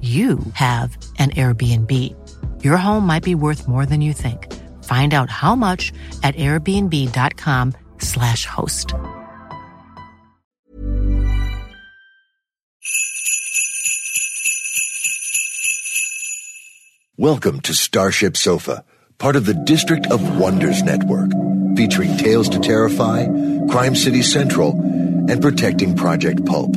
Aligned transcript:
you 0.00 0.38
have 0.54 0.96
an 1.18 1.30
Airbnb. 1.30 1.92
Your 2.62 2.76
home 2.76 3.04
might 3.04 3.24
be 3.24 3.34
worth 3.34 3.66
more 3.66 3.84
than 3.84 4.00
you 4.00 4.12
think. 4.12 4.54
Find 4.84 5.12
out 5.12 5.28
how 5.28 5.56
much 5.56 5.92
at 6.22 6.36
airbnb.com/slash 6.36 8.46
host. 8.46 8.94
Welcome 17.16 17.60
to 17.62 17.74
Starship 17.74 18.36
Sofa, 18.36 18.84
part 19.18 19.34
of 19.34 19.44
the 19.44 19.54
District 19.54 20.06
of 20.12 20.38
Wonders 20.38 20.84
Network, 20.84 21.32
featuring 21.76 22.16
Tales 22.16 22.48
to 22.50 22.60
Terrify, 22.60 23.26
Crime 23.68 23.96
City 23.96 24.22
Central, 24.22 24.78
and 25.28 25.42
Protecting 25.42 25.96
Project 25.96 26.46
Pulp. 26.46 26.76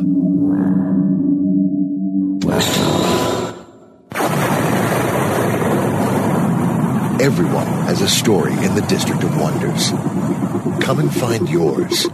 Everyone 7.22 7.68
has 7.86 8.02
a 8.02 8.08
story 8.08 8.52
in 8.52 8.74
the 8.74 8.82
District 8.90 9.24
of 9.24 9.40
Wonders. 9.40 9.92
Come 10.84 10.98
and 10.98 11.14
find 11.14 11.48
yours. 11.48 12.08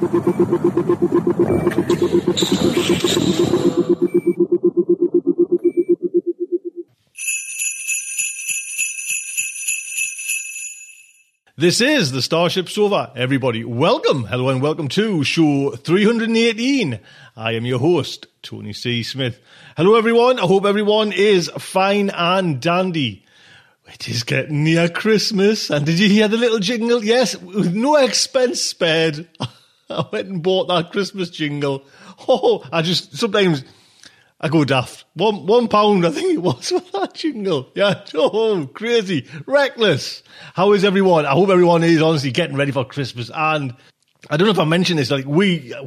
This 11.55 11.79
is 11.79 12.11
the 12.11 12.21
Starship 12.21 12.67
Sofa. 12.67 13.13
Everybody, 13.15 13.63
welcome, 13.63 14.25
hello, 14.25 14.49
and 14.49 14.61
welcome 14.61 14.89
to 14.89 15.23
show 15.23 15.71
318. 15.71 16.99
I 17.37 17.53
am 17.53 17.65
your 17.65 17.79
host, 17.79 18.27
Tony 18.41 18.73
C. 18.73 19.03
Smith. 19.03 19.39
Hello, 19.77 19.95
everyone. 19.95 20.37
I 20.37 20.45
hope 20.45 20.65
everyone 20.65 21.13
is 21.13 21.49
fine 21.57 22.09
and 22.09 22.59
dandy. 22.59 23.23
It 23.87 24.09
is 24.09 24.23
getting 24.23 24.63
near 24.63 24.89
Christmas, 24.89 25.69
and 25.69 25.85
did 25.85 25.97
you 25.99 26.09
hear 26.09 26.27
the 26.27 26.37
little 26.37 26.59
jingle? 26.59 27.03
Yes, 27.03 27.35
with 27.37 27.73
no 27.73 27.95
expense 27.95 28.61
spared. 28.61 29.27
I 29.89 30.05
went 30.11 30.27
and 30.27 30.43
bought 30.43 30.67
that 30.67 30.91
Christmas 30.91 31.29
jingle. 31.29 31.85
Oh, 32.27 32.67
I 32.73 32.81
just 32.81 33.15
sometimes 33.15 33.63
I 34.41 34.49
go 34.49 34.65
daft. 34.65 35.05
One 35.13 35.45
one 35.45 35.67
pound, 35.67 36.03
I 36.03 36.09
think 36.09 36.33
it 36.33 36.41
was 36.41 36.69
for 36.69 36.79
that 36.99 37.13
jingle. 37.13 37.69
Yeah, 37.75 38.03
oh, 38.15 38.67
crazy, 38.73 39.27
reckless. 39.45 40.23
How 40.55 40.73
is 40.73 40.83
everyone? 40.83 41.27
I 41.27 41.33
hope 41.33 41.49
everyone 41.49 41.83
is 41.83 42.01
honestly 42.01 42.31
getting 42.31 42.57
ready 42.57 42.71
for 42.71 42.83
Christmas. 42.83 43.29
And 43.35 43.75
I 44.31 44.37
don't 44.37 44.47
know 44.47 44.51
if 44.51 44.59
I 44.59 44.65
mentioned 44.65 44.97
this. 44.97 45.11
Like 45.11 45.25
we 45.25 45.75
uh, 45.75 45.85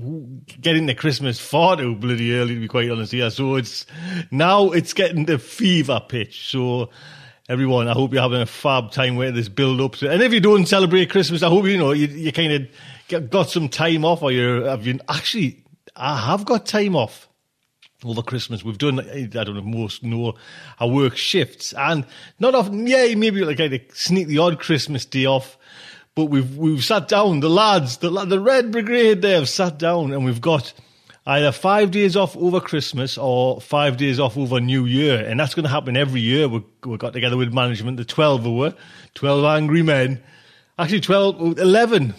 get 0.61 0.77
into 0.77 0.95
Christmas 0.95 1.41
far 1.41 1.77
too 1.77 1.97
bloody 1.97 2.35
early, 2.37 2.55
to 2.55 2.61
be 2.61 2.69
quite 2.69 2.89
honest. 2.91 3.13
Yeah, 3.13 3.29
so 3.29 3.57
it's 3.57 3.87
now 4.31 4.71
it's 4.71 4.95
getting 4.95 5.25
the 5.25 5.41
fever 5.41 6.01
pitch. 6.09 6.49
So 6.49 6.91
everyone, 7.51 7.89
I 7.89 7.93
hope 7.93 8.13
you're 8.13 8.23
having 8.23 8.41
a 8.41 8.47
fab 8.47 8.93
time 8.93 9.17
where 9.17 9.33
this 9.33 9.49
build 9.49 9.81
up. 9.81 10.01
And 10.03 10.23
if 10.23 10.33
you 10.33 10.39
don't 10.39 10.67
celebrate 10.67 11.11
Christmas, 11.11 11.43
I 11.43 11.49
hope 11.49 11.67
you 11.67 11.77
know 11.77 11.91
you, 11.91 12.07
you 12.07 12.33
kind 12.33 12.69
of 13.11 13.29
got 13.29 13.51
some 13.51 13.69
time 13.69 14.05
off, 14.05 14.23
or 14.23 14.31
you're 14.31 14.67
have 14.67 14.87
you 14.87 15.01
actually. 15.09 15.65
I 15.97 16.17
have 16.17 16.45
got 16.45 16.67
time 16.67 16.95
off 16.95 17.29
over 18.05 18.23
Christmas. 18.23 18.65
We've 18.65 18.79
done, 18.79 19.01
I 19.01 19.27
don't 19.27 19.57
know, 19.57 19.63
most 19.63 20.05
know 20.05 20.35
I 20.79 20.87
work 20.87 21.17
shifts 21.17 21.75
and 21.77 22.07
not 22.39 22.55
often, 22.55 22.87
yeah, 22.87 23.13
maybe 23.17 23.45
like 23.45 23.59
I 23.59 23.83
sneak 23.93 24.29
the 24.29 24.39
odd 24.39 24.61
Christmas 24.61 25.05
day 25.05 25.27
off, 25.27 25.59
but 26.15 26.27
we've, 26.27 26.57
we've 26.57 26.85
sat 26.85 27.09
down, 27.09 27.41
the 27.41 27.51
lads, 27.51 27.99
the, 27.99 28.09
the 28.25 28.39
Red 28.39 28.71
Brigade, 28.71 29.21
they 29.21 29.33
have 29.33 29.49
sat 29.49 29.79
down 29.79 30.13
and 30.13 30.25
we've 30.25 30.41
got 30.41 30.73
either 31.31 31.53
five 31.53 31.93
days 31.93 32.17
off 32.17 32.37
over 32.37 32.61
Christmas 32.61 33.17
or 33.17 33.61
five 33.61 33.97
days 33.97 34.19
off 34.19 34.37
over 34.37 34.61
New 34.61 34.85
Year. 34.85 35.25
And 35.25 35.39
that's 35.39 35.55
going 35.55 35.63
to 35.63 35.71
happen 35.71 35.97
every 35.97 36.21
year. 36.21 36.49
We, 36.49 36.65
we 36.85 36.97
got 36.97 37.13
together 37.13 37.37
with 37.37 37.55
management, 37.55 37.99
the 37.99 38.05
12 38.05 38.47
were, 38.47 38.75
12 39.15 39.45
angry 39.45 39.83
men, 39.83 40.21
actually 40.77 41.01
12, 41.01 41.59
11. 41.59 42.15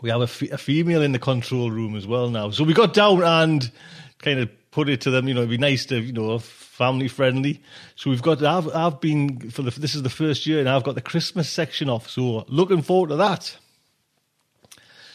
We 0.00 0.10
have 0.10 0.20
a, 0.20 0.24
f- 0.24 0.42
a 0.42 0.58
female 0.58 1.02
in 1.02 1.10
the 1.10 1.18
control 1.18 1.72
room 1.72 1.96
as 1.96 2.06
well 2.06 2.30
now. 2.30 2.50
So 2.50 2.62
we 2.62 2.72
got 2.72 2.94
down 2.94 3.22
and 3.24 3.68
kind 4.18 4.38
of 4.38 4.48
put 4.70 4.88
it 4.88 5.00
to 5.02 5.10
them. 5.10 5.26
You 5.26 5.34
know, 5.34 5.40
it'd 5.40 5.50
be 5.50 5.58
nice 5.58 5.84
to, 5.86 6.00
you 6.00 6.12
know, 6.12 6.38
family 6.38 7.08
friendly. 7.08 7.60
So 7.96 8.10
we've 8.10 8.22
got. 8.22 8.42
I've 8.42 8.74
I've 8.74 9.00
been 9.00 9.50
for 9.50 9.60
the. 9.60 9.70
This 9.78 9.94
is 9.94 10.02
the 10.02 10.08
first 10.08 10.46
year, 10.46 10.60
and 10.60 10.68
I've 10.68 10.84
got 10.84 10.94
the 10.94 11.02
Christmas 11.02 11.50
section 11.50 11.90
off. 11.90 12.08
So 12.08 12.46
looking 12.48 12.80
forward 12.80 13.10
to 13.10 13.16
that. 13.16 13.58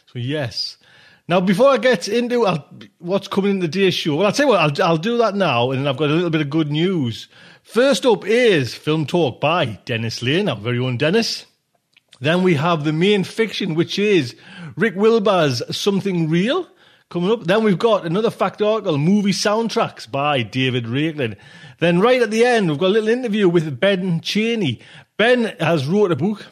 So 0.05 0.19
yes. 0.19 0.77
Now, 1.27 1.41
before 1.41 1.69
I 1.69 1.77
get 1.77 2.07
into 2.07 2.45
what's 2.99 3.27
coming 3.27 3.51
in 3.51 3.59
the 3.59 3.67
day 3.67 3.89
show, 3.89 4.15
well, 4.15 4.27
I'll 4.27 4.31
tell 4.31 4.45
you 4.45 4.51
what, 4.51 4.59
I'll, 4.79 4.87
I'll 4.87 4.97
do 4.97 5.17
that 5.17 5.33
now, 5.33 5.71
and 5.71 5.79
then 5.79 5.87
I've 5.87 5.97
got 5.97 6.11
a 6.11 6.13
little 6.13 6.29
bit 6.29 6.41
of 6.41 6.51
good 6.51 6.71
news. 6.71 7.27
First 7.63 8.05
up 8.05 8.27
is 8.27 8.75
Film 8.75 9.07
Talk 9.07 9.41
by 9.41 9.79
Dennis 9.85 10.21
Lane, 10.21 10.47
our 10.47 10.55
very 10.55 10.77
own 10.77 10.97
Dennis. 10.97 11.47
Then 12.21 12.43
we 12.43 12.53
have 12.53 12.83
the 12.83 12.93
main 12.93 13.23
fiction, 13.23 13.73
which 13.73 13.97
is 13.97 14.35
Rick 14.75 14.95
Wilber's 14.95 15.63
Something 15.75 16.29
Real 16.29 16.67
coming 17.09 17.31
up. 17.31 17.45
Then 17.45 17.63
we've 17.63 17.79
got 17.79 18.05
another 18.05 18.29
fact 18.29 18.61
article, 18.61 18.99
movie 18.99 19.31
soundtracks 19.31 20.09
by 20.09 20.43
David 20.43 20.85
Raiklen. 20.85 21.37
Then 21.79 21.99
right 22.01 22.21
at 22.21 22.29
the 22.29 22.45
end, 22.45 22.69
we've 22.69 22.77
got 22.77 22.87
a 22.87 22.89
little 22.89 23.09
interview 23.09 23.49
with 23.49 23.79
Ben 23.79 24.21
Cheney. 24.21 24.79
Ben 25.17 25.55
has 25.59 25.87
wrote 25.87 26.11
a 26.11 26.15
book. 26.15 26.45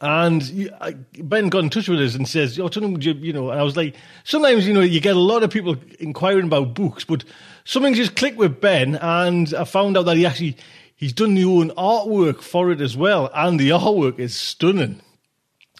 And 0.00 0.70
Ben 1.18 1.48
got 1.48 1.64
in 1.64 1.70
touch 1.70 1.88
with 1.88 2.00
us 2.00 2.14
and 2.14 2.28
says, 2.28 2.58
"Oh, 2.58 2.68
Tony, 2.68 2.96
you, 3.04 3.12
you 3.14 3.32
know," 3.32 3.50
and 3.50 3.60
I 3.60 3.62
was 3.62 3.76
like, 3.76 3.94
"Sometimes, 4.24 4.66
you 4.66 4.72
know, 4.72 4.80
you 4.80 5.00
get 5.00 5.16
a 5.16 5.20
lot 5.20 5.42
of 5.42 5.50
people 5.50 5.76
inquiring 6.00 6.46
about 6.46 6.74
books, 6.74 7.04
but 7.04 7.24
something 7.64 7.94
just 7.94 8.16
clicked 8.16 8.38
with 8.38 8.60
Ben, 8.60 8.96
and 8.96 9.52
I 9.54 9.64
found 9.64 9.96
out 9.96 10.06
that 10.06 10.16
he 10.16 10.26
actually 10.26 10.56
he's 10.96 11.12
done 11.12 11.34
the 11.34 11.44
own 11.44 11.70
artwork 11.70 12.40
for 12.40 12.70
it 12.70 12.80
as 12.80 12.96
well, 12.96 13.30
and 13.34 13.60
the 13.60 13.70
artwork 13.70 14.18
is 14.18 14.34
stunning 14.34 15.00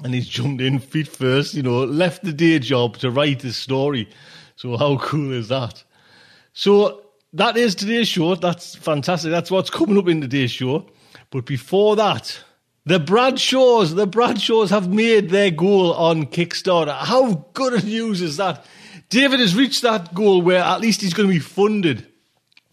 and 0.02 0.14
he's 0.14 0.28
jumped 0.28 0.62
in 0.62 0.78
feet 0.78 1.08
first, 1.08 1.54
you 1.54 1.62
know, 1.62 1.84
left 1.84 2.25
the 2.25 2.32
day 2.32 2.58
job 2.58 2.96
to 2.98 3.10
write 3.10 3.42
his 3.42 3.56
story. 3.56 4.08
So 4.56 4.76
how 4.76 4.96
cool 4.98 5.32
is 5.32 5.48
that? 5.48 5.82
So 6.52 7.02
that 7.32 7.56
is 7.56 7.75
today's 7.75 8.08
show. 8.08 8.34
That's 8.34 8.75
fantastic. 8.75 9.31
That's 9.31 9.50
what's 9.50 9.70
coming 9.70 9.98
up 9.98 10.08
in 10.08 10.20
today's 10.20 10.50
show. 10.50 10.87
But 11.31 11.46
before 11.46 11.96
that, 11.96 12.38
the 12.84 12.99
Bradshaws, 12.99 13.94
the 13.94 14.06
Bradshaws 14.06 14.70
have 14.70 14.88
made 14.88 15.31
their 15.31 15.50
goal 15.50 15.93
on 15.94 16.26
Kickstarter. 16.26 16.96
How 16.96 17.46
good 17.55 17.75
a 17.75 17.87
news 17.87 18.20
is 18.20 18.38
that? 18.38 18.67
David 19.08 19.40
has 19.40 19.55
reached 19.55 19.82
that 19.82 20.14
goal 20.14 20.43
where 20.43 20.62
at 20.62 20.81
least 20.81 21.00
he's 21.00 21.14
going 21.14 21.29
to 21.29 21.34
be 21.34 21.38
funded. 21.38 22.06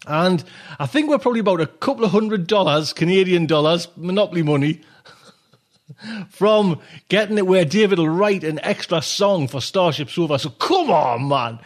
And 0.06 0.42
I 0.78 0.86
think 0.86 1.08
we're 1.08 1.18
probably 1.18 1.40
about 1.40 1.60
a 1.60 1.66
couple 1.66 2.04
of 2.04 2.10
hundred 2.10 2.46
dollars, 2.46 2.92
Canadian 2.92 3.46
dollars, 3.46 3.86
monopoly 3.96 4.42
money, 4.42 4.80
from 6.30 6.80
getting 7.08 7.38
it 7.38 7.46
where 7.46 7.64
David 7.64 7.98
will 7.98 8.08
write 8.08 8.42
an 8.42 8.58
extra 8.62 9.02
song 9.02 9.46
for 9.46 9.60
Starship 9.60 10.10
Sofa. 10.10 10.38
So 10.38 10.50
come 10.50 10.90
on, 10.90 11.28
man. 11.28 11.58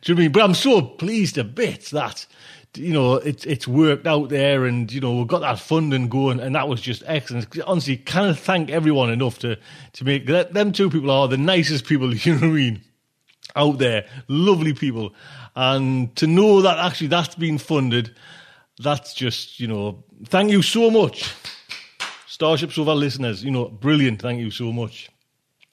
Do 0.00 0.12
you 0.12 0.16
know 0.16 0.20
I 0.20 0.24
mean? 0.24 0.32
But 0.32 0.42
I'm 0.42 0.54
so 0.54 0.82
pleased 0.82 1.38
a 1.38 1.44
bit 1.44 1.84
that 1.92 2.26
you 2.76 2.92
know, 2.92 3.14
it's 3.14 3.44
it's 3.44 3.68
worked 3.68 4.06
out 4.06 4.30
there, 4.30 4.64
and 4.64 4.90
you 4.90 5.00
know, 5.00 5.16
we've 5.16 5.26
got 5.26 5.40
that 5.40 5.58
funding 5.58 6.08
going, 6.08 6.40
and 6.40 6.54
that 6.54 6.68
was 6.68 6.80
just 6.80 7.02
excellent. 7.06 7.46
Honestly, 7.66 7.96
can't 7.98 8.38
thank 8.38 8.70
everyone 8.70 9.10
enough 9.10 9.38
to 9.40 9.58
to 9.94 10.04
make 10.04 10.26
that. 10.26 10.54
Them 10.54 10.72
two 10.72 10.88
people 10.88 11.10
are 11.10 11.28
the 11.28 11.36
nicest 11.36 11.84
people, 11.84 12.14
you 12.14 12.34
know 12.34 12.40
what 12.40 12.46
I 12.46 12.52
mean, 12.52 12.82
out 13.54 13.78
there, 13.78 14.06
lovely 14.28 14.72
people, 14.72 15.14
and 15.54 16.14
to 16.16 16.26
know 16.26 16.62
that 16.62 16.78
actually 16.78 17.08
that's 17.08 17.34
been 17.34 17.58
funded, 17.58 18.14
that's 18.78 19.12
just 19.12 19.60
you 19.60 19.68
know, 19.68 20.02
thank 20.26 20.50
you 20.50 20.62
so 20.62 20.90
much, 20.90 21.34
Starship 22.26 22.72
Sofa 22.72 22.92
listeners. 22.92 23.44
You 23.44 23.50
know, 23.50 23.66
brilliant. 23.66 24.22
Thank 24.22 24.40
you 24.40 24.50
so 24.50 24.72
much. 24.72 25.10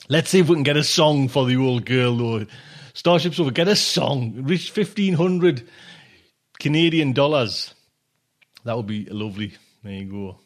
Let's 0.10 0.32
see 0.32 0.40
if 0.40 0.50
we 0.50 0.56
can 0.56 0.64
get 0.64 0.76
a 0.76 0.84
song 0.84 1.30
for 1.30 1.46
the 1.46 1.56
old 1.56 1.86
girl 1.86 2.18
though. 2.18 2.46
Starship 2.94 3.36
Sofa. 3.36 3.52
get 3.52 3.70
a 3.70 3.76
song. 3.78 4.34
Reach 4.44 4.72
fifteen 4.72 5.14
hundred 5.14 5.66
Canadian 6.60 7.14
dollars. 7.14 7.74
That 8.66 8.76
would 8.76 8.88
be 8.88 9.06
lovely. 9.06 9.54
There 9.84 9.94
you 9.94 10.06
go. 10.06 10.40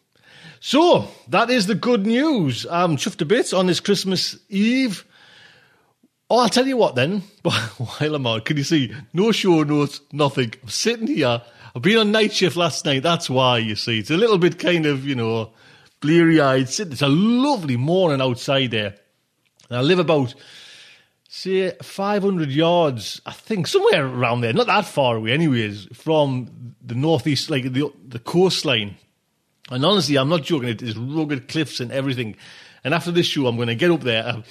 So 0.59 1.07
that 1.27 1.49
is 1.49 1.67
the 1.67 1.75
good 1.75 2.05
news. 2.05 2.65
I'm 2.69 2.95
chuffed 2.95 3.21
a 3.21 3.25
bit 3.25 3.53
on 3.53 3.67
this 3.67 3.79
Christmas 3.79 4.37
Eve. 4.49 5.05
Oh, 6.29 6.39
I'll 6.39 6.49
tell 6.49 6.65
you 6.65 6.77
what 6.77 6.95
then. 6.95 7.21
While 7.43 8.15
I'm 8.15 8.27
out, 8.27 8.45
can 8.45 8.57
you 8.57 8.63
see? 8.63 8.93
No 9.11 9.31
show 9.31 9.63
notes, 9.63 10.01
nothing. 10.11 10.53
I'm 10.63 10.69
sitting 10.69 11.07
here. 11.07 11.41
I've 11.75 11.81
been 11.81 11.97
on 11.97 12.11
night 12.11 12.33
shift 12.33 12.55
last 12.55 12.85
night. 12.85 13.03
That's 13.03 13.29
why 13.29 13.57
you 13.57 13.75
see. 13.75 13.99
It's 13.99 14.11
a 14.11 14.17
little 14.17 14.37
bit 14.37 14.59
kind 14.59 14.85
of 14.85 15.05
you 15.05 15.15
know 15.15 15.51
bleary 15.99 16.39
eyed. 16.39 16.69
It's 16.69 17.01
a 17.01 17.07
lovely 17.07 17.77
morning 17.77 18.21
outside 18.21 18.71
there. 18.71 18.95
And 19.69 19.79
I 19.79 19.81
live 19.81 19.99
about 19.99 20.35
say 21.33 21.71
500 21.81 22.51
yards, 22.51 23.19
I 23.25 23.31
think, 23.31 23.65
somewhere 23.65 24.05
around 24.05 24.41
there, 24.41 24.53
not 24.53 24.67
that 24.67 24.85
far 24.85 25.15
away, 25.15 25.31
anyways, 25.31 25.87
from 25.91 26.75
the 26.85 26.93
northeast, 26.93 27.49
like 27.49 27.73
the 27.73 27.91
the 28.07 28.19
coastline. 28.19 28.97
And 29.71 29.83
honestly, 29.83 30.17
I'm 30.17 30.29
not 30.29 30.43
joking. 30.43 30.69
It 30.69 30.83
is 30.83 30.95
rugged 30.95 31.47
cliffs 31.47 31.79
and 31.79 31.91
everything. 31.91 32.35
And 32.83 32.93
after 32.93 33.11
this 33.11 33.25
show, 33.25 33.47
I'm 33.47 33.55
going 33.55 33.69
to 33.69 33.75
get 33.75 33.89
up 33.89 34.01
there 34.01 34.27
and, 34.27 34.43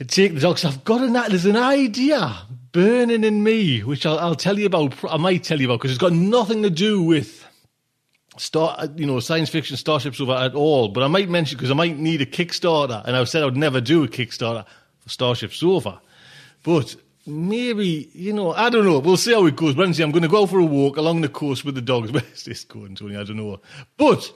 and 0.00 0.08
take 0.08 0.34
the 0.34 0.40
dogs. 0.40 0.64
I've 0.64 0.82
got 0.82 1.02
an 1.02 1.12
there's 1.12 1.46
an 1.46 1.56
idea 1.56 2.38
burning 2.72 3.22
in 3.22 3.44
me, 3.44 3.80
which 3.80 4.04
I'll, 4.04 4.18
I'll 4.18 4.34
tell 4.34 4.58
you 4.58 4.66
about. 4.66 4.94
I 5.08 5.16
might 5.16 5.44
tell 5.44 5.60
you 5.60 5.68
about 5.68 5.78
because 5.78 5.92
it's 5.92 6.00
got 6.00 6.12
nothing 6.12 6.64
to 6.64 6.70
do 6.70 7.02
with 7.02 7.46
star, 8.36 8.74
uh, 8.78 8.88
you 8.96 9.06
know, 9.06 9.20
science 9.20 9.50
fiction 9.50 9.76
Starship 9.76 10.16
Sofa 10.16 10.42
at 10.42 10.54
all. 10.56 10.88
But 10.88 11.04
I 11.04 11.06
might 11.06 11.28
mention 11.28 11.56
because 11.56 11.70
I 11.70 11.74
might 11.74 11.98
need 11.98 12.20
a 12.20 12.26
Kickstarter, 12.26 13.04
and 13.04 13.14
I've 13.14 13.28
said 13.28 13.44
I'd 13.44 13.56
never 13.56 13.80
do 13.80 14.02
a 14.02 14.08
Kickstarter 14.08 14.64
for 15.02 15.08
Starship. 15.08 15.52
But 16.62 16.96
maybe, 17.26 18.10
you 18.12 18.32
know, 18.32 18.52
I 18.52 18.70
don't 18.70 18.84
know. 18.84 18.98
We'll 18.98 19.16
see 19.16 19.32
how 19.32 19.46
it 19.46 19.56
goes. 19.56 19.74
Wednesday, 19.74 20.04
I'm 20.04 20.12
going 20.12 20.22
to 20.22 20.28
go 20.28 20.46
for 20.46 20.58
a 20.58 20.64
walk 20.64 20.96
along 20.96 21.20
the 21.20 21.28
coast 21.28 21.64
with 21.64 21.74
the 21.74 21.82
dogs. 21.82 22.10
Where's 22.12 22.44
this 22.44 22.64
going, 22.64 22.94
Tony? 22.94 23.16
I 23.16 23.24
don't 23.24 23.36
know. 23.36 23.60
But 23.96 24.32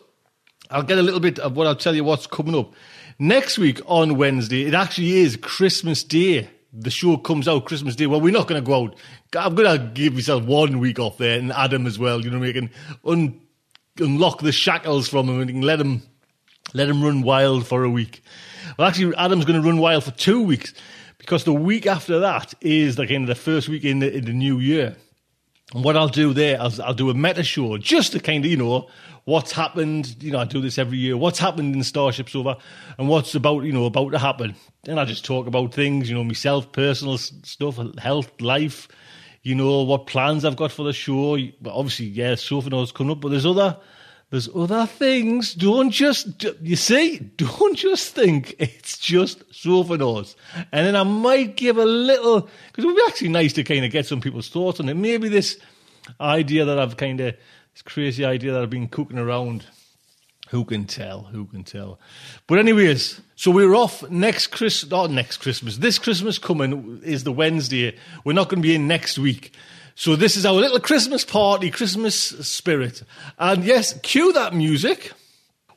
I'll 0.71 0.83
get 0.83 0.99
a 0.99 1.03
little 1.03 1.21
bit 1.21 1.39
of 1.39 1.57
what 1.57 1.67
I'll 1.67 1.77
tell 1.77 1.95
you 1.95 2.05
what's 2.05 2.27
coming 2.27 2.55
up. 2.55 2.73
Next 3.19 3.59
week 3.59 3.81
on 3.87 4.17
Wednesday, 4.17 4.67
it 4.67 4.75
actually 4.75 5.13
is 5.13 5.37
Christmas 5.37 6.05
Day. 6.05 6.51
The 6.73 6.91
show 6.91 7.17
comes 7.17 7.49
out 7.49 7.65
Christmas 7.65 7.97
Day. 7.97 8.07
Well, 8.07 8.21
we're 8.21 8.33
not 8.33 8.49
going 8.49 8.63
to 8.63 8.67
go 8.67 8.85
out. 8.85 8.97
I'm 9.35 9.55
going 9.55 9.79
to 9.79 9.87
give 9.87 10.15
myself 10.15 10.45
one 10.45 10.79
week 10.79 10.99
off 10.99 11.17
there 11.17 11.39
and 11.39 11.53
Adam 11.53 11.87
as 11.87 11.99
well. 11.99 12.21
You 12.23 12.31
know, 12.31 12.39
we 12.39 12.53
can 12.53 12.71
un- 13.05 13.41
unlock 13.99 14.43
the 14.43 14.53
shackles 14.53 15.09
from 15.09 15.29
him 15.29 15.41
and 15.41 15.65
let 15.65 15.81
him 15.81 16.03
let 16.75 16.89
him 16.89 17.03
run 17.03 17.23
wild 17.23 17.67
for 17.67 17.85
a 17.85 17.91
week. 17.91 18.23
Well, 18.79 18.89
actually, 18.89 19.15
Adam's 19.17 19.45
going 19.45 19.61
to 19.61 19.67
run 19.67 19.79
wild 19.79 20.05
for 20.05 20.11
two 20.13 20.43
weeks 20.43 20.75
because 21.19 21.45
the 21.45 21.53
week 21.53 21.87
after 21.87 22.21
that 22.21 22.55
is 22.61 22.99
like 22.99 23.11
in 23.11 23.27
the 23.27 23.35
first 23.35 23.69
week 23.69 23.85
in 23.85 24.01
the, 24.01 24.15
in 24.15 24.25
the 24.25 24.33
new 24.33 24.59
year. 24.59 24.97
And 25.75 25.85
what 25.85 25.97
I'll 25.97 26.09
do 26.09 26.33
there, 26.33 26.61
I'll, 26.61 26.83
I'll 26.83 26.95
do 26.95 27.11
a 27.11 27.15
meta 27.15 27.43
show 27.43 27.77
just 27.79 28.13
to 28.13 28.21
kind 28.21 28.45
of, 28.45 28.51
you 28.51 28.57
know, 28.57 28.89
what's 29.25 29.53
happened. 29.53 30.23
You 30.23 30.31
know, 30.33 30.39
I 30.39 30.45
do 30.45 30.61
this 30.61 30.79
every 30.79 30.99
year. 30.99 31.17
What's 31.17 31.39
happened 31.39 31.75
in 31.75 31.83
Starship 31.83 32.29
Sofa 32.29 32.59
and 32.99 33.09
what's 33.09 33.35
about, 33.35 33.65
you 33.65 33.73
know, 33.73 33.87
about 33.87 34.13
to 34.13 34.19
happen. 34.19 34.55
And 34.87 35.01
I 35.01 35.05
just 35.05 35.25
talk 35.25 35.47
about 35.47 35.75
things, 35.75 36.09
you 36.09 36.15
know, 36.15 36.23
myself, 36.23 36.71
personal 36.71 37.19
stuff, 37.19 37.81
health, 37.99 38.41
life, 38.41 38.87
you 39.43 39.55
know, 39.55 39.83
what 39.83 40.07
plans 40.07 40.45
I've 40.45 40.57
got 40.57 40.71
for 40.71 40.85
the 40.85 40.93
show. 40.93 41.37
But 41.61 41.75
obviously, 41.75 42.07
yeah, 42.07 42.33
Sofanauts 42.35 42.95
coming 42.95 43.13
up, 43.13 43.21
but 43.21 43.31
there's 43.31 43.47
other 43.47 43.79
there's 44.31 44.49
other 44.55 44.87
things. 44.87 45.55
Don't 45.55 45.91
just, 45.91 46.45
you 46.61 46.77
see, 46.77 47.19
don't 47.37 47.77
just 47.77 48.15
think 48.15 48.57
it's 48.59 48.99
just 48.99 49.49
Sofanauts. 49.51 50.35
And 50.73 50.87
then 50.87 50.97
I 50.97 51.05
might 51.05 51.57
give 51.57 51.79
a 51.79 51.85
little, 51.85 52.43
because 52.69 52.85
it 52.85 52.87
would 52.87 52.97
be 52.97 53.03
actually 53.07 53.29
nice 53.29 53.53
to 53.55 53.65
kind 53.65 53.85
of 53.85 53.93
get 53.93 54.07
some 54.07 54.21
people's 54.21 54.49
thoughts 54.49 54.81
on 54.81 54.89
it. 54.89 54.95
Maybe 54.95 55.29
this 55.29 55.59
idea 56.21 56.65
that 56.65 56.79
I've 56.79 56.97
kind 56.97 57.21
of, 57.21 57.37
this 57.73 57.83
crazy 57.83 58.25
idea 58.25 58.53
that 58.53 58.63
I've 58.63 58.71
been 58.71 58.89
cooking 58.89 59.19
around. 59.19 59.67
Who 60.51 60.65
can 60.65 60.85
tell? 60.85 61.23
Who 61.23 61.47
can 61.47 61.65
tell? 61.65 61.99
But 62.47 62.61
anyways, 62.61 63.21
so 63.35 63.51
we're 63.51 63.75
off 63.75 64.09
next 64.09 64.49
Chris, 64.49 64.89
not 64.89 65.11
next 65.11 65.39
Christmas. 65.39 65.79
This 65.79 65.99
Christmas 65.99 66.39
coming 66.39 67.01
is 67.03 67.25
the 67.25 67.33
Wednesday. 67.33 67.97
We're 68.25 68.33
not 68.33 68.49
going 68.49 68.63
to 68.63 68.69
be 68.69 68.77
in 68.77 68.87
next 68.87 69.19
week. 69.19 69.53
So 69.99 70.15
this 70.15 70.37
is 70.37 70.45
our 70.45 70.53
little 70.53 70.79
Christmas 70.79 71.25
party, 71.25 71.71
Christmas 71.71 72.15
spirit. 72.15 73.03
And 73.39 73.65
yes, 73.65 73.99
cue 74.03 74.31
that 74.35 74.53
music. 74.53 75.11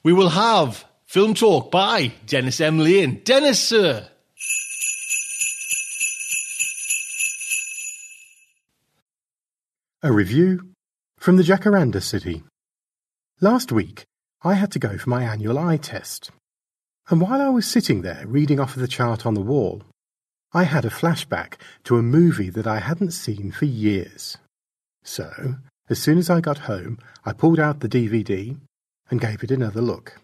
We 0.04 0.12
will 0.12 0.28
have 0.28 0.84
Film 1.06 1.34
Talk 1.34 1.72
by 1.72 2.12
Dennis 2.26 2.60
M. 2.60 2.80
Lane. 2.80 3.22
Dennis, 3.24 3.60
sir. 3.62 4.06
A 10.04 10.12
review 10.12 10.74
from 11.18 11.38
the 11.38 11.44
Jacaranda 11.44 12.04
City. 12.04 12.44
Last 13.40 13.72
week, 13.72 14.04
I 14.44 14.56
had 14.56 14.74
to 14.74 14.80
go 14.80 14.98
for 14.98 15.10
my 15.10 15.24
annual 15.24 15.58
eye 15.58 15.78
test. 15.78 16.30
And 17.10 17.22
while 17.22 17.42
I 17.42 17.48
was 17.48 17.66
sitting 17.66 18.02
there 18.02 18.26
reading 18.28 18.60
off 18.60 18.76
of 18.76 18.82
the 18.82 18.88
chart 18.90 19.26
on 19.26 19.34
the 19.34 19.42
wall, 19.42 19.82
I 20.52 20.64
had 20.64 20.84
a 20.84 20.90
flashback 20.90 21.56
to 21.84 21.98
a 21.98 22.02
movie 22.02 22.50
that 22.50 22.66
I 22.66 22.80
hadn't 22.80 23.12
seen 23.12 23.52
for 23.52 23.66
years. 23.66 24.38
So, 25.04 25.56
as 25.90 26.02
soon 26.02 26.18
as 26.18 26.30
I 26.30 26.42
got 26.42 26.60
home, 26.60 26.98
I 27.24 27.34
pulled 27.34 27.60
out 27.60 27.80
the 27.82 27.90
DVD 27.90 28.58
and 29.12 29.22
gave 29.22 29.44
it 29.44 29.52
another 29.52 29.82
look. 29.82 30.20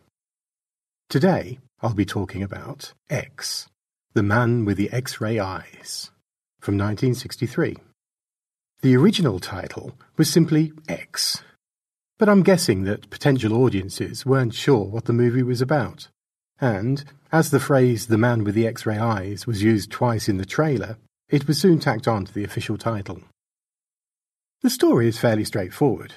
Today, 1.09 1.59
I'll 1.81 1.93
be 1.93 2.05
talking 2.05 2.41
about 2.41 2.93
X, 3.09 3.67
The 4.13 4.23
Man 4.23 4.65
with 4.65 4.77
the 4.77 4.91
X-Ray 4.91 5.39
Eyes, 5.39 6.09
from 6.59 6.75
1963. 6.75 7.77
The 8.81 8.95
original 8.95 9.39
title 9.39 9.93
was 10.17 10.31
simply 10.31 10.73
X, 10.89 11.43
but 12.17 12.29
I'm 12.29 12.41
guessing 12.43 12.83
that 12.83 13.09
potential 13.11 13.53
audiences 13.53 14.25
weren't 14.25 14.55
sure 14.55 14.85
what 14.85 15.05
the 15.05 15.13
movie 15.13 15.43
was 15.43 15.61
about. 15.61 16.07
And, 16.59 17.03
as 17.31 17.51
the 17.51 17.59
phrase 17.59 18.07
the 18.07 18.17
man 18.17 18.43
with 18.43 18.55
the 18.55 18.67
X 18.67 18.85
ray 18.85 18.97
eyes 18.97 19.45
was 19.45 19.61
used 19.61 19.91
twice 19.91 20.29
in 20.29 20.37
the 20.37 20.45
trailer, 20.45 20.97
it 21.29 21.47
was 21.47 21.59
soon 21.59 21.79
tacked 21.79 22.07
on 22.07 22.25
to 22.25 22.33
the 22.33 22.43
official 22.43 22.77
title. 22.77 23.21
The 24.61 24.69
story 24.69 25.07
is 25.07 25.19
fairly 25.19 25.43
straightforward. 25.43 26.13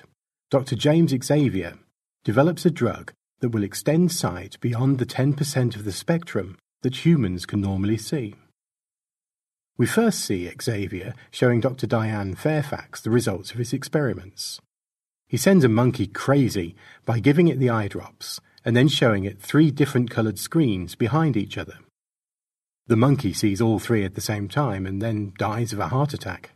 Dr. 0.50 0.76
James 0.76 1.12
Xavier 1.23 1.78
develops 2.25 2.64
a 2.64 2.71
drug 2.71 3.12
that 3.40 3.50
will 3.50 3.62
extend 3.62 4.12
sight 4.12 4.59
beyond 4.61 4.99
the 4.99 5.07
10% 5.07 5.76
of 5.76 5.85
the 5.85 5.92
spectrum 5.92 6.57
that 6.83 7.04
humans 7.04 7.45
can 7.47 7.61
normally 7.61 7.97
see. 7.97 8.35
We 9.76 9.87
first 9.87 10.21
see 10.21 10.50
Xavier 10.61 11.14
showing 11.30 11.61
Dr. 11.61 11.87
Diane 11.87 12.35
Fairfax 12.35 13.00
the 13.00 13.11
results 13.11 13.52
of 13.52 13.59
his 13.59 13.73
experiments. 13.73 14.61
He 15.28 15.37
sends 15.37 15.64
a 15.64 15.68
monkey 15.68 16.07
crazy 16.07 16.75
by 17.04 17.21
giving 17.21 17.49
it 17.49 17.59
the 17.59 17.71
eye 17.71 17.88
drops 17.88 18.40
and 18.68 18.76
then 18.76 18.87
showing 18.87 19.25
it 19.25 19.40
three 19.40 19.70
different 19.70 20.10
coloured 20.10 20.38
screens 20.38 20.94
behind 20.94 21.38
each 21.38 21.56
other. 21.56 21.78
The 22.87 22.98
monkey 22.98 23.32
sees 23.32 23.62
all 23.62 23.78
three 23.78 24.04
at 24.04 24.14
the 24.14 24.20
same 24.20 24.46
time 24.46 24.84
and 24.84 25.00
then 25.00 25.32
dies 25.38 25.72
of 25.72 25.78
a 25.78 25.88
heart 25.88 26.12
attack. 26.12 26.50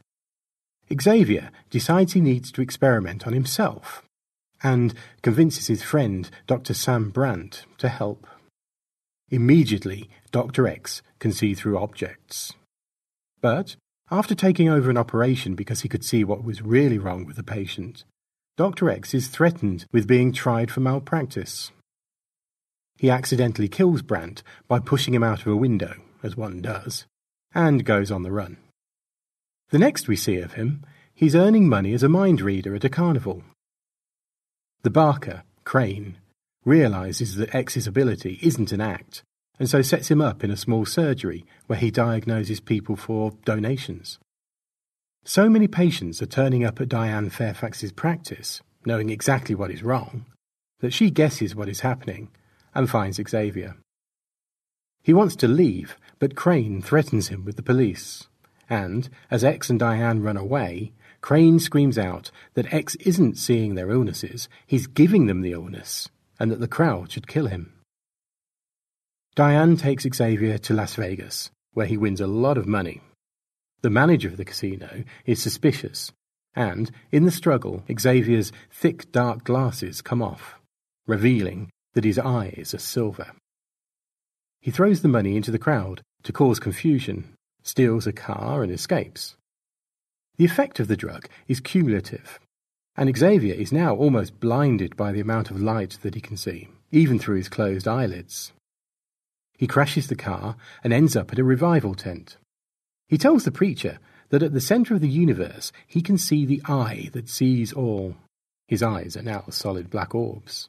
Xavier 1.01 1.51
decides 1.71 2.13
he 2.13 2.21
needs 2.21 2.53
to 2.53 2.61
experiment 2.61 3.27
on 3.27 3.33
himself 3.33 4.03
and 4.63 4.93
convinces 5.23 5.69
his 5.69 5.83
friend, 5.83 6.29
Dr. 6.47 6.75
Sam 6.75 7.09
Brandt, 7.09 7.65
to 7.79 7.89
help. 7.89 8.27
Immediately, 9.31 10.11
Dr. 10.33 10.69
X 10.69 11.01
can 11.19 11.33
see 11.33 11.55
through 11.55 11.79
objects. 11.79 12.53
But, 13.41 13.77
after 14.11 14.35
taking 14.35 14.69
over 14.69 14.91
an 14.91 14.99
operation 14.99 15.55
because 15.55 15.81
he 15.81 15.89
could 15.89 16.05
see 16.05 16.25
what 16.25 16.45
was 16.45 16.61
really 16.61 16.99
wrong 16.99 17.25
with 17.25 17.37
the 17.37 17.43
patient, 17.43 18.05
Dr. 18.59 18.91
X 18.91 19.15
is 19.15 19.29
threatened 19.29 19.87
with 19.93 20.07
being 20.07 20.35
tried 20.35 20.71
for 20.71 20.81
malpractice. 20.81 21.73
He 23.03 23.11
accidentally 23.11 23.67
kills 23.67 24.01
Brandt 24.01 24.45
by 24.69 24.79
pushing 24.79 25.13
him 25.13 25.25
out 25.25 25.41
of 25.41 25.49
a 25.49 25.57
window, 25.57 25.97
as 26.23 26.37
one 26.37 26.63
does, 26.63 27.05
and 27.53 27.85
goes 27.85 28.13
on 28.13 28.23
the 28.23 28.31
run. 28.31 28.59
The 29.71 29.81
next 29.81 30.07
we 30.07 30.15
see 30.15 30.37
of 30.37 30.53
him, 30.53 30.85
he's 31.13 31.35
earning 31.35 31.69
money 31.69 31.95
as 31.95 32.05
a 32.05 32.09
mind 32.09 32.41
reader 32.41 32.77
at 32.77 32.85
a 32.85 32.89
carnival. 32.89 33.43
The 34.83 34.91
barker, 34.91 35.43
Crane, 35.65 36.19
realizes 36.65 37.35
that 37.35 37.53
X's 37.53 37.89
ability 37.89 38.39
isn't 38.41 38.71
an 38.71 38.81
act, 38.81 39.25
and 39.59 39.69
so 39.69 39.83
sets 39.83 40.09
him 40.09 40.21
up 40.21 40.45
in 40.45 40.53
a 40.53 40.57
small 40.57 40.87
surgery 40.87 41.45
where 41.67 41.81
he 41.81 41.91
diagnoses 41.91 42.61
people 42.61 42.95
for 42.95 43.33
donations. 43.45 44.21
So 45.25 45.51
many 45.51 45.67
patients 45.67 46.23
are 46.23 46.27
turning 46.27 46.65
up 46.65 46.81
at 46.81 46.89
Diane 46.89 47.31
Fairfax's 47.31 47.91
practice, 47.91 48.63
knowing 48.87 49.11
exactly 49.11 49.57
what 49.57 49.73
is 49.73 49.83
wrong, 49.83 50.25
that 50.79 50.93
she 50.93 51.11
guesses 51.11 51.57
what 51.57 51.69
is 51.69 51.81
happening 51.81 52.29
and 52.75 52.89
finds 52.89 53.21
Xavier. 53.29 53.77
He 55.03 55.13
wants 55.13 55.37
to 55.37 55.49
leave, 55.49 55.97
but 56.19 56.37
Crane 56.37 56.81
threatens 56.81 57.29
him 57.29 57.45
with 57.45 57.57
the 57.57 57.63
police. 57.63 58.29
And, 58.71 59.09
as 59.31 59.45
X 59.45 59.69
and 59.69 59.79
Diane 59.79 60.23
run 60.23 60.37
away, 60.37 60.93
Crane 61.21 61.59
screams 61.59 61.99
out 61.99 62.31
that 62.55 62.73
X 62.73 62.95
isn't 62.97 63.37
seeing 63.37 63.75
their 63.75 63.91
illnesses, 63.91 64.49
he's 64.67 64.87
giving 64.87 65.27
them 65.27 65.41
the 65.41 65.53
illness, 65.53 66.09
and 66.39 66.51
that 66.51 66.61
the 66.61 66.69
crowd 66.69 67.11
should 67.11 67.27
kill 67.27 67.47
him. 67.47 67.73
Diane 69.35 69.77
takes 69.77 70.07
Xavier 70.07 70.59
to 70.59 70.75
Las 70.75 70.95
Vegas, 70.95 71.51
where 71.73 71.87
he 71.87 71.97
wins 71.97 72.21
a 72.21 72.27
lot 72.27 72.59
of 72.59 72.67
money. 72.67 73.01
The 73.83 73.91
manager 73.91 74.29
of 74.29 74.37
the 74.37 74.45
casino 74.45 75.05
is 75.27 75.43
suspicious, 75.43 76.13
and, 76.55 76.91
in 77.11 77.25
the 77.25 77.31
struggle, 77.31 77.83
Xavier's 77.99 78.53
thick 78.71 79.11
dark 79.11 79.43
glasses 79.43 80.03
come 80.03 80.23
off, 80.23 80.61
revealing 81.07 81.71
that 81.95 82.05
his 82.05 82.19
eyes 82.19 82.73
are 82.75 82.79
silver. 82.79 83.33
He 84.61 84.71
throws 84.71 85.03
the 85.03 85.09
money 85.09 85.37
into 85.37 85.51
the 85.51 85.59
crowd 85.59 86.03
to 86.23 86.33
cause 86.33 86.61
confusion, 86.61 87.35
steals 87.63 88.07
a 88.07 88.13
car, 88.13 88.63
and 88.63 88.71
escapes. 88.71 89.37
The 90.37 90.45
effect 90.45 90.81
of 90.81 90.89
the 90.89 90.97
drug 90.97 91.29
is 91.49 91.61
cumulative, 91.61 92.39
and 92.97 93.15
Xavier 93.17 93.55
is 93.55 93.73
now 93.73 93.95
almost 93.95 94.41
blinded 94.41 94.97
by 94.97 95.13
the 95.13 95.21
amount 95.21 95.51
of 95.51 95.61
light 95.61 95.99
that 96.03 96.15
he 96.15 96.21
can 96.21 96.37
see, 96.37 96.69
even 96.91 97.19
through 97.19 97.37
his 97.37 97.49
closed 97.49 97.89
eyelids. 97.89 98.53
He 99.59 99.67
crashes 99.67 100.09
the 100.09 100.17
car 100.17 100.57
and 100.83 100.93
ends 100.93 101.17
up 101.17 101.33
at 101.33 101.39
a 101.39 101.45
revival 101.45 101.95
tent. 101.95 102.37
He 103.09 103.19
tells 103.19 103.45
the 103.45 103.53
preacher 103.53 103.99
that 104.31 104.43
at 104.43 104.53
the 104.53 104.61
centre 104.61 104.95
of 104.95 105.01
the 105.01 105.09
universe 105.09 105.73
he 105.87 106.01
can 106.03 106.19
see 106.19 106.47
the 106.47 106.63
eye 106.65 107.11
that 107.13 107.29
sees 107.29 107.73
all. 107.73 108.17
His 108.67 108.83
eyes 108.83 109.17
are 109.17 109.23
now 109.23 109.45
solid 109.51 109.91
black 109.91 110.15
orbs. 110.15 110.69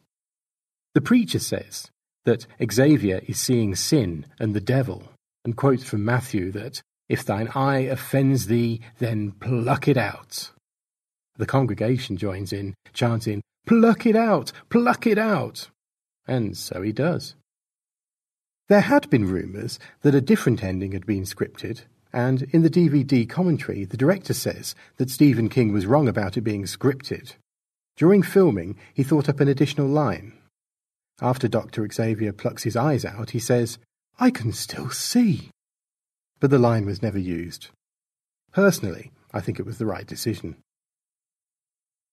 The 0.94 1.02
preacher 1.02 1.40
says 1.40 1.90
that 2.26 2.46
Xavier 2.72 3.22
is 3.28 3.40
seeing 3.40 3.76
sin 3.76 4.26
and 4.40 4.54
the 4.54 4.62
devil, 4.62 5.10
and 5.44 5.58
quotes 5.58 5.84
from 5.84 6.06
Matthew 6.06 6.52
that, 6.52 6.82
If 7.10 7.26
thine 7.26 7.50
eye 7.56 7.80
offends 7.80 8.46
thee, 8.46 8.82
then 9.00 9.32
pluck 9.32 9.88
it 9.88 9.98
out. 9.98 10.52
The 11.38 11.46
congregation 11.48 12.16
joins 12.18 12.54
in, 12.54 12.76
chanting, 12.94 13.42
Pluck 13.66 14.06
it 14.06 14.16
out! 14.16 14.52
Pluck 14.70 15.08
it 15.08 15.18
out! 15.18 15.70
And 16.28 16.56
so 16.58 16.82
he 16.82 16.92
does. 16.92 17.36
There 18.68 18.82
had 18.82 19.10
been 19.10 19.30
rumours 19.30 19.80
that 20.02 20.16
a 20.16 20.22
different 20.22 20.64
ending 20.64 20.92
had 20.92 21.06
been 21.06 21.24
scripted, 21.24 21.84
and 22.12 22.44
in 22.52 22.62
the 22.62 22.70
DVD 22.70 23.28
commentary, 23.28 23.86
the 23.86 23.98
director 23.98 24.34
says 24.34 24.76
that 24.98 25.10
Stephen 25.10 25.50
King 25.50 25.74
was 25.74 25.86
wrong 25.86 26.08
about 26.08 26.38
it 26.38 26.42
being 26.42 26.64
scripted. 26.64 27.34
During 27.98 28.22
filming, 28.22 28.78
he 28.94 29.04
thought 29.04 29.30
up 29.30 29.40
an 29.40 29.48
additional 29.48 29.88
line. 29.88 30.34
After 31.24 31.48
Dr. 31.48 31.90
Xavier 31.90 32.34
plucks 32.34 32.64
his 32.64 32.76
eyes 32.76 33.06
out, 33.06 33.30
he 33.30 33.40
says, 33.40 33.80
I 34.20 34.30
can 34.30 34.52
still 34.52 34.90
see. 34.90 35.50
But 36.42 36.52
the 36.52 36.60
line 36.60 36.86
was 36.86 37.02
never 37.02 37.18
used. 37.18 37.70
Personally, 38.52 39.12
I 39.34 39.40
think 39.40 39.58
it 39.58 39.66
was 39.66 39.78
the 39.78 39.86
right 39.86 40.06
decision. 40.06 40.58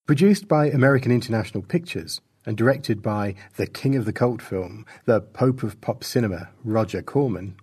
Produced 0.06 0.46
by 0.46 0.70
American 0.70 1.10
International 1.10 1.62
Pictures, 1.62 2.20
and 2.46 2.56
directed 2.56 3.02
by 3.02 3.34
the 3.56 3.66
king 3.66 3.96
of 3.96 4.04
the 4.04 4.12
cult 4.12 4.40
film, 4.40 4.86
the 5.06 5.20
Pope 5.20 5.64
of 5.64 5.80
pop 5.80 6.04
cinema, 6.04 6.50
Roger 6.64 7.02
Corman, 7.02 7.56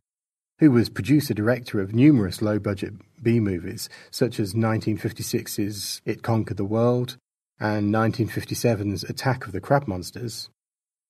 who 0.59 0.69
was 0.69 0.89
producer 0.89 1.33
director 1.33 1.79
of 1.79 1.95
numerous 1.95 2.41
low 2.41 2.59
budget 2.59 2.93
B 3.23 3.39
movies, 3.39 3.87
such 4.11 4.37
as 4.37 4.53
1956's 4.53 6.01
It 6.05 6.23
Conquered 6.23 6.57
the 6.57 6.65
World 6.65 7.15
and 7.57 7.93
1957's 7.93 9.03
Attack 9.05 9.45
of 9.45 9.53
the 9.53 9.61
Crab 9.61 9.87
Monsters. 9.87 10.49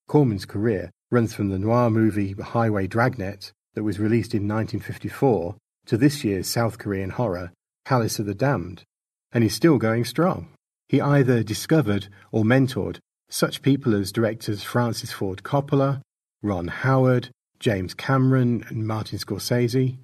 Corman's 0.07 0.45
career 0.45 0.91
runs 1.11 1.33
from 1.33 1.49
the 1.49 1.59
noir 1.59 1.89
movie 1.89 2.33
Highway 2.33 2.87
Dragnet, 2.87 3.51
that 3.77 3.83
was 3.83 3.99
released 3.99 4.33
in 4.33 4.47
1954, 4.47 5.55
to 5.85 5.97
this 5.97 6.23
year's 6.23 6.47
South 6.47 6.79
Korean 6.79 7.11
horror 7.11 7.51
Palace 7.85 8.17
of 8.17 8.25
the 8.25 8.33
Damned, 8.33 8.83
and 9.31 9.43
he's 9.43 9.53
still 9.53 9.77
going 9.77 10.03
strong. 10.03 10.49
He 10.89 10.99
either 10.99 11.43
discovered 11.43 12.07
or 12.31 12.43
mentored 12.43 12.97
such 13.29 13.61
people 13.61 13.93
as 13.93 14.11
directors 14.11 14.63
Francis 14.63 15.11
Ford 15.11 15.43
Coppola, 15.43 16.01
Ron 16.41 16.69
Howard, 16.69 17.29
James 17.59 17.93
Cameron, 17.93 18.65
and 18.69 18.87
Martin 18.87 19.19
Scorsese, 19.19 19.97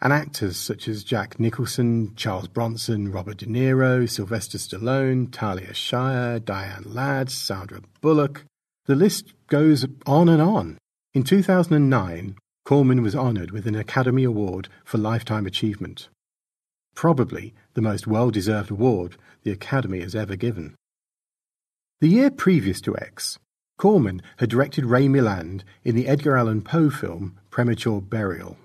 and 0.00 0.12
actors 0.12 0.56
such 0.56 0.88
as 0.88 1.04
Jack 1.04 1.38
Nicholson, 1.38 2.14
Charles 2.16 2.48
Bronson, 2.48 3.12
Robert 3.12 3.38
De 3.38 3.46
Niro, 3.46 4.10
Sylvester 4.10 4.58
Stallone, 4.58 5.30
Talia 5.30 5.72
Shire, 5.72 6.40
Diane 6.40 6.84
Ladd, 6.86 7.30
Sandra 7.30 7.80
Bullock. 8.00 8.44
The 8.90 8.96
list 8.96 9.34
goes 9.46 9.86
on 10.04 10.28
and 10.28 10.42
on. 10.42 10.76
In 11.14 11.22
2009, 11.22 12.34
Corman 12.64 13.02
was 13.02 13.14
honoured 13.14 13.52
with 13.52 13.68
an 13.68 13.76
Academy 13.76 14.24
Award 14.24 14.68
for 14.84 14.98
Lifetime 14.98 15.46
Achievement. 15.46 16.08
Probably 16.96 17.54
the 17.74 17.82
most 17.82 18.08
well 18.08 18.32
deserved 18.32 18.68
award 18.68 19.16
the 19.44 19.52
Academy 19.52 20.00
has 20.00 20.16
ever 20.16 20.34
given. 20.34 20.74
The 22.00 22.08
year 22.08 22.32
previous 22.32 22.80
to 22.80 22.98
X, 22.98 23.38
Corman 23.78 24.22
had 24.38 24.50
directed 24.50 24.84
Ray 24.84 25.06
Milland 25.06 25.62
in 25.84 25.94
the 25.94 26.08
Edgar 26.08 26.36
Allan 26.36 26.60
Poe 26.60 26.90
film 26.90 27.38
Premature 27.48 28.00
Burial, 28.00 28.56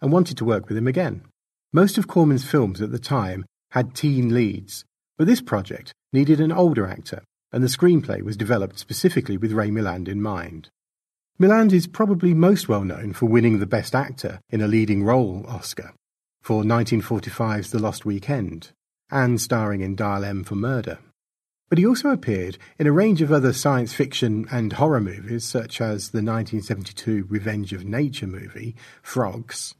and 0.00 0.10
wanted 0.10 0.38
to 0.38 0.46
work 0.46 0.70
with 0.70 0.78
him 0.78 0.86
again. 0.86 1.20
Most 1.70 1.98
of 1.98 2.08
Corman's 2.08 2.46
films 2.46 2.80
at 2.80 2.92
the 2.92 2.98
time 2.98 3.44
had 3.72 3.94
teen 3.94 4.32
leads, 4.32 4.86
but 5.18 5.26
this 5.26 5.42
project 5.42 5.92
needed 6.14 6.40
an 6.40 6.50
older 6.50 6.86
actor, 6.86 7.20
and 7.52 7.62
the 7.62 7.68
screenplay 7.68 8.22
was 8.22 8.36
developed 8.36 8.78
specifically 8.78 9.36
with 9.36 9.52
Ray 9.52 9.70
Milland 9.70 10.08
in 10.08 10.22
mind. 10.22 10.68
Milland 11.40 11.72
is 11.72 11.86
probably 11.86 12.34
most 12.34 12.68
well 12.68 12.84
known 12.84 13.12
for 13.12 13.26
winning 13.26 13.58
the 13.58 13.66
Best 13.66 13.94
Actor 13.94 14.40
in 14.50 14.60
a 14.60 14.68
Leading 14.68 15.02
Role 15.04 15.44
Oscar 15.48 15.92
for 16.42 16.62
1945's 16.62 17.70
The 17.70 17.78
Lost 17.78 18.04
Weekend, 18.04 18.70
and 19.10 19.40
starring 19.40 19.80
in 19.80 19.94
Dial 19.94 20.24
M 20.24 20.44
for 20.44 20.54
Murder 20.54 20.98
but 21.70 21.78
he 21.78 21.86
also 21.86 22.10
appeared 22.10 22.58
in 22.78 22.88
a 22.88 22.92
range 22.92 23.22
of 23.22 23.32
other 23.32 23.52
science 23.52 23.94
fiction 23.94 24.46
and 24.50 24.72
horror 24.74 25.00
movies, 25.00 25.44
such 25.44 25.80
as 25.80 26.10
the 26.10 26.18
1972 26.18 27.26
Revenge 27.28 27.72
of 27.72 27.84
Nature 27.84 28.26
movie, 28.26 28.74
Frogs, 29.02 29.76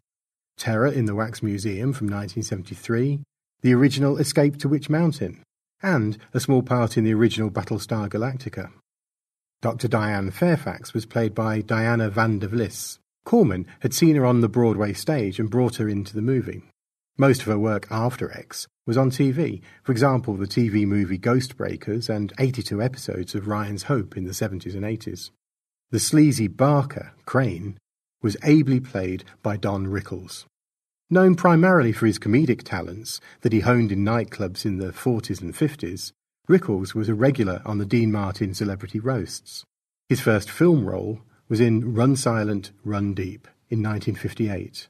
Terror 0.56 0.86
in 0.86 1.06
the 1.06 1.16
Wax 1.16 1.42
Museum 1.42 1.92
from 1.92 2.06
1973, 2.06 3.20
the 3.62 3.74
original 3.74 4.18
Escape 4.18 4.56
to 4.58 4.68
Witch 4.68 4.88
Mountain, 4.88 5.42
and 5.82 6.18
a 6.34 6.40
small 6.40 6.62
part 6.62 6.96
in 6.96 7.04
the 7.04 7.14
original 7.14 7.50
Battlestar 7.50 8.08
Galactica. 8.08 8.70
Dr. 9.62 9.88
Diane 9.88 10.30
Fairfax 10.30 10.94
was 10.94 11.06
played 11.06 11.34
by 11.34 11.60
Diana 11.60 12.08
van 12.08 12.38
der 12.38 12.48
Vlis. 12.48 12.98
Corman 13.24 13.66
had 13.80 13.92
seen 13.92 14.16
her 14.16 14.24
on 14.24 14.40
the 14.40 14.48
Broadway 14.48 14.92
stage 14.92 15.38
and 15.38 15.50
brought 15.50 15.76
her 15.76 15.88
into 15.88 16.14
the 16.14 16.22
movie. 16.22 16.62
Most 17.18 17.42
of 17.42 17.48
her 17.48 17.58
work 17.58 17.86
after 17.90 18.32
X 18.32 18.66
was 18.86 18.96
on 18.96 19.10
TV, 19.10 19.60
for 19.82 19.92
example, 19.92 20.34
the 20.36 20.46
TV 20.46 20.86
movie 20.86 21.18
Ghostbreakers 21.18 22.08
and 22.08 22.32
82 22.38 22.80
episodes 22.80 23.34
of 23.34 23.46
Ryan's 23.46 23.84
Hope 23.84 24.16
in 24.16 24.24
the 24.24 24.32
70s 24.32 24.74
and 24.74 24.84
80s. 24.84 25.30
The 25.90 26.00
sleazy 26.00 26.48
Barker, 26.48 27.12
Crane, 27.26 27.76
was 28.22 28.36
ably 28.42 28.80
played 28.80 29.24
by 29.42 29.56
Don 29.56 29.86
Rickles. 29.86 30.46
Known 31.12 31.34
primarily 31.34 31.90
for 31.90 32.06
his 32.06 32.20
comedic 32.20 32.62
talents 32.62 33.20
that 33.40 33.52
he 33.52 33.60
honed 33.60 33.90
in 33.90 34.04
nightclubs 34.04 34.64
in 34.64 34.78
the 34.78 34.92
40s 34.92 35.40
and 35.40 35.52
50s, 35.52 36.12
Rickles 36.48 36.94
was 36.94 37.08
a 37.08 37.14
regular 37.14 37.62
on 37.64 37.78
the 37.78 37.84
Dean 37.84 38.12
Martin 38.12 38.54
celebrity 38.54 39.00
roasts. 39.00 39.64
His 40.08 40.20
first 40.20 40.48
film 40.48 40.86
role 40.86 41.20
was 41.48 41.58
in 41.58 41.94
Run 41.94 42.14
Silent, 42.14 42.70
Run 42.84 43.12
Deep 43.12 43.48
in 43.68 43.82
1958, 43.82 44.86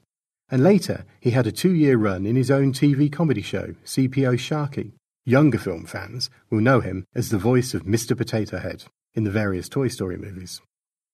and 0.51 0.63
later 0.63 1.05
he 1.19 1.31
had 1.31 1.47
a 1.47 1.51
two 1.51 1.73
year 1.73 1.97
run 1.97 2.27
in 2.27 2.35
his 2.35 2.51
own 2.51 2.71
TV 2.71 3.11
comedy 3.11 3.41
show, 3.41 3.73
CPO 3.83 4.35
Sharky. 4.35 4.91
Younger 5.25 5.57
film 5.57 5.85
fans 5.85 6.29
will 6.51 6.61
know 6.61 6.81
him 6.81 7.05
as 7.15 7.29
the 7.29 7.39
voice 7.39 7.73
of 7.73 7.85
Mr. 7.85 8.15
Potato 8.15 8.59
Head 8.59 8.83
in 9.15 9.23
the 9.23 9.31
various 9.31 9.67
Toy 9.67 9.87
Story 9.87 10.17
movies. 10.17 10.61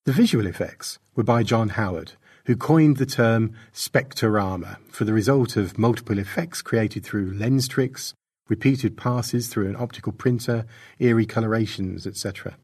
The 0.03 0.11
visual 0.11 0.47
effects 0.47 0.99
were 1.15 1.23
by 1.23 1.43
John 1.43 1.69
Howard, 1.69 2.13
who 2.47 2.55
coined 2.55 2.95
the 2.95 3.05
term 3.05 3.51
Spectarama 3.73 4.77
for 4.89 5.03
the 5.03 5.11
result 5.11 5.57
of 5.57 5.77
multiple 5.77 6.17
effects 6.17 6.61
created 6.61 7.03
through 7.03 7.33
lens 7.33 7.67
tricks, 7.67 8.13
repeated 8.47 8.95
passes 8.95 9.49
through 9.49 9.67
an 9.67 9.75
optical 9.75 10.13
printer, 10.13 10.65
eerie 10.97 11.25
colorations, 11.25 12.07
etc. 12.07 12.57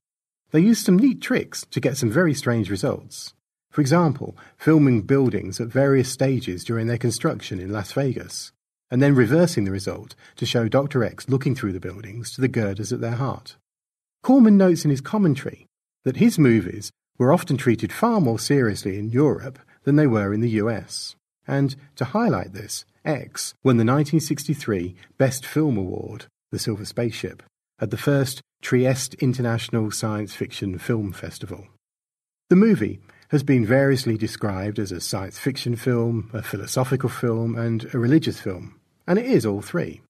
They 0.52 0.62
used 0.62 0.86
some 0.86 0.98
neat 0.98 1.20
tricks 1.20 1.66
to 1.70 1.82
get 1.82 1.98
some 1.98 2.10
very 2.10 2.34
strange 2.34 2.72
results. 2.72 3.34
For 3.72 3.82
example, 3.82 4.38
filming 4.56 5.02
buildings 5.02 5.60
at 5.60 5.68
various 5.68 6.10
stages 6.10 6.64
during 6.64 6.88
their 6.88 6.98
construction 6.98 7.60
in 7.60 7.74
Las 7.74 7.92
Vegas, 7.92 8.54
and 8.90 9.02
then 9.02 9.14
reversing 9.16 9.66
the 9.66 9.72
result 9.72 10.16
to 10.38 10.46
show 10.46 10.70
Dr. 10.70 11.04
X 11.04 11.28
looking 11.28 11.56
through 11.56 11.74
the 11.74 11.82
buildings 11.82 12.32
to 12.36 12.42
the 12.42 12.48
girders 12.48 12.94
at 12.94 13.02
their 13.02 13.16
heart. 13.16 13.58
Corman 14.22 14.58
notes 14.58 14.86
in 14.86 14.92
his 14.92 15.02
commentary 15.02 15.66
that 16.06 16.18
his 16.18 16.40
movies 16.40 16.90
were 17.18 17.34
often 17.34 17.58
treated 17.58 17.92
far 17.92 18.22
more 18.22 18.40
seriously 18.40 18.98
in 18.98 19.10
Europe 19.10 19.60
than 19.84 19.96
they 19.96 20.08
were 20.08 20.34
in 20.34 20.42
the 20.42 20.58
US. 20.62 21.16
And 21.48 21.76
to 21.96 22.06
highlight 22.06 22.54
this, 22.54 22.86
X 23.06 23.54
won 23.64 23.78
the 23.78 23.86
1963 23.86 24.96
Best 25.18 25.46
Film 25.46 25.78
Award, 25.78 26.26
The 26.52 26.60
Silver 26.60 26.86
Spaceship, 26.86 27.44
at 27.80 27.92
the 27.92 27.98
first 27.98 28.42
Trieste 28.62 29.14
International 29.16 29.92
Science 29.92 30.34
Fiction 30.34 30.78
Film 30.78 31.12
Festival. 31.12 31.68
The 32.50 32.56
movie 32.56 33.00
has 33.30 33.44
been 33.44 33.66
variously 33.66 34.18
described 34.18 34.80
as 34.80 34.92
a 34.92 35.02
science 35.02 35.40
fiction 35.40 35.76
film, 35.76 36.30
a 36.34 36.42
philosophical 36.42 37.10
film, 37.10 37.58
and 37.58 37.90
a 37.94 37.98
religious 37.98 38.40
film, 38.40 38.80
and 39.08 39.18
it 39.18 39.26
is 39.26 39.46
all 39.46 39.62
three. 39.62 40.02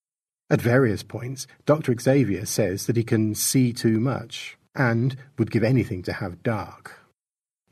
At 0.49 0.61
various 0.61 1.03
points, 1.03 1.47
Dr. 1.65 1.97
Xavier 1.97 2.45
says 2.45 2.85
that 2.85 2.97
he 2.97 3.03
can 3.03 3.33
see 3.33 3.73
too 3.73 3.99
much, 3.99 4.57
and 4.75 5.15
would 5.37 5.51
give 5.51 5.63
anything 5.63 6.03
to 6.03 6.13
have 6.13 6.43
dark. 6.43 6.99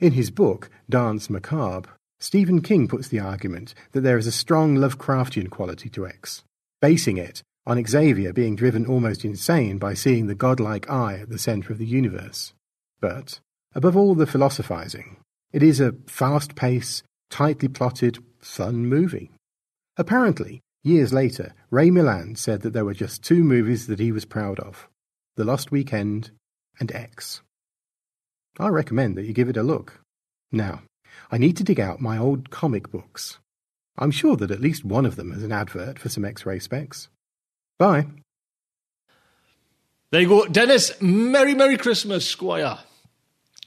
In 0.01 0.13
his 0.13 0.31
book, 0.31 0.71
Danse 0.89 1.29
Macabre, 1.29 1.91
Stephen 2.19 2.61
King 2.61 2.87
puts 2.87 3.07
the 3.07 3.19
argument 3.19 3.75
that 3.91 4.01
there 4.01 4.17
is 4.17 4.25
a 4.25 4.31
strong 4.31 4.75
Lovecraftian 4.75 5.51
quality 5.51 5.89
to 5.89 6.07
X, 6.07 6.43
basing 6.81 7.17
it 7.17 7.43
on 7.67 7.85
Xavier 7.85 8.33
being 8.33 8.55
driven 8.55 8.87
almost 8.87 9.23
insane 9.23 9.77
by 9.77 9.93
seeing 9.93 10.25
the 10.25 10.33
godlike 10.33 10.89
eye 10.89 11.19
at 11.19 11.29
the 11.29 11.37
centre 11.37 11.71
of 11.71 11.77
the 11.77 11.85
universe. 11.85 12.53
But, 12.99 13.39
above 13.75 13.95
all 13.95 14.15
the 14.15 14.25
philosophizing, 14.25 15.17
it 15.53 15.61
is 15.61 15.79
a 15.79 15.93
fast 16.07 16.55
paced, 16.55 17.03
tightly 17.29 17.67
plotted, 17.67 18.17
fun 18.39 18.87
movie. 18.87 19.29
Apparently, 19.97 20.61
years 20.81 21.13
later, 21.13 21.53
Ray 21.69 21.91
Milland 21.91 22.39
said 22.39 22.61
that 22.61 22.73
there 22.73 22.85
were 22.85 22.95
just 22.95 23.23
two 23.23 23.43
movies 23.43 23.85
that 23.85 23.99
he 23.99 24.11
was 24.11 24.25
proud 24.25 24.59
of 24.59 24.87
The 25.35 25.45
Lost 25.45 25.71
Weekend 25.71 26.31
and 26.79 26.91
X. 26.91 27.43
I 28.59 28.67
recommend 28.67 29.17
that 29.17 29.25
you 29.25 29.33
give 29.33 29.49
it 29.49 29.57
a 29.57 29.63
look. 29.63 30.01
Now, 30.51 30.81
I 31.31 31.37
need 31.37 31.57
to 31.57 31.63
dig 31.63 31.79
out 31.79 32.01
my 32.01 32.17
old 32.17 32.49
comic 32.49 32.91
books. 32.91 33.39
I'm 33.97 34.11
sure 34.11 34.35
that 34.37 34.51
at 34.51 34.61
least 34.61 34.83
one 34.83 35.05
of 35.05 35.15
them 35.15 35.31
has 35.31 35.43
an 35.43 35.51
advert 35.51 35.99
for 35.99 36.09
some 36.09 36.25
X 36.25 36.45
ray 36.45 36.59
specs. 36.59 37.07
Bye. 37.77 38.07
There 40.11 40.21
you 40.21 40.27
go. 40.27 40.45
Dennis, 40.45 40.99
Merry, 41.01 41.53
Merry 41.55 41.77
Christmas, 41.77 42.27
Squire. 42.27 42.77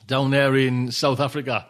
Down 0.06 0.30
there 0.30 0.54
in 0.54 0.92
South 0.92 1.20
Africa. 1.20 1.66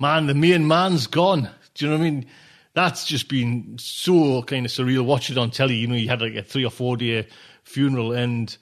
Man, 0.00 0.26
the 0.26 0.34
main 0.34 0.66
man's 0.66 1.06
gone. 1.06 1.48
Do 1.74 1.84
you 1.84 1.90
know 1.90 1.98
what 1.98 2.06
I 2.06 2.10
mean? 2.10 2.26
That's 2.74 3.06
just 3.06 3.28
been 3.28 3.76
so 3.78 4.42
kind 4.42 4.66
of 4.66 4.72
surreal. 4.72 5.04
Watch 5.04 5.30
it 5.30 5.38
on 5.38 5.50
telly. 5.50 5.76
You 5.76 5.86
know, 5.86 5.94
you 5.94 6.08
had 6.08 6.20
like 6.20 6.34
a 6.34 6.42
three 6.42 6.64
or 6.64 6.70
four 6.70 6.96
day 6.96 7.26
funeral, 7.62 8.12
and 8.12 8.54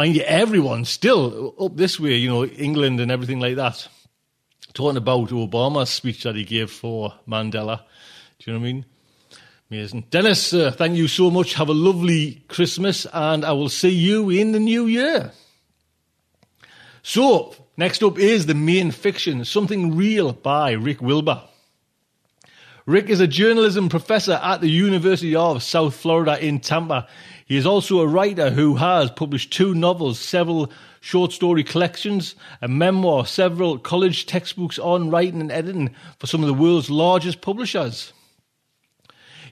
mind 0.00 0.16
you, 0.16 0.22
everyone 0.22 0.86
still 0.86 1.54
up 1.60 1.76
this 1.76 2.00
way, 2.00 2.14
you 2.14 2.30
know, 2.30 2.46
England 2.46 3.00
and 3.00 3.10
everything 3.10 3.38
like 3.38 3.56
that 3.56 3.86
talking 4.72 4.96
about 4.96 5.28
Obama's 5.28 5.90
speech 5.90 6.22
that 6.22 6.36
he 6.36 6.44
gave 6.44 6.70
for 6.70 7.12
Mandela. 7.28 7.82
Do 8.38 8.50
you 8.50 8.52
know 8.54 8.60
what 8.60 8.68
I 8.68 8.72
mean? 8.72 8.86
Amazing. 9.70 10.06
Dennis, 10.08 10.54
uh, 10.54 10.70
thank 10.70 10.96
you 10.96 11.06
so 11.06 11.30
much. 11.30 11.52
Have 11.52 11.68
a 11.68 11.74
lovely 11.74 12.42
Christmas, 12.48 13.06
and 13.12 13.44
I 13.44 13.52
will 13.52 13.68
see 13.68 13.90
you 13.90 14.30
in 14.30 14.52
the 14.52 14.58
new 14.58 14.86
year. 14.86 15.32
So, 17.02 17.54
next 17.76 18.02
up 18.02 18.18
is 18.18 18.46
the 18.46 18.54
main 18.54 18.92
fiction, 18.92 19.44
Something 19.44 19.94
Real 19.94 20.32
by 20.32 20.72
Rick 20.72 21.02
Wilber. 21.02 21.42
Rick 22.86 23.10
is 23.10 23.20
a 23.20 23.26
journalism 23.26 23.90
professor 23.90 24.40
at 24.42 24.62
the 24.62 24.70
University 24.70 25.36
of 25.36 25.62
South 25.62 25.94
Florida 25.94 26.42
in 26.42 26.58
Tampa. 26.58 27.06
He 27.50 27.56
is 27.56 27.66
also 27.66 27.98
a 27.98 28.06
writer 28.06 28.50
who 28.50 28.76
has 28.76 29.10
published 29.10 29.52
two 29.52 29.74
novels, 29.74 30.20
several 30.20 30.70
short 31.00 31.32
story 31.32 31.64
collections, 31.64 32.36
a 32.62 32.68
memoir, 32.68 33.26
several 33.26 33.76
college 33.76 34.26
textbooks 34.26 34.78
on 34.78 35.10
writing 35.10 35.40
and 35.40 35.50
editing 35.50 35.92
for 36.20 36.28
some 36.28 36.42
of 36.42 36.46
the 36.46 36.54
world's 36.54 36.90
largest 36.90 37.40
publishers. 37.40 38.12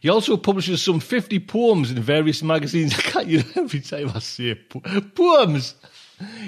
He 0.00 0.08
also 0.08 0.36
publishes 0.36 0.80
some 0.80 1.00
50 1.00 1.40
poems 1.40 1.90
in 1.90 2.00
various 2.00 2.40
magazines. 2.40 2.94
I 2.98 3.02
can't, 3.02 3.26
you 3.26 3.42
every 3.56 3.80
time 3.80 4.12
I 4.14 4.20
say 4.20 4.54
po- 4.54 5.00
poems. 5.16 5.74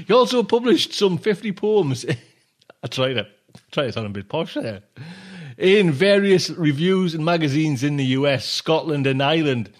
He 0.06 0.12
also 0.12 0.44
published 0.44 0.92
some 0.92 1.18
50 1.18 1.50
poems. 1.50 2.06
I 2.84 2.86
tried 2.86 3.16
it. 3.16 3.26
Try 3.72 3.86
to 3.86 3.92
sound 3.92 4.06
a 4.06 4.10
bit 4.10 4.28
posh 4.28 4.54
there. 4.54 4.84
In 5.58 5.90
various 5.90 6.48
reviews 6.48 7.12
and 7.12 7.24
magazines 7.24 7.82
in 7.82 7.96
the 7.96 8.04
US, 8.04 8.44
Scotland, 8.44 9.08
and 9.08 9.20
Ireland 9.20 9.70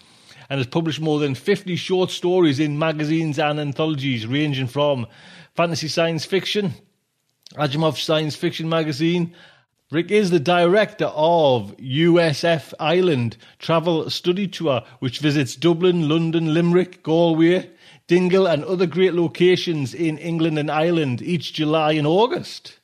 and 0.51 0.59
has 0.59 0.67
published 0.67 0.99
more 0.99 1.17
than 1.17 1.33
50 1.33 1.77
short 1.77 2.11
stories 2.11 2.59
in 2.59 2.77
magazines 2.77 3.39
and 3.39 3.57
anthologies 3.57 4.27
ranging 4.27 4.67
from 4.67 5.07
fantasy 5.55 5.87
science 5.87 6.25
fiction, 6.25 6.73
Asimov 7.55 7.95
Science 7.95 8.35
Fiction 8.35 8.67
Magazine. 8.67 9.33
Rick 9.91 10.11
is 10.11 10.29
the 10.29 10.41
director 10.41 11.05
of 11.05 11.73
USF 11.77 12.73
Island 12.81 13.37
Travel 13.59 14.09
Study 14.09 14.45
Tour, 14.45 14.81
which 14.99 15.19
visits 15.19 15.55
Dublin, 15.55 16.09
London, 16.09 16.53
Limerick, 16.53 17.01
Galway, 17.01 17.69
Dingle, 18.07 18.45
and 18.45 18.65
other 18.65 18.87
great 18.87 19.13
locations 19.13 19.93
in 19.93 20.17
England 20.17 20.59
and 20.59 20.69
Ireland 20.69 21.21
each 21.21 21.53
July 21.53 21.93
and 21.93 22.05
August. 22.05 22.77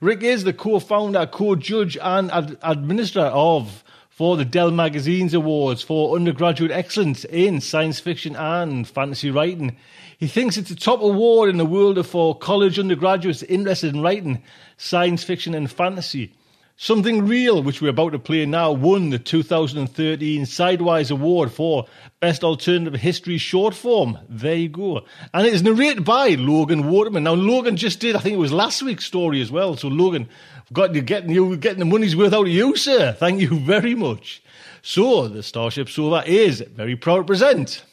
Rick 0.00 0.24
is 0.24 0.42
the 0.42 0.52
co 0.52 0.80
founder, 0.80 1.24
co 1.24 1.54
judge, 1.54 1.96
and 2.02 2.32
ad- 2.32 2.58
administrator 2.62 3.28
of 3.28 3.84
for 4.16 4.38
the 4.38 4.46
Dell 4.46 4.70
Magazine's 4.70 5.34
Awards 5.34 5.82
for 5.82 6.16
undergraduate 6.16 6.70
excellence 6.70 7.26
in 7.26 7.60
science 7.60 8.00
fiction 8.00 8.34
and 8.34 8.88
fantasy 8.88 9.30
writing. 9.30 9.76
He 10.16 10.26
thinks 10.26 10.56
it's 10.56 10.70
the 10.70 10.74
top 10.74 11.02
award 11.02 11.50
in 11.50 11.58
the 11.58 11.66
world 11.66 12.04
for 12.06 12.34
college 12.34 12.78
undergraduates 12.78 13.42
interested 13.42 13.94
in 13.94 14.00
writing 14.00 14.42
science 14.78 15.22
fiction 15.22 15.54
and 15.54 15.70
fantasy. 15.70 16.32
Something 16.78 17.26
Real, 17.26 17.62
which 17.62 17.80
we're 17.80 17.88
about 17.88 18.12
to 18.12 18.18
play 18.18 18.44
now, 18.44 18.70
won 18.70 19.08
the 19.08 19.18
2013 19.18 20.44
Sidewise 20.44 21.10
Award 21.10 21.50
for 21.50 21.86
Best 22.20 22.44
Alternative 22.44 23.00
History 23.00 23.38
Short 23.38 23.74
Form. 23.74 24.18
There 24.28 24.54
you 24.54 24.68
go. 24.68 25.06
And 25.32 25.46
it 25.46 25.54
is 25.54 25.62
narrated 25.62 26.04
by 26.04 26.28
Logan 26.30 26.90
Waterman. 26.90 27.24
Now, 27.24 27.32
Logan 27.32 27.78
just 27.78 28.00
did, 28.00 28.14
I 28.14 28.18
think 28.18 28.34
it 28.34 28.38
was 28.38 28.52
last 28.52 28.82
week's 28.82 29.06
story 29.06 29.40
as 29.40 29.50
well. 29.50 29.74
So, 29.74 29.88
Logan, 29.88 30.28
got 30.72 30.94
you 30.94 31.00
getting 31.00 31.30
you 31.30 31.56
getting 31.56 31.78
the 31.78 31.86
money's 31.86 32.14
worth 32.14 32.34
out 32.34 32.46
of 32.46 32.52
you, 32.52 32.76
sir. 32.76 33.12
Thank 33.12 33.40
you 33.40 33.58
very 33.58 33.94
much. 33.94 34.42
So 34.82 35.28
the 35.28 35.42
Starship 35.42 35.88
Sofa 35.88 36.28
is 36.30 36.60
very 36.60 36.94
proud 36.94 37.18
to 37.18 37.24
present 37.24 37.84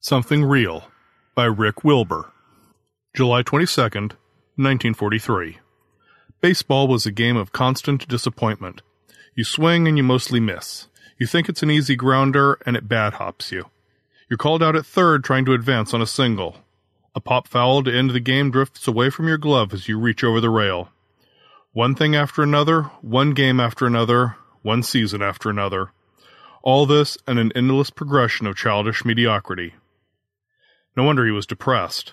Something 0.00 0.44
Real 0.44 0.84
by 1.34 1.46
Rick 1.46 1.82
Wilber. 1.84 2.30
July 3.14 3.42
22nd, 3.42 4.12
1943. 4.56 5.58
Baseball 6.40 6.86
was 6.86 7.04
a 7.04 7.10
game 7.10 7.36
of 7.36 7.50
constant 7.50 8.06
disappointment. 8.06 8.82
You 9.34 9.42
swing 9.42 9.88
and 9.88 9.96
you 9.96 10.04
mostly 10.04 10.38
miss. 10.38 10.86
You 11.18 11.26
think 11.26 11.48
it's 11.48 11.64
an 11.64 11.70
easy 11.70 11.96
grounder 11.96 12.58
and 12.64 12.76
it 12.76 12.88
bad 12.88 13.14
hops 13.14 13.50
you. 13.50 13.66
You're 14.30 14.36
called 14.36 14.62
out 14.62 14.76
at 14.76 14.86
third 14.86 15.24
trying 15.24 15.44
to 15.46 15.52
advance 15.52 15.92
on 15.92 16.00
a 16.00 16.06
single. 16.06 16.58
A 17.12 17.20
pop 17.20 17.48
foul 17.48 17.82
to 17.82 17.92
end 17.92 18.10
the 18.10 18.20
game 18.20 18.52
drifts 18.52 18.86
away 18.86 19.10
from 19.10 19.26
your 19.26 19.38
glove 19.38 19.74
as 19.74 19.88
you 19.88 19.98
reach 19.98 20.22
over 20.22 20.40
the 20.40 20.50
rail. 20.50 20.90
One 21.72 21.96
thing 21.96 22.14
after 22.14 22.44
another, 22.44 22.82
one 23.02 23.32
game 23.32 23.58
after 23.58 23.84
another, 23.84 24.36
one 24.62 24.84
season 24.84 25.22
after 25.22 25.50
another. 25.50 25.90
All 26.62 26.86
this 26.86 27.18
and 27.26 27.40
an 27.40 27.50
endless 27.56 27.90
progression 27.90 28.46
of 28.46 28.56
childish 28.56 29.04
mediocrity. 29.04 29.74
No 30.96 31.02
wonder 31.02 31.24
he 31.24 31.32
was 31.32 31.46
depressed. 31.46 32.12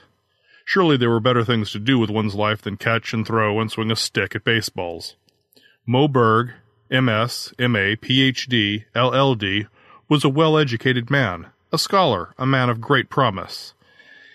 Surely 0.66 0.98
there 0.98 1.12
were 1.12 1.20
better 1.20 1.46
things 1.46 1.72
to 1.72 1.80
do 1.80 2.00
with 2.00 2.10
one's 2.10 2.36
life 2.36 2.62
than 2.62 2.76
catch 2.76 3.14
and 3.14 3.26
throw 3.26 3.62
and 3.62 3.72
swing 3.72 3.92
a 3.92 3.96
stick 3.96 4.36
at 4.36 4.44
baseballs. 4.44 5.16
Moe 5.86 6.08
Berg, 6.08 6.54
MS, 6.90 7.54
MA, 7.60 7.94
PhD, 7.96 8.86
LLD, 8.96 9.68
was 10.10 10.24
a 10.24 10.30
well 10.30 10.58
educated 10.58 11.12
man, 11.12 11.48
a 11.72 11.78
scholar, 11.78 12.34
a 12.38 12.46
man 12.46 12.70
of 12.70 12.82
great 12.82 13.10
promise. 13.10 13.76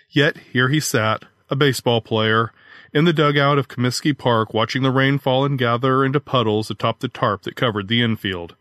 Yet 0.08 0.38
here 0.52 0.68
he 0.68 0.80
sat, 0.80 1.24
a 1.48 1.56
baseball 1.56 2.00
player, 2.00 2.52
in 2.92 3.04
the 3.04 3.12
dugout 3.12 3.58
of 3.58 3.68
Comiskey 3.68 4.16
Park 4.16 4.54
watching 4.54 4.82
the 4.82 4.90
rain 4.90 5.18
fall 5.18 5.44
and 5.44 5.58
gather 5.58 6.04
into 6.04 6.20
puddles 6.20 6.70
atop 6.70 7.00
the 7.00 7.08
tarp 7.08 7.42
that 7.42 7.56
covered 7.56 7.88
the 7.88 8.02
infield. 8.02 8.54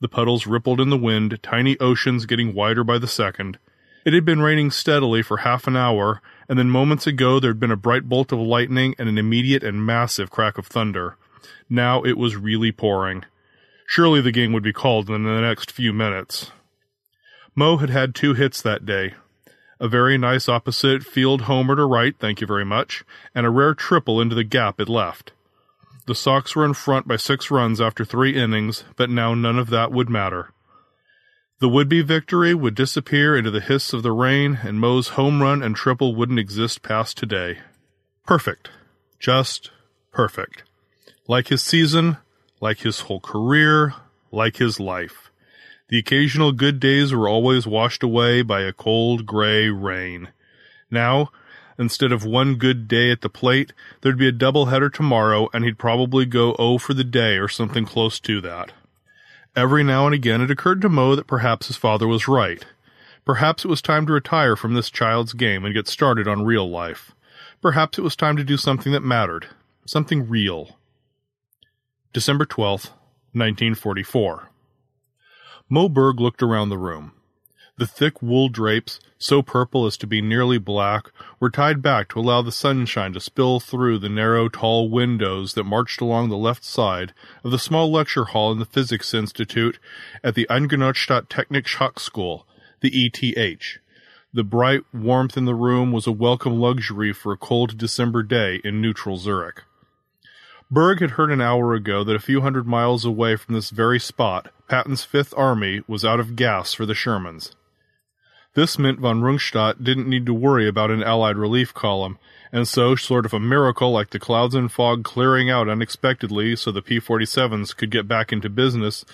The 0.00 0.08
puddles 0.08 0.46
rippled 0.46 0.80
in 0.80 0.88
the 0.88 0.98
wind, 0.98 1.38
tiny 1.42 1.78
oceans 1.78 2.24
getting 2.24 2.54
wider 2.54 2.84
by 2.84 2.98
the 2.98 3.06
second. 3.06 3.58
It 4.04 4.14
had 4.14 4.24
been 4.24 4.40
raining 4.40 4.70
steadily 4.70 5.22
for 5.22 5.38
half 5.38 5.66
an 5.66 5.76
hour, 5.76 6.22
and 6.48 6.58
then 6.58 6.70
moments 6.70 7.06
ago 7.06 7.38
there 7.38 7.50
had 7.50 7.60
been 7.60 7.70
a 7.70 7.76
bright 7.76 8.08
bolt 8.08 8.32
of 8.32 8.38
lightning 8.38 8.94
and 8.98 9.08
an 9.08 9.18
immediate 9.18 9.62
and 9.62 9.84
massive 9.84 10.30
crack 10.30 10.58
of 10.58 10.66
thunder. 10.66 11.16
Now 11.68 12.02
it 12.02 12.16
was 12.16 12.36
really 12.36 12.72
pouring. 12.72 13.24
Surely 13.86 14.20
the 14.20 14.32
game 14.32 14.52
would 14.52 14.62
be 14.62 14.72
called 14.72 15.10
in 15.10 15.24
the 15.24 15.40
next 15.40 15.70
few 15.70 15.92
minutes. 15.92 16.52
Moe 17.54 17.76
had 17.76 17.90
had 17.90 18.14
two 18.14 18.34
hits 18.34 18.62
that 18.62 18.86
day, 18.86 19.14
a 19.80 19.88
very 19.88 20.16
nice 20.16 20.48
opposite 20.48 21.02
field 21.02 21.42
homer 21.42 21.74
to 21.74 21.84
right, 21.84 22.14
thank 22.18 22.40
you 22.40 22.46
very 22.46 22.64
much, 22.64 23.02
and 23.34 23.44
a 23.44 23.50
rare 23.50 23.74
triple 23.74 24.20
into 24.20 24.34
the 24.34 24.44
gap 24.44 24.78
at 24.78 24.88
left. 24.88 25.32
The 26.06 26.14
Sox 26.14 26.54
were 26.54 26.64
in 26.64 26.74
front 26.74 27.08
by 27.08 27.16
six 27.16 27.50
runs 27.50 27.80
after 27.80 28.04
three 28.04 28.34
innings, 28.34 28.84
but 28.96 29.10
now 29.10 29.34
none 29.34 29.58
of 29.58 29.70
that 29.70 29.90
would 29.90 30.08
matter. 30.08 30.52
The 31.60 31.68
would 31.68 31.90
be 31.90 32.00
victory 32.00 32.54
would 32.54 32.74
disappear 32.74 33.36
into 33.36 33.50
the 33.50 33.60
hiss 33.60 33.92
of 33.92 34.02
the 34.02 34.12
rain, 34.12 34.60
and 34.62 34.80
Moe's 34.80 35.08
home 35.08 35.42
run 35.42 35.62
and 35.62 35.76
triple 35.76 36.14
wouldn't 36.14 36.38
exist 36.38 36.82
past 36.82 37.18
today. 37.18 37.58
Perfect. 38.26 38.70
Just 39.18 39.70
perfect. 40.10 40.62
Like 41.28 41.48
his 41.48 41.62
season, 41.62 42.16
like 42.62 42.78
his 42.78 43.00
whole 43.00 43.20
career, 43.20 43.92
like 44.32 44.56
his 44.56 44.80
life. 44.80 45.30
The 45.90 45.98
occasional 45.98 46.52
good 46.52 46.80
days 46.80 47.12
were 47.12 47.28
always 47.28 47.66
washed 47.66 48.02
away 48.02 48.40
by 48.40 48.62
a 48.62 48.72
cold 48.72 49.26
gray 49.26 49.68
rain. 49.68 50.28
Now, 50.90 51.30
instead 51.78 52.10
of 52.10 52.24
one 52.24 52.54
good 52.54 52.88
day 52.88 53.10
at 53.10 53.20
the 53.20 53.28
plate, 53.28 53.74
there'd 54.00 54.16
be 54.16 54.28
a 54.28 54.32
doubleheader 54.32 54.90
tomorrow 54.90 55.50
and 55.52 55.66
he'd 55.66 55.78
probably 55.78 56.24
go 56.24 56.56
oh 56.58 56.78
for 56.78 56.94
the 56.94 57.04
day 57.04 57.36
or 57.36 57.48
something 57.48 57.84
close 57.84 58.18
to 58.20 58.40
that. 58.40 58.72
Every 59.56 59.82
now 59.82 60.06
and 60.06 60.14
again 60.14 60.40
it 60.40 60.50
occurred 60.50 60.80
to 60.82 60.88
Moe 60.88 61.16
that 61.16 61.26
perhaps 61.26 61.66
his 61.66 61.76
father 61.76 62.06
was 62.06 62.28
right. 62.28 62.64
Perhaps 63.24 63.64
it 63.64 63.68
was 63.68 63.82
time 63.82 64.06
to 64.06 64.12
retire 64.12 64.56
from 64.56 64.74
this 64.74 64.90
child's 64.90 65.32
game 65.32 65.64
and 65.64 65.74
get 65.74 65.88
started 65.88 66.28
on 66.28 66.44
real 66.44 66.68
life. 66.68 67.12
Perhaps 67.60 67.98
it 67.98 68.02
was 68.02 68.16
time 68.16 68.36
to 68.36 68.44
do 68.44 68.56
something 68.56 68.92
that 68.92 69.02
mattered. 69.02 69.48
Something 69.86 70.28
real. 70.28 70.78
December 72.12 72.44
12th, 72.44 72.90
1944. 73.32 74.50
Moe 75.68 75.88
Berg 75.88 76.20
looked 76.20 76.42
around 76.42 76.68
the 76.68 76.78
room. 76.78 77.12
The 77.80 77.86
thick 77.86 78.20
wool 78.20 78.50
drapes, 78.50 79.00
so 79.16 79.40
purple 79.40 79.86
as 79.86 79.96
to 79.96 80.06
be 80.06 80.20
nearly 80.20 80.58
black, 80.58 81.10
were 81.40 81.48
tied 81.48 81.80
back 81.80 82.10
to 82.10 82.20
allow 82.20 82.42
the 82.42 82.52
sunshine 82.52 83.14
to 83.14 83.20
spill 83.20 83.58
through 83.58 84.00
the 84.00 84.10
narrow, 84.10 84.50
tall 84.50 84.90
windows 84.90 85.54
that 85.54 85.64
marched 85.64 86.02
along 86.02 86.28
the 86.28 86.36
left 86.36 86.62
side 86.62 87.14
of 87.42 87.50
the 87.50 87.58
small 87.58 87.90
lecture 87.90 88.26
hall 88.26 88.52
in 88.52 88.58
the 88.58 88.66
Physics 88.66 89.14
Institute 89.14 89.78
at 90.22 90.34
the 90.34 90.46
Eidgenössische 90.50 91.26
Technische 91.28 91.76
Hochschule, 91.76 92.44
the 92.82 92.90
ETH. 92.90 93.78
The 94.34 94.44
bright 94.44 94.82
warmth 94.92 95.38
in 95.38 95.46
the 95.46 95.54
room 95.54 95.90
was 95.90 96.06
a 96.06 96.12
welcome 96.12 96.60
luxury 96.60 97.14
for 97.14 97.32
a 97.32 97.38
cold 97.38 97.78
December 97.78 98.22
day 98.22 98.60
in 98.62 98.82
neutral 98.82 99.16
Zurich. 99.16 99.62
Berg 100.70 101.00
had 101.00 101.12
heard 101.12 101.32
an 101.32 101.40
hour 101.40 101.72
ago 101.72 102.04
that 102.04 102.14
a 102.14 102.20
few 102.20 102.42
hundred 102.42 102.66
miles 102.66 103.06
away 103.06 103.36
from 103.36 103.54
this 103.54 103.70
very 103.70 103.98
spot, 103.98 104.52
Patton's 104.68 105.02
Fifth 105.02 105.32
Army 105.34 105.80
was 105.88 106.04
out 106.04 106.20
of 106.20 106.36
gas 106.36 106.74
for 106.74 106.84
the 106.84 106.92
Shermans. 106.92 107.54
This 108.54 108.78
meant 108.80 108.98
von 108.98 109.20
Rundstedt 109.20 109.84
didn't 109.84 110.08
need 110.08 110.26
to 110.26 110.34
worry 110.34 110.66
about 110.66 110.90
an 110.90 111.04
Allied 111.04 111.36
relief 111.36 111.72
column, 111.72 112.18
and 112.50 112.66
so, 112.66 112.96
sort 112.96 113.24
of 113.24 113.32
a 113.32 113.38
miracle 113.38 113.92
like 113.92 114.10
the 114.10 114.18
clouds 114.18 114.56
and 114.56 114.72
fog 114.72 115.04
clearing 115.04 115.48
out 115.48 115.68
unexpectedly 115.68 116.56
so 116.56 116.72
the 116.72 116.82
P-47s 116.82 117.76
could 117.76 117.92
get 117.92 118.08
back 118.08 118.32
into 118.32 118.48
business, 118.48 119.04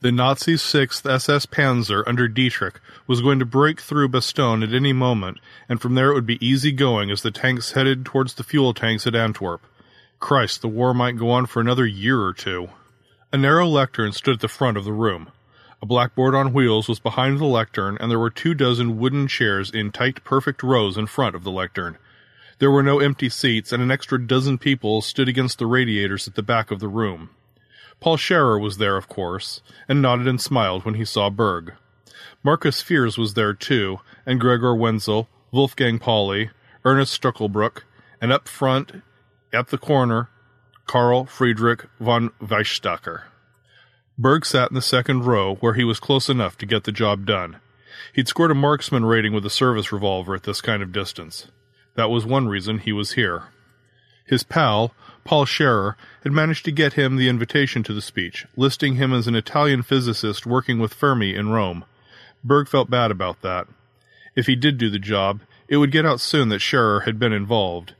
the 0.00 0.12
Nazi 0.12 0.56
6th 0.56 1.10
SS 1.10 1.46
Panzer 1.46 2.04
under 2.06 2.28
Dietrich 2.28 2.78
was 3.06 3.22
going 3.22 3.38
to 3.38 3.46
break 3.46 3.80
through 3.80 4.10
Bastogne 4.10 4.62
at 4.62 4.74
any 4.74 4.92
moment, 4.92 5.38
and 5.66 5.80
from 5.80 5.94
there 5.94 6.10
it 6.10 6.14
would 6.14 6.26
be 6.26 6.46
easy 6.46 6.70
going 6.70 7.10
as 7.10 7.22
the 7.22 7.30
tanks 7.30 7.72
headed 7.72 8.04
towards 8.04 8.34
the 8.34 8.44
fuel 8.44 8.74
tanks 8.74 9.06
at 9.06 9.14
Antwerp. 9.14 9.62
Christ, 10.20 10.60
the 10.60 10.68
war 10.68 10.92
might 10.92 11.16
go 11.16 11.30
on 11.30 11.46
for 11.46 11.60
another 11.60 11.86
year 11.86 12.20
or 12.20 12.34
two. 12.34 12.68
A 13.32 13.38
narrow 13.38 13.66
lectern 13.66 14.12
stood 14.12 14.34
at 14.34 14.40
the 14.40 14.48
front 14.48 14.76
of 14.76 14.84
the 14.84 14.92
room. 14.92 15.28
A 15.82 15.86
blackboard 15.86 16.34
on 16.34 16.52
wheels 16.52 16.88
was 16.88 17.00
behind 17.00 17.38
the 17.38 17.44
lectern, 17.44 17.96
and 18.00 18.10
there 18.10 18.18
were 18.18 18.30
two 18.30 18.54
dozen 18.54 18.98
wooden 18.98 19.28
chairs 19.28 19.70
in 19.70 19.92
tight, 19.92 20.24
perfect 20.24 20.62
rows 20.62 20.96
in 20.96 21.06
front 21.06 21.34
of 21.34 21.44
the 21.44 21.50
lectern. 21.50 21.98
There 22.58 22.70
were 22.70 22.82
no 22.82 23.00
empty 23.00 23.28
seats, 23.28 23.72
and 23.72 23.82
an 23.82 23.90
extra 23.90 24.24
dozen 24.24 24.58
people 24.58 25.02
stood 25.02 25.28
against 25.28 25.58
the 25.58 25.66
radiators 25.66 26.28
at 26.28 26.34
the 26.34 26.42
back 26.42 26.70
of 26.70 26.80
the 26.80 26.88
room. 26.88 27.30
Paul 28.00 28.16
Scherrer 28.16 28.60
was 28.60 28.78
there, 28.78 28.96
of 28.96 29.08
course, 29.08 29.60
and 29.88 30.00
nodded 30.00 30.26
and 30.26 30.40
smiled 30.40 30.84
when 30.84 30.94
he 30.94 31.04
saw 31.04 31.30
Berg. 31.30 31.74
Markus 32.42 32.80
Fierz 32.80 33.18
was 33.18 33.34
there 33.34 33.54
too, 33.54 34.00
and 34.24 34.40
Gregor 34.40 34.74
Wentzel, 34.74 35.28
Wolfgang 35.50 35.98
Pauli, 35.98 36.50
Ernest 36.84 37.20
Stueckelberg, 37.20 37.82
and 38.20 38.32
up 38.32 38.48
front, 38.48 39.02
at 39.52 39.68
the 39.68 39.78
corner, 39.78 40.28
Karl 40.86 41.24
Friedrich 41.24 41.86
von 41.98 42.30
Weizsäcker. 42.40 43.24
Berg 44.16 44.46
sat 44.46 44.70
in 44.70 44.74
the 44.74 44.82
second 44.82 45.24
row 45.24 45.56
where 45.56 45.74
he 45.74 45.84
was 45.84 45.98
close 45.98 46.28
enough 46.28 46.56
to 46.58 46.66
get 46.66 46.84
the 46.84 46.92
job 46.92 47.26
done. 47.26 47.60
He'd 48.12 48.28
scored 48.28 48.52
a 48.52 48.54
marksman 48.54 49.04
rating 49.04 49.32
with 49.32 49.44
a 49.44 49.50
service 49.50 49.90
revolver 49.92 50.34
at 50.34 50.44
this 50.44 50.60
kind 50.60 50.82
of 50.82 50.92
distance. 50.92 51.48
That 51.96 52.10
was 52.10 52.24
one 52.24 52.46
reason 52.46 52.78
he 52.78 52.92
was 52.92 53.12
here. 53.12 53.44
His 54.24 54.44
pal, 54.44 54.94
Paul 55.24 55.46
Scherrer, 55.46 55.96
had 56.22 56.32
managed 56.32 56.64
to 56.66 56.72
get 56.72 56.94
him 56.94 57.16
the 57.16 57.28
invitation 57.28 57.82
to 57.84 57.92
the 57.92 58.00
speech, 58.00 58.46
listing 58.56 58.94
him 58.94 59.12
as 59.12 59.26
an 59.26 59.34
Italian 59.34 59.82
physicist 59.82 60.46
working 60.46 60.78
with 60.78 60.94
Fermi 60.94 61.34
in 61.34 61.50
Rome. 61.50 61.84
Berg 62.42 62.68
felt 62.68 62.90
bad 62.90 63.10
about 63.10 63.42
that. 63.42 63.66
If 64.36 64.46
he 64.46 64.56
did 64.56 64.78
do 64.78 64.90
the 64.90 64.98
job, 64.98 65.40
it 65.68 65.78
would 65.78 65.92
get 65.92 66.06
out 66.06 66.20
soon 66.20 66.50
that 66.50 66.60
Scherrer 66.60 67.04
had 67.04 67.18
been 67.18 67.32
involved. 67.32 67.94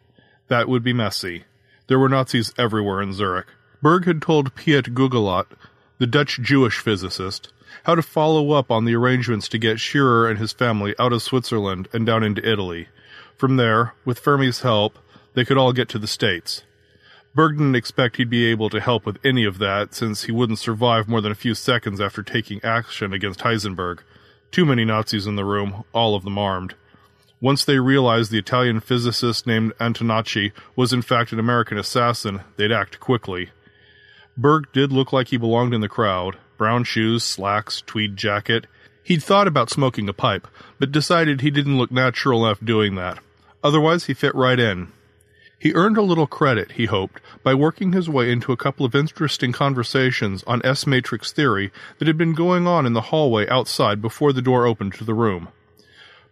That 0.48 0.68
would 0.68 0.82
be 0.82 0.92
messy. 0.92 1.44
There 1.88 1.98
were 1.98 2.08
Nazis 2.08 2.52
everywhere 2.56 3.02
in 3.02 3.12
Zurich. 3.12 3.46
Berg 3.82 4.06
had 4.06 4.22
told 4.22 4.54
Piet 4.54 4.94
Guggenlaut 4.94 5.46
the 6.04 6.10
Dutch 6.10 6.38
Jewish 6.42 6.80
physicist, 6.80 7.50
how 7.84 7.94
to 7.94 8.02
follow 8.02 8.50
up 8.50 8.70
on 8.70 8.84
the 8.84 8.94
arrangements 8.94 9.48
to 9.48 9.56
get 9.56 9.78
Scherrer 9.78 10.28
and 10.28 10.38
his 10.38 10.52
family 10.52 10.94
out 10.98 11.14
of 11.14 11.22
Switzerland 11.22 11.88
and 11.94 12.04
down 12.04 12.22
into 12.22 12.46
Italy. 12.46 12.88
From 13.38 13.56
there, 13.56 13.94
with 14.04 14.20
Fermi's 14.22 14.60
help, 14.60 14.98
they 15.32 15.46
could 15.46 15.56
all 15.56 15.72
get 15.72 15.88
to 15.88 15.98
the 15.98 16.06
States. 16.06 16.62
Berg 17.34 17.56
didn't 17.56 17.74
expect 17.74 18.18
he'd 18.18 18.28
be 18.28 18.44
able 18.44 18.68
to 18.68 18.82
help 18.82 19.06
with 19.06 19.16
any 19.24 19.46
of 19.46 19.56
that, 19.60 19.94
since 19.94 20.24
he 20.24 20.30
wouldn't 20.30 20.58
survive 20.58 21.08
more 21.08 21.22
than 21.22 21.32
a 21.32 21.34
few 21.34 21.54
seconds 21.54 22.02
after 22.02 22.22
taking 22.22 22.62
action 22.62 23.14
against 23.14 23.40
Heisenberg. 23.40 24.00
Too 24.50 24.66
many 24.66 24.84
Nazis 24.84 25.26
in 25.26 25.36
the 25.36 25.44
room, 25.46 25.84
all 25.94 26.14
of 26.14 26.24
them 26.24 26.36
armed. 26.36 26.74
Once 27.40 27.64
they 27.64 27.78
realized 27.78 28.30
the 28.30 28.38
Italian 28.38 28.80
physicist 28.80 29.46
named 29.46 29.72
Antonacci 29.80 30.52
was 30.76 30.92
in 30.92 31.00
fact 31.00 31.32
an 31.32 31.38
American 31.38 31.78
assassin, 31.78 32.42
they'd 32.58 32.70
act 32.70 33.00
quickly. 33.00 33.52
Berg 34.36 34.66
did 34.72 34.92
look 34.92 35.12
like 35.12 35.28
he 35.28 35.36
belonged 35.36 35.74
in 35.74 35.80
the 35.80 35.88
crowd 35.88 36.36
brown 36.56 36.84
shoes, 36.84 37.24
slacks, 37.24 37.82
tweed 37.84 38.16
jacket. 38.16 38.66
He'd 39.02 39.22
thought 39.22 39.48
about 39.48 39.70
smoking 39.70 40.08
a 40.08 40.12
pipe, 40.12 40.46
but 40.78 40.92
decided 40.92 41.40
he 41.40 41.50
didn't 41.50 41.78
look 41.78 41.90
natural 41.90 42.46
enough 42.46 42.60
doing 42.64 42.94
that. 42.94 43.18
Otherwise, 43.62 44.04
he 44.04 44.14
fit 44.14 44.34
right 44.34 44.58
in. 44.58 44.92
He 45.58 45.72
earned 45.72 45.96
a 45.96 46.02
little 46.02 46.26
credit, 46.26 46.72
he 46.72 46.86
hoped, 46.86 47.20
by 47.42 47.54
working 47.54 47.92
his 47.92 48.08
way 48.08 48.30
into 48.30 48.52
a 48.52 48.56
couple 48.56 48.84
of 48.84 48.94
interesting 48.94 49.50
conversations 49.50 50.44
on 50.46 50.64
S 50.64 50.86
matrix 50.86 51.32
theory 51.32 51.72
that 51.98 52.06
had 52.06 52.18
been 52.18 52.34
going 52.34 52.66
on 52.66 52.86
in 52.86 52.92
the 52.92 53.08
hallway 53.08 53.48
outside 53.48 54.02
before 54.02 54.32
the 54.32 54.42
door 54.42 54.66
opened 54.66 54.94
to 54.94 55.04
the 55.04 55.14
room. 55.14 55.48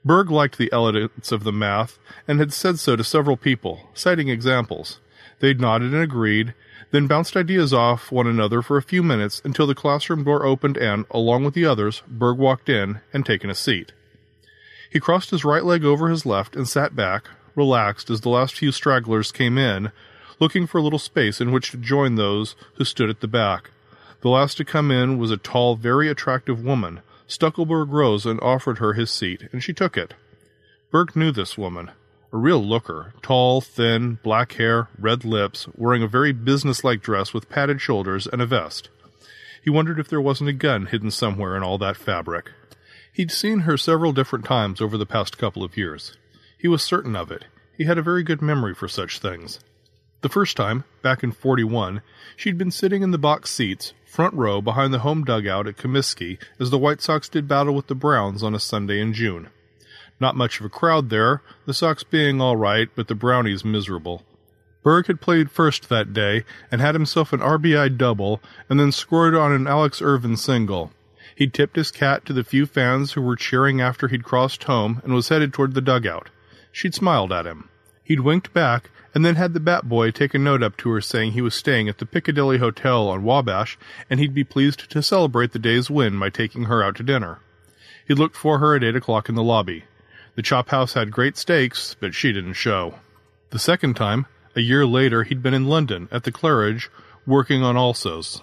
Berg 0.05 0.31
liked 0.31 0.59
the 0.59 0.73
elegance 0.73 1.33
of 1.33 1.45
the 1.45 1.53
math 1.53 1.99
and 2.29 2.41
had 2.41 2.53
said 2.53 2.79
so 2.79 2.97
to 2.97 3.05
several 3.05 3.37
people, 3.37 3.88
citing 3.95 4.29
examples. 4.29 5.01
They'd 5.38 5.61
nodded 5.61 5.95
and 5.95 6.03
agreed, 6.03 6.55
then 6.92 7.07
bounced 7.07 7.37
ideas 7.37 7.72
off 7.72 8.12
one 8.12 8.26
another 8.26 8.61
for 8.61 8.76
a 8.76 8.83
few 8.83 9.02
minutes 9.02 9.40
until 9.44 9.66
the 9.66 9.74
classroom 9.74 10.24
door 10.24 10.44
opened 10.44 10.76
and, 10.76 11.07
along 11.11 11.42
with 11.42 11.55
the 11.55 11.64
others, 11.64 12.02
Berg 12.07 12.38
walked 12.38 12.68
in 12.68 13.00
and 13.12 13.24
taken 13.24 13.50
a 13.50 13.55
seat. 13.55 13.92
He 14.90 15.00
crossed 15.00 15.31
his 15.31 15.44
right 15.44 15.64
leg 15.64 15.85
over 15.85 16.11
his 16.11 16.26
left 16.26 16.55
and 16.55 16.68
sat 16.68 16.94
back, 16.94 17.24
relaxed 17.57 18.11
as 18.11 18.20
the 18.20 18.28
last 18.28 18.55
few 18.55 18.70
stragglers 18.70 19.33
came 19.33 19.57
in, 19.57 19.90
looking 20.38 20.66
for 20.66 20.78
a 20.78 20.83
little 20.83 20.98
space 20.98 21.40
in 21.40 21.50
which 21.50 21.70
to 21.70 21.78
join 21.78 22.16
those 22.16 22.55
who 22.74 22.85
stood 22.85 23.09
at 23.09 23.20
the 23.20 23.28
back. 23.28 23.70
The 24.20 24.28
last 24.28 24.59
to 24.59 24.64
come 24.64 24.90
in 24.90 25.16
was 25.18 25.31
a 25.31 25.38
tall, 25.38 25.76
very 25.76 26.11
attractive 26.11 26.62
woman. 26.62 27.00
Stueckelberg 27.26 27.90
rose 27.90 28.26
and 28.26 28.38
offered 28.40 28.78
her 28.78 28.92
his 28.92 29.11
seat, 29.11 29.48
and 29.50 29.62
she 29.62 29.72
took 29.72 29.96
it. 29.96 30.12
Berg 30.90 31.16
knew 31.16 31.33
this 31.33 31.57
woman 31.57 31.90
a 32.33 32.37
real 32.38 32.64
looker, 32.64 33.12
tall, 33.21 33.61
thin, 33.61 34.18
black 34.23 34.53
hair, 34.53 34.88
red 34.99 35.25
lips, 35.25 35.68
wearing 35.77 36.03
a 36.03 36.09
very 36.09 36.33
businesslike 36.33 37.03
dress 37.03 37.35
with 37.35 37.51
padded 37.51 37.81
shoulders 37.81 38.27
and 38.27 38.40
a 38.40 38.47
vest. 38.47 38.88
He 39.62 39.68
wondered 39.68 40.01
if 40.01 40.09
there 40.09 40.21
wasn't 40.21 40.49
a 40.49 40.55
gun 40.55 40.87
hidden 40.87 41.11
somewhere 41.11 41.57
in 41.57 41.62
all 41.62 41.77
that 41.79 41.97
fabric. 41.97 42.51
He'd 43.12 43.31
seen 43.31 43.61
her 43.61 43.77
several 43.77 44.12
different 44.12 44.47
times 44.47 44.81
over 44.81 44.97
the 44.97 45.05
past 45.05 45.37
couple 45.37 45.62
of 45.62 45.77
years. 45.77 46.16
He 46.59 46.68
was 46.68 46.83
certain 46.83 47.14
of 47.14 47.31
it. 47.31 47.45
He 47.77 47.85
had 47.85 47.99
a 47.99 48.03
very 48.03 48.23
good 48.23 48.40
memory 48.40 48.75
for 48.75 48.88
such 48.88 49.18
things. 49.18 49.61
The 50.23 50.31
first 50.31 50.57
time, 50.57 50.85
back 51.03 51.23
in 51.23 51.33
41, 51.33 52.01
she'd 52.37 52.57
been 52.57 52.71
sitting 52.71 53.03
in 53.03 53.11
the 53.11 53.18
box 53.18 53.51
seats, 53.51 53.92
front 54.07 54.35
row 54.35 54.62
behind 54.62 54.95
the 54.95 55.01
home 55.01 55.25
dugout 55.25 55.66
at 55.66 55.77
Comiskey 55.77 56.38
as 56.59 56.71
the 56.71 56.79
White 56.79 57.03
Sox 57.03 57.29
did 57.29 57.47
battle 57.47 57.75
with 57.75 57.88
the 57.88 57.95
Browns 57.95 58.42
on 58.42 58.55
a 58.55 58.61
Sunday 58.61 59.01
in 59.01 59.12
June. 59.12 59.51
Not 60.22 60.37
much 60.37 60.61
of 60.61 60.66
a 60.66 60.68
crowd 60.68 61.11
there, 61.11 61.42
the 61.66 61.74
Sox 61.74 62.04
being 62.04 62.40
all 62.40 62.56
right, 62.56 62.88
but 62.94 63.08
the 63.08 63.14
Brownies 63.16 63.64
miserable. 63.64 64.22
Berg 64.85 65.08
had 65.08 65.20
played 65.20 65.50
first 65.50 65.88
that 65.88 66.12
day 66.12 66.44
and 66.70 66.80
had 66.80 66.94
himself 66.94 67.32
an 67.32 67.40
RBI 67.40 67.98
double 67.98 68.40
and 68.70 68.78
then 68.78 68.92
scored 68.92 69.35
on 69.35 69.50
an 69.50 69.66
Alex 69.66 70.00
Irvin 70.00 70.37
single. 70.37 70.92
He'd 71.35 71.52
tipped 71.52 71.74
his 71.74 71.90
cat 71.90 72.24
to 72.26 72.32
the 72.32 72.44
few 72.44 72.66
fans 72.66 73.14
who 73.14 73.20
were 73.20 73.35
cheering 73.35 73.80
after 73.80 74.06
he'd 74.06 74.22
crossed 74.22 74.62
home 74.62 75.00
and 75.02 75.12
was 75.12 75.28
headed 75.28 75.52
toward 75.52 75.74
the 75.74 75.80
dugout. 75.80 76.30
She'd 76.70 76.94
smiled 76.94 77.32
at 77.32 77.44
him. 77.44 77.68
He'd 78.04 78.20
winked 78.20 78.52
back 78.52 78.90
and 79.16 79.24
then 79.24 79.35
had 79.35 79.54
the 79.54 79.58
bat 79.58 79.88
boy 79.88 80.12
take 80.12 80.35
a 80.35 80.38
note 80.38 80.62
up 80.62 80.76
to 80.76 80.90
her 80.90 81.00
saying 81.00 81.32
he 81.32 81.42
was 81.42 81.56
staying 81.56 81.88
at 81.88 81.98
the 81.98 82.06
Piccadilly 82.06 82.58
Hotel 82.58 83.08
on 83.08 83.24
Wabash 83.24 83.76
and 84.08 84.20
he'd 84.20 84.35
be 84.35 84.44
pleased 84.44 84.88
to 84.88 85.02
celebrate 85.02 85.50
the 85.50 85.58
day's 85.58 85.90
win 85.90 86.16
by 86.16 86.30
taking 86.30 86.66
her 86.66 86.80
out 86.80 86.94
to 86.98 87.02
dinner. 87.02 87.40
He'd 88.06 88.20
looked 88.20 88.37
for 88.37 88.61
her 88.61 88.76
at 88.76 88.85
eight 88.85 88.94
o'clock 88.94 89.28
in 89.28 89.35
the 89.35 89.42
lobby. 89.42 89.82
The 90.35 90.42
chop 90.42 90.71
house 90.71 90.95
had 90.95 91.11
great 91.11 91.37
steaks, 91.37 91.95
but 92.01 92.14
she 92.14 92.33
didn't 92.33 92.55
show. 92.55 92.95
The 93.51 93.59
second 93.59 93.95
time, 93.95 94.27
a 94.57 94.61
year 94.61 94.87
later, 94.87 95.25
he'd 95.25 95.42
been 95.42 95.53
in 95.53 95.66
London 95.66 96.09
at 96.11 96.25
the 96.25 96.33
Claridge 96.33 96.88
working 97.27 97.62
on 97.62 97.77
Alsos. 97.77 98.40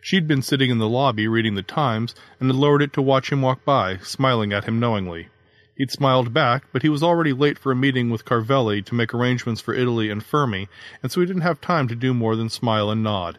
She'd 0.00 0.26
been 0.26 0.42
sitting 0.42 0.70
in 0.70 0.78
the 0.78 0.88
lobby 0.88 1.28
reading 1.28 1.54
the 1.54 1.62
Times 1.62 2.14
and 2.40 2.48
had 2.48 2.56
lowered 2.56 2.82
it 2.82 2.92
to 2.94 3.02
watch 3.02 3.30
him 3.30 3.42
walk 3.42 3.64
by, 3.64 3.98
smiling 3.98 4.52
at 4.52 4.64
him 4.64 4.80
knowingly. 4.80 5.28
He'd 5.76 5.90
smiled 5.90 6.32
back, 6.32 6.64
but 6.72 6.82
he 6.82 6.88
was 6.88 7.02
already 7.02 7.32
late 7.32 7.58
for 7.58 7.72
a 7.72 7.76
meeting 7.76 8.08
with 8.08 8.24
Carvelli 8.24 8.82
to 8.82 8.94
make 8.94 9.12
arrangements 9.12 9.60
for 9.60 9.74
Italy 9.74 10.10
and 10.10 10.24
Fermi, 10.24 10.68
and 11.02 11.12
so 11.12 11.20
he 11.20 11.26
didn't 11.26 11.42
have 11.42 11.60
time 11.60 11.88
to 11.88 11.94
do 11.94 12.14
more 12.14 12.36
than 12.36 12.48
smile 12.48 12.90
and 12.90 13.02
nod. 13.02 13.38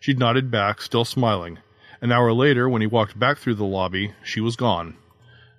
She'd 0.00 0.18
nodded 0.18 0.50
back, 0.50 0.82
still 0.82 1.04
smiling. 1.04 1.58
An 2.00 2.12
hour 2.12 2.32
later, 2.32 2.68
when 2.68 2.82
he 2.82 2.86
walked 2.86 3.18
back 3.18 3.38
through 3.38 3.54
the 3.54 3.64
lobby, 3.64 4.12
she 4.22 4.40
was 4.40 4.56
gone. 4.56 4.96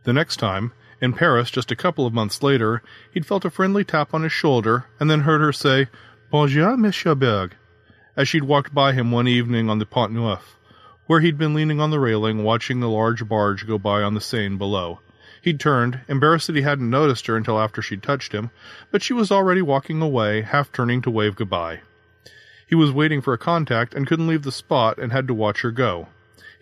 The 0.03 0.13
next 0.13 0.37
time, 0.37 0.71
in 1.01 1.13
Paris, 1.13 1.51
just 1.51 1.71
a 1.71 1.75
couple 1.75 2.05
of 2.05 2.13
months 2.13 2.41
later, 2.41 2.81
he'd 3.11 3.25
felt 3.25 3.45
a 3.45 3.49
friendly 3.49 3.83
tap 3.83 4.13
on 4.13 4.23
his 4.23 4.31
shoulder 4.31 4.85
and 4.99 5.09
then 5.09 5.21
heard 5.21 5.41
her 5.41 5.51
say, 5.51 5.87
Bonjour, 6.31 6.77
Monsieur 6.77 7.15
Berg, 7.15 7.55
as 8.15 8.27
she'd 8.27 8.43
walked 8.43 8.73
by 8.73 8.93
him 8.93 9.11
one 9.11 9.27
evening 9.27 9.69
on 9.69 9.79
the 9.79 9.85
Pont 9.85 10.13
Neuf, 10.13 10.57
where 11.05 11.19
he'd 11.19 11.37
been 11.37 11.53
leaning 11.53 11.79
on 11.79 11.91
the 11.91 11.99
railing 11.99 12.43
watching 12.43 12.79
the 12.79 12.89
large 12.89 13.27
barge 13.27 13.67
go 13.67 13.77
by 13.77 14.01
on 14.01 14.13
the 14.13 14.21
Seine 14.21 14.57
below. 14.57 14.99
He'd 15.41 15.59
turned, 15.59 15.99
embarrassed 16.07 16.47
that 16.47 16.55
he 16.55 16.63
hadn't 16.63 16.89
noticed 16.89 17.27
her 17.27 17.37
until 17.37 17.59
after 17.59 17.81
she'd 17.81 18.01
touched 18.01 18.31
him, 18.31 18.49
but 18.89 19.03
she 19.03 19.13
was 19.13 19.31
already 19.31 19.61
walking 19.61 20.01
away, 20.01 20.41
half 20.41 20.71
turning 20.71 21.01
to 21.03 21.11
wave 21.11 21.35
goodbye. 21.35 21.81
He 22.65 22.73
was 22.73 22.91
waiting 22.91 23.21
for 23.21 23.33
a 23.33 23.37
contact 23.37 23.93
and 23.93 24.07
couldn't 24.07 24.27
leave 24.27 24.41
the 24.41 24.51
spot 24.51 24.97
and 24.97 25.11
had 25.11 25.27
to 25.27 25.33
watch 25.35 25.61
her 25.61 25.71
go. 25.71 26.07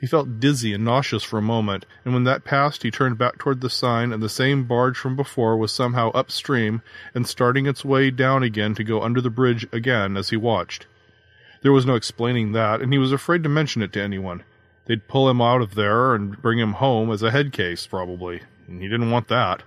He 0.04 0.08
felt 0.08 0.42
dizzy 0.42 0.74
and 0.74 0.84
nauseous 0.84 1.24
for 1.24 1.38
a 1.38 1.42
moment, 1.42 1.86
and 2.04 2.14
when 2.14 2.26
that 2.26 2.44
passed, 2.44 2.84
he 2.84 2.92
turned 2.92 3.18
back 3.18 3.38
toward 3.38 3.62
the 3.62 3.70
sign, 3.70 4.12
and 4.12 4.22
the 4.22 4.28
same 4.28 4.66
barge 4.66 4.98
from 4.98 5.16
before 5.16 5.56
was 5.56 5.72
somehow 5.72 6.12
upstream 6.12 6.82
and 7.16 7.26
starting 7.26 7.68
its 7.68 7.86
way 7.86 8.12
down 8.12 8.44
again 8.44 8.76
to 8.76 8.84
go 8.84 9.02
under 9.02 9.22
the 9.22 9.30
bridge 9.30 9.66
again 9.72 10.18
as 10.18 10.30
he 10.30 10.36
watched. 10.36 10.88
There 11.62 11.72
was 11.72 11.86
no 11.86 11.96
explaining 11.96 12.52
that, 12.52 12.82
and 12.82 12.92
he 12.92 13.00
was 13.00 13.14
afraid 13.14 13.44
to 13.44 13.50
mention 13.50 13.82
it 13.82 13.94
to 13.94 14.02
anyone. 14.02 14.44
They'd 14.88 15.08
pull 15.08 15.30
him 15.30 15.40
out 15.40 15.62
of 15.62 15.76
there 15.76 16.14
and 16.14 16.42
bring 16.42 16.60
him 16.60 16.74
home 16.74 17.10
as 17.10 17.24
a 17.24 17.32
head 17.32 17.54
case, 17.54 17.88
probably, 17.88 18.42
and 18.68 18.82
he 18.82 18.90
didn't 18.90 19.12
want 19.12 19.30
that. 19.30 19.64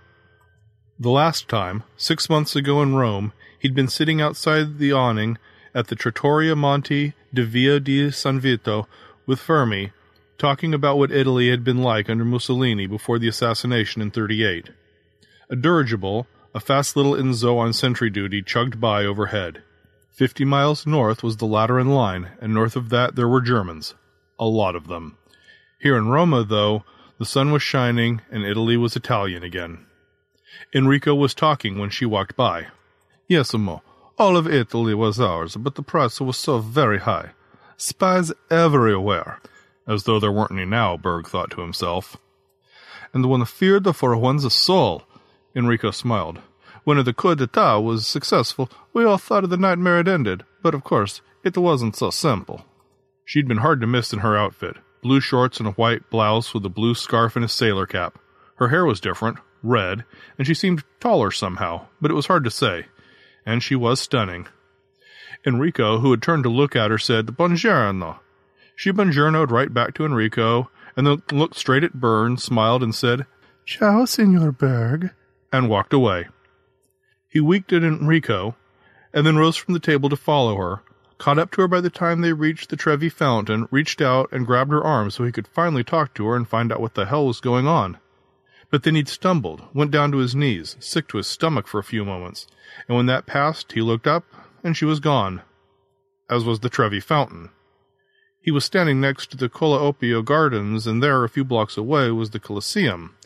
The 0.99 1.09
last 1.09 1.49
time, 1.49 1.83
six 1.97 2.29
months 2.29 2.55
ago 2.55 2.83
in 2.83 2.95
Rome, 2.95 3.33
he'd 3.59 3.75
been 3.75 3.89
sitting 3.89 4.21
outside 4.21 4.77
the 4.77 4.93
awning 4.93 5.39
at 5.75 5.87
the 5.87 5.97
Trattoria 5.97 6.55
Monti 6.55 7.15
di 7.33 7.43
Via 7.43 7.81
di 7.81 8.11
San 8.11 8.39
Vito 8.39 8.87
with 9.25 9.41
Fermi, 9.41 9.93
talking 10.39 10.75
about 10.75 10.99
what 10.99 11.11
Italy 11.11 11.51
had 11.51 11.65
been 11.65 11.83
like 11.83 12.11
under 12.11 12.25
Mussolini 12.25 12.87
before 12.87 13.19
the 13.19 13.29
assassination 13.29 14.03
in 14.03 14.11
38. 14.11 14.71
A 15.49 15.57
dirigible, 15.57 16.27
a 16.55 16.61
fast 16.61 16.97
little 16.97 17.13
Enzo 17.13 17.59
on 17.59 17.73
sentry 17.73 18.11
duty, 18.11 18.43
chugged 18.43 18.81
by 18.81 19.05
overhead. 19.05 19.63
Fifty 20.11 20.45
miles 20.45 20.87
north 20.87 21.23
was 21.23 21.37
the 21.37 21.47
Lateran 21.47 21.89
line, 21.89 22.31
and 22.41 22.55
north 22.55 22.75
of 22.75 22.89
that 22.89 23.15
there 23.15 23.29
were 23.29 23.43
Germans. 23.43 23.95
A 24.39 24.47
lot 24.47 24.75
of 24.75 24.89
them. 24.89 25.19
Here 25.79 25.97
in 25.97 26.09
Roma, 26.09 26.43
though, 26.43 26.85
the 27.19 27.27
sun 27.27 27.53
was 27.53 27.63
shining 27.63 28.23
and 28.31 28.45
Italy 28.45 28.77
was 28.77 28.97
Italian 28.97 29.43
again. 29.43 29.87
Enrico 30.75 31.15
was 31.15 31.35
talking 31.35 31.79
when 31.79 31.91
she 31.91 32.07
walked 32.07 32.37
by. 32.37 32.69
Yes, 33.29 33.53
Moe, 33.53 33.83
all 34.19 34.37
of 34.37 34.49
Italy 34.49 34.95
was 34.95 35.21
ours, 35.21 35.57
but 35.57 35.75
the 35.75 35.83
price 35.83 36.21
was 36.21 36.39
so 36.39 36.59
very 36.59 37.01
high. 37.01 37.31
Spies 37.77 38.33
everywhere. 38.51 39.41
As 39.89 40.05
though 40.05 40.19
there 40.19 40.33
weren't 40.33 40.53
any 40.53 40.65
now, 40.65 40.97
Berg 40.97 41.27
thought 41.27 41.51
to 41.53 41.61
himself. 41.61 42.17
And 43.15 43.23
the 43.23 43.29
one 43.29 43.45
feared 43.45 43.95
for 43.95 44.17
one's 44.17 44.53
soul. 44.53 45.05
Enrico 45.55 45.91
smiled. 45.91 46.41
When 46.85 47.03
the 47.03 47.13
coup 47.13 47.35
d'etat 47.35 47.79
was 47.79 48.07
successful, 48.07 48.71
we 48.93 49.05
all 49.05 49.19
thought 49.19 49.49
the 49.49 49.57
nightmare 49.57 49.97
had 49.97 50.09
ended, 50.09 50.45
but 50.63 50.75
of 50.75 50.85
course, 50.85 51.21
it 51.43 51.57
wasn't 51.57 51.97
so 51.97 52.11
simple. 52.11 52.65
She'd 53.25 53.49
been 53.49 53.59
hard 53.59 53.81
to 53.81 53.87
miss 53.87 54.13
in 54.13 54.21
her 54.21 54.37
outfit 54.37 54.77
blue 55.07 55.21
shorts 55.21 55.59
and 55.59 55.69
a 55.69 55.73
white 55.73 56.11
blouse 56.11 56.53
with 56.53 56.67
a 56.67 56.69
blue 56.69 56.93
scarf 56.93 57.37
and 57.37 57.45
a 57.45 57.49
sailor 57.49 57.87
cap. 57.87 58.19
Her 58.57 58.69
hair 58.69 58.85
was 58.85 59.01
different, 59.01 59.39
red, 59.63 60.05
and 60.37 60.47
she 60.47 60.55
seemed 60.55 60.83
taller 60.99 61.31
somehow, 61.31 61.87
but 62.01 62.11
it 62.11 62.15
was 62.15 62.27
hard 62.27 62.43
to 62.43 62.51
say. 62.51 62.87
And 63.45 63.63
she 63.63 63.77
was 63.77 64.01
stunning. 64.01 64.49
Enrico, 65.47 66.01
who 66.01 66.11
had 66.11 66.23
turned 66.23 66.43
to 66.43 66.49
look 66.49 66.75
at 66.75 66.91
her, 66.91 66.99
said, 66.99 67.27
Buongiorno. 67.27 68.19
She 68.79 68.93
buongiornoed 68.93 69.51
right 69.51 69.73
back 69.73 69.95
to 69.95 70.05
Enrico, 70.05 70.71
and 70.97 71.07
then 71.07 71.23
looked 71.33 71.57
straight 71.57 71.83
at 71.83 71.95
Burns, 71.95 72.45
smiled, 72.45 72.83
and 72.83 72.95
said, 72.95 73.25
Ciao, 73.65 74.05
Signor 74.05 74.53
Berg, 74.53 75.13
and 75.51 75.71
walked 75.71 75.95
away. 75.95 76.29
He 77.27 77.41
winked 77.41 77.73
at 77.73 77.83
Enrico, 77.83 78.55
and 79.15 79.27
then 79.27 79.39
rose 79.39 79.57
from 79.57 79.73
the 79.73 79.81
table 79.81 80.11
to 80.11 80.17
follow 80.17 80.57
her, 80.57 80.83
caught 81.17 81.39
up 81.39 81.51
to 81.53 81.63
her 81.63 81.69
by 81.69 81.81
the 81.81 81.89
time 81.89 82.21
they 82.21 82.35
reached 82.35 82.69
the 82.69 82.77
Trevi 82.77 83.09
fountain, 83.09 83.67
reached 83.71 84.03
out 84.03 84.29
and 84.31 84.47
grabbed 84.47 84.73
her 84.73 84.85
arm 84.85 85.11
so 85.11 85.25
he 85.25 85.33
could 85.33 85.49
finally 85.49 85.83
talk 85.83 86.13
to 86.13 86.27
her 86.27 86.37
and 86.37 86.47
find 86.47 86.71
out 86.71 86.81
what 86.81 86.95
the 86.95 87.07
hell 87.07 87.27
was 87.27 87.41
going 87.41 87.67
on. 87.67 87.97
But 88.71 88.83
then 88.83 88.95
he'd 88.95 89.09
stumbled, 89.09 89.63
went 89.73 89.91
down 89.91 90.13
to 90.13 90.19
his 90.19 90.35
knees, 90.35 90.77
sick 90.81 91.09
to 91.09 91.17
his 91.17 91.27
stomach 91.27 91.67
for 91.67 91.79
a 91.79 91.85
few 91.85 92.05
moments, 92.05 92.47
and 92.89 92.97
when 92.97 93.07
that 93.07 93.25
passed, 93.25 93.73
he 93.73 93.81
looked 93.81 94.07
up, 94.07 94.25
and 94.63 94.77
she 94.77 94.85
was 94.85 95.01
gone, 95.01 95.41
as 96.29 96.45
was 96.45 96.61
the 96.61 96.69
Trevi 96.69 97.01
fountain. 97.01 97.49
He 98.47 98.53
was 98.53 98.65
standing 98.65 99.01
next 99.01 99.33
to 99.33 99.37
the 99.37 99.49
Colle 99.49 99.93
Oppio 99.93 100.25
Gardens, 100.25 100.87
and 100.87 101.03
there, 101.03 101.25
a 101.25 101.29
few 101.29 101.43
blocks 101.43 101.77
away, 101.77 102.13
was 102.13 102.31
the 102.31 102.39
Colosseum. 102.39 103.17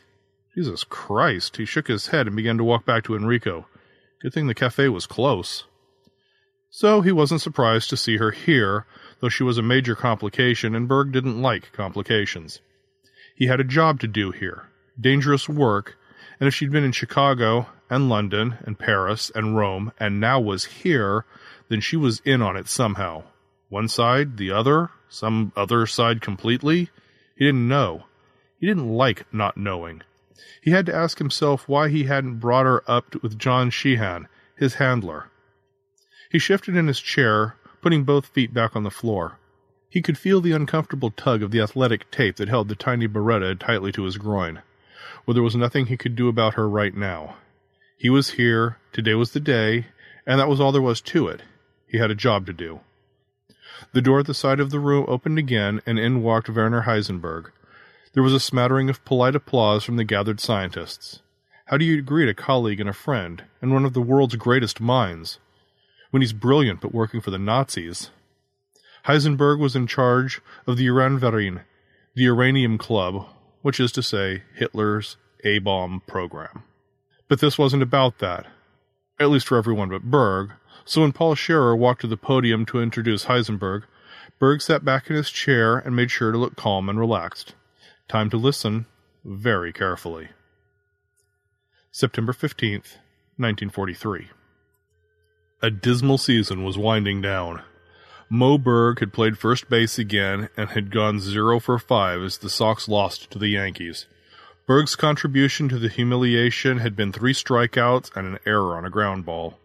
Jesus 0.54 0.82
Christ! 0.82 1.58
He 1.58 1.66
shook 1.66 1.88
his 1.88 2.06
head 2.06 2.26
and 2.26 2.34
began 2.34 2.56
to 2.56 2.64
walk 2.64 2.86
back 2.86 3.04
to 3.04 3.14
Enrico. 3.14 3.66
Good 4.22 4.32
thing 4.32 4.46
the 4.46 4.54
cafe 4.54 4.88
was 4.88 5.04
close. 5.04 5.64
So 6.70 7.02
he 7.02 7.12
wasn't 7.12 7.42
surprised 7.42 7.90
to 7.90 7.98
see 7.98 8.16
her 8.16 8.30
here, 8.30 8.86
though 9.20 9.28
she 9.28 9.42
was 9.42 9.58
a 9.58 9.62
major 9.62 9.94
complication, 9.94 10.74
and 10.74 10.88
Berg 10.88 11.12
didn't 11.12 11.42
like 11.42 11.70
complications. 11.72 12.62
He 13.36 13.44
had 13.44 13.60
a 13.60 13.64
job 13.64 14.00
to 14.00 14.08
do 14.08 14.30
here, 14.30 14.70
dangerous 14.98 15.50
work, 15.50 15.98
and 16.40 16.48
if 16.48 16.54
she'd 16.54 16.72
been 16.72 16.82
in 16.82 16.92
Chicago, 16.92 17.66
and 17.90 18.08
London, 18.08 18.56
and 18.62 18.78
Paris, 18.78 19.30
and 19.34 19.54
Rome, 19.54 19.92
and 20.00 20.18
now 20.18 20.40
was 20.40 20.64
here, 20.64 21.26
then 21.68 21.82
she 21.82 21.98
was 21.98 22.22
in 22.24 22.40
on 22.40 22.56
it 22.56 22.68
somehow. 22.68 23.24
One 23.68 23.86
side, 23.86 24.38
the 24.38 24.52
other, 24.52 24.88
some 25.10 25.52
other 25.56 25.86
side 25.86 26.22
completely? 26.22 26.88
He 27.36 27.44
didn't 27.44 27.68
know. 27.68 28.04
He 28.58 28.66
didn't 28.66 28.88
like 28.88 29.26
not 29.32 29.56
knowing. 29.56 30.02
He 30.62 30.70
had 30.70 30.86
to 30.86 30.94
ask 30.94 31.18
himself 31.18 31.68
why 31.68 31.88
he 31.88 32.04
hadn't 32.04 32.38
brought 32.38 32.66
her 32.66 32.82
up 32.90 33.22
with 33.22 33.38
John 33.38 33.70
Sheehan, 33.70 34.28
his 34.56 34.74
handler. 34.74 35.30
He 36.30 36.38
shifted 36.38 36.76
in 36.76 36.86
his 36.86 37.00
chair, 37.00 37.56
putting 37.82 38.04
both 38.04 38.26
feet 38.26 38.54
back 38.54 38.76
on 38.76 38.84
the 38.84 38.90
floor. 38.90 39.38
He 39.88 40.02
could 40.02 40.18
feel 40.18 40.40
the 40.40 40.52
uncomfortable 40.52 41.10
tug 41.10 41.42
of 41.42 41.50
the 41.50 41.60
athletic 41.60 42.10
tape 42.10 42.36
that 42.36 42.48
held 42.48 42.68
the 42.68 42.76
tiny 42.76 43.08
Beretta 43.08 43.58
tightly 43.58 43.90
to 43.92 44.04
his 44.04 44.18
groin. 44.18 44.62
Well, 45.26 45.34
there 45.34 45.42
was 45.42 45.56
nothing 45.56 45.86
he 45.86 45.96
could 45.96 46.14
do 46.14 46.28
about 46.28 46.54
her 46.54 46.68
right 46.68 46.94
now. 46.94 47.36
He 47.96 48.08
was 48.08 48.30
here, 48.30 48.78
today 48.92 49.14
was 49.14 49.32
the 49.32 49.40
day, 49.40 49.86
and 50.26 50.38
that 50.38 50.48
was 50.48 50.60
all 50.60 50.72
there 50.72 50.80
was 50.80 51.00
to 51.02 51.26
it. 51.28 51.42
He 51.86 51.98
had 51.98 52.10
a 52.10 52.14
job 52.14 52.46
to 52.46 52.52
do. 52.52 52.80
The 53.92 54.02
door 54.02 54.20
at 54.20 54.26
the 54.26 54.34
side 54.34 54.60
of 54.60 54.70
the 54.70 54.80
room 54.80 55.04
opened 55.08 55.38
again, 55.38 55.80
and 55.86 55.98
in 55.98 56.22
walked 56.22 56.48
Werner 56.48 56.82
Heisenberg. 56.82 57.50
There 58.12 58.22
was 58.22 58.34
a 58.34 58.40
smattering 58.40 58.90
of 58.90 59.04
polite 59.04 59.36
applause 59.36 59.84
from 59.84 59.96
the 59.96 60.04
gathered 60.04 60.40
scientists. 60.40 61.20
How 61.66 61.76
do 61.76 61.84
you 61.84 62.02
greet 62.02 62.28
a 62.28 62.34
colleague 62.34 62.80
and 62.80 62.88
a 62.88 62.92
friend, 62.92 63.44
and 63.62 63.72
one 63.72 63.84
of 63.84 63.92
the 63.92 64.02
world's 64.02 64.34
greatest 64.36 64.80
minds, 64.80 65.38
when 66.10 66.20
he's 66.20 66.32
brilliant 66.32 66.80
but 66.80 66.92
working 66.94 67.20
for 67.20 67.30
the 67.30 67.38
Nazis? 67.38 68.10
Heisenberg 69.06 69.60
was 69.60 69.76
in 69.76 69.86
charge 69.86 70.40
of 70.66 70.76
the 70.76 70.86
Uranverein, 70.86 71.62
the 72.14 72.24
Uranium 72.24 72.76
Club, 72.76 73.26
which 73.62 73.78
is 73.78 73.92
to 73.92 74.02
say, 74.02 74.42
Hitler's 74.54 75.16
A 75.44 75.60
bomb 75.60 76.02
program. 76.06 76.64
But 77.28 77.40
this 77.40 77.56
wasn't 77.56 77.82
about 77.82 78.18
that, 78.18 78.46
at 79.20 79.30
least 79.30 79.46
for 79.46 79.56
everyone 79.56 79.88
but 79.88 80.02
Berg, 80.02 80.50
so 80.90 81.02
when 81.02 81.12
Paul 81.12 81.36
Scherrer 81.36 81.78
walked 81.78 82.00
to 82.00 82.08
the 82.08 82.16
podium 82.16 82.66
to 82.66 82.80
introduce 82.80 83.26
Heisenberg, 83.26 83.84
Berg 84.40 84.60
sat 84.60 84.84
back 84.84 85.08
in 85.08 85.14
his 85.14 85.30
chair 85.30 85.78
and 85.78 85.94
made 85.94 86.10
sure 86.10 86.32
to 86.32 86.36
look 86.36 86.56
calm 86.56 86.88
and 86.88 86.98
relaxed. 86.98 87.54
Time 88.08 88.28
to 88.30 88.36
listen 88.36 88.86
very 89.24 89.72
carefully. 89.72 90.30
September 91.92 92.32
15th, 92.32 92.98
1943. 93.36 94.30
A 95.62 95.70
dismal 95.70 96.18
season 96.18 96.64
was 96.64 96.76
winding 96.76 97.22
down. 97.22 97.62
Mo 98.28 98.58
Berg 98.58 98.98
had 98.98 99.12
played 99.12 99.38
first 99.38 99.70
base 99.70 99.96
again 99.96 100.48
and 100.56 100.70
had 100.70 100.90
gone 100.90 101.20
zero 101.20 101.60
for 101.60 101.78
five 101.78 102.20
as 102.20 102.38
the 102.38 102.50
Sox 102.50 102.88
lost 102.88 103.30
to 103.30 103.38
the 103.38 103.50
Yankees. 103.50 104.06
Berg's 104.66 104.96
contribution 104.96 105.68
to 105.68 105.78
the 105.78 105.88
humiliation 105.88 106.78
had 106.78 106.96
been 106.96 107.12
three 107.12 107.32
strikeouts 107.32 108.10
and 108.16 108.26
an 108.26 108.38
error 108.44 108.76
on 108.76 108.84
a 108.84 108.90
ground 108.90 109.24
ball. 109.24 109.59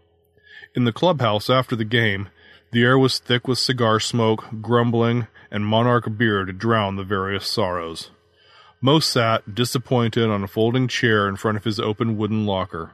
In 0.74 0.86
the 0.86 0.94
clubhouse 0.94 1.50
after 1.50 1.76
the 1.76 1.86
game, 1.86 2.30
the 2.72 2.84
air 2.84 2.98
was 2.98 3.20
thick 3.20 3.48
with 3.48 3.60
cigar 3.60 4.00
smoke, 4.00 4.46
grumbling, 4.62 5.28
and 5.52 5.66
monarch 5.66 6.18
beer 6.18 6.44
to 6.46 6.52
drown 6.52 6.96
the 6.96 7.04
various 7.04 7.48
sorrows. 7.48 8.12
Moe 8.82 9.00
sat, 9.00 9.56
disappointed, 9.56 10.30
on 10.30 10.44
a 10.44 10.48
folding 10.48 10.88
chair 10.88 11.28
in 11.28 11.38
front 11.38 11.58
of 11.58 11.64
his 11.64 11.80
open 11.80 12.18
wooden 12.18 12.46
locker. 12.46 12.92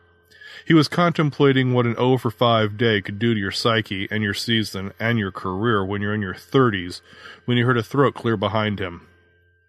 He 0.66 0.74
was 0.74 0.88
contemplating 0.88 1.74
what 1.74 1.86
an 1.86 1.96
0 1.96 2.18
for 2.18 2.30
5 2.30 2.78
day 2.78 3.02
could 3.02 3.18
do 3.18 3.34
to 3.34 3.40
your 3.40 3.52
psyche 3.52 4.08
and 4.12 4.22
your 4.22 4.34
season 4.34 4.94
and 5.00 5.18
your 5.18 5.32
career 5.32 5.84
when 5.84 6.02
you're 6.02 6.14
in 6.14 6.22
your 6.22 6.36
30s 6.36 7.02
when 7.46 7.58
he 7.58 7.64
heard 7.64 7.78
a 7.78 7.84
throat 7.84 8.14
clear 8.14 8.38
behind 8.38 8.80
him. 8.80 9.08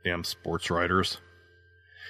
Damn 0.05 0.25
sports 0.25 0.71
writers. 0.71 1.19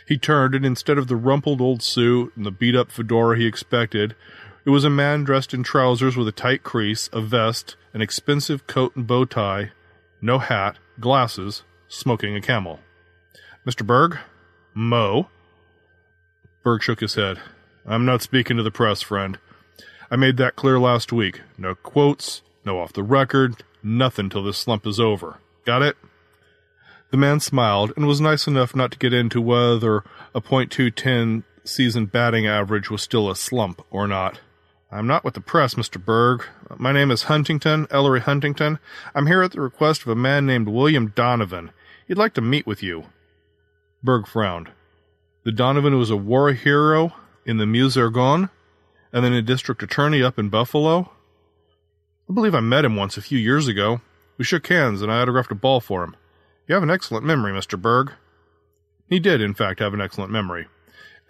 He 0.06 0.18
turned, 0.18 0.54
and 0.54 0.66
instead 0.66 0.98
of 0.98 1.06
the 1.06 1.16
rumpled 1.16 1.60
old 1.60 1.82
suit 1.82 2.32
and 2.34 2.44
the 2.44 2.50
beat 2.50 2.74
up 2.74 2.90
fedora 2.90 3.38
he 3.38 3.46
expected, 3.46 4.16
it 4.64 4.70
was 4.70 4.84
a 4.84 4.90
man 4.90 5.24
dressed 5.24 5.52
in 5.52 5.62
trousers 5.62 6.16
with 6.16 6.28
a 6.28 6.32
tight 6.32 6.62
crease, 6.62 7.08
a 7.12 7.20
vest, 7.20 7.76
an 7.92 8.00
expensive 8.00 8.66
coat 8.66 8.94
and 8.94 9.06
bow 9.06 9.24
tie, 9.24 9.72
no 10.20 10.38
hat, 10.38 10.78
glasses, 11.00 11.62
smoking 11.88 12.36
a 12.36 12.40
camel. 12.40 12.78
Mr. 13.66 13.86
Berg? 13.86 14.18
Moe? 14.74 15.28
Berg 16.62 16.82
shook 16.82 17.00
his 17.00 17.14
head. 17.14 17.38
I'm 17.84 18.04
not 18.04 18.22
speaking 18.22 18.56
to 18.56 18.62
the 18.62 18.70
press, 18.70 19.02
friend. 19.02 19.38
I 20.10 20.16
made 20.16 20.36
that 20.36 20.56
clear 20.56 20.78
last 20.78 21.12
week. 21.12 21.40
No 21.58 21.74
quotes, 21.74 22.42
no 22.64 22.78
off 22.78 22.92
the 22.92 23.02
record, 23.02 23.64
nothing 23.82 24.30
till 24.30 24.44
this 24.44 24.58
slump 24.58 24.86
is 24.86 25.00
over. 25.00 25.38
Got 25.64 25.82
it? 25.82 25.96
The 27.10 27.16
man 27.16 27.40
smiled 27.40 27.92
and 27.96 28.06
was 28.06 28.20
nice 28.20 28.46
enough 28.46 28.76
not 28.76 28.92
to 28.92 28.98
get 28.98 29.12
into 29.12 29.40
whether 29.40 30.04
a 30.34 30.40
.210 30.40 31.42
season 31.64 32.06
batting 32.06 32.46
average 32.46 32.90
was 32.90 33.02
still 33.02 33.30
a 33.30 33.36
slump 33.36 33.84
or 33.90 34.06
not. 34.06 34.38
I'm 34.94 35.06
not 35.06 35.24
with 35.24 35.32
the 35.32 35.40
press, 35.40 35.74
Mr. 35.74 36.04
Berg. 36.04 36.44
My 36.76 36.92
name 36.92 37.10
is 37.10 37.22
Huntington, 37.22 37.86
Ellery 37.90 38.20
Huntington. 38.20 38.78
I'm 39.14 39.26
here 39.26 39.42
at 39.42 39.52
the 39.52 39.60
request 39.62 40.02
of 40.02 40.08
a 40.08 40.14
man 40.14 40.44
named 40.44 40.68
William 40.68 41.08
Donovan. 41.08 41.70
He'd 42.06 42.18
like 42.18 42.34
to 42.34 42.42
meet 42.42 42.66
with 42.66 42.82
you. 42.82 43.06
Berg 44.02 44.26
frowned. 44.26 44.68
The 45.44 45.52
Donovan 45.52 45.96
was 45.96 46.10
a 46.10 46.16
war 46.16 46.52
hero 46.52 47.14
in 47.46 47.56
the 47.56 47.64
Meuse 47.64 47.96
Argonne, 47.96 48.50
and 49.14 49.24
then 49.24 49.32
a 49.32 49.40
district 49.40 49.82
attorney 49.82 50.22
up 50.22 50.38
in 50.38 50.50
Buffalo. 50.50 51.10
I 52.28 52.34
believe 52.34 52.54
I 52.54 52.60
met 52.60 52.84
him 52.84 52.94
once 52.94 53.16
a 53.16 53.22
few 53.22 53.38
years 53.38 53.68
ago. 53.68 54.02
We 54.36 54.44
shook 54.44 54.66
hands, 54.66 55.00
and 55.00 55.10
I 55.10 55.22
autographed 55.22 55.52
a 55.52 55.54
ball 55.54 55.80
for 55.80 56.04
him. 56.04 56.16
You 56.68 56.74
have 56.74 56.82
an 56.82 56.90
excellent 56.90 57.24
memory, 57.24 57.54
Mr. 57.54 57.80
Berg. 57.80 58.12
He 59.08 59.18
did, 59.20 59.40
in 59.40 59.54
fact, 59.54 59.80
have 59.80 59.94
an 59.94 60.02
excellent 60.02 60.30
memory, 60.30 60.68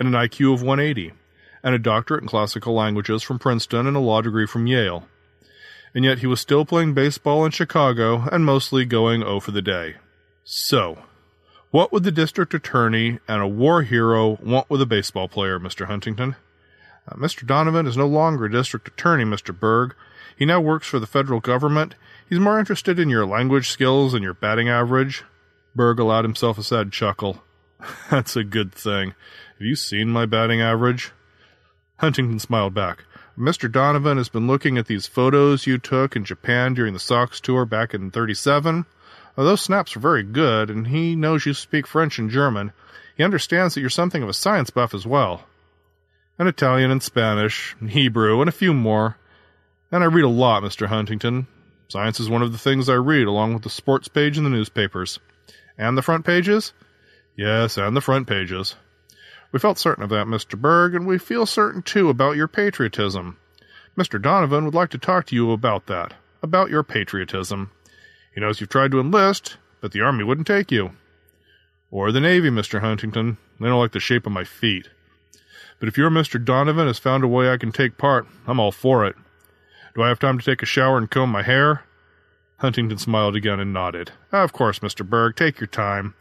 and 0.00 0.08
an 0.08 0.14
IQ 0.14 0.52
of 0.52 0.62
180, 0.62 1.12
and 1.62 1.74
a 1.74 1.78
doctorate 1.78 2.22
in 2.22 2.28
classical 2.28 2.74
languages 2.74 3.22
from 3.22 3.38
Princeton 3.38 3.86
and 3.86 3.96
a 3.96 4.00
law 4.00 4.20
degree 4.20 4.46
from 4.46 4.66
Yale. 4.66 5.06
And 5.94 6.04
yet 6.04 6.18
he 6.18 6.26
was 6.26 6.40
still 6.40 6.64
playing 6.64 6.94
baseball 6.94 7.44
in 7.44 7.50
Chicago 7.50 8.24
and 8.32 8.44
mostly 8.44 8.84
going 8.84 9.22
O 9.22 9.40
for 9.40 9.50
the 9.50 9.62
day. 9.62 9.96
So, 10.44 10.98
what 11.70 11.92
would 11.92 12.04
the 12.04 12.12
district 12.12 12.54
attorney 12.54 13.18
and 13.28 13.42
a 13.42 13.46
war 13.46 13.82
hero 13.82 14.38
want 14.42 14.68
with 14.68 14.82
a 14.82 14.86
baseball 14.86 15.28
player, 15.28 15.58
Mr. 15.58 15.86
Huntington? 15.86 16.36
Uh, 17.06 17.16
Mr. 17.16 17.46
Donovan 17.46 17.86
is 17.86 17.96
no 17.96 18.06
longer 18.06 18.46
a 18.46 18.50
district 18.50 18.88
attorney, 18.88 19.24
Mr. 19.24 19.58
Berg. 19.58 19.94
He 20.36 20.44
now 20.44 20.60
works 20.60 20.86
for 20.86 20.98
the 20.98 21.06
federal 21.06 21.40
government. 21.40 21.94
He's 22.28 22.40
more 22.40 22.58
interested 22.58 22.98
in 22.98 23.08
your 23.08 23.26
language 23.26 23.68
skills 23.68 24.14
and 24.14 24.22
your 24.22 24.34
batting 24.34 24.68
average. 24.68 25.24
Berg 25.74 25.98
allowed 25.98 26.24
himself 26.24 26.58
a 26.58 26.62
sad 26.62 26.92
chuckle. 26.92 27.42
That's 28.10 28.36
a 28.36 28.44
good 28.44 28.72
thing. 28.72 29.14
Have 29.58 29.66
you 29.66 29.76
seen 29.76 30.08
my 30.08 30.26
batting 30.26 30.60
average? 30.60 31.12
Huntington 32.02 32.40
smiled 32.40 32.74
back. 32.74 33.04
Mr. 33.38 33.70
Donovan 33.70 34.16
has 34.16 34.28
been 34.28 34.48
looking 34.48 34.76
at 34.76 34.86
these 34.86 35.06
photos 35.06 35.68
you 35.68 35.78
took 35.78 36.16
in 36.16 36.24
Japan 36.24 36.74
during 36.74 36.94
the 36.94 36.98
Sox 36.98 37.40
tour 37.40 37.64
back 37.64 37.94
in 37.94 38.10
37. 38.10 38.84
Well, 39.36 39.46
those 39.46 39.60
snaps 39.60 39.94
are 39.94 40.00
very 40.00 40.24
good, 40.24 40.68
and 40.68 40.88
he 40.88 41.14
knows 41.14 41.46
you 41.46 41.54
speak 41.54 41.86
French 41.86 42.18
and 42.18 42.28
German. 42.28 42.72
He 43.16 43.22
understands 43.22 43.74
that 43.74 43.82
you're 43.82 43.88
something 43.88 44.20
of 44.20 44.28
a 44.28 44.32
science 44.32 44.70
buff 44.70 44.94
as 44.94 45.06
well. 45.06 45.44
And 46.40 46.48
Italian 46.48 46.90
and 46.90 47.00
Spanish, 47.00 47.76
and 47.78 47.88
Hebrew, 47.88 48.40
and 48.40 48.48
a 48.48 48.52
few 48.52 48.74
more. 48.74 49.16
And 49.92 50.02
I 50.02 50.06
read 50.06 50.24
a 50.24 50.28
lot, 50.28 50.64
Mr. 50.64 50.88
Huntington. 50.88 51.46
Science 51.86 52.18
is 52.18 52.28
one 52.28 52.42
of 52.42 52.50
the 52.50 52.58
things 52.58 52.88
I 52.88 52.94
read, 52.94 53.28
along 53.28 53.54
with 53.54 53.62
the 53.62 53.70
sports 53.70 54.08
page 54.08 54.36
in 54.36 54.42
the 54.42 54.50
newspapers. 54.50 55.20
And 55.78 55.96
the 55.96 56.02
front 56.02 56.26
pages? 56.26 56.72
Yes, 57.36 57.76
and 57.76 57.96
the 57.96 58.00
front 58.00 58.26
pages. 58.26 58.74
We 59.52 59.58
felt 59.58 59.78
certain 59.78 60.02
of 60.02 60.10
that, 60.10 60.26
Mr. 60.26 60.58
Berg, 60.58 60.94
and 60.94 61.06
we 61.06 61.18
feel 61.18 61.44
certain, 61.44 61.82
too, 61.82 62.08
about 62.08 62.36
your 62.36 62.48
patriotism. 62.48 63.36
Mr. 63.96 64.20
Donovan 64.20 64.64
would 64.64 64.74
like 64.74 64.88
to 64.90 64.98
talk 64.98 65.26
to 65.26 65.34
you 65.34 65.52
about 65.52 65.86
that, 65.86 66.14
about 66.42 66.70
your 66.70 66.82
patriotism. 66.82 67.70
He 68.34 68.40
knows 68.40 68.60
you've 68.60 68.70
tried 68.70 68.90
to 68.92 69.00
enlist, 69.00 69.58
but 69.82 69.92
the 69.92 70.00
Army 70.00 70.24
wouldn't 70.24 70.46
take 70.46 70.72
you. 70.72 70.92
Or 71.90 72.10
the 72.10 72.20
Navy, 72.20 72.48
Mr. 72.48 72.80
Huntington. 72.80 73.36
They 73.60 73.66
don't 73.66 73.78
like 73.78 73.92
the 73.92 74.00
shape 74.00 74.24
of 74.24 74.32
my 74.32 74.44
feet. 74.44 74.88
But 75.78 75.88
if 75.88 75.98
your 75.98 76.08
Mr. 76.08 76.42
Donovan 76.42 76.86
has 76.86 76.98
found 76.98 77.22
a 77.22 77.28
way 77.28 77.52
I 77.52 77.58
can 77.58 77.72
take 77.72 77.98
part, 77.98 78.26
I'm 78.46 78.58
all 78.58 78.72
for 78.72 79.04
it. 79.04 79.16
Do 79.94 80.02
I 80.02 80.08
have 80.08 80.18
time 80.18 80.38
to 80.38 80.44
take 80.44 80.62
a 80.62 80.66
shower 80.66 80.96
and 80.96 81.10
comb 81.10 81.28
my 81.28 81.42
hair? 81.42 81.84
Huntington 82.62 82.96
smiled 82.96 83.36
again 83.36 83.60
and 83.60 83.74
nodded. 83.74 84.12
Of 84.32 84.54
course, 84.54 84.78
Mr. 84.78 85.06
Berg, 85.06 85.36
take 85.36 85.60
your 85.60 85.66
time. 85.66 86.14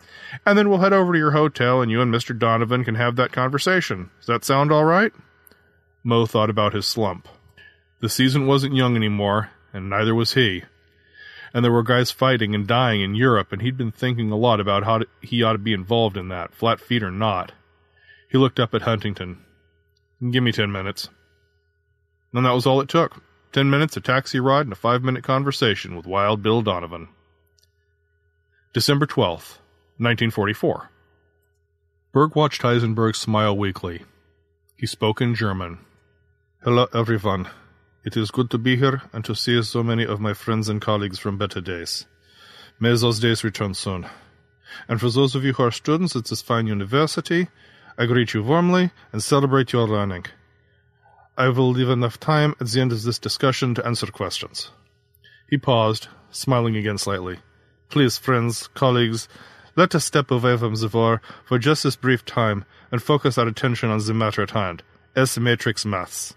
And 0.46 0.58
then 0.58 0.70
we'll 0.70 0.80
head 0.80 0.92
over 0.92 1.14
to 1.14 1.18
your 1.20 1.32
hotel 1.32 1.82
and 1.82 1.90
you 1.90 2.02
and 2.02 2.14
Mr. 2.14 2.38
Donovan 2.38 2.84
can 2.84 2.96
have 2.96 3.16
that 3.16 3.32
conversation. 3.32 4.10
Does 4.20 4.28
that 4.28 4.44
sound 4.44 4.72
all 4.72 4.84
right? 4.84 5.14
Moe 6.04 6.26
thought 6.26 6.50
about 6.50 6.74
his 6.74 6.86
slump. 6.86 7.28
The 8.02 8.10
season 8.10 8.48
wasn't 8.48 8.76
young 8.76 8.98
anymore, 8.98 9.52
and 9.72 9.90
neither 9.90 10.14
was 10.14 10.34
he 10.34 10.64
and 11.54 11.64
there 11.64 11.72
were 11.72 11.84
guys 11.84 12.12
fighting 12.12 12.56
and 12.56 12.68
dying 12.68 13.02
in 13.02 13.16
Europe, 13.16 13.52
and 13.52 13.62
he'd 13.62 13.78
been 13.78 13.92
thinking 13.92 14.32
a 14.32 14.38
lot 14.38 14.60
about 14.60 14.84
how 14.84 15.02
he 15.22 15.44
ought 15.44 15.54
to 15.54 15.58
be 15.58 15.74
involved 15.74 16.18
in 16.18 16.30
that, 16.30 16.54
flat 16.54 16.80
feet 16.80 17.04
or 17.04 17.12
not. 17.12 17.52
He 18.30 18.38
looked 18.38 18.60
up 18.60 18.74
at 18.74 18.84
Huntington. 18.84 19.44
Give 20.32 20.44
me 20.44 20.52
ten 20.52 20.72
minutes. 20.72 21.10
And 22.34 22.46
that 22.46 22.54
was 22.54 22.66
all 22.66 22.80
it 22.80 22.88
took. 22.88 23.22
Ten 23.52 23.70
minutes, 23.70 23.98
a 23.98 24.02
taxi 24.02 24.40
ride, 24.40 24.66
and 24.66 24.72
a 24.72 24.78
five 24.78 25.04
minute 25.04 25.24
conversation 25.24 25.96
with 25.96 26.08
Wild 26.08 26.42
Bill 26.42 26.62
Donovan. 26.62 27.10
December 28.74 29.06
12th, 29.06 29.60
1944. 30.00 30.90
Berg 32.14 32.36
watched 32.36 32.62
Heisenberg 32.62 33.16
smile 33.16 33.56
weakly. 33.56 34.04
He 34.78 34.86
spoke 34.86 35.20
in 35.20 35.36
German. 35.36 35.80
Hello, 36.64 36.88
everyone. 36.94 37.50
It 38.06 38.16
is 38.16 38.32
good 38.32 38.50
to 38.52 38.58
be 38.58 38.78
here 38.78 39.02
and 39.12 39.26
to 39.26 39.36
see 39.36 39.62
so 39.64 39.84
many 39.84 40.06
of 40.06 40.22
my 40.22 40.34
friends 40.34 40.70
and 40.70 40.82
colleagues 40.82 41.20
from 41.20 41.38
better 41.38 41.60
days. 41.60 42.06
May 42.80 42.96
those 42.96 43.20
days 43.20 43.44
return 43.44 43.74
soon. 43.74 44.08
And 44.88 45.02
for 45.02 45.10
those 45.10 45.36
of 45.36 45.44
you 45.44 45.54
who 45.54 45.64
are 45.64 45.72
students 45.72 46.16
at 46.16 46.26
this 46.26 46.42
fine 46.42 46.68
university, 46.68 47.50
I 47.98 48.06
greet 48.06 48.34
you 48.34 48.44
warmly 48.44 48.92
and 49.12 49.22
celebrate 49.22 49.74
your 49.74 49.88
learning. 49.88 50.26
I 51.38 51.50
will 51.50 51.72
leave 51.72 51.90
enough 51.90 52.20
time 52.20 52.56
at 52.60 52.68
the 52.68 52.82
end 52.82 52.92
of 52.92 53.04
this 53.04 53.20
discussion 53.20 53.74
to 53.76 53.86
answer 53.86 54.08
questions. 54.08 54.70
He 55.50 55.58
paused, 55.58 56.08
smiling 56.30 56.76
again 56.76 56.98
slightly. 56.98 57.40
Please, 57.90 58.18
friends, 58.18 58.68
colleagues, 58.70 59.28
let 59.76 59.96
us 59.96 60.06
step 60.06 60.32
away 60.32 60.58
from 60.58 60.76
the 60.76 60.90
war 60.90 61.22
for 61.46 61.58
just 61.58 61.84
this 61.84 61.96
brief 61.96 62.26
time 62.26 62.66
and 62.92 63.02
focus 63.02 63.38
our 63.38 63.48
attention 63.48 63.90
on 63.90 64.00
the 64.00 64.14
matter 64.14 64.42
at 64.42 64.52
hand, 64.52 64.84
S-matrix 65.16 65.86
maths. 65.86 66.36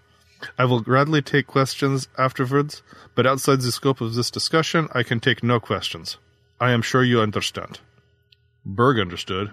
I 0.57 0.65
will 0.65 0.81
gladly 0.81 1.21
take 1.21 1.47
questions 1.47 2.07
afterwards, 2.17 2.81
but 3.15 3.25
outside 3.25 3.61
the 3.61 3.71
scope 3.71 4.01
of 4.01 4.13
this 4.13 4.31
discussion, 4.31 4.87
I 4.93 5.03
can 5.03 5.19
take 5.19 5.43
no 5.43 5.59
questions. 5.59 6.17
I 6.59 6.71
am 6.71 6.81
sure 6.81 7.03
you 7.03 7.21
understand. 7.21 7.79
Berg 8.65 8.99
understood. 8.99 9.51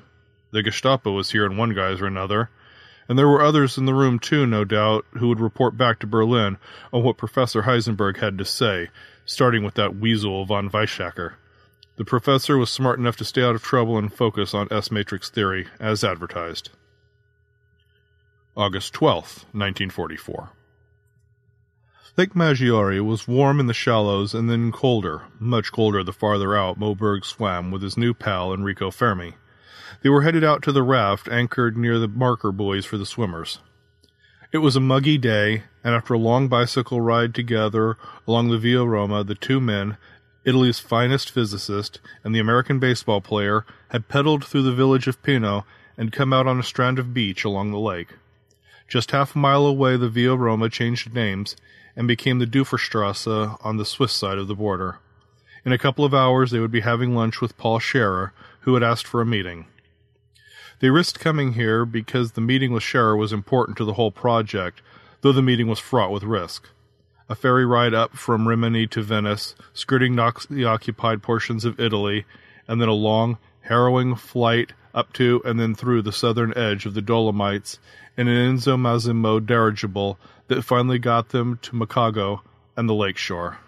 The 0.53 0.63
Gestapo 0.63 1.13
was 1.13 1.31
here 1.31 1.47
in 1.47 1.57
one 1.57 1.75
guise 1.75 2.01
or 2.01 2.07
another, 2.07 2.51
and 3.13 3.19
there 3.19 3.29
were 3.29 3.43
others 3.43 3.77
in 3.77 3.85
the 3.85 3.93
room 3.93 4.19
too, 4.19 4.47
no 4.47 4.65
doubt, 4.65 5.05
who 5.19 5.29
would 5.29 5.39
report 5.39 5.77
back 5.77 5.99
to 5.99 6.07
Berlin 6.07 6.57
on 6.95 7.03
what 7.03 7.19
Professor 7.19 7.65
Heisenberg 7.65 8.17
had 8.17 8.39
to 8.39 8.45
say, 8.47 8.89
starting 9.27 9.63
with 9.63 9.75
that 9.75 9.97
weasel 9.97 10.47
von 10.47 10.71
Weizsäcker. 10.71 11.35
The 11.97 12.07
professor 12.07 12.57
was 12.57 12.71
smart 12.71 12.99
enough 12.99 13.19
to 13.19 13.27
stay 13.27 13.43
out 13.43 13.55
of 13.55 13.63
trouble 13.63 13.99
and 13.99 14.11
focus 14.11 14.55
on 14.55 14.67
S 14.71 14.91
matrix 14.91 15.29
theory, 15.29 15.67
as 15.79 16.03
advertised. 16.03 16.71
August 18.57 18.95
12th, 18.95 19.45
1944. 19.53 20.49
Lake 22.17 22.35
Maggiore 22.35 23.05
was 23.05 23.29
warm 23.29 23.61
in 23.61 23.67
the 23.67 23.75
shallows 23.75 24.33
and 24.33 24.49
then 24.49 24.73
colder, 24.73 25.25
much 25.39 25.71
colder 25.71 26.03
the 26.03 26.15
farther 26.15 26.57
out 26.57 26.79
Moe 26.79 26.95
Berg 26.95 27.27
swam 27.27 27.71
with 27.71 27.83
his 27.83 27.99
new 27.99 28.15
pal 28.15 28.55
Enrico 28.55 28.91
Fermi. 28.91 29.35
They 30.01 30.09
were 30.09 30.23
headed 30.23 30.43
out 30.43 30.63
to 30.63 30.73
the 30.73 30.83
raft 30.83 31.29
anchored 31.29 31.77
near 31.77 31.99
the 31.99 32.09
marker 32.09 32.53
buoys 32.53 32.85
for 32.85 32.97
the 32.97 33.07
swimmers. 33.07 33.59
It 34.53 34.59
was 34.59 34.77
a 34.77 34.81
muggy 34.81 35.19
day, 35.19 35.65
and 35.83 35.95
after 35.95 36.15
a 36.15 36.19
long 36.19 36.49
bicycle 36.49 37.01
ride 37.01 37.35
together 37.35 37.97
along 38.27 38.51
the 38.51 38.59
Via 38.59 38.85
Roma, 38.85 39.25
the 39.25 39.35
two 39.35 39.61
men, 39.61 39.97
Italy's 40.45 40.79
finest 40.79 41.31
physicist 41.31 42.01
and 42.25 42.35
the 42.35 42.41
American 42.41 42.79
baseball 42.79 43.21
player, 43.21 43.65
had 43.91 44.09
pedaled 44.09 44.45
through 44.45 44.63
the 44.63 44.75
village 44.75 45.07
of 45.07 45.23
Pino 45.23 45.65
and 45.97 46.13
come 46.13 46.33
out 46.33 46.47
on 46.47 46.59
a 46.59 46.65
strand 46.65 46.99
of 46.99 47.15
beach 47.15 47.45
along 47.45 47.71
the 47.71 47.79
lake. 47.79 48.15
Just 48.89 49.13
half 49.13 49.35
a 49.35 49.39
mile 49.39 49.65
away, 49.65 49.97
the 49.97 50.09
Via 50.09 50.35
Roma 50.35 50.69
changed 50.69 51.15
names 51.15 51.57
and 51.97 52.09
became 52.09 52.39
the 52.39 52.47
Duferstrasse 52.47 53.27
on 53.65 53.77
the 53.77 53.85
Swiss 53.85 54.13
side 54.13 54.39
of 54.39 54.49
the 54.49 54.55
border. 54.55 54.99
In 55.65 55.73
a 55.73 55.79
couple 55.79 56.05
of 56.05 56.13
hours, 56.13 56.51
they 56.51 56.59
would 56.59 56.71
be 56.71 56.81
having 56.81 57.15
lunch 57.15 57.41
with 57.41 57.57
Paul 57.57 57.79
Scherrer, 57.79 58.33
who 58.61 58.75
had 58.75 58.83
asked 58.83 59.07
for 59.07 59.21
a 59.21 59.27
meeting. 59.27 59.67
They 60.83 60.91
risked 60.91 61.21
coming 61.21 61.53
here 61.53 61.85
because 61.85 62.33
the 62.33 62.41
meeting 62.41 62.73
with 62.73 62.83
Scherrer 62.83 63.17
was 63.17 63.33
important 63.33 63.77
to 63.77 63.85
the 63.85 63.93
whole 63.93 64.11
project, 64.11 64.83
though 65.21 65.31
the 65.31 65.41
meeting 65.41 65.69
was 65.69 65.79
fraught 65.79 66.11
with 66.11 66.25
risk. 66.25 66.71
A 67.29 67.37
ferry 67.37 67.65
ride 67.65 67.95
up 67.95 68.17
from 68.17 68.49
Rimini 68.49 68.89
to 68.89 69.01
Venice, 69.01 69.55
skirting 69.73 70.17
the 70.17 70.65
occupied 70.65 71.23
portions 71.23 71.65
of 71.65 71.79
Italy, 71.79 72.25
and 72.67 72.81
then 72.81 72.89
a 72.89 72.95
long, 72.95 73.39
harrowing 73.61 74.17
flight 74.17 74.73
up 74.93 75.13
to 75.13 75.41
and 75.45 75.61
then 75.61 75.77
through 75.77 76.03
the 76.03 76.11
southern 76.11 76.53
edge 76.59 76.85
of 76.85 76.95
the 76.95 77.01
Dolomites 77.01 77.79
in 78.17 78.27
an 78.27 78.57
Enzo 78.57 78.77
Massimo 78.77 79.39
dirigible 79.39 80.19
that 80.49 80.65
finally 80.65 80.99
got 80.99 81.29
them 81.29 81.61
to 81.63 81.77
Maccagno 81.77 82.41
and 82.77 82.89
the 82.89 82.95
lake 82.95 83.19
shore. 83.19 83.59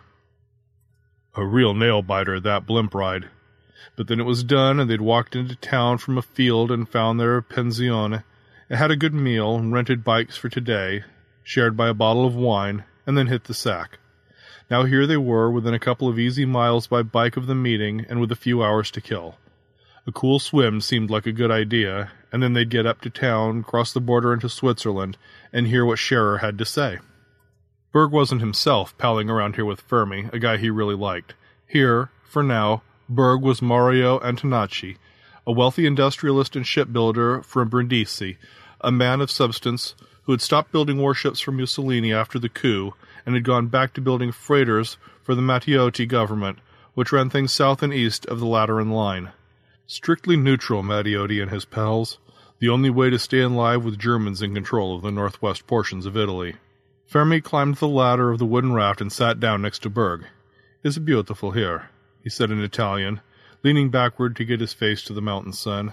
A 1.36 1.46
real 1.46 1.74
nail 1.74 2.02
biter, 2.02 2.40
that 2.40 2.66
blimp 2.66 2.92
ride. 2.92 3.28
But 3.96 4.08
then 4.08 4.20
it 4.20 4.24
was 4.24 4.44
done, 4.44 4.80
and 4.80 4.88
they'd 4.88 5.00
walked 5.00 5.34
into 5.36 5.56
town 5.56 5.98
from 5.98 6.18
a 6.18 6.22
field 6.22 6.70
and 6.70 6.88
found 6.88 7.18
their 7.18 7.42
pensione, 7.42 8.22
and 8.68 8.78
had 8.78 8.90
a 8.90 8.96
good 8.96 9.14
meal, 9.14 9.60
rented 9.60 10.04
bikes 10.04 10.36
for 10.36 10.48
today, 10.48 11.04
shared 11.42 11.76
by 11.76 11.88
a 11.88 11.94
bottle 11.94 12.26
of 12.26 12.34
wine, 12.34 12.84
and 13.06 13.18
then 13.18 13.26
hit 13.26 13.44
the 13.44 13.54
sack. 13.54 13.98
Now 14.70 14.84
here 14.84 15.06
they 15.06 15.16
were, 15.16 15.50
within 15.50 15.74
a 15.74 15.78
couple 15.78 16.08
of 16.08 16.18
easy 16.18 16.44
miles 16.44 16.86
by 16.86 17.02
bike 17.02 17.36
of 17.36 17.46
the 17.46 17.54
meeting, 17.54 18.06
and 18.08 18.20
with 18.20 18.32
a 18.32 18.36
few 18.36 18.62
hours 18.62 18.90
to 18.92 19.00
kill. 19.00 19.36
A 20.06 20.12
cool 20.12 20.38
swim 20.38 20.80
seemed 20.80 21.10
like 21.10 21.26
a 21.26 21.32
good 21.32 21.50
idea, 21.50 22.12
and 22.32 22.42
then 22.42 22.52
they'd 22.52 22.68
get 22.68 22.86
up 22.86 23.00
to 23.02 23.10
town, 23.10 23.62
cross 23.62 23.92
the 23.92 24.00
border 24.00 24.32
into 24.32 24.48
Switzerland, 24.48 25.16
and 25.52 25.66
hear 25.66 25.84
what 25.84 25.98
Scherrer 25.98 26.40
had 26.40 26.58
to 26.58 26.64
say. 26.64 26.98
Berg 27.92 28.10
wasn't 28.10 28.40
himself 28.40 28.96
palling 28.98 29.30
around 29.30 29.54
here 29.54 29.64
with 29.64 29.80
Fermi, 29.80 30.28
a 30.32 30.38
guy 30.38 30.56
he 30.56 30.68
really 30.68 30.96
liked. 30.96 31.34
Here, 31.66 32.10
for 32.24 32.42
now, 32.42 32.82
Berg 33.08 33.42
was 33.42 33.60
Mario 33.60 34.18
Antonacci, 34.20 34.96
a 35.46 35.52
wealthy 35.52 35.86
industrialist 35.86 36.56
and 36.56 36.66
shipbuilder 36.66 37.42
from 37.42 37.68
Brindisi, 37.68 38.38
a 38.80 38.90
man 38.90 39.20
of 39.20 39.30
substance 39.30 39.94
who 40.22 40.32
had 40.32 40.40
stopped 40.40 40.72
building 40.72 40.98
warships 40.98 41.40
for 41.40 41.52
Mussolini 41.52 42.14
after 42.14 42.38
the 42.38 42.48
coup 42.48 42.94
and 43.26 43.34
had 43.34 43.44
gone 43.44 43.66
back 43.66 43.92
to 43.94 44.00
building 44.00 44.32
freighters 44.32 44.96
for 45.22 45.34
the 45.34 45.42
Matteotti 45.42 46.08
government, 46.08 46.58
which 46.94 47.12
ran 47.12 47.28
things 47.28 47.52
south 47.52 47.82
and 47.82 47.92
east 47.92 48.24
of 48.26 48.40
the 48.40 48.46
Lateran 48.46 48.90
line. 48.90 49.32
Strictly 49.86 50.36
neutral, 50.36 50.82
Matteotti 50.82 51.42
and 51.42 51.50
his 51.50 51.66
pals, 51.66 52.18
the 52.58 52.70
only 52.70 52.88
way 52.88 53.10
to 53.10 53.18
stay 53.18 53.40
in 53.40 53.54
line 53.54 53.84
with 53.84 53.98
Germans 53.98 54.40
in 54.40 54.54
control 54.54 54.96
of 54.96 55.02
the 55.02 55.10
northwest 55.10 55.66
portions 55.66 56.06
of 56.06 56.16
Italy. 56.16 56.56
Fermi 57.04 57.42
climbed 57.42 57.76
the 57.76 57.88
ladder 57.88 58.30
of 58.30 58.38
the 58.38 58.46
wooden 58.46 58.72
raft 58.72 59.02
and 59.02 59.12
sat 59.12 59.38
down 59.38 59.60
next 59.60 59.80
to 59.80 59.90
Berg. 59.90 60.24
It's 60.82 60.96
beautiful 60.96 61.50
here, 61.50 61.90
he 62.24 62.30
said 62.30 62.50
in 62.50 62.60
Italian, 62.60 63.20
leaning 63.62 63.90
backward 63.90 64.34
to 64.34 64.44
get 64.44 64.60
his 64.60 64.72
face 64.72 65.02
to 65.02 65.12
the 65.12 65.22
mountain 65.22 65.52
sun. 65.52 65.92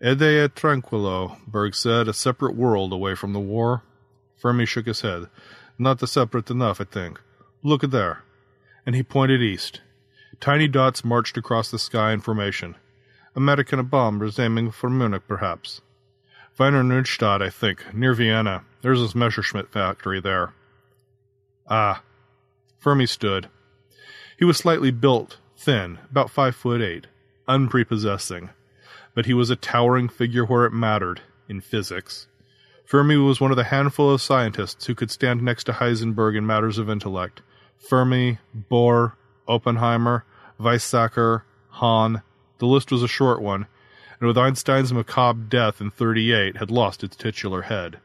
Ede 0.00 0.48
è 0.48 0.54
tranquillo, 0.54 1.36
Berg 1.48 1.74
said, 1.74 2.06
a 2.06 2.12
separate 2.12 2.54
world 2.54 2.92
away 2.92 3.16
from 3.16 3.32
the 3.32 3.40
war. 3.40 3.82
Fermi 4.36 4.64
shook 4.64 4.86
his 4.86 5.00
head. 5.00 5.26
Not 5.78 5.98
the 5.98 6.06
separate 6.06 6.50
enough, 6.50 6.80
I 6.80 6.84
think. 6.84 7.20
Look 7.62 7.82
at 7.82 7.90
there. 7.90 8.22
And 8.86 8.94
he 8.94 9.02
pointed 9.02 9.42
east. 9.42 9.80
Tiny 10.38 10.68
dots 10.68 11.04
marched 11.04 11.36
across 11.36 11.70
the 11.70 11.78
sky 11.78 12.12
in 12.12 12.20
formation. 12.20 12.76
American 13.34 13.84
bombers 13.86 14.38
aiming 14.38 14.70
for 14.70 14.88
Munich, 14.88 15.22
perhaps. 15.26 15.80
Wiener 16.58 16.84
Neustadt, 16.84 17.42
I 17.42 17.50
think, 17.50 17.92
near 17.92 18.14
Vienna. 18.14 18.64
There's 18.82 19.00
his 19.00 19.14
Messerschmitt 19.14 19.72
factory 19.72 20.20
there. 20.20 20.54
Ah. 21.68 22.02
Fermi 22.78 23.06
stood. 23.06 23.48
He 24.38 24.44
was 24.44 24.58
slightly 24.58 24.90
built, 24.90 25.38
thin, 25.56 25.98
about 26.10 26.30
five 26.30 26.54
foot 26.54 26.82
eight, 26.82 27.06
unprepossessing. 27.48 28.50
But 29.14 29.26
he 29.26 29.34
was 29.34 29.48
a 29.48 29.56
towering 29.56 30.08
figure 30.08 30.44
where 30.44 30.66
it 30.66 30.72
mattered, 30.72 31.22
in 31.48 31.60
physics. 31.60 32.26
Fermi 32.84 33.16
was 33.16 33.40
one 33.40 33.50
of 33.50 33.56
the 33.56 33.64
handful 33.64 34.12
of 34.12 34.20
scientists 34.20 34.86
who 34.86 34.94
could 34.94 35.10
stand 35.10 35.42
next 35.42 35.64
to 35.64 35.72
Heisenberg 35.72 36.36
in 36.36 36.46
matters 36.46 36.78
of 36.78 36.90
intellect. 36.90 37.42
Fermi, 37.78 38.38
Bohr, 38.70 39.14
Oppenheimer, 39.48 40.24
Weizsäcker, 40.60 41.42
Hahn. 41.70 42.22
The 42.58 42.66
list 42.66 42.92
was 42.92 43.02
a 43.02 43.08
short 43.08 43.40
one, 43.42 43.66
and 44.20 44.28
with 44.28 44.38
Einstein's 44.38 44.92
macabre 44.92 45.44
death 45.48 45.80
in 45.80 45.90
38 45.90 46.58
had 46.58 46.70
lost 46.70 47.02
its 47.02 47.16
titular 47.16 47.62
head. 47.62 47.98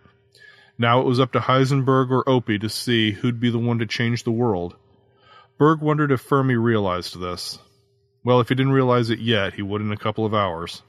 Now 0.77 0.99
it 0.99 1.05
was 1.05 1.19
up 1.19 1.31
to 1.33 1.39
Heisenberg 1.39 2.09
or 2.09 2.23
Oppie 2.23 2.59
to 2.59 2.69
see 2.69 3.11
who'd 3.11 3.39
be 3.39 3.51
the 3.51 3.59
one 3.59 3.79
to 3.79 3.85
change 3.85 4.23
the 4.23 4.31
world. 4.31 4.75
Berg 5.61 5.79
wondered 5.79 6.11
if 6.11 6.21
Fermi 6.21 6.55
realized 6.55 7.19
this. 7.19 7.59
Well, 8.23 8.39
if 8.39 8.49
he 8.49 8.55
didn't 8.55 8.71
realize 8.71 9.11
it 9.11 9.19
yet, 9.19 9.53
he 9.53 9.61
would 9.61 9.79
in 9.79 9.91
a 9.91 9.95
couple 9.95 10.25
of 10.25 10.33
hours. 10.33 10.81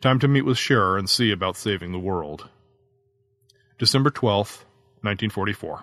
Time 0.00 0.20
to 0.20 0.28
meet 0.28 0.44
with 0.44 0.56
Scherrer 0.56 0.96
and 0.96 1.10
see 1.10 1.32
about 1.32 1.56
saving 1.56 1.90
the 1.90 1.98
world. 1.98 2.48
December 3.76 4.10
12th, 4.10 4.62
1944. 5.02 5.82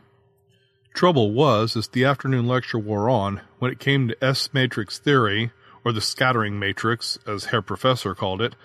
Trouble 0.94 1.34
was, 1.34 1.76
as 1.76 1.90
the 1.90 2.06
afternoon 2.06 2.48
lecture 2.48 2.80
wore 2.80 3.10
on, 3.10 3.42
when 3.60 3.70
it 3.70 3.80
came 3.80 4.08
to 4.08 4.24
S 4.24 4.48
matrix 4.54 4.98
theory, 4.98 5.52
or 5.84 5.92
the 5.92 6.00
scattering 6.00 6.58
matrix, 6.58 7.20
as 7.28 7.48
Herr 7.48 7.62
Professor 7.62 8.16
called 8.16 8.42
it, 8.42 8.56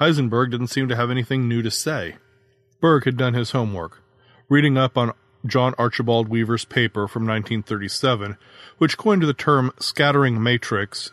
Heisenberg 0.00 0.50
didn't 0.50 0.66
seem 0.66 0.88
to 0.88 0.96
have 0.96 1.12
anything 1.12 1.46
new 1.46 1.62
to 1.62 1.70
say. 1.70 2.16
Berg 2.80 3.04
had 3.04 3.16
done 3.16 3.34
his 3.34 3.52
homework, 3.52 4.02
reading 4.48 4.76
up 4.76 4.98
on 4.98 5.12
John 5.48 5.74
Archibald 5.78 6.28
Wheeler's 6.28 6.64
paper 6.64 7.08
from 7.08 7.22
1937, 7.22 8.36
which 8.78 8.96
coined 8.96 9.22
the 9.22 9.34
term 9.34 9.72
scattering 9.78 10.42
matrix 10.42 11.10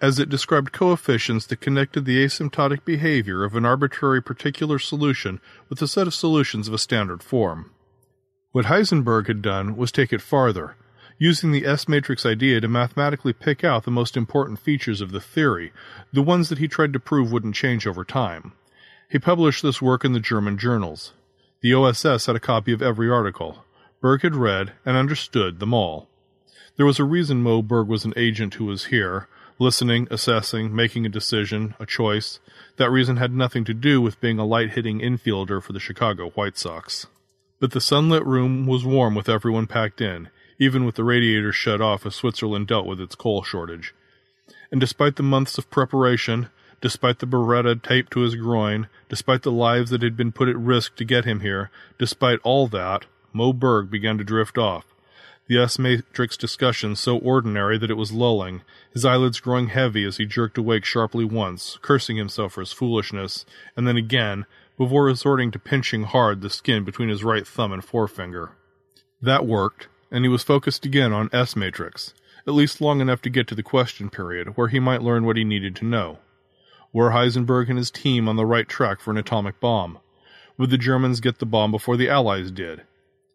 as 0.00 0.18
it 0.18 0.28
described 0.28 0.72
coefficients 0.72 1.46
that 1.46 1.60
connected 1.60 2.04
the 2.04 2.24
asymptotic 2.24 2.84
behavior 2.84 3.44
of 3.44 3.54
an 3.54 3.66
arbitrary 3.66 4.22
particular 4.22 4.78
solution 4.78 5.40
with 5.68 5.82
a 5.82 5.88
set 5.88 6.06
of 6.06 6.14
solutions 6.14 6.68
of 6.68 6.74
a 6.74 6.78
standard 6.78 7.22
form. 7.22 7.70
What 8.52 8.66
Heisenberg 8.66 9.28
had 9.28 9.42
done 9.42 9.76
was 9.76 9.92
take 9.92 10.12
it 10.12 10.22
farther, 10.22 10.74
using 11.18 11.52
the 11.52 11.66
S 11.66 11.86
matrix 11.86 12.24
idea 12.24 12.60
to 12.60 12.68
mathematically 12.68 13.34
pick 13.34 13.62
out 13.62 13.84
the 13.84 13.90
most 13.90 14.16
important 14.16 14.58
features 14.58 15.02
of 15.02 15.12
the 15.12 15.20
theory, 15.20 15.72
the 16.12 16.22
ones 16.22 16.48
that 16.48 16.58
he 16.58 16.66
tried 16.66 16.94
to 16.94 17.00
prove 17.00 17.30
wouldn't 17.30 17.54
change 17.54 17.86
over 17.86 18.04
time. 18.04 18.52
He 19.08 19.18
published 19.18 19.62
this 19.62 19.82
work 19.82 20.04
in 20.04 20.14
the 20.14 20.20
German 20.20 20.56
journals. 20.56 21.12
The 21.60 21.74
OSS 21.74 22.24
had 22.24 22.36
a 22.36 22.40
copy 22.40 22.72
of 22.72 22.80
every 22.80 23.10
article. 23.10 23.64
Berg 24.00 24.22
had 24.22 24.34
read 24.34 24.72
and 24.86 24.96
understood 24.96 25.60
them 25.60 25.74
all. 25.74 26.08
There 26.76 26.86
was 26.86 26.98
a 26.98 27.04
reason 27.04 27.42
Moe 27.42 27.60
Berg 27.60 27.88
was 27.88 28.04
an 28.04 28.14
agent 28.16 28.54
who 28.54 28.64
was 28.64 28.86
here, 28.86 29.28
listening, 29.58 30.08
assessing, 30.10 30.74
making 30.74 31.04
a 31.04 31.10
decision, 31.10 31.74
a 31.78 31.84
choice. 31.84 32.40
That 32.76 32.90
reason 32.90 33.18
had 33.18 33.34
nothing 33.34 33.64
to 33.66 33.74
do 33.74 34.00
with 34.00 34.20
being 34.20 34.38
a 34.38 34.46
light 34.46 34.70
hitting 34.70 35.00
infielder 35.00 35.62
for 35.62 35.74
the 35.74 35.80
Chicago 35.80 36.30
White 36.30 36.56
Sox. 36.56 37.06
But 37.58 37.72
the 37.72 37.80
sunlit 37.80 38.24
room 38.24 38.66
was 38.66 38.86
warm 38.86 39.14
with 39.14 39.28
everyone 39.28 39.66
packed 39.66 40.00
in, 40.00 40.30
even 40.58 40.86
with 40.86 40.94
the 40.94 41.04
radiators 41.04 41.56
shut 41.56 41.82
off 41.82 42.06
as 42.06 42.14
Switzerland 42.14 42.68
dealt 42.68 42.86
with 42.86 43.00
its 43.00 43.14
coal 43.14 43.42
shortage. 43.42 43.94
And 44.72 44.80
despite 44.80 45.16
the 45.16 45.22
months 45.22 45.58
of 45.58 45.70
preparation, 45.70 46.48
despite 46.80 47.18
the 47.18 47.26
Beretta 47.26 47.82
taped 47.82 48.12
to 48.12 48.20
his 48.20 48.34
groin, 48.34 48.88
despite 49.10 49.42
the 49.42 49.52
lives 49.52 49.90
that 49.90 50.02
had 50.02 50.16
been 50.16 50.32
put 50.32 50.48
at 50.48 50.56
risk 50.56 50.96
to 50.96 51.04
get 51.04 51.26
him 51.26 51.40
here, 51.40 51.70
despite 51.98 52.38
all 52.42 52.66
that, 52.68 53.04
Moe 53.32 53.52
Berg 53.52 53.90
began 53.90 54.18
to 54.18 54.24
drift 54.24 54.58
off. 54.58 54.86
The 55.46 55.58
S 55.58 55.78
matrix 55.78 56.36
discussion 56.36 56.94
so 56.94 57.18
ordinary 57.18 57.76
that 57.78 57.90
it 57.90 57.96
was 57.96 58.12
lulling, 58.12 58.62
his 58.92 59.04
eyelids 59.04 59.40
growing 59.40 59.68
heavy 59.68 60.04
as 60.04 60.18
he 60.18 60.24
jerked 60.24 60.56
awake 60.56 60.84
sharply 60.84 61.24
once, 61.24 61.76
cursing 61.82 62.16
himself 62.16 62.52
for 62.52 62.60
his 62.60 62.72
foolishness, 62.72 63.44
and 63.76 63.86
then 63.86 63.96
again, 63.96 64.46
before 64.78 65.04
resorting 65.04 65.50
to 65.50 65.58
pinching 65.58 66.04
hard 66.04 66.40
the 66.40 66.50
skin 66.50 66.84
between 66.84 67.08
his 67.08 67.24
right 67.24 67.46
thumb 67.46 67.72
and 67.72 67.84
forefinger. 67.84 68.52
That 69.20 69.44
worked, 69.44 69.88
and 70.10 70.24
he 70.24 70.28
was 70.28 70.42
focused 70.42 70.86
again 70.86 71.12
on 71.12 71.30
S 71.32 71.56
Matrix, 71.56 72.14
at 72.46 72.54
least 72.54 72.80
long 72.80 73.00
enough 73.00 73.20
to 73.22 73.28
get 73.28 73.46
to 73.48 73.54
the 73.54 73.62
question 73.62 74.08
period, 74.08 74.56
where 74.56 74.68
he 74.68 74.80
might 74.80 75.02
learn 75.02 75.24
what 75.24 75.36
he 75.36 75.44
needed 75.44 75.74
to 75.76 75.84
know. 75.84 76.18
Were 76.92 77.10
Heisenberg 77.10 77.68
and 77.68 77.78
his 77.78 77.90
team 77.90 78.28
on 78.28 78.36
the 78.36 78.46
right 78.46 78.68
track 78.68 79.00
for 79.00 79.10
an 79.10 79.18
atomic 79.18 79.60
bomb? 79.60 79.98
Would 80.58 80.70
the 80.70 80.78
Germans 80.78 81.20
get 81.20 81.38
the 81.38 81.46
bomb 81.46 81.70
before 81.70 81.96
the 81.96 82.08
Allies 82.08 82.50
did? 82.50 82.82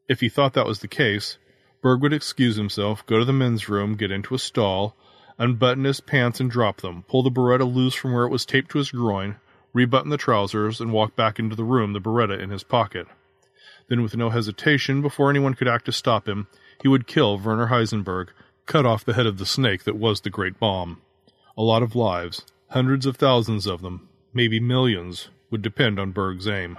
If 0.08 0.20
he 0.20 0.30
thought 0.30 0.54
that 0.54 0.68
was 0.68 0.80
the 0.80 0.88
case, 0.88 1.38
Berg 1.82 2.02
would 2.02 2.14
excuse 2.14 2.56
himself, 2.56 3.06
go 3.06 3.20
to 3.20 3.26
the 3.26 3.34
men's 3.34 3.70
room, 3.70 3.96
get 3.96 4.12
into 4.12 4.36
a 4.36 4.40
stall, 4.40 4.96
unbutton 5.38 5.84
his 5.84 6.00
pants 6.00 6.40
and 6.40 6.50
drop 6.50 6.82
them, 6.82 7.04
pull 7.08 7.24
the 7.24 7.32
Beretta 7.32 7.66
loose 7.66 7.96
from 7.96 8.14
where 8.14 8.26
it 8.26 8.32
was 8.32 8.46
taped 8.46 8.72
to 8.72 8.78
his 8.78 8.92
groin, 8.92 9.38
rebutton 9.74 10.10
the 10.10 10.18
trousers, 10.18 10.80
and 10.80 10.94
walk 10.94 11.16
back 11.16 11.40
into 11.40 11.56
the 11.56 11.64
room, 11.64 11.94
the 11.94 12.00
Beretta 12.00 12.40
in 12.40 12.50
his 12.50 12.64
pocket. 12.64 13.08
Then, 13.88 14.02
with 14.04 14.16
no 14.16 14.30
hesitation, 14.30 15.02
before 15.02 15.30
anyone 15.30 15.54
could 15.54 15.68
act 15.68 15.86
to 15.86 15.92
stop 15.92 16.28
him, 16.28 16.48
he 16.82 16.88
would 16.88 17.08
kill 17.08 17.38
Werner 17.38 17.68
Heisenberg, 17.68 18.30
cut 18.66 18.86
off 18.86 19.06
the 19.06 19.14
head 19.14 19.26
of 19.26 19.38
the 19.38 19.46
snake 19.46 19.84
that 19.84 19.98
was 19.98 20.22
the 20.22 20.30
great 20.30 20.60
bomb. 20.60 21.02
A 21.58 21.62
lot 21.62 21.84
of 21.84 21.96
lives, 21.96 22.46
hundreds 22.70 23.06
of 23.06 23.18
thousands 23.18 23.68
of 23.68 23.82
them, 23.82 24.08
maybe 24.34 24.60
millions, 24.60 25.30
would 25.52 25.62
depend 25.62 26.00
on 26.00 26.12
Berg's 26.12 26.48
aim. 26.48 26.78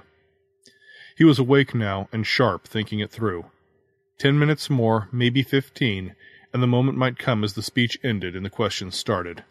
He 1.17 1.25
was 1.25 1.39
awake 1.39 1.75
now 1.75 2.09
and 2.13 2.27
sharp, 2.27 2.69
thinking 2.69 3.01
it 3.01 3.11
through. 3.11 3.47
Ten 4.19 4.39
minutes 4.39 4.69
more, 4.69 5.09
maybe 5.11 5.43
fifteen, 5.43 6.15
and 6.53 6.63
the 6.63 6.67
moment 6.67 6.99
might 6.99 7.19
come 7.19 7.43
as 7.43 7.55
the 7.55 7.63
speech 7.63 7.99
ended 8.05 8.37
and 8.37 8.45
the 8.45 8.51
questions 8.51 8.97
started. 8.97 9.43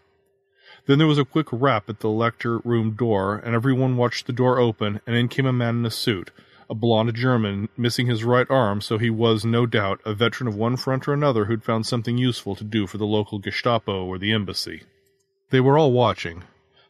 Then 0.85 0.99
there 0.99 1.07
was 1.07 1.17
a 1.17 1.25
quick 1.25 1.47
rap 1.51 1.89
at 1.89 2.01
the 2.01 2.09
lecture 2.09 2.59
room 2.59 2.91
door, 2.91 3.41
and 3.43 3.55
everyone 3.55 3.97
watched 3.97 4.27
the 4.27 4.33
door 4.33 4.59
open, 4.59 5.01
and 5.07 5.15
in 5.15 5.27
came 5.27 5.47
a 5.47 5.53
man 5.53 5.77
in 5.77 5.85
a 5.85 5.91
suit, 5.91 6.29
a 6.69 6.75
blond 6.75 7.13
German 7.15 7.69
missing 7.75 8.05
his 8.05 8.23
right 8.23 8.49
arm, 8.49 8.81
so 8.81 8.99
he 8.99 9.09
was, 9.09 9.43
no 9.43 9.65
doubt, 9.65 9.99
a 10.05 10.13
veteran 10.13 10.47
of 10.47 10.55
one 10.55 10.77
front 10.77 11.07
or 11.07 11.13
another 11.13 11.45
who'd 11.45 11.63
found 11.63 11.87
something 11.87 12.19
useful 12.19 12.55
to 12.55 12.63
do 12.63 12.85
for 12.85 12.99
the 12.99 13.05
local 13.07 13.39
Gestapo 13.39 14.05
or 14.05 14.19
the 14.19 14.31
embassy. 14.31 14.83
They 15.49 15.59
were 15.59 15.79
all 15.79 15.91
watching. 15.91 16.43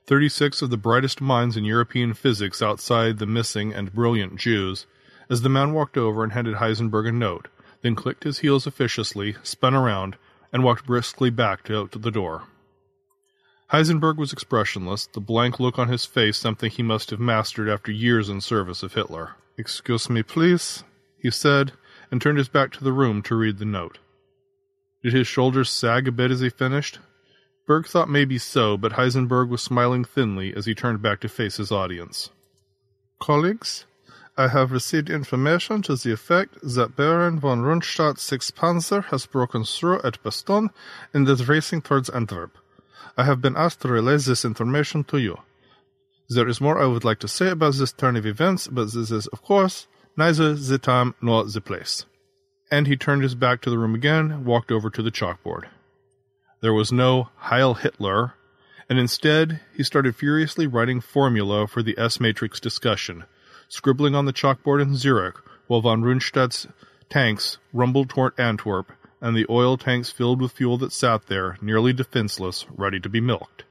Thirty 0.07 0.29
six 0.29 0.61
of 0.61 0.69
the 0.69 0.77
brightest 0.77 1.19
minds 1.19 1.57
in 1.57 1.65
European 1.65 2.13
physics 2.13 2.61
outside 2.61 3.17
the 3.17 3.25
missing 3.25 3.73
and 3.73 3.91
brilliant 3.91 4.35
Jews, 4.35 4.85
as 5.31 5.41
the 5.41 5.49
man 5.49 5.73
walked 5.73 5.97
over 5.97 6.23
and 6.23 6.33
handed 6.33 6.57
Heisenberg 6.57 7.07
a 7.07 7.11
note, 7.11 7.47
then 7.81 7.95
clicked 7.95 8.23
his 8.23 8.39
heels 8.39 8.67
officiously, 8.67 9.35
spun 9.41 9.73
around, 9.73 10.15
and 10.53 10.63
walked 10.63 10.85
briskly 10.85 11.31
back 11.31 11.63
to, 11.63 11.87
to 11.87 11.97
the 11.97 12.11
door. 12.11 12.43
Heisenberg 13.71 14.17
was 14.17 14.31
expressionless, 14.31 15.07
the 15.07 15.19
blank 15.19 15.59
look 15.59 15.79
on 15.79 15.87
his 15.87 16.05
face 16.05 16.37
something 16.37 16.69
he 16.69 16.83
must 16.83 17.09
have 17.09 17.19
mastered 17.19 17.67
after 17.67 17.91
years 17.91 18.29
in 18.29 18.41
service 18.41 18.83
of 18.83 18.93
Hitler. 18.93 19.31
Excuse 19.57 20.07
me, 20.07 20.21
please, 20.21 20.83
he 21.17 21.31
said, 21.31 21.71
and 22.11 22.21
turned 22.21 22.37
his 22.37 22.47
back 22.47 22.71
to 22.73 22.83
the 22.83 22.93
room 22.93 23.23
to 23.23 23.35
read 23.35 23.57
the 23.57 23.65
note. 23.65 23.97
Did 25.01 25.13
his 25.13 25.25
shoulders 25.25 25.71
sag 25.71 26.07
a 26.07 26.11
bit 26.11 26.29
as 26.29 26.41
he 26.41 26.49
finished? 26.49 26.99
Berg 27.67 27.87
thought 27.87 28.09
maybe 28.09 28.37
so, 28.37 28.77
but 28.77 28.93
Heisenberg 28.93 29.49
was 29.49 29.63
smiling 29.63 30.05
thinly 30.05 30.53
as 30.55 30.65
he 30.65 30.75
turned 30.75 31.01
back 31.01 31.19
to 31.21 31.29
face 31.29 31.57
his 31.57 31.71
audience. 31.71 32.29
Colleagues, 33.19 33.85
I 34.37 34.49
have 34.49 34.71
received 34.71 35.09
information 35.09 35.81
to 35.83 35.95
the 35.95 36.11
effect 36.11 36.57
that 36.61 36.95
Baron 36.95 37.39
von 37.39 37.61
Rundstedt's 37.61 38.21
Sixth 38.21 38.53
Panzer 38.55 39.05
has 39.05 39.25
broken 39.25 39.63
through 39.63 40.01
at 40.03 40.21
Bastogne 40.21 40.69
and 41.13 41.27
is 41.27 41.47
racing 41.47 41.81
towards 41.81 42.09
Antwerp. 42.09 42.57
I 43.17 43.23
have 43.23 43.41
been 43.41 43.55
asked 43.55 43.81
to 43.81 43.87
relay 43.87 44.17
this 44.17 44.43
information 44.43 45.05
to 45.05 45.17
you. 45.17 45.37
There 46.27 46.47
is 46.49 46.59
more 46.59 46.81
I 46.81 46.85
would 46.85 47.05
like 47.05 47.19
to 47.19 47.27
say 47.27 47.49
about 47.49 47.75
this 47.75 47.93
turn 47.93 48.15
of 48.15 48.25
events, 48.25 48.67
but 48.67 48.91
this 48.91 49.09
is, 49.09 49.27
of 49.27 49.41
course, 49.41 49.87
neither 50.17 50.53
the 50.53 50.77
time 50.77 51.15
nor 51.21 51.45
the 51.45 51.61
place. 51.61 52.05
And 52.69 52.87
he 52.87 52.97
turned 52.97 53.23
his 53.23 53.35
back 53.35 53.61
to 53.61 53.69
the 53.69 53.77
room 53.77 53.95
again, 53.95 54.43
walked 54.43 54.71
over 54.71 54.89
to 54.89 55.01
the 55.01 55.11
chalkboard. 55.11 55.67
There 56.65 56.73
was 56.73 56.91
no 56.91 57.29
Heil 57.35 57.75
Hitler, 57.75 58.33
and 58.89 58.97
instead 58.97 59.59
he 59.77 59.83
started 59.83 60.15
furiously 60.15 60.65
writing 60.65 60.99
formula 60.99 61.67
for 61.67 61.83
the 61.83 61.95
S 61.95 62.19
matrix 62.19 62.59
discussion, 62.59 63.25
scribbling 63.67 64.15
on 64.15 64.25
the 64.25 64.33
chalkboard 64.33 64.81
in 64.81 64.95
Zurich 64.95 65.35
while 65.67 65.81
von 65.81 66.01
Rundstedt's 66.01 66.65
tanks 67.07 67.59
rumbled 67.71 68.09
toward 68.09 68.33
Antwerp 68.39 68.91
and 69.21 69.37
the 69.37 69.45
oil 69.47 69.77
tanks 69.77 70.09
filled 70.09 70.41
with 70.41 70.53
fuel 70.53 70.79
that 70.79 70.91
sat 70.91 71.27
there, 71.27 71.59
nearly 71.61 71.93
defenseless, 71.93 72.65
ready 72.71 72.99
to 72.99 73.09
be 73.09 73.21
milked. 73.21 73.65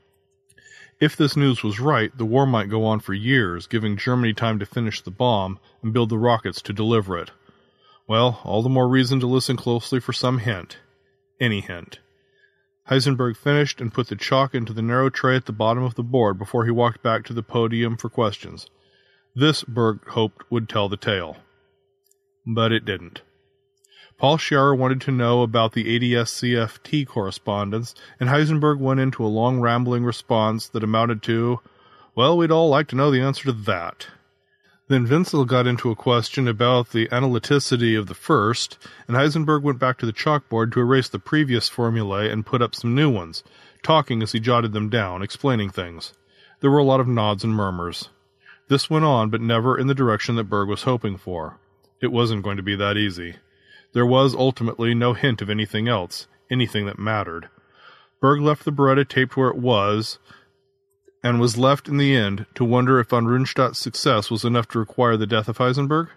If 1.00 1.16
this 1.16 1.36
news 1.36 1.64
was 1.64 1.80
right, 1.80 2.16
the 2.16 2.24
war 2.24 2.46
might 2.46 2.70
go 2.70 2.84
on 2.84 3.00
for 3.00 3.12
years, 3.12 3.66
giving 3.66 3.96
Germany 3.96 4.34
time 4.34 4.60
to 4.60 4.66
finish 4.66 5.00
the 5.02 5.10
bomb 5.10 5.58
and 5.82 5.92
build 5.92 6.10
the 6.10 6.16
rockets 6.18 6.62
to 6.62 6.72
deliver 6.72 7.18
it. 7.18 7.32
Well, 8.06 8.40
all 8.44 8.62
the 8.62 8.68
more 8.68 8.88
reason 8.88 9.18
to 9.18 9.26
listen 9.26 9.56
closely 9.56 9.98
for 9.98 10.12
some 10.12 10.38
hint. 10.38 10.78
Any 11.40 11.60
hint. 11.60 11.98
Heisenberg 12.90 13.36
finished 13.36 13.80
and 13.80 13.94
put 13.94 14.08
the 14.08 14.16
chalk 14.16 14.54
into 14.54 14.72
the 14.72 14.82
narrow 14.82 15.08
tray 15.08 15.36
at 15.36 15.46
the 15.46 15.52
bottom 15.52 15.82
of 15.82 15.94
the 15.94 16.02
board 16.02 16.38
before 16.38 16.66
he 16.66 16.70
walked 16.70 17.02
back 17.02 17.24
to 17.24 17.32
the 17.32 17.42
podium 17.42 17.96
for 17.96 18.10
questions. 18.10 18.68
This, 19.34 19.64
Berg 19.64 20.06
hoped, 20.08 20.50
would 20.50 20.68
tell 20.68 20.88
the 20.88 20.96
tale. 20.96 21.38
But 22.46 22.72
it 22.72 22.84
didn't. 22.84 23.22
Paul 24.18 24.36
Scherrer 24.36 24.76
wanted 24.76 25.00
to 25.02 25.10
know 25.10 25.42
about 25.42 25.72
the 25.72 25.96
ADS-CFT 25.96 27.06
correspondence, 27.06 27.94
and 28.20 28.28
Heisenberg 28.28 28.78
went 28.78 29.00
into 29.00 29.24
a 29.24 29.26
long 29.26 29.60
rambling 29.60 30.04
response 30.04 30.68
that 30.68 30.84
amounted 30.84 31.22
to, 31.24 31.60
well, 32.14 32.36
we'd 32.36 32.52
all 32.52 32.68
like 32.68 32.86
to 32.88 32.96
know 32.96 33.10
the 33.10 33.22
answer 33.22 33.44
to 33.44 33.52
that. 33.52 34.06
Then 34.86 35.06
Wentzel 35.06 35.46
got 35.46 35.66
into 35.66 35.90
a 35.90 35.96
question 35.96 36.46
about 36.46 36.90
the 36.90 37.08
analyticity 37.08 37.98
of 37.98 38.06
the 38.06 38.14
first, 38.14 38.76
and 39.08 39.16
Heisenberg 39.16 39.62
went 39.62 39.78
back 39.78 39.96
to 39.98 40.06
the 40.06 40.12
chalkboard 40.12 40.72
to 40.72 40.80
erase 40.80 41.08
the 41.08 41.18
previous 41.18 41.70
formulae 41.70 42.30
and 42.30 42.44
put 42.44 42.60
up 42.60 42.74
some 42.74 42.94
new 42.94 43.08
ones, 43.08 43.42
talking 43.82 44.22
as 44.22 44.32
he 44.32 44.40
jotted 44.40 44.74
them 44.74 44.90
down, 44.90 45.22
explaining 45.22 45.70
things. 45.70 46.12
There 46.60 46.70
were 46.70 46.78
a 46.78 46.84
lot 46.84 47.00
of 47.00 47.08
nods 47.08 47.44
and 47.44 47.54
murmurs. 47.54 48.10
This 48.68 48.90
went 48.90 49.06
on, 49.06 49.30
but 49.30 49.40
never 49.40 49.78
in 49.78 49.86
the 49.86 49.94
direction 49.94 50.36
that 50.36 50.50
Berg 50.50 50.68
was 50.68 50.82
hoping 50.82 51.16
for. 51.16 51.58
It 52.02 52.12
wasn't 52.12 52.42
going 52.42 52.58
to 52.58 52.62
be 52.62 52.76
that 52.76 52.98
easy. 52.98 53.36
There 53.94 54.04
was 54.04 54.34
ultimately 54.34 54.92
no 54.92 55.14
hint 55.14 55.40
of 55.40 55.48
anything 55.48 55.88
else, 55.88 56.26
anything 56.50 56.84
that 56.86 56.98
mattered. 56.98 57.48
Berg 58.20 58.42
left 58.42 58.66
the 58.66 58.72
Beretta 58.72 59.08
taped 59.08 59.34
where 59.34 59.48
it 59.48 59.56
was, 59.56 60.18
and 61.24 61.40
was 61.40 61.56
left 61.56 61.88
in 61.88 61.96
the 61.96 62.14
end 62.14 62.44
to 62.54 62.64
wonder 62.66 63.00
if 63.00 63.08
von 63.08 63.24
Rundstedt's 63.24 63.78
success 63.78 64.30
was 64.30 64.44
enough 64.44 64.68
to 64.68 64.78
require 64.78 65.16
the 65.16 65.26
death 65.26 65.48
of 65.48 65.56
Heisenberg? 65.56 66.10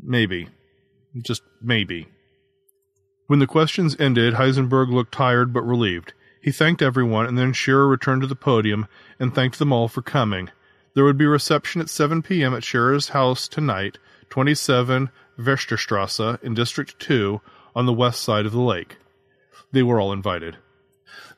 Maybe. 0.00 0.50
Just 1.20 1.42
maybe. 1.62 2.08
When 3.28 3.38
the 3.38 3.46
questions 3.46 3.96
ended, 3.98 4.34
Heisenberg 4.34 4.92
looked 4.92 5.12
tired 5.12 5.54
but 5.54 5.62
relieved. 5.62 6.12
He 6.42 6.50
thanked 6.50 6.82
everyone, 6.82 7.24
and 7.24 7.38
then 7.38 7.54
Scherrer 7.54 7.88
returned 7.88 8.20
to 8.22 8.26
the 8.26 8.34
podium 8.34 8.86
and 9.18 9.34
thanked 9.34 9.58
them 9.58 9.72
all 9.72 9.88
for 9.88 10.02
coming. 10.02 10.50
There 10.94 11.04
would 11.04 11.16
be 11.16 11.24
a 11.24 11.30
reception 11.30 11.80
at 11.80 11.88
7 11.88 12.20
p.m. 12.20 12.52
at 12.52 12.62
Scherrer's 12.62 13.10
house 13.10 13.48
tonight, 13.48 13.96
27 14.28 15.08
Westerstrasse 15.38 16.42
in 16.42 16.52
District 16.52 16.98
2 16.98 17.40
on 17.74 17.86
the 17.86 17.92
west 17.92 18.20
side 18.20 18.44
of 18.44 18.52
the 18.52 18.60
lake. 18.60 18.98
They 19.72 19.82
were 19.82 19.98
all 19.98 20.12
invited. 20.12 20.58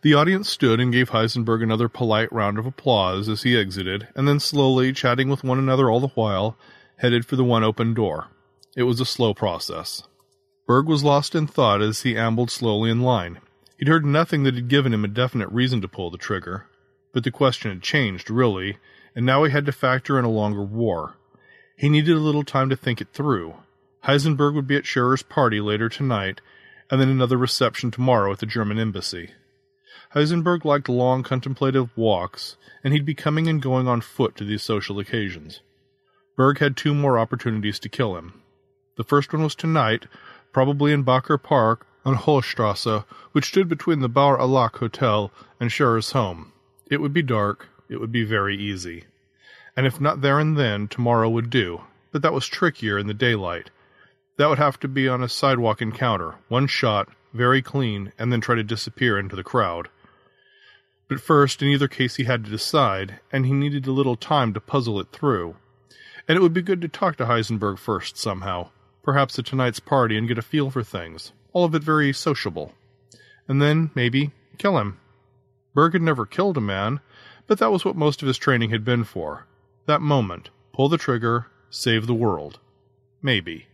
The 0.04 0.12
audience 0.12 0.50
stood 0.50 0.80
and 0.80 0.92
gave 0.92 1.12
Heisenberg 1.12 1.62
another 1.62 1.88
polite 1.88 2.30
round 2.30 2.58
of 2.58 2.66
applause 2.66 3.26
as 3.26 3.42
he 3.42 3.56
exited, 3.56 4.06
and 4.14 4.28
then 4.28 4.38
slowly, 4.38 4.92
chatting 4.92 5.30
with 5.30 5.42
one 5.42 5.58
another 5.58 5.90
all 5.90 6.00
the 6.00 6.08
while, 6.08 6.58
headed 6.96 7.24
for 7.24 7.36
the 7.36 7.42
one 7.42 7.64
open 7.64 7.94
door. 7.94 8.28
It 8.76 8.82
was 8.82 9.00
a 9.00 9.06
slow 9.06 9.32
process. 9.32 10.02
Berg 10.66 10.88
was 10.88 11.02
lost 11.02 11.34
in 11.34 11.46
thought 11.46 11.80
as 11.80 12.02
he 12.02 12.18
ambled 12.18 12.50
slowly 12.50 12.90
in 12.90 13.00
line. 13.00 13.38
He'd 13.78 13.88
heard 13.88 14.04
nothing 14.04 14.42
that 14.42 14.54
had 14.54 14.68
given 14.68 14.92
him 14.92 15.06
a 15.06 15.08
definite 15.08 15.48
reason 15.48 15.80
to 15.80 15.88
pull 15.88 16.10
the 16.10 16.18
trigger. 16.18 16.66
But 17.14 17.24
the 17.24 17.30
question 17.30 17.70
had 17.70 17.80
changed, 17.80 18.28
really, 18.28 18.76
and 19.16 19.24
now 19.24 19.42
he 19.44 19.52
had 19.52 19.64
to 19.64 19.72
factor 19.72 20.18
in 20.18 20.26
a 20.26 20.30
longer 20.30 20.62
war. 20.62 21.16
He 21.78 21.88
needed 21.88 22.14
a 22.14 22.20
little 22.20 22.44
time 22.44 22.68
to 22.68 22.76
think 22.76 23.00
it 23.00 23.14
through. 23.14 23.54
Heisenberg 24.04 24.54
would 24.54 24.66
be 24.66 24.76
at 24.76 24.84
Scherrer's 24.84 25.22
party 25.22 25.62
later 25.62 25.88
tonight, 25.88 26.42
and 26.90 27.00
then 27.00 27.08
another 27.08 27.38
reception 27.38 27.90
tomorrow 27.90 28.32
at 28.32 28.40
the 28.40 28.44
German 28.44 28.78
embassy. 28.78 29.30
Heisenberg 30.14 30.64
liked 30.64 30.88
long 30.88 31.22
contemplative 31.22 31.90
walks, 31.96 32.56
and 32.84 32.92
he'd 32.92 33.04
be 33.04 33.14
coming 33.14 33.48
and 33.48 33.60
going 33.60 33.88
on 33.88 34.00
foot 34.00 34.36
to 34.36 34.44
these 34.44 34.62
social 34.62 34.98
occasions. 35.00 35.60
Berg 36.36 36.58
had 36.58 36.76
two 36.76 36.94
more 36.94 37.18
opportunities 37.18 37.78
to 37.80 37.88
kill 37.88 38.16
him. 38.16 38.42
The 38.96 39.04
first 39.04 39.32
one 39.32 39.42
was 39.42 39.54
tonight, 39.54 40.06
probably 40.52 40.92
in 40.92 41.04
Bacher 41.04 41.42
Park 41.42 41.86
on 42.04 42.14
Hohlstrasse, 42.14 43.04
which 43.32 43.46
stood 43.46 43.68
between 43.68 44.00
the 44.00 44.08
Baur 44.08 44.40
au 44.40 44.46
Lac 44.46 44.76
Hotel 44.76 45.32
and 45.58 45.70
Scherrer's 45.70 46.12
home. 46.12 46.52
It 46.90 47.00
would 47.00 47.12
be 47.12 47.22
dark. 47.22 47.68
It 47.88 48.00
would 48.00 48.12
be 48.12 48.24
very 48.24 48.56
easy. 48.56 49.04
And 49.76 49.86
if 49.86 50.00
not 50.00 50.20
there 50.20 50.38
and 50.38 50.56
then, 50.56 50.86
tomorrow 50.86 51.28
would 51.28 51.50
do. 51.50 51.80
But 52.12 52.22
that 52.22 52.32
was 52.32 52.46
trickier 52.46 52.98
in 52.98 53.08
the 53.08 53.14
daylight, 53.14 53.70
that 54.36 54.48
would 54.48 54.58
have 54.58 54.80
to 54.80 54.88
be 54.88 55.08
on 55.08 55.22
a 55.22 55.28
sidewalk 55.28 55.80
encounter, 55.80 56.34
one 56.48 56.66
shot, 56.66 57.08
very 57.32 57.62
clean, 57.62 58.12
and 58.18 58.32
then 58.32 58.40
try 58.40 58.56
to 58.56 58.64
disappear 58.64 59.16
into 59.16 59.36
the 59.36 59.44
crowd. 59.44 59.88
But 61.08 61.20
first, 61.20 61.62
in 61.62 61.68
either 61.68 61.88
case, 61.88 62.16
he 62.16 62.24
had 62.24 62.44
to 62.44 62.50
decide, 62.50 63.20
and 63.30 63.44
he 63.44 63.52
needed 63.52 63.86
a 63.86 63.92
little 63.92 64.16
time 64.16 64.54
to 64.54 64.60
puzzle 64.60 64.98
it 65.00 65.12
through. 65.12 65.56
And 66.26 66.36
it 66.36 66.40
would 66.40 66.54
be 66.54 66.62
good 66.62 66.80
to 66.80 66.88
talk 66.88 67.16
to 67.16 67.26
Heisenberg 67.26 67.78
first, 67.78 68.16
somehow, 68.16 68.70
perhaps 69.02 69.38
at 69.38 69.44
tonight's 69.44 69.80
party, 69.80 70.16
and 70.16 70.26
get 70.26 70.38
a 70.38 70.42
feel 70.42 70.70
for 70.70 70.82
things. 70.82 71.32
All 71.52 71.64
of 71.64 71.74
it 71.74 71.82
very 71.82 72.12
sociable. 72.12 72.72
And 73.46 73.60
then, 73.60 73.90
maybe, 73.94 74.30
kill 74.56 74.78
him. 74.78 74.98
Berg 75.74 75.92
had 75.92 76.02
never 76.02 76.24
killed 76.24 76.56
a 76.56 76.62
man, 76.62 77.00
but 77.46 77.58
that 77.58 77.70
was 77.70 77.84
what 77.84 77.96
most 77.96 78.22
of 78.22 78.28
his 78.28 78.38
training 78.38 78.70
had 78.70 78.84
been 78.84 79.04
for. 79.04 79.46
That 79.86 80.00
moment. 80.00 80.48
Pull 80.72 80.88
the 80.88 80.96
trigger, 80.96 81.46
save 81.68 82.06
the 82.06 82.14
world. 82.14 82.58
Maybe. 83.20 83.66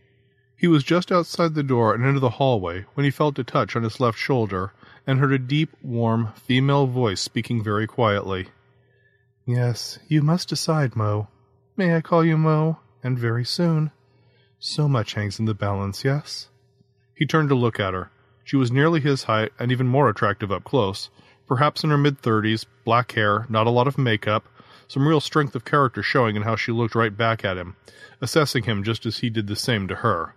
He 0.61 0.67
was 0.67 0.83
just 0.83 1.11
outside 1.11 1.55
the 1.55 1.63
door 1.63 1.95
and 1.95 2.05
into 2.05 2.19
the 2.19 2.37
hallway 2.37 2.85
when 2.93 3.03
he 3.03 3.09
felt 3.09 3.39
a 3.39 3.43
touch 3.43 3.75
on 3.75 3.81
his 3.81 3.99
left 3.99 4.19
shoulder 4.19 4.71
and 5.07 5.17
heard 5.17 5.31
a 5.31 5.39
deep, 5.39 5.75
warm, 5.81 6.33
female 6.35 6.85
voice 6.85 7.19
speaking 7.19 7.63
very 7.63 7.87
quietly. 7.87 8.49
Yes, 9.43 9.97
you 10.07 10.21
must 10.21 10.49
decide, 10.49 10.95
Moe. 10.95 11.29
May 11.75 11.95
I 11.95 12.01
call 12.01 12.23
you 12.23 12.37
Moe? 12.37 12.77
And 13.01 13.17
very 13.17 13.43
soon. 13.43 13.89
So 14.59 14.87
much 14.87 15.15
hangs 15.15 15.39
in 15.39 15.45
the 15.45 15.55
balance, 15.55 16.05
yes? 16.05 16.49
He 17.15 17.25
turned 17.25 17.49
to 17.49 17.55
look 17.55 17.79
at 17.79 17.95
her. 17.95 18.11
She 18.43 18.55
was 18.55 18.71
nearly 18.71 18.99
his 18.99 19.23
height 19.23 19.53
and 19.57 19.71
even 19.71 19.87
more 19.87 20.09
attractive 20.09 20.51
up 20.51 20.63
close, 20.63 21.09
perhaps 21.47 21.83
in 21.83 21.89
her 21.89 21.97
mid 21.97 22.19
thirties, 22.19 22.67
black 22.85 23.13
hair, 23.13 23.47
not 23.49 23.65
a 23.65 23.71
lot 23.71 23.87
of 23.87 23.97
makeup, 23.97 24.47
some 24.87 25.07
real 25.07 25.21
strength 25.21 25.55
of 25.55 25.65
character 25.65 26.03
showing 26.03 26.35
in 26.35 26.43
how 26.43 26.55
she 26.55 26.71
looked 26.71 26.93
right 26.93 27.17
back 27.17 27.43
at 27.43 27.57
him, 27.57 27.75
assessing 28.21 28.65
him 28.65 28.83
just 28.83 29.07
as 29.07 29.17
he 29.17 29.31
did 29.31 29.47
the 29.47 29.55
same 29.55 29.87
to 29.87 29.95
her. 29.95 30.35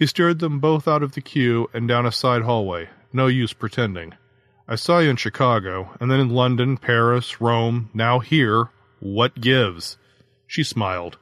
He 0.00 0.06
steered 0.06 0.38
them 0.38 0.60
both 0.60 0.88
out 0.88 1.02
of 1.02 1.12
the 1.12 1.20
queue 1.20 1.68
and 1.74 1.86
down 1.86 2.06
a 2.06 2.10
side 2.10 2.40
hallway. 2.40 2.88
No 3.12 3.26
use 3.26 3.52
pretending. 3.52 4.14
I 4.66 4.76
saw 4.76 4.98
you 4.98 5.10
in 5.10 5.16
Chicago, 5.16 5.94
and 6.00 6.10
then 6.10 6.20
in 6.20 6.30
London, 6.30 6.78
Paris, 6.78 7.38
Rome, 7.38 7.90
now 7.92 8.20
here. 8.20 8.70
What 9.00 9.38
gives? 9.38 9.98
She 10.46 10.64
smiled. 10.64 11.18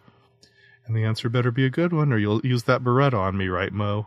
And 0.87 0.95
the 0.95 1.03
answer 1.03 1.29
better 1.29 1.51
be 1.51 1.67
a 1.67 1.71
good 1.71 1.93
one, 1.93 2.13
or 2.13 2.19
you'll 2.19 2.47
use 2.47 2.63
that 2.63 2.85
Beretta 2.85 3.19
on 3.19 3.37
me, 3.37 3.49
right, 3.49 3.73
Moe? 3.73 4.07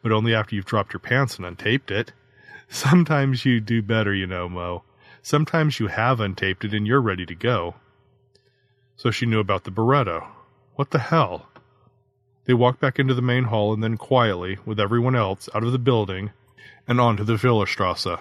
But 0.00 0.12
only 0.12 0.32
after 0.32 0.54
you've 0.54 0.64
dropped 0.64 0.92
your 0.92 1.00
pants 1.00 1.36
and 1.36 1.44
untaped 1.44 1.90
it. 1.90 2.12
Sometimes 2.68 3.44
you 3.44 3.60
do 3.60 3.82
better, 3.82 4.14
you 4.14 4.28
know, 4.28 4.48
Moe. 4.48 4.84
Sometimes 5.22 5.80
you 5.80 5.88
have 5.88 6.20
untaped 6.20 6.62
it 6.62 6.72
and 6.72 6.86
you're 6.86 7.00
ready 7.00 7.26
to 7.26 7.34
go. 7.34 7.74
So 8.94 9.10
she 9.10 9.26
knew 9.26 9.40
about 9.40 9.64
the 9.64 9.72
Beretta. 9.72 10.24
What 10.76 10.92
the 10.92 11.00
hell? 11.00 11.48
They 12.46 12.54
walked 12.54 12.80
back 12.80 12.98
into 12.98 13.14
the 13.14 13.22
main 13.22 13.44
hall 13.44 13.72
and 13.72 13.82
then 13.82 13.96
quietly, 13.96 14.58
with 14.66 14.78
everyone 14.78 15.16
else, 15.16 15.48
out 15.54 15.64
of 15.64 15.72
the 15.72 15.78
building 15.78 16.30
and 16.86 17.00
on 17.00 17.16
to 17.16 17.24
the 17.24 17.36
Villerstrasse. 17.36 18.18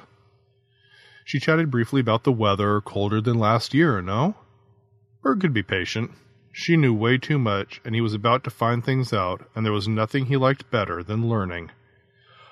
She 1.26 1.40
chatted 1.40 1.72
briefly 1.72 2.02
about 2.02 2.24
the 2.24 2.32
weather, 2.32 2.82
colder 2.82 3.22
than 3.22 3.38
last 3.38 3.74
year, 3.74 4.02
no? 4.02 4.36
Berg 5.22 5.42
could 5.42 5.54
be 5.54 5.64
patient. 5.64 6.12
She 6.52 6.78
knew 6.78 6.94
way 6.94 7.18
too 7.18 7.40
much, 7.40 7.82
and 7.84 7.96
he 7.96 8.02
was 8.02 8.14
about 8.14 8.44
to 8.44 8.50
find 8.50 8.84
things 8.84 9.12
out, 9.12 9.50
and 9.56 9.66
there 9.66 9.74
was 9.74 9.88
nothing 9.88 10.26
he 10.26 10.38
liked 10.38 10.70
better 10.70 11.02
than 11.02 11.30
learning. 11.30 11.72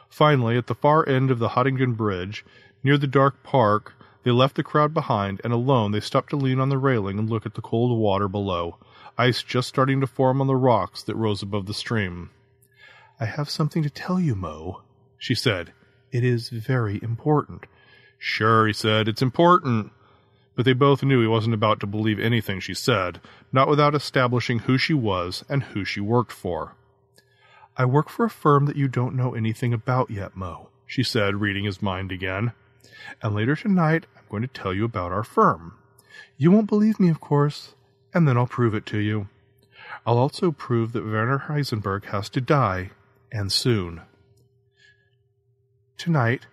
Finally, 0.09 0.57
at 0.57 0.67
the 0.67 0.75
far 0.75 1.07
end 1.07 1.31
of 1.31 1.39
the 1.39 1.49
Hattingen 1.49 1.93
Bridge, 1.95 2.43
near 2.83 2.97
the 2.97 3.07
dark 3.07 3.43
park, 3.43 3.93
they 4.23 4.31
left 4.31 4.55
the 4.55 4.63
crowd 4.63 4.93
behind, 4.93 5.39
and 5.43 5.53
alone 5.53 5.91
they 5.91 5.99
stopped 5.99 6.29
to 6.31 6.35
lean 6.35 6.59
on 6.59 6.69
the 6.69 6.77
railing 6.77 7.19
and 7.19 7.29
look 7.29 7.45
at 7.45 7.53
the 7.53 7.61
cold 7.61 7.97
water 7.97 8.27
below, 8.27 8.77
ice 9.17 9.43
just 9.43 9.69
starting 9.69 10.01
to 10.01 10.07
form 10.07 10.41
on 10.41 10.47
the 10.47 10.55
rocks 10.55 11.03
that 11.03 11.15
rose 11.15 11.41
above 11.41 11.65
the 11.65 11.73
stream. 11.73 12.29
I 13.19 13.25
have 13.25 13.49
something 13.49 13.83
to 13.83 13.89
tell 13.89 14.19
you, 14.19 14.35
Moe, 14.35 14.81
she 15.17 15.35
said. 15.35 15.73
It 16.11 16.23
is 16.23 16.49
very 16.49 16.99
important. 17.01 17.65
Sure, 18.17 18.67
he 18.67 18.73
said, 18.73 19.07
it's 19.07 19.21
important 19.21 19.91
but 20.55 20.65
they 20.65 20.73
both 20.73 21.03
knew 21.03 21.21
he 21.21 21.27
wasn't 21.27 21.53
about 21.53 21.79
to 21.79 21.87
believe 21.87 22.19
anything 22.19 22.59
she 22.59 22.73
said, 22.73 23.19
not 23.51 23.67
without 23.67 23.95
establishing 23.95 24.59
who 24.59 24.77
she 24.77 24.93
was 24.93 25.43
and 25.49 25.63
who 25.63 25.85
she 25.85 25.99
worked 25.99 26.31
for. 26.31 26.75
I 27.77 27.85
work 27.85 28.09
for 28.09 28.25
a 28.25 28.29
firm 28.29 28.65
that 28.65 28.75
you 28.75 28.87
don't 28.87 29.15
know 29.15 29.33
anything 29.33 29.73
about 29.73 30.11
yet, 30.11 30.35
Moe, 30.35 30.69
she 30.85 31.03
said, 31.03 31.41
reading 31.41 31.63
his 31.63 31.81
mind 31.81 32.11
again. 32.11 32.51
And 33.21 33.33
later 33.33 33.55
tonight, 33.55 34.05
I'm 34.15 34.23
going 34.29 34.41
to 34.43 34.47
tell 34.47 34.73
you 34.73 34.85
about 34.85 35.11
our 35.11 35.23
firm. 35.23 35.77
You 36.37 36.51
won't 36.51 36.69
believe 36.69 36.99
me, 36.99 37.09
of 37.09 37.19
course, 37.19 37.73
and 38.13 38.27
then 38.27 38.37
I'll 38.37 38.47
prove 38.47 38.73
it 38.73 38.85
to 38.87 38.97
you. 38.97 39.27
I'll 40.05 40.17
also 40.17 40.51
prove 40.51 40.93
that 40.93 41.05
Werner 41.05 41.45
Heisenberg 41.47 42.05
has 42.05 42.29
to 42.29 42.41
die, 42.41 42.91
and 43.31 43.51
soon. 43.51 44.01
Tonight, 45.97 46.47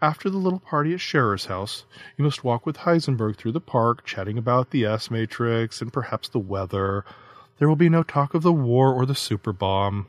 after 0.00 0.28
the 0.28 0.38
little 0.38 0.60
party 0.60 0.92
at 0.92 1.00
Scherrer's 1.00 1.46
house, 1.46 1.84
you 2.16 2.24
must 2.24 2.44
walk 2.44 2.66
with 2.66 2.78
Heisenberg 2.78 3.36
through 3.36 3.52
the 3.52 3.60
park, 3.60 4.04
chatting 4.04 4.36
about 4.36 4.70
the 4.70 4.84
S 4.84 5.10
matrix 5.10 5.80
and 5.80 5.92
perhaps 5.92 6.28
the 6.28 6.38
weather. 6.38 7.04
There 7.58 7.68
will 7.68 7.76
be 7.76 7.88
no 7.88 8.02
talk 8.02 8.34
of 8.34 8.42
the 8.42 8.52
war 8.52 8.92
or 8.92 9.06
the 9.06 9.14
super 9.14 9.52
bomb. 9.52 10.08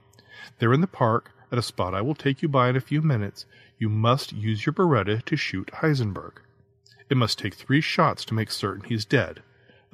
There 0.59 0.73
in 0.73 0.81
the 0.81 0.87
park, 0.87 1.31
at 1.51 1.57
a 1.57 1.61
spot 1.61 1.93
I 1.93 2.01
will 2.01 2.15
take 2.15 2.41
you 2.41 2.49
by 2.49 2.69
in 2.69 2.75
a 2.75 2.81
few 2.81 3.01
minutes, 3.01 3.45
you 3.77 3.89
must 3.89 4.33
use 4.33 4.65
your 4.65 4.73
Beretta 4.73 5.23
to 5.23 5.35
shoot 5.35 5.69
Heisenberg. 5.75 6.33
It 7.09 7.17
must 7.17 7.37
take 7.37 7.53
three 7.53 7.81
shots 7.81 8.25
to 8.25 8.33
make 8.33 8.51
certain 8.51 8.83
he's 8.85 9.05
dead. 9.05 9.43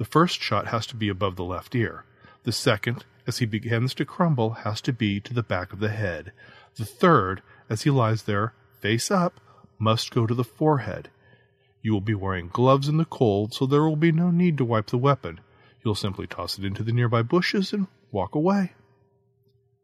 The 0.02 0.08
first 0.08 0.42
shot 0.42 0.66
has 0.66 0.84
to 0.88 0.96
be 0.96 1.08
above 1.08 1.36
the 1.36 1.44
left 1.44 1.76
ear. 1.76 2.04
The 2.42 2.50
second, 2.50 3.04
as 3.24 3.38
he 3.38 3.46
begins 3.46 3.94
to 3.94 4.04
crumble, 4.04 4.50
has 4.50 4.80
to 4.80 4.92
be 4.92 5.20
to 5.20 5.32
the 5.32 5.44
back 5.44 5.72
of 5.72 5.78
the 5.78 5.90
head. 5.90 6.32
The 6.74 6.84
third, 6.84 7.40
as 7.70 7.82
he 7.82 7.90
lies 7.90 8.24
there, 8.24 8.52
face 8.80 9.12
up, 9.12 9.38
must 9.78 10.12
go 10.12 10.26
to 10.26 10.34
the 10.34 10.42
forehead. 10.42 11.08
You 11.82 11.92
will 11.92 12.00
be 12.00 12.16
wearing 12.16 12.48
gloves 12.48 12.88
in 12.88 12.96
the 12.96 13.04
cold, 13.04 13.54
so 13.54 13.64
there 13.64 13.84
will 13.84 13.94
be 13.94 14.10
no 14.10 14.32
need 14.32 14.58
to 14.58 14.64
wipe 14.64 14.88
the 14.88 14.98
weapon. 14.98 15.38
You'll 15.84 15.94
simply 15.94 16.26
toss 16.26 16.58
it 16.58 16.64
into 16.64 16.82
the 16.82 16.90
nearby 16.90 17.22
bushes 17.22 17.72
and 17.72 17.86
walk 18.10 18.34
away. 18.34 18.72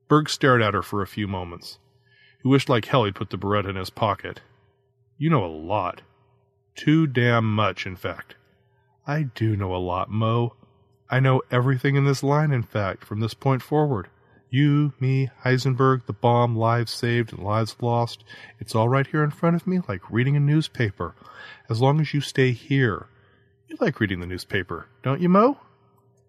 Berg 0.08 0.28
stared 0.28 0.62
at 0.62 0.74
her 0.74 0.82
for 0.82 1.00
a 1.00 1.06
few 1.06 1.28
moments. 1.28 1.78
He 2.42 2.48
wished 2.48 2.68
like 2.68 2.86
hell 2.86 3.04
he'd 3.04 3.14
put 3.14 3.30
the 3.30 3.38
Beretta 3.38 3.70
in 3.70 3.76
his 3.76 3.90
pocket. 3.90 4.40
You 5.16 5.30
know 5.30 5.44
a 5.44 5.46
lot. 5.46 6.02
Too 6.74 7.06
damn 7.06 7.54
much, 7.54 7.86
in 7.86 7.94
fact. 7.94 8.34
I 9.08 9.22
do 9.22 9.56
know 9.56 9.74
a 9.74 9.78
lot, 9.78 10.10
Moe. 10.10 10.54
I 11.08 11.18
know 11.18 11.40
everything 11.50 11.96
in 11.96 12.04
this 12.04 12.22
line, 12.22 12.52
in 12.52 12.62
fact, 12.62 13.06
from 13.06 13.20
this 13.20 13.32
point 13.32 13.62
forward. 13.62 14.08
You, 14.50 14.92
me, 15.00 15.30
Heisenberg, 15.46 16.04
the 16.04 16.12
bomb, 16.12 16.54
lives 16.54 16.92
saved 16.92 17.32
and 17.32 17.42
lives 17.42 17.74
lost. 17.80 18.22
It's 18.60 18.74
all 18.74 18.90
right 18.90 19.06
here 19.06 19.24
in 19.24 19.30
front 19.30 19.56
of 19.56 19.66
me, 19.66 19.80
like 19.88 20.10
reading 20.10 20.36
a 20.36 20.40
newspaper. 20.40 21.14
As 21.70 21.80
long 21.80 22.02
as 22.02 22.12
you 22.12 22.20
stay 22.20 22.52
here. 22.52 23.06
You 23.66 23.78
like 23.80 23.98
reading 23.98 24.20
the 24.20 24.26
newspaper, 24.26 24.88
don't 25.02 25.22
you, 25.22 25.30
Moe? 25.30 25.56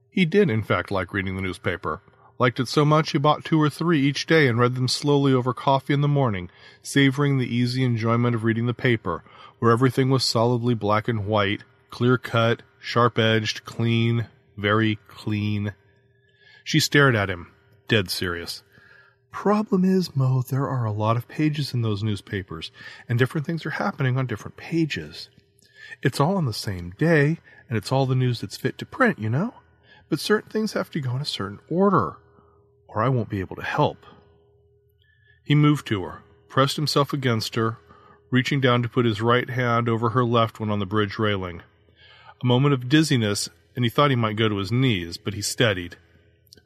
He 0.10 0.24
did, 0.24 0.50
in 0.50 0.64
fact, 0.64 0.90
like 0.90 1.12
reading 1.12 1.36
the 1.36 1.42
newspaper. 1.42 2.02
Liked 2.38 2.62
it 2.62 2.70
so 2.70 2.86
much 2.86 3.12
he 3.12 3.18
bought 3.18 3.44
two 3.44 3.62
or 3.62 3.70
three 3.70 4.00
each 4.00 4.26
day 4.26 4.48
and 4.48 4.58
read 4.58 4.76
them 4.76 4.88
slowly 4.88 5.34
over 5.34 5.54
coffee 5.54 5.94
in 5.94 6.00
the 6.00 6.08
morning, 6.08 6.50
savoring 6.82 7.38
the 7.38 7.54
easy 7.54 7.84
enjoyment 7.84 8.36
of 8.36 8.46
reading 8.46 8.68
the 8.68 8.74
paper, 8.74 9.26
where 9.60 9.72
everything 9.72 10.10
was 10.10 10.24
solidly 10.24 10.74
black 10.74 11.10
and 11.10 11.28
white, 11.28 11.66
clear 11.90 12.18
cut, 12.18 12.62
sharp 12.80 13.20
edged, 13.20 13.66
clean, 13.66 14.28
very 14.58 14.98
clean. 15.08 15.74
She 16.64 16.80
stared 16.80 17.16
at 17.16 17.30
him, 17.30 17.52
dead 17.88 18.10
serious. 18.10 18.64
Problem 19.32 19.86
is, 19.86 20.16
Moe, 20.16 20.42
there 20.42 20.68
are 20.68 20.86
a 20.86 20.92
lot 20.92 21.18
of 21.18 21.28
pages 21.28 21.74
in 21.74 21.82
those 21.82 22.04
newspapers, 22.04 22.72
and 23.08 23.20
different 23.20 23.46
things 23.46 23.66
are 23.66 23.72
happening 23.72 24.18
on 24.18 24.26
different 24.26 24.58
pages. 24.58 25.30
It's 26.02 26.20
all 26.20 26.36
on 26.36 26.46
the 26.46 26.54
same 26.54 26.92
day, 26.98 27.40
and 27.68 27.78
it's 27.78 27.92
all 27.92 28.06
the 28.06 28.16
news 28.16 28.42
that's 28.42 28.58
fit 28.58 28.78
to 28.80 28.86
print, 28.86 29.20
you 29.20 29.30
know? 29.30 29.54
But 30.10 30.20
certain 30.20 30.50
things 30.50 30.74
have 30.74 30.90
to 30.92 31.00
go 31.00 31.16
in 31.16 31.22
a 31.22 31.26
certain 31.26 31.60
order, 31.70 32.18
or 32.88 33.04
I 33.04 33.10
won't 33.10 33.30
be 33.30 33.40
able 33.40 33.56
to 33.58 33.64
help. 33.64 34.06
He 35.44 35.56
moved 35.56 35.86
to 35.88 36.04
her, 36.04 36.24
pressed 36.48 36.76
himself 36.76 37.14
against 37.14 37.56
her, 37.56 37.78
reaching 38.32 38.60
down 38.62 38.82
to 38.84 38.90
put 38.90 39.06
his 39.06 39.22
right 39.22 39.50
hand 39.50 39.88
over 39.88 40.10
her 40.10 40.26
left 40.26 40.60
one 40.60 40.70
on 40.70 40.80
the 40.80 40.86
bridge 40.86 41.20
railing. 41.20 41.62
A 42.42 42.46
moment 42.46 42.74
of 42.74 42.88
dizziness, 42.88 43.50
and 43.76 43.84
he 43.84 43.90
thought 43.90 44.10
he 44.10 44.16
might 44.16 44.36
go 44.38 44.48
to 44.48 44.58
his 44.58 44.72
knees, 44.72 45.18
but 45.18 45.34
he 45.34 45.42
steadied. 45.42 45.98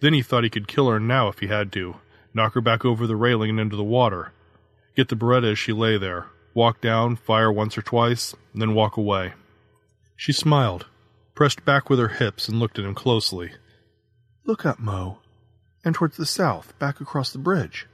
Then 0.01 0.13
he 0.13 0.21
thought 0.21 0.43
he 0.43 0.49
could 0.49 0.67
kill 0.67 0.89
her 0.89 0.99
now 0.99 1.29
if 1.29 1.39
he 1.39 1.47
had 1.47 1.71
to, 1.73 1.95
knock 2.33 2.53
her 2.53 2.61
back 2.61 2.85
over 2.85 3.07
the 3.07 3.15
railing 3.15 3.49
and 3.49 3.59
into 3.59 3.75
the 3.75 3.83
water, 3.83 4.33
get 4.95 5.09
the 5.09 5.15
Beretta 5.15 5.53
as 5.53 5.59
she 5.59 5.73
lay 5.73 5.97
there, 5.97 6.27
walk 6.53 6.81
down, 6.81 7.15
fire 7.15 7.51
once 7.51 7.77
or 7.77 7.81
twice, 7.81 8.35
and 8.51 8.61
then 8.61 8.75
walk 8.75 8.97
away. 8.97 9.33
She 10.15 10.31
smiled, 10.31 10.85
pressed 11.33 11.65
back 11.65 11.89
with 11.89 11.99
her 11.99 12.09
hips, 12.09 12.47
and 12.47 12.59
looked 12.59 12.77
at 12.77 12.85
him 12.85 12.93
closely. 12.93 13.53
Look 14.45 14.65
up, 14.65 14.79
Moe, 14.79 15.19
and 15.83 15.95
towards 15.95 16.17
the 16.17 16.25
south, 16.25 16.77
back 16.77 17.01
across 17.01 17.31
the 17.31 17.39
bridge. 17.39 17.87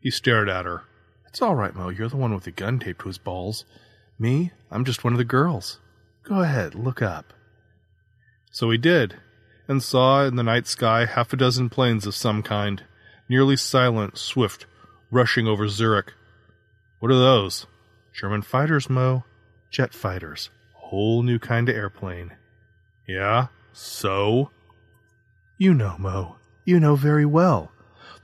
He 0.00 0.10
stared 0.10 0.48
at 0.48 0.64
her. 0.64 0.82
It's 1.28 1.40
all 1.40 1.54
right, 1.54 1.74
Moe. 1.74 1.88
You're 1.88 2.08
the 2.08 2.16
one 2.16 2.34
with 2.34 2.44
the 2.44 2.50
gun 2.50 2.78
taped 2.78 3.00
to 3.02 3.08
his 3.08 3.18
balls. 3.18 3.64
Me, 4.18 4.50
I'm 4.70 4.84
just 4.84 5.04
one 5.04 5.14
of 5.14 5.18
the 5.18 5.24
girls. 5.24 5.78
Go 6.24 6.40
ahead, 6.40 6.74
look 6.74 7.02
up. 7.02 7.32
So 8.50 8.70
he 8.70 8.78
did, 8.78 9.16
and 9.66 9.82
saw 9.82 10.24
in 10.24 10.36
the 10.36 10.42
night 10.42 10.66
sky 10.66 11.06
half 11.06 11.32
a 11.32 11.36
dozen 11.36 11.68
planes 11.70 12.06
of 12.06 12.14
some 12.14 12.42
kind, 12.42 12.84
nearly 13.28 13.56
silent, 13.56 14.18
swift, 14.18 14.66
rushing 15.10 15.46
over 15.46 15.68
Zurich. 15.68 16.12
What 17.00 17.10
are 17.10 17.18
those? 17.18 17.66
German 18.12 18.42
fighters, 18.42 18.88
Moe. 18.88 19.24
Jet 19.70 19.94
fighters. 19.94 20.50
Whole 20.74 21.22
new 21.22 21.38
kind 21.38 21.68
of 21.68 21.74
airplane. 21.74 22.32
Yeah? 23.08 23.46
So? 23.72 24.50
You 25.58 25.74
know, 25.74 25.96
Moe. 25.98 26.36
You 26.64 26.78
know 26.78 26.94
very 26.94 27.26
well. 27.26 27.72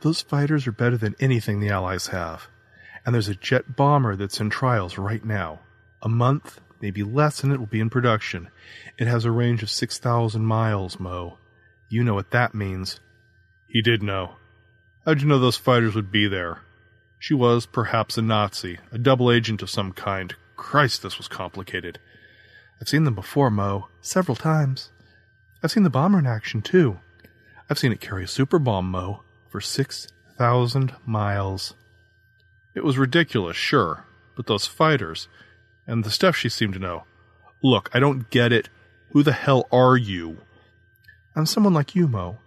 Those 0.01 0.21
fighters 0.21 0.67
are 0.67 0.73
better 0.73 0.97
than 0.97 1.17
anything 1.19 1.59
the 1.59 1.71
Allies 1.71 2.09
have. 2.09 2.47
And 3.05 3.15
there's 3.15 3.29
a 3.29 3.35
jet 3.35 3.77
bomber 3.77 4.15
that's 4.15 4.41
in 4.41 4.51
trials 4.51 4.99
right 4.99 5.25
now. 5.25 5.61
A 6.03 6.09
month, 6.09 6.61
maybe 6.81 7.03
less, 7.03 7.43
and 7.43 7.53
it 7.53 7.59
will 7.59 7.67
be 7.67 7.81
in 7.81 7.91
production. 7.91 8.49
It 8.99 9.07
has 9.07 9.25
a 9.25 9.31
range 9.31 9.63
of 9.63 9.71
6,000 9.71 10.45
miles, 10.45 10.99
Moe. 10.99 11.39
You 11.89 12.05
know 12.05 12.15
what 12.15 12.31
that 12.31 12.55
means. 12.55 13.01
He 13.67 13.83
did 13.83 14.03
know. 14.03 14.37
How'd 15.05 15.21
you 15.21 15.27
know 15.27 15.39
those 15.39 15.57
fighters 15.57 15.95
would 15.95 16.13
be 16.13 16.27
there? 16.29 16.61
She 17.19 17.35
was, 17.35 17.67
perhaps, 17.67 18.17
a 18.19 18.23
Nazi, 18.23 18.79
a 18.93 18.99
double 18.99 19.31
agent 19.33 19.63
of 19.63 19.71
some 19.71 19.93
kind. 19.93 20.35
Christ, 20.57 21.03
this 21.03 21.19
was 21.19 21.29
complicated. 21.29 21.99
I've 22.81 22.89
seen 22.89 23.05
them 23.05 23.15
before, 23.15 23.51
Moe. 23.51 23.89
Several 24.01 24.37
times. 24.37 24.91
I've 25.63 25.73
seen 25.73 25.83
the 25.83 25.91
bomber 25.91 26.19
in 26.19 26.27
action, 26.27 26.63
too. 26.63 27.01
I've 27.69 27.79
seen 27.79 27.93
it 27.93 28.01
carry 28.01 28.25
a 28.25 28.29
super 28.29 28.59
bomb, 28.59 28.91
Moe, 28.91 29.23
for 29.49 29.61
6,000 29.61 30.95
miles. 31.05 31.75
It 32.75 32.85
was 32.85 32.99
ridiculous, 32.99 33.57
sure, 33.57 34.05
but 34.37 34.47
those 34.47 34.67
fighters, 34.67 35.27
and 35.89 36.05
the 36.05 36.11
stuff 36.11 36.37
she 36.37 36.49
seemed 36.49 36.75
to 36.75 36.79
know. 36.79 37.05
Look, 37.63 37.91
I 37.93 37.99
don't 37.99 38.31
get 38.31 38.53
it. 38.53 38.69
Who 39.11 39.25
the 39.25 39.33
hell 39.33 39.67
are 39.73 39.97
you? 39.97 40.39
I'm 41.35 41.47
someone 41.47 41.75
like 41.75 41.97
you, 41.97 42.07
Moe. 42.07 42.39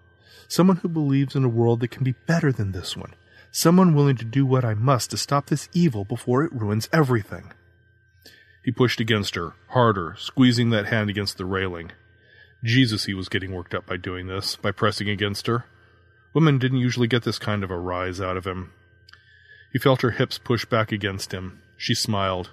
Someone 0.48 0.78
who 0.78 0.88
believes 0.88 1.36
in 1.36 1.44
a 1.44 1.50
world 1.50 1.80
that 1.82 1.92
can 1.92 2.04
be 2.04 2.16
better 2.28 2.52
than 2.52 2.72
this 2.72 2.96
one. 2.96 3.16
Someone 3.52 3.96
willing 3.96 4.16
to 4.18 4.26
do 4.26 4.46
what 4.46 4.64
I 4.64 4.76
must 4.76 5.12
to 5.12 5.18
stop 5.18 5.48
this 5.48 5.68
evil 5.74 6.06
before 6.06 6.44
it 6.44 6.54
ruins 6.54 6.88
everything. 6.94 7.52
He 8.64 8.72
pushed 8.72 9.00
against 9.00 9.36
her, 9.36 9.54
harder, 9.70 10.16
squeezing 10.18 10.70
that 10.70 10.86
hand 10.86 11.10
against 11.10 11.38
the 11.38 11.46
railing. 11.46 11.92
Jesus, 12.64 13.06
he 13.06 13.14
was 13.14 13.28
getting 13.28 13.52
worked 13.52 13.74
up 13.74 13.88
by 13.88 13.98
doing 13.98 14.28
this, 14.28 14.56
by 14.56 14.72
pressing 14.72 15.10
against 15.10 15.48
her. 15.48 15.66
Women 16.34 16.60
didn't 16.60 16.78
usually 16.78 17.08
get 17.08 17.24
this 17.24 17.40
kind 17.40 17.64
of 17.64 17.72
a 17.72 17.78
rise 17.78 18.22
out 18.22 18.38
of 18.38 18.46
him. 18.46 18.72
He 19.74 19.80
felt 19.80 20.02
her 20.02 20.12
hips 20.12 20.38
push 20.38 20.64
back 20.64 20.92
against 20.92 21.34
him. 21.34 21.62
She 21.76 21.96
smiled. 21.96 22.52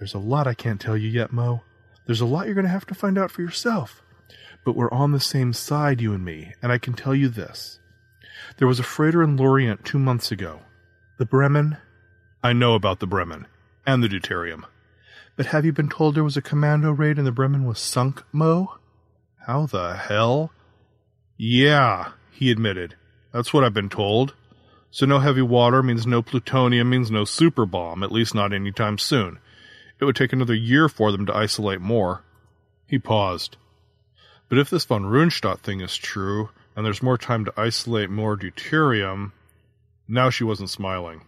There's 0.00 0.14
a 0.14 0.18
lot 0.18 0.46
I 0.46 0.54
can't 0.54 0.80
tell 0.80 0.96
you 0.96 1.10
yet, 1.10 1.30
Moe. 1.30 1.60
There's 2.06 2.22
a 2.22 2.26
lot 2.26 2.46
you're 2.46 2.54
going 2.54 2.64
to 2.64 2.70
have 2.70 2.86
to 2.86 2.94
find 2.94 3.18
out 3.18 3.30
for 3.30 3.42
yourself. 3.42 4.02
But 4.64 4.74
we're 4.74 4.90
on 4.90 5.12
the 5.12 5.20
same 5.20 5.52
side, 5.52 6.00
you 6.00 6.14
and 6.14 6.24
me, 6.24 6.54
and 6.62 6.72
I 6.72 6.78
can 6.78 6.94
tell 6.94 7.14
you 7.14 7.28
this. 7.28 7.80
There 8.56 8.66
was 8.66 8.80
a 8.80 8.82
freighter 8.82 9.22
in 9.22 9.36
Lorient 9.36 9.84
two 9.84 9.98
months 9.98 10.32
ago. 10.32 10.60
The 11.18 11.26
Bremen? 11.26 11.76
I 12.42 12.54
know 12.54 12.72
about 12.74 13.00
the 13.00 13.06
Bremen. 13.06 13.46
And 13.86 14.02
the 14.02 14.08
deuterium. 14.08 14.64
But 15.36 15.46
have 15.46 15.66
you 15.66 15.72
been 15.74 15.90
told 15.90 16.14
there 16.14 16.24
was 16.24 16.38
a 16.38 16.42
commando 16.42 16.92
raid 16.92 17.18
and 17.18 17.26
the 17.26 17.32
Bremen 17.32 17.66
was 17.66 17.78
sunk, 17.78 18.22
Moe? 18.32 18.78
How 19.46 19.66
the 19.66 19.96
hell? 19.96 20.50
Yeah, 21.36 22.12
he 22.30 22.50
admitted. 22.50 22.96
That's 23.32 23.52
what 23.52 23.64
I've 23.64 23.74
been 23.74 23.90
told. 23.90 24.34
So 24.90 25.04
no 25.04 25.18
heavy 25.18 25.42
water 25.42 25.82
means 25.82 26.06
no 26.06 26.22
plutonium 26.22 26.88
means 26.88 27.10
no 27.10 27.26
super 27.26 27.66
bomb, 27.66 28.02
at 28.02 28.10
least 28.10 28.34
not 28.34 28.54
any 28.54 28.72
time 28.72 28.96
soon. 28.96 29.38
It 30.00 30.04
would 30.04 30.16
take 30.16 30.32
another 30.32 30.54
year 30.54 30.88
for 30.88 31.12
them 31.12 31.26
to 31.26 31.36
isolate 31.36 31.80
more. 31.80 32.22
He 32.86 32.98
paused. 32.98 33.56
But 34.48 34.58
if 34.58 34.70
this 34.70 34.84
von 34.84 35.04
Rundstedt 35.04 35.60
thing 35.60 35.80
is 35.80 35.96
true, 35.96 36.48
and 36.74 36.86
there's 36.86 37.02
more 37.02 37.18
time 37.18 37.44
to 37.44 37.52
isolate 37.56 38.10
more 38.10 38.36
deuterium. 38.36 39.32
Now 40.08 40.30
she 40.30 40.44
wasn't 40.44 40.70
smiling. 40.70 41.22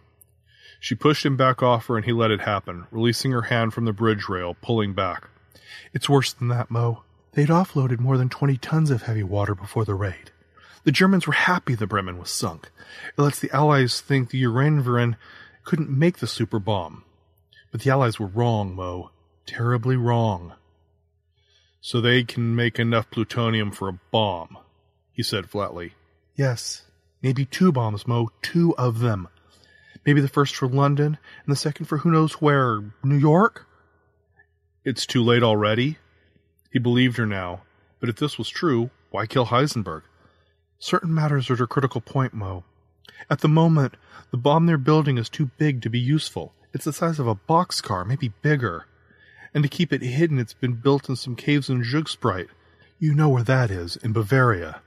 She 0.81 0.95
pushed 0.95 1.25
him 1.25 1.37
back 1.37 1.63
off 1.63 1.87
her 1.87 1.97
and 1.97 2.05
he 2.05 2.13
let 2.13 2.31
it 2.31 2.41
happen, 2.41 2.87
releasing 2.91 3.33
her 3.33 3.43
hand 3.43 3.75
from 3.75 3.85
the 3.85 3.93
bridge 3.93 4.29
rail, 4.29 4.57
pulling 4.63 4.95
back. 4.95 5.29
It's 5.93 6.09
worse 6.09 6.33
than 6.33 6.49
that, 6.49 6.71
Moe. 6.71 7.03
They'd 7.33 7.49
offloaded 7.49 8.01
more 8.01 8.19
than 8.19 8.29
20 8.29 8.57
tons 8.57 8.91
of 8.91 9.03
heavy 9.03 9.23
water 9.23 9.55
before 9.55 9.85
the 9.85 9.95
raid. 9.95 10.31
The 10.85 10.93
Germans 10.93 11.27
were 11.27 11.33
happy 11.33 11.75
the 11.75 11.87
Bremen 11.87 12.19
was 12.19 12.31
sunk. 12.31 12.71
It 13.17 13.21
lets 13.23 13.39
the 13.39 13.55
Allies 13.55 14.01
think 14.01 14.31
the 14.31 14.43
Uranverein 14.43 15.17
couldn't 15.65 15.91
make 15.91 16.19
the 16.19 16.27
super 16.27 16.59
bomb. 16.59 17.05
But 17.73 17.81
the 17.81 17.91
Allies 17.91 18.21
were 18.21 18.27
wrong, 18.27 18.77
Moe. 18.77 19.11
Terribly 19.47 19.97
wrong. 19.97 20.53
So 21.81 22.01
they 22.01 22.23
can 22.23 22.55
make 22.55 22.79
enough 22.79 23.11
plutonium 23.11 23.73
for 23.73 23.89
a 23.89 23.99
bomb, 24.13 24.57
he 25.11 25.23
said 25.23 25.51
flatly. 25.51 25.95
Yes, 26.37 26.83
maybe 27.23 27.45
two 27.45 27.73
bombs, 27.73 28.07
Moe. 28.07 28.31
Two 28.43 28.77
of 28.77 29.01
them. 29.01 29.27
Maybe 30.05 30.21
the 30.21 30.29
first 30.29 30.55
for 30.55 30.69
London 30.69 31.19
and 31.45 31.53
the 31.53 31.57
second 31.57 31.87
for 31.87 31.99
who 31.99 32.11
knows 32.11 32.35
where. 32.35 32.83
New 33.03 33.17
York? 33.17 33.67
It's 34.85 35.07
too 35.07 35.23
late 35.23 35.43
already? 35.43 35.99
He 36.73 36.79
believed 36.79 37.17
her 37.17 37.27
now, 37.27 37.63
but 38.01 38.09
if 38.09 38.17
this 38.17 38.37
was 38.37 38.49
true, 38.49 38.91
why 39.11 39.27
kill 39.27 39.47
Heisenberg? 39.47 40.03
Certain 40.79 41.15
matters 41.15 41.49
are 41.51 41.55
at 41.55 41.61
a 41.61 41.67
critical 41.67 42.01
point, 42.01 42.35
Moe. 42.35 42.65
At 43.31 43.41
the 43.41 43.49
moment, 43.49 43.95
the 44.31 44.37
bomb 44.37 44.67
they're 44.67 44.79
building 44.79 45.19
is 45.19 45.29
too 45.29 45.51
big 45.59 45.83
to 45.83 45.91
be 45.91 46.01
useful. 46.01 46.53
It's 46.75 46.85
the 46.85 46.93
size 46.93 47.19
of 47.19 47.27
a 47.27 47.35
boxcar, 47.35 48.07
maybe 48.07 48.33
bigger. 48.43 48.87
And 49.55 49.63
to 49.63 49.69
keep 49.69 49.93
it 49.93 50.03
hidden, 50.03 50.39
it's 50.39 50.55
been 50.55 50.75
built 50.75 51.09
in 51.09 51.17
some 51.17 51.37
caves 51.37 51.69
in 51.69 51.83
Zugspitze. 51.83 52.49
You 52.99 53.15
know 53.15 53.29
where 53.29 53.43
that 53.43 53.71
is, 53.71 53.97
in 53.97 54.13
Bavaria. 54.13 54.81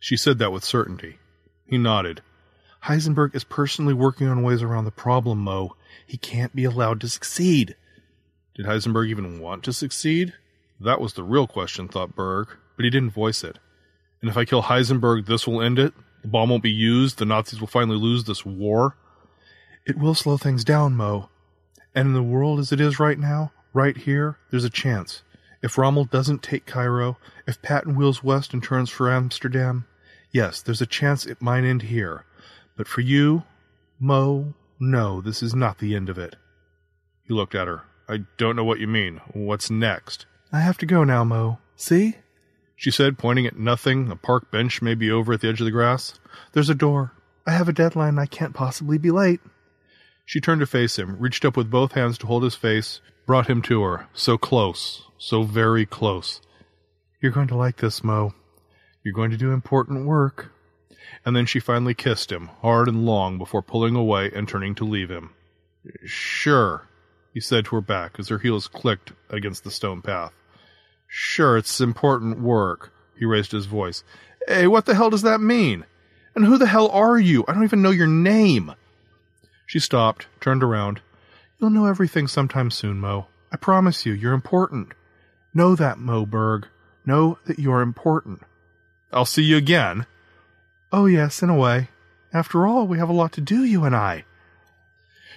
She 0.00 0.16
said 0.16 0.38
that 0.38 0.50
with 0.52 0.64
certainty. 0.64 1.18
He 1.66 1.78
nodded. 1.78 2.22
Heisenberg 2.84 3.36
is 3.36 3.44
personally 3.44 3.94
working 3.94 4.26
on 4.26 4.42
ways 4.42 4.62
around 4.62 4.86
the 4.86 4.90
problem, 4.90 5.38
Moe. 5.38 5.76
He 6.06 6.16
can't 6.16 6.56
be 6.56 6.64
allowed 6.64 7.00
to 7.02 7.08
succeed. 7.08 7.76
Did 8.56 8.66
Heisenberg 8.66 9.08
even 9.08 9.40
want 9.40 9.62
to 9.64 9.72
succeed? 9.72 10.34
That 10.80 11.00
was 11.00 11.12
the 11.12 11.22
real 11.22 11.46
question, 11.46 11.86
thought 11.86 12.16
Berg, 12.16 12.48
but 12.76 12.84
he 12.84 12.90
didn't 12.90 13.10
voice 13.10 13.44
it. 13.44 13.60
And 14.20 14.28
if 14.28 14.36
I 14.36 14.44
kill 14.44 14.64
Heisenberg, 14.64 15.26
this 15.26 15.46
will 15.46 15.62
end 15.62 15.78
it? 15.78 15.94
The 16.22 16.28
bomb 16.28 16.50
won't 16.50 16.62
be 16.62 16.70
used? 16.70 17.18
The 17.18 17.24
Nazis 17.24 17.60
will 17.60 17.68
finally 17.68 17.96
lose 17.96 18.24
this 18.24 18.44
war? 18.44 18.96
It 19.86 19.98
will 19.98 20.14
slow 20.14 20.36
things 20.36 20.64
down, 20.64 20.94
Moe. 20.94 21.28
And 21.94 22.08
in 22.08 22.14
the 22.14 22.22
world 22.22 22.58
as 22.58 22.72
it 22.72 22.80
is 22.80 23.00
right 23.00 23.18
now, 23.18 23.52
right 23.72 23.96
here, 23.96 24.38
there's 24.50 24.64
a 24.64 24.70
chance. 24.70 25.22
If 25.62 25.78
Rommel 25.78 26.04
doesn't 26.04 26.42
take 26.42 26.66
Cairo, 26.66 27.18
if 27.46 27.62
Patton 27.62 27.94
wheels 27.94 28.22
west 28.22 28.52
and 28.52 28.62
turns 28.62 28.90
for 28.90 29.10
Amsterdam, 29.10 29.86
yes, 30.30 30.62
there's 30.62 30.82
a 30.82 30.86
chance 30.86 31.26
it 31.26 31.42
might 31.42 31.64
end 31.64 31.82
here. 31.82 32.24
But 32.76 32.88
for 32.88 33.00
you, 33.00 33.44
Moe, 34.00 34.54
no, 34.80 35.20
this 35.20 35.42
is 35.42 35.54
not 35.54 35.78
the 35.78 35.94
end 35.94 36.08
of 36.08 36.18
it. 36.18 36.36
He 37.26 37.34
looked 37.34 37.54
at 37.54 37.68
her. 37.68 37.82
I 38.08 38.24
don't 38.36 38.56
know 38.56 38.64
what 38.64 38.80
you 38.80 38.88
mean. 38.88 39.20
What's 39.32 39.70
next? 39.70 40.26
I 40.52 40.60
have 40.60 40.78
to 40.78 40.86
go 40.86 41.04
now, 41.04 41.22
Moe. 41.24 41.58
See? 41.76 42.16
She 42.74 42.90
said, 42.90 43.18
pointing 43.18 43.46
at 43.46 43.58
nothing, 43.58 44.10
a 44.10 44.16
park 44.16 44.50
bench 44.50 44.82
maybe 44.82 45.10
over 45.10 45.34
at 45.34 45.40
the 45.40 45.48
edge 45.48 45.60
of 45.60 45.66
the 45.66 45.70
grass. 45.70 46.18
There's 46.52 46.68
a 46.68 46.74
door. 46.74 47.12
I 47.46 47.52
have 47.52 47.68
a 47.68 47.72
deadline. 47.72 48.18
I 48.18 48.26
can't 48.26 48.54
possibly 48.54 48.98
be 48.98 49.10
late. 49.10 49.40
She 50.24 50.40
turned 50.40 50.60
to 50.60 50.66
face 50.66 50.98
him, 50.98 51.18
reached 51.18 51.44
up 51.44 51.56
with 51.56 51.70
both 51.70 51.92
hands 51.92 52.18
to 52.18 52.26
hold 52.26 52.42
his 52.42 52.54
face, 52.54 53.00
brought 53.26 53.48
him 53.48 53.62
to 53.62 53.82
her, 53.82 54.06
so 54.12 54.38
close, 54.38 55.08
so 55.18 55.42
very 55.42 55.86
close. 55.86 56.40
You're 57.20 57.32
going 57.32 57.48
to 57.48 57.56
like 57.56 57.76
this, 57.76 58.02
Moe. 58.02 58.34
You're 59.04 59.14
going 59.14 59.30
to 59.30 59.36
do 59.36 59.52
important 59.52 60.06
work. 60.06 60.52
And 61.24 61.36
then 61.36 61.46
she 61.46 61.60
finally 61.60 61.94
kissed 61.94 62.32
him, 62.32 62.50
hard 62.62 62.88
and 62.88 63.04
long, 63.04 63.38
before 63.38 63.62
pulling 63.62 63.94
away 63.94 64.30
and 64.34 64.48
turning 64.48 64.74
to 64.76 64.84
leave 64.84 65.10
him. 65.10 65.34
Sure, 66.04 66.88
he 67.34 67.40
said 67.40 67.66
to 67.66 67.76
her 67.76 67.80
back 67.80 68.18
as 68.18 68.28
her 68.28 68.38
heels 68.38 68.68
clicked 68.68 69.12
against 69.30 69.64
the 69.64 69.70
stone 69.70 70.02
path. 70.02 70.32
Sure, 71.06 71.56
it's 71.56 71.80
important 71.80 72.40
work. 72.40 72.92
He 73.18 73.24
raised 73.24 73.52
his 73.52 73.66
voice. 73.66 74.02
Hey, 74.48 74.66
what 74.66 74.86
the 74.86 74.94
hell 74.94 75.10
does 75.10 75.22
that 75.22 75.40
mean? 75.40 75.84
And 76.34 76.44
who 76.44 76.58
the 76.58 76.66
hell 76.66 76.88
are 76.88 77.18
you? 77.18 77.44
I 77.46 77.52
don't 77.52 77.64
even 77.64 77.82
know 77.82 77.90
your 77.90 78.06
name. 78.06 78.74
She 79.66 79.78
stopped, 79.78 80.26
turned 80.40 80.62
around. 80.62 81.00
You'll 81.58 81.70
know 81.70 81.86
everything 81.86 82.26
sometime 82.26 82.70
soon, 82.70 82.98
Moe. 82.98 83.26
I 83.52 83.56
promise 83.56 84.04
you, 84.04 84.12
you're 84.12 84.32
important. 84.32 84.92
Know 85.54 85.74
that, 85.76 85.98
Moe 85.98 86.26
Berg. 86.26 86.66
Know 87.04 87.38
that 87.44 87.58
you're 87.58 87.82
important. 87.82 88.42
I'll 89.12 89.24
see 89.24 89.42
you 89.42 89.56
again. 89.56 90.06
Oh, 90.92 91.06
yes, 91.06 91.42
in 91.42 91.50
a 91.50 91.56
way. 91.56 91.88
After 92.32 92.66
all, 92.66 92.86
we 92.86 92.98
have 92.98 93.08
a 93.08 93.14
lot 93.14 93.32
to 93.32 93.40
do, 93.40 93.64
you 93.64 93.84
and 93.84 93.94
I. 93.94 94.24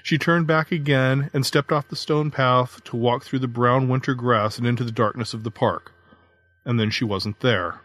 She 0.03 0.17
turned 0.17 0.47
back 0.47 0.71
again 0.71 1.29
and 1.33 1.45
stepped 1.45 1.71
off 1.71 1.87
the 1.87 1.95
stone 1.95 2.29
path 2.29 2.83
to 2.85 2.95
walk 2.95 3.23
through 3.23 3.39
the 3.39 3.47
brown 3.47 3.89
winter 3.89 4.13
grass 4.13 4.57
and 4.57 4.67
into 4.67 4.83
the 4.83 4.91
darkness 4.91 5.33
of 5.33 5.43
the 5.43 5.51
park. 5.51 5.93
And 6.63 6.79
then 6.79 6.91
she 6.91 7.03
wasn't 7.03 7.39
there. 7.39 7.81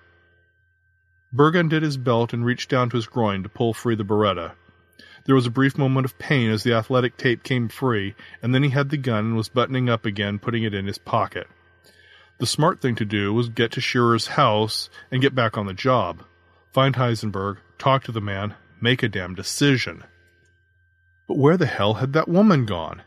Berg 1.33 1.57
undid 1.57 1.83
his 1.83 1.97
belt 1.97 2.33
and 2.33 2.45
reached 2.45 2.69
down 2.69 2.91
to 2.91 2.97
his 2.97 3.07
groin 3.07 3.43
to 3.43 3.49
pull 3.49 3.73
free 3.73 3.95
the 3.95 4.05
Beretta. 4.05 4.53
There 5.25 5.35
was 5.35 5.47
a 5.47 5.51
brief 5.51 5.77
moment 5.77 6.07
of 6.07 6.19
pain 6.19 6.51
as 6.51 6.63
the 6.63 6.73
athletic 6.73 7.17
tape 7.17 7.43
came 7.43 7.69
free, 7.69 8.15
and 8.43 8.55
then 8.55 8.63
he 8.63 8.71
had 8.71 8.91
the 8.91 8.97
gun 8.97 9.27
and 9.27 9.37
was 9.37 9.49
buttoning 9.49 9.89
up 9.89 10.05
again, 10.07 10.39
putting 10.39 10.63
it 10.63 10.75
in 10.75 10.87
his 10.87 10.99
pocket. 10.99 11.47
The 12.39 12.47
smart 12.47 12.81
thing 12.81 12.95
to 12.97 13.05
do 13.05 13.35
was 13.35 13.51
get 13.51 13.73
to 13.73 13.81
Scherrer's 13.81 14.29
house 14.29 14.89
and 15.11 15.21
get 15.21 15.35
back 15.35 15.59
on 15.59 15.67
the 15.67 15.75
job. 15.75 16.25
Find 16.73 16.95
Heisenberg, 16.95 17.59
talk 17.79 18.05
to 18.05 18.13
the 18.13 18.21
man, 18.21 18.55
make 18.81 19.03
a 19.03 19.09
damn 19.09 19.35
decision. 19.35 20.05
But 21.29 21.37
where 21.37 21.57
the 21.57 21.67
hell 21.67 21.95
had 21.95 22.15
that 22.15 22.29
woman 22.29 22.65
gone? 22.65 23.03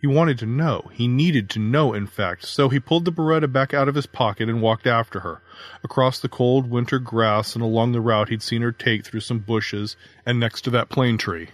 He 0.00 0.06
wanted 0.06 0.38
to 0.38 0.46
know. 0.46 0.90
He 0.92 1.08
needed 1.08 1.50
to 1.50 1.58
know, 1.58 1.92
in 1.92 2.06
fact, 2.06 2.46
so 2.46 2.68
he 2.68 2.78
pulled 2.78 3.04
the 3.04 3.10
Beretta 3.10 3.52
back 3.52 3.74
out 3.74 3.88
of 3.88 3.96
his 3.96 4.06
pocket 4.06 4.48
and 4.48 4.62
walked 4.62 4.86
after 4.86 5.20
her, 5.20 5.42
across 5.82 6.20
the 6.20 6.28
cold 6.28 6.70
winter 6.70 7.00
grass 7.00 7.54
and 7.54 7.64
along 7.64 7.92
the 7.92 8.00
route 8.00 8.28
he'd 8.28 8.42
seen 8.42 8.62
her 8.62 8.70
take 8.70 9.04
through 9.04 9.20
some 9.20 9.40
bushes 9.40 9.96
and 10.24 10.38
next 10.38 10.62
to 10.62 10.70
that 10.70 10.88
plane 10.88 11.18
tree. 11.18 11.48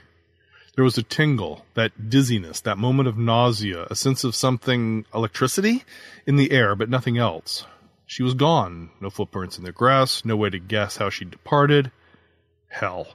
There 0.74 0.84
was 0.84 0.99
a 0.99 1.03
tingle, 1.03 1.64
that 1.74 2.11
dizziness, 2.11 2.61
that 2.62 2.78
moment 2.78 3.09
of 3.09 3.16
nausea, 3.16 3.86
a 3.90 3.95
sense 3.95 4.24
of 4.24 4.34
something 4.34 5.07
electricity 5.14 5.84
in 6.26 6.36
the 6.36 6.51
air, 6.51 6.74
but 6.74 6.90
nothing 6.90 7.16
else. 7.16 7.64
She 8.07 8.22
was 8.22 8.34
gone. 8.34 8.90
No 9.01 9.09
footprints 9.09 9.57
in 9.57 9.64
the 9.64 9.72
grass, 9.72 10.24
no 10.24 10.36
way 10.36 10.51
to 10.51 10.59
guess 10.59 10.99
how 10.99 11.09
she 11.09 11.24
departed. 11.24 11.90
Hell. 12.68 13.07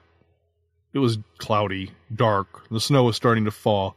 It 0.93 0.99
was 0.99 1.19
cloudy, 1.38 1.91
dark, 2.13 2.67
the 2.71 2.80
snow 2.80 3.03
was 3.03 3.15
starting 3.15 3.45
to 3.45 3.51
fall, 3.51 3.95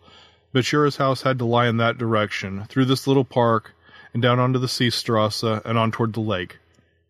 but 0.53 0.65
Scherrer's 0.65 0.97
house 0.97 1.23
had 1.23 1.39
to 1.39 1.45
lie 1.45 1.69
in 1.69 1.79
that 1.79 1.99
direction, 1.99 2.65
through 2.65 2.85
this 2.85 3.07
little 3.07 3.25
park, 3.25 3.75
and 4.13 4.23
down 4.23 4.39
onto 4.39 4.59
the 4.59 4.69
Seestrasse, 4.69 5.43
and 5.43 5.79
on 5.79 5.91
toward 5.91 6.13
the 6.13 6.21
lake. 6.21 6.59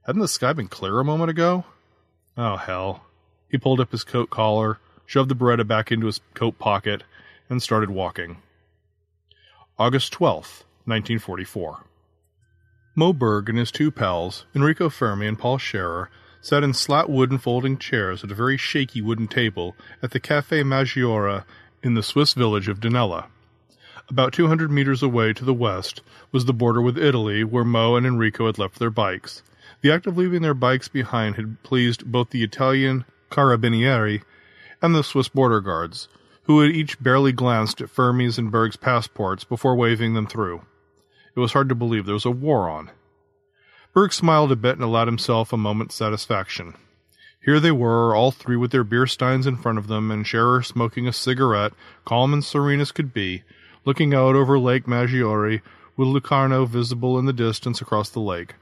Hadn't 0.07 0.21
the 0.21 0.29
sky 0.29 0.53
been 0.53 0.69
clear 0.69 1.01
a 1.01 1.05
moment 1.05 1.31
ago? 1.31 1.65
Oh, 2.37 2.57
hell. 2.57 3.05
He 3.49 3.59
pulled 3.59 3.81
up 3.81 3.93
his 3.93 4.05
coat 4.05 4.31
collar, 4.31 4.79
shoved 5.07 5.29
the 5.29 5.35
Beretta 5.35 5.67
back 5.67 5.93
into 5.93 6.07
his 6.07 6.21
coat 6.35 6.59
pocket, 6.59 7.03
and 7.51 7.63
started 7.63 7.91
walking. 7.91 8.39
August 9.79 10.13
12th, 10.15 10.65
1944. 10.87 11.85
Moe 12.95 13.13
Berg 13.13 13.49
and 13.49 13.59
his 13.59 13.71
two 13.71 13.91
pals, 13.91 14.45
Enrico 14.55 14.89
Fermi 14.89 15.27
and 15.27 15.39
Paul 15.39 15.59
Scherrer, 15.59 16.09
sat 16.41 16.63
in 16.63 16.75
slat 16.75 17.09
wooden 17.09 17.39
folding 17.39 17.79
chairs 17.79 18.23
at 18.23 18.31
a 18.31 18.35
very 18.35 18.57
shaky 18.57 19.01
wooden 19.01 19.29
table 19.29 19.77
at 20.03 20.11
the 20.11 20.21
Cafe 20.21 20.63
Maggiore 20.63 21.45
in 21.83 21.95
the 21.95 22.03
Swiss 22.03 22.35
village 22.35 22.69
of 22.69 22.81
Dirinella. 22.81 23.27
About 24.13 24.35
200 24.35 24.71
meters 24.71 25.03
away 25.03 25.33
to 25.33 25.43
the 25.43 25.55
west 25.55 26.03
was 26.33 26.45
the 26.45 26.53
border 26.53 26.83
with 26.83 26.99
Italy, 26.99 27.45
where 27.45 27.65
Moe 27.65 27.97
and 27.97 28.05
Enrico 28.05 28.45
had 28.45 28.59
left 28.59 28.79
their 28.79 28.91
bikes. 28.91 29.43
The 29.81 29.91
act 29.91 30.07
of 30.07 30.19
leaving 30.19 30.43
their 30.43 30.53
bikes 30.53 30.87
behind 30.87 31.37
had 31.37 31.63
pleased 31.63 32.05
both 32.13 32.29
the 32.29 32.43
Italian 32.45 33.07
Carabinieri, 33.31 34.23
and 34.83 34.95
the 34.95 35.03
Swiss 35.03 35.31
border 35.31 35.63
guards, 35.63 36.09
who 36.43 36.61
had 36.61 36.73
each 36.73 37.03
barely 37.03 37.33
glanced 37.33 37.81
at 37.81 37.89
Fermi's 37.89 38.37
and 38.37 38.53
Berg's 38.53 38.77
passports 38.77 39.45
before 39.45 39.77
waving 39.77 40.13
them 40.13 40.27
through. 40.27 40.61
It 41.35 41.41
was 41.41 41.55
hard 41.55 41.71
to 41.71 41.75
believe 41.75 42.05
there 42.05 42.13
was 42.13 42.27
a 42.27 42.31
war 42.31 42.69
on. 42.69 42.91
Berg 43.95 44.13
smiled 44.13 44.53
a 44.53 44.57
bit 44.57 44.75
and 44.75 44.85
allowed 44.85 45.09
himself 45.09 45.55
a 45.55 45.57
moment's 45.57 45.95
satisfaction. 45.95 46.75
Here 47.43 47.61
they 47.61 47.73
were, 47.73 48.15
all 48.15 48.31
three 48.31 48.57
with 48.57 48.73
their 48.73 48.85
beer 48.85 49.07
steins 49.07 49.47
in 49.47 49.57
front 49.57 49.79
of 49.79 49.87
them, 49.87 50.11
and 50.11 50.27
Scherrer 50.27 50.63
smoking 50.63 51.09
a 51.09 51.15
cigarette, 51.15 51.73
calm 52.05 52.35
and 52.35 52.45
serene 52.45 52.81
as 52.81 52.93
could 52.93 53.15
be, 53.15 53.43
looking 53.85 54.15
out 54.15 54.35
over 54.35 54.59
Lake 54.59 54.87
Maggiore, 54.87 55.61
with 55.97 56.09
Locarno 56.09 56.65
visible 56.65 57.19
in 57.19 57.27
the 57.27 57.33
distance 57.33 57.81
across 57.81 58.11
the 58.11 58.21
lake. 58.21 58.55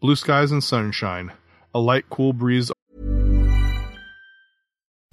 Blue 0.00 0.16
skies 0.16 0.50
and 0.50 0.62
sunshine, 0.62 1.32
a 1.74 1.78
light, 1.78 2.04
cool 2.10 2.32
breeze 2.32 2.70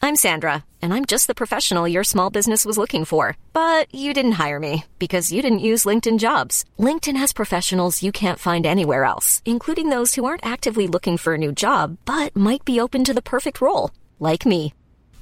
I'm 0.05 0.15
Sandra, 0.15 0.63
and 0.83 0.93
I'm 0.93 1.05
just 1.05 1.25
the 1.25 1.33
professional 1.41 1.87
your 1.87 2.03
small 2.03 2.29
business 2.29 2.63
was 2.63 2.77
looking 2.77 3.05
for. 3.05 3.37
But 3.53 3.87
you 3.91 4.13
didn't 4.13 4.39
hire 4.43 4.59
me 4.59 4.85
because 4.99 5.31
you 5.31 5.41
didn't 5.41 5.65
use 5.71 5.83
LinkedIn 5.83 6.19
jobs. 6.19 6.63
LinkedIn 6.77 7.17
has 7.17 7.33
professionals 7.33 8.03
you 8.03 8.11
can't 8.11 8.37
find 8.37 8.67
anywhere 8.67 9.03
else, 9.03 9.41
including 9.45 9.89
those 9.89 10.13
who 10.13 10.23
aren't 10.23 10.45
actively 10.45 10.87
looking 10.87 11.17
for 11.17 11.33
a 11.33 11.39
new 11.39 11.51
job 11.51 11.97
but 12.05 12.35
might 12.35 12.63
be 12.63 12.79
open 12.79 13.03
to 13.03 13.15
the 13.15 13.29
perfect 13.33 13.59
role, 13.61 13.89
like 14.19 14.45
me. 14.45 14.75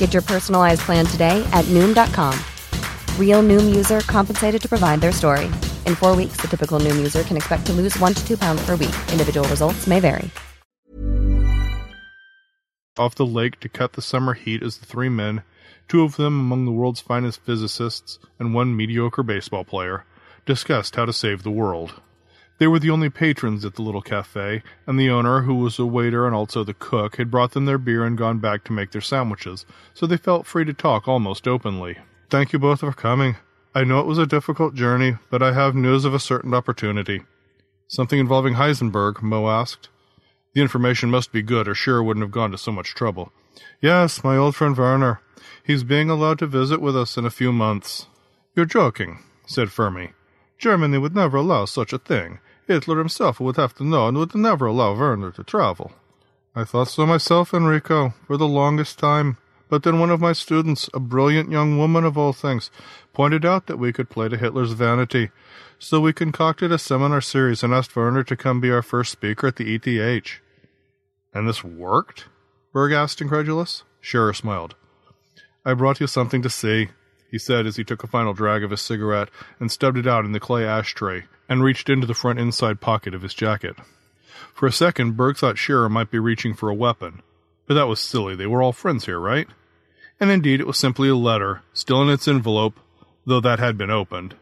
Get 0.00 0.12
your 0.12 0.22
personalized 0.22 0.80
plan 0.80 1.06
today 1.06 1.46
at 1.52 1.64
Noom.com. 1.66 2.36
Real 3.18 3.40
Noom 3.40 3.72
user 3.72 4.00
compensated 4.00 4.60
to 4.62 4.68
provide 4.68 5.00
their 5.00 5.12
story. 5.12 5.46
In 5.86 5.94
four 5.94 6.16
weeks, 6.16 6.40
the 6.40 6.48
typical 6.48 6.80
Noom 6.80 6.96
user 6.96 7.22
can 7.22 7.36
expect 7.36 7.66
to 7.66 7.72
lose 7.72 7.96
one 8.00 8.14
to 8.14 8.26
two 8.26 8.36
pounds 8.36 8.60
per 8.66 8.72
week. 8.72 8.96
Individual 9.12 9.48
results 9.48 9.86
may 9.86 10.00
vary. 10.00 10.28
off 13.00 13.14
the 13.14 13.24
lake 13.24 13.58
to 13.60 13.68
cut 13.68 13.94
the 13.94 14.02
summer 14.02 14.34
heat 14.34 14.62
as 14.62 14.76
the 14.76 14.86
three 14.86 15.08
men, 15.08 15.42
two 15.88 16.02
of 16.02 16.16
them 16.16 16.38
among 16.38 16.66
the 16.66 16.72
world's 16.72 17.00
finest 17.00 17.40
physicists 17.40 18.18
and 18.38 18.52
one 18.52 18.76
mediocre 18.76 19.22
baseball 19.22 19.64
player, 19.64 20.04
discussed 20.44 20.96
how 20.96 21.06
to 21.06 21.12
save 21.12 21.42
the 21.42 21.50
world. 21.50 21.94
They 22.60 22.66
were 22.66 22.78
the 22.78 22.90
only 22.90 23.08
patrons 23.08 23.64
at 23.64 23.76
the 23.76 23.82
little 23.82 24.02
cafe, 24.02 24.62
and 24.86 25.00
the 25.00 25.08
owner, 25.08 25.40
who 25.40 25.54
was 25.54 25.78
a 25.78 25.86
waiter 25.86 26.26
and 26.26 26.34
also 26.34 26.62
the 26.62 26.74
cook, 26.74 27.16
had 27.16 27.30
brought 27.30 27.52
them 27.52 27.64
their 27.64 27.78
beer 27.78 28.04
and 28.04 28.18
gone 28.18 28.38
back 28.38 28.64
to 28.64 28.72
make 28.74 28.90
their 28.90 29.00
sandwiches, 29.00 29.64
so 29.94 30.06
they 30.06 30.18
felt 30.18 30.46
free 30.46 30.66
to 30.66 30.74
talk 30.74 31.08
almost 31.08 31.48
openly. 31.48 31.96
Thank 32.28 32.52
you 32.52 32.58
both 32.58 32.80
for 32.80 32.92
coming. 32.92 33.36
I 33.74 33.84
know 33.84 34.00
it 34.00 34.06
was 34.06 34.18
a 34.18 34.26
difficult 34.26 34.74
journey, 34.74 35.16
but 35.30 35.42
I 35.42 35.54
have 35.54 35.74
news 35.74 36.04
of 36.04 36.12
a 36.12 36.18
certain 36.18 36.52
opportunity. 36.52 37.22
Something 37.88 38.18
involving 38.18 38.54
Heisenberg, 38.56 39.22
Moe 39.22 39.48
asked. 39.48 39.88
The 40.52 40.60
information 40.60 41.08
must 41.10 41.32
be 41.32 41.40
good, 41.40 41.66
or 41.66 41.72
Scherrer 41.72 42.04
wouldn't 42.04 42.24
have 42.24 42.30
gone 42.30 42.50
to 42.50 42.58
so 42.58 42.72
much 42.72 42.94
trouble. 42.94 43.32
Yes, 43.80 44.22
my 44.22 44.36
old 44.36 44.54
friend 44.54 44.76
Werner. 44.76 45.22
He's 45.64 45.82
being 45.82 46.10
allowed 46.10 46.38
to 46.40 46.46
visit 46.46 46.82
with 46.82 46.94
us 46.94 47.16
in 47.16 47.24
a 47.24 47.30
few 47.30 47.52
months. 47.52 48.06
You're 48.54 48.66
joking, 48.66 49.20
said 49.46 49.72
Fermi. 49.72 50.10
Germany 50.58 50.98
would 50.98 51.14
never 51.14 51.38
allow 51.38 51.64
such 51.64 51.94
a 51.94 51.98
thing. 51.98 52.38
Hitler 52.70 52.98
himself 52.98 53.40
would 53.40 53.56
have 53.56 53.74
to 53.74 53.84
know 53.84 54.06
and 54.06 54.16
would 54.16 54.32
never 54.32 54.66
allow 54.66 54.94
Werner 54.94 55.32
to 55.32 55.42
travel. 55.42 55.90
I 56.54 56.62
thought 56.62 56.86
so 56.86 57.04
myself, 57.04 57.52
Enrico, 57.52 58.14
for 58.28 58.36
the 58.36 58.46
longest 58.46 58.96
time. 58.96 59.38
But 59.68 59.82
then 59.82 59.98
one 59.98 60.10
of 60.10 60.20
my 60.20 60.32
students, 60.32 60.88
a 60.94 61.00
brilliant 61.00 61.50
young 61.50 61.78
woman 61.78 62.04
of 62.04 62.16
all 62.16 62.32
things, 62.32 62.70
pointed 63.12 63.44
out 63.44 63.66
that 63.66 63.78
we 63.78 63.92
could 63.92 64.08
play 64.08 64.28
to 64.28 64.36
Hitler's 64.36 64.72
vanity. 64.72 65.30
So 65.80 66.00
we 66.00 66.12
concocted 66.12 66.70
a 66.70 66.78
seminar 66.78 67.20
series 67.20 67.64
and 67.64 67.74
asked 67.74 67.96
Werner 67.96 68.22
to 68.22 68.36
come 68.36 68.60
be 68.60 68.70
our 68.70 68.82
first 68.82 69.10
speaker 69.10 69.48
at 69.48 69.56
the 69.56 69.74
ETH. 69.74 70.40
And 71.34 71.48
this 71.48 71.64
worked? 71.64 72.26
Berg 72.72 72.92
asked, 72.92 73.20
incredulous. 73.20 73.82
Scherrer 74.00 74.34
smiled. 74.34 74.76
I 75.64 75.74
brought 75.74 76.00
you 76.00 76.06
something 76.06 76.42
to 76.42 76.50
see, 76.50 76.90
he 77.30 77.38
said 77.38 77.66
as 77.66 77.76
he 77.76 77.84
took 77.84 78.02
a 78.02 78.08
final 78.08 78.32
drag 78.32 78.64
of 78.64 78.70
his 78.70 78.80
cigarette 78.80 79.28
and 79.58 79.70
stubbed 79.70 79.98
it 79.98 80.06
out 80.06 80.24
in 80.24 80.32
the 80.32 80.40
clay 80.40 80.66
ashtray 80.66 81.24
and 81.48 81.62
reached 81.62 81.88
into 81.88 82.06
the 82.06 82.14
front 82.14 82.38
inside 82.38 82.80
pocket 82.80 83.14
of 83.14 83.22
his 83.22 83.34
jacket. 83.34 83.76
For 84.54 84.66
a 84.66 84.72
second, 84.72 85.16
Berg 85.16 85.36
thought 85.36 85.56
Scherrer 85.56 85.90
might 85.90 86.10
be 86.10 86.18
reaching 86.18 86.54
for 86.54 86.68
a 86.68 86.74
weapon. 86.74 87.22
But 87.66 87.74
that 87.74 87.88
was 87.88 88.00
silly. 88.00 88.34
They 88.34 88.46
were 88.46 88.62
all 88.62 88.72
friends 88.72 89.06
here, 89.06 89.20
right? 89.20 89.46
And 90.18 90.30
indeed, 90.30 90.60
it 90.60 90.66
was 90.66 90.76
simply 90.76 91.08
a 91.08 91.14
letter, 91.14 91.62
still 91.72 92.02
in 92.02 92.10
its 92.10 92.26
envelope, 92.28 92.80
though 93.24 93.40
that 93.40 93.58
had 93.58 93.78
been 93.78 93.90
opened. 93.90 94.34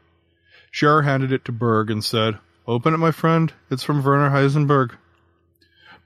Scherrer 0.72 1.04
handed 1.04 1.32
it 1.32 1.44
to 1.44 1.52
Berg 1.52 1.90
and 1.90 2.04
said, 2.04 2.38
Open 2.66 2.94
it, 2.94 2.98
my 2.98 3.10
friend. 3.10 3.52
It's 3.70 3.82
from 3.82 4.02
Werner 4.02 4.30
Heisenberg. 4.30 4.92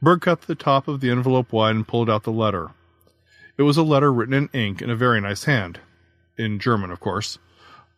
Berg 0.00 0.20
cut 0.20 0.42
the 0.42 0.54
top 0.54 0.88
of 0.88 1.00
the 1.00 1.10
envelope 1.10 1.52
wide 1.52 1.76
and 1.76 1.86
pulled 1.86 2.10
out 2.10 2.24
the 2.24 2.32
letter. 2.32 2.70
It 3.56 3.62
was 3.62 3.76
a 3.76 3.82
letter 3.82 4.12
written 4.12 4.34
in 4.34 4.48
ink 4.52 4.82
in 4.82 4.90
a 4.90 4.96
very 4.96 5.20
nice 5.20 5.44
hand. 5.44 5.80
In 6.38 6.58
German, 6.58 6.90
of 6.90 7.00
course. 7.00 7.38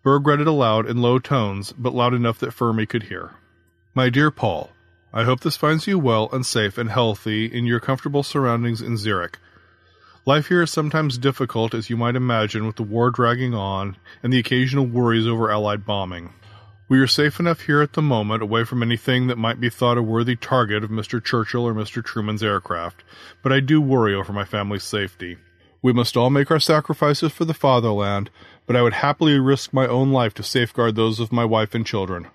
Berg 0.03 0.27
read 0.27 0.41
it 0.41 0.47
aloud 0.47 0.87
in 0.87 0.99
low 0.99 1.19
tones, 1.19 1.73
but 1.73 1.95
loud 1.95 2.15
enough 2.15 2.39
that 2.41 2.53
Fermi 2.53 2.85
could 2.85 3.05
hear. 3.05 3.33
My 3.95 4.11
dear 4.11 4.31
Paul, 4.31 4.71
I 5.13 5.25
hope 5.25 5.41
this 5.41 5.57
finds 5.57 5.87
you 5.87 5.99
well 5.99 6.29
and 6.33 6.45
safe 6.45 6.77
and 6.77 6.91
healthy 6.91 7.47
in 7.47 7.65
your 7.65 7.81
comfortable 7.81 8.23
surroundings 8.23 8.83
in 8.83 8.97
Zurich. 8.97 9.39
Life 10.27 10.49
here 10.49 10.63
is 10.63 10.71
sometimes 10.71 11.19
difficult, 11.19 11.75
as 11.75 11.89
you 11.89 11.97
might 11.97 12.17
imagine, 12.17 12.67
with 12.67 12.77
the 12.77 12.83
war 12.83 13.11
dragging 13.11 13.55
on 13.55 13.97
and 14.23 14.33
the 14.33 14.39
occasional 14.39 14.87
worries 14.87 15.27
over 15.27 15.51
Allied 15.51 15.87
bombing. 15.87 16.33
We 16.89 16.99
are 16.99 17.07
safe 17.07 17.39
enough 17.39 17.63
here 17.63 17.81
at 17.81 17.93
the 17.93 18.03
moment, 18.03 18.43
away 18.43 18.65
from 18.65 18.83
anything 18.83 19.29
that 19.29 19.39
might 19.39 19.61
be 19.61 19.71
thought 19.71 19.97
a 19.97 20.03
worthy 20.03 20.37
target 20.37 20.83
of 20.83 20.91
Mr. 20.91 21.23
Churchill 21.23 21.67
or 21.67 21.75
Mr. 21.75 22.05
Truman's 22.05 22.43
aircraft, 22.43 23.05
but 23.43 23.53
I 23.53 23.61
do 23.61 23.81
worry 23.81 24.15
over 24.15 24.33
my 24.33 24.45
family's 24.45 24.85
safety. 24.85 25.39
We 25.85 25.93
must 25.93 26.17
all 26.17 26.31
make 26.31 26.51
our 26.51 26.59
sacrifices 26.59 27.31
for 27.31 27.45
the 27.45 27.53
fatherland, 27.53 28.31
but 28.67 28.75
I 28.75 28.81
would 28.81 28.95
happily 28.95 29.39
risk 29.39 29.75
my 29.75 29.87
own 29.87 30.13
life 30.13 30.33
to 30.35 30.43
safeguard 30.43 30.97
those 30.97 31.21
of 31.21 31.31
my 31.31 31.45
wife 31.45 31.75
and 31.75 31.85
children. 31.85 32.29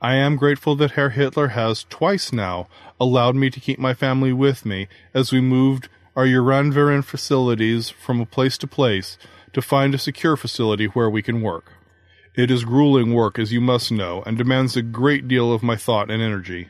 I 0.00 0.14
am 0.14 0.36
grateful 0.36 0.76
that 0.76 0.92
Herr 0.92 1.10
Hitler 1.10 1.48
has, 1.48 1.82
twice 1.90 2.32
now, 2.32 2.68
allowed 3.00 3.34
me 3.34 3.50
to 3.50 3.58
keep 3.58 3.80
my 3.80 3.92
family 3.92 4.32
with 4.32 4.64
me 4.64 4.86
as 5.12 5.32
we 5.32 5.40
moved 5.40 5.88
our 6.14 6.26
Uranverein 6.26 7.02
facilities 7.02 7.90
from 7.90 8.24
place 8.24 8.56
to 8.58 8.68
place 8.68 9.18
to 9.52 9.60
find 9.60 9.92
a 9.92 9.98
secure 9.98 10.36
facility 10.36 10.86
where 10.86 11.10
we 11.10 11.22
can 11.22 11.42
work. 11.42 11.72
It 12.36 12.52
is 12.52 12.64
grueling 12.64 13.12
work, 13.12 13.36
as 13.36 13.52
you 13.52 13.60
must 13.60 13.90
know, 13.90 14.22
and 14.24 14.38
demands 14.38 14.76
a 14.76 14.82
great 14.82 15.26
deal 15.26 15.52
of 15.52 15.64
my 15.64 15.74
thought 15.74 16.08
and 16.08 16.22
energy. 16.22 16.68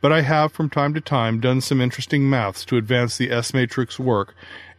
But 0.00 0.12
I 0.12 0.22
have 0.22 0.52
from 0.52 0.68
time 0.68 0.94
to 0.94 1.00
time 1.00 1.38
done 1.38 1.60
some 1.60 1.80
interesting 1.80 2.28
maths 2.28 2.64
to 2.64 2.76
advance 2.76 3.16
the 3.16 3.30
S 3.30 3.54
matrix 3.54 4.00
work, 4.00 4.34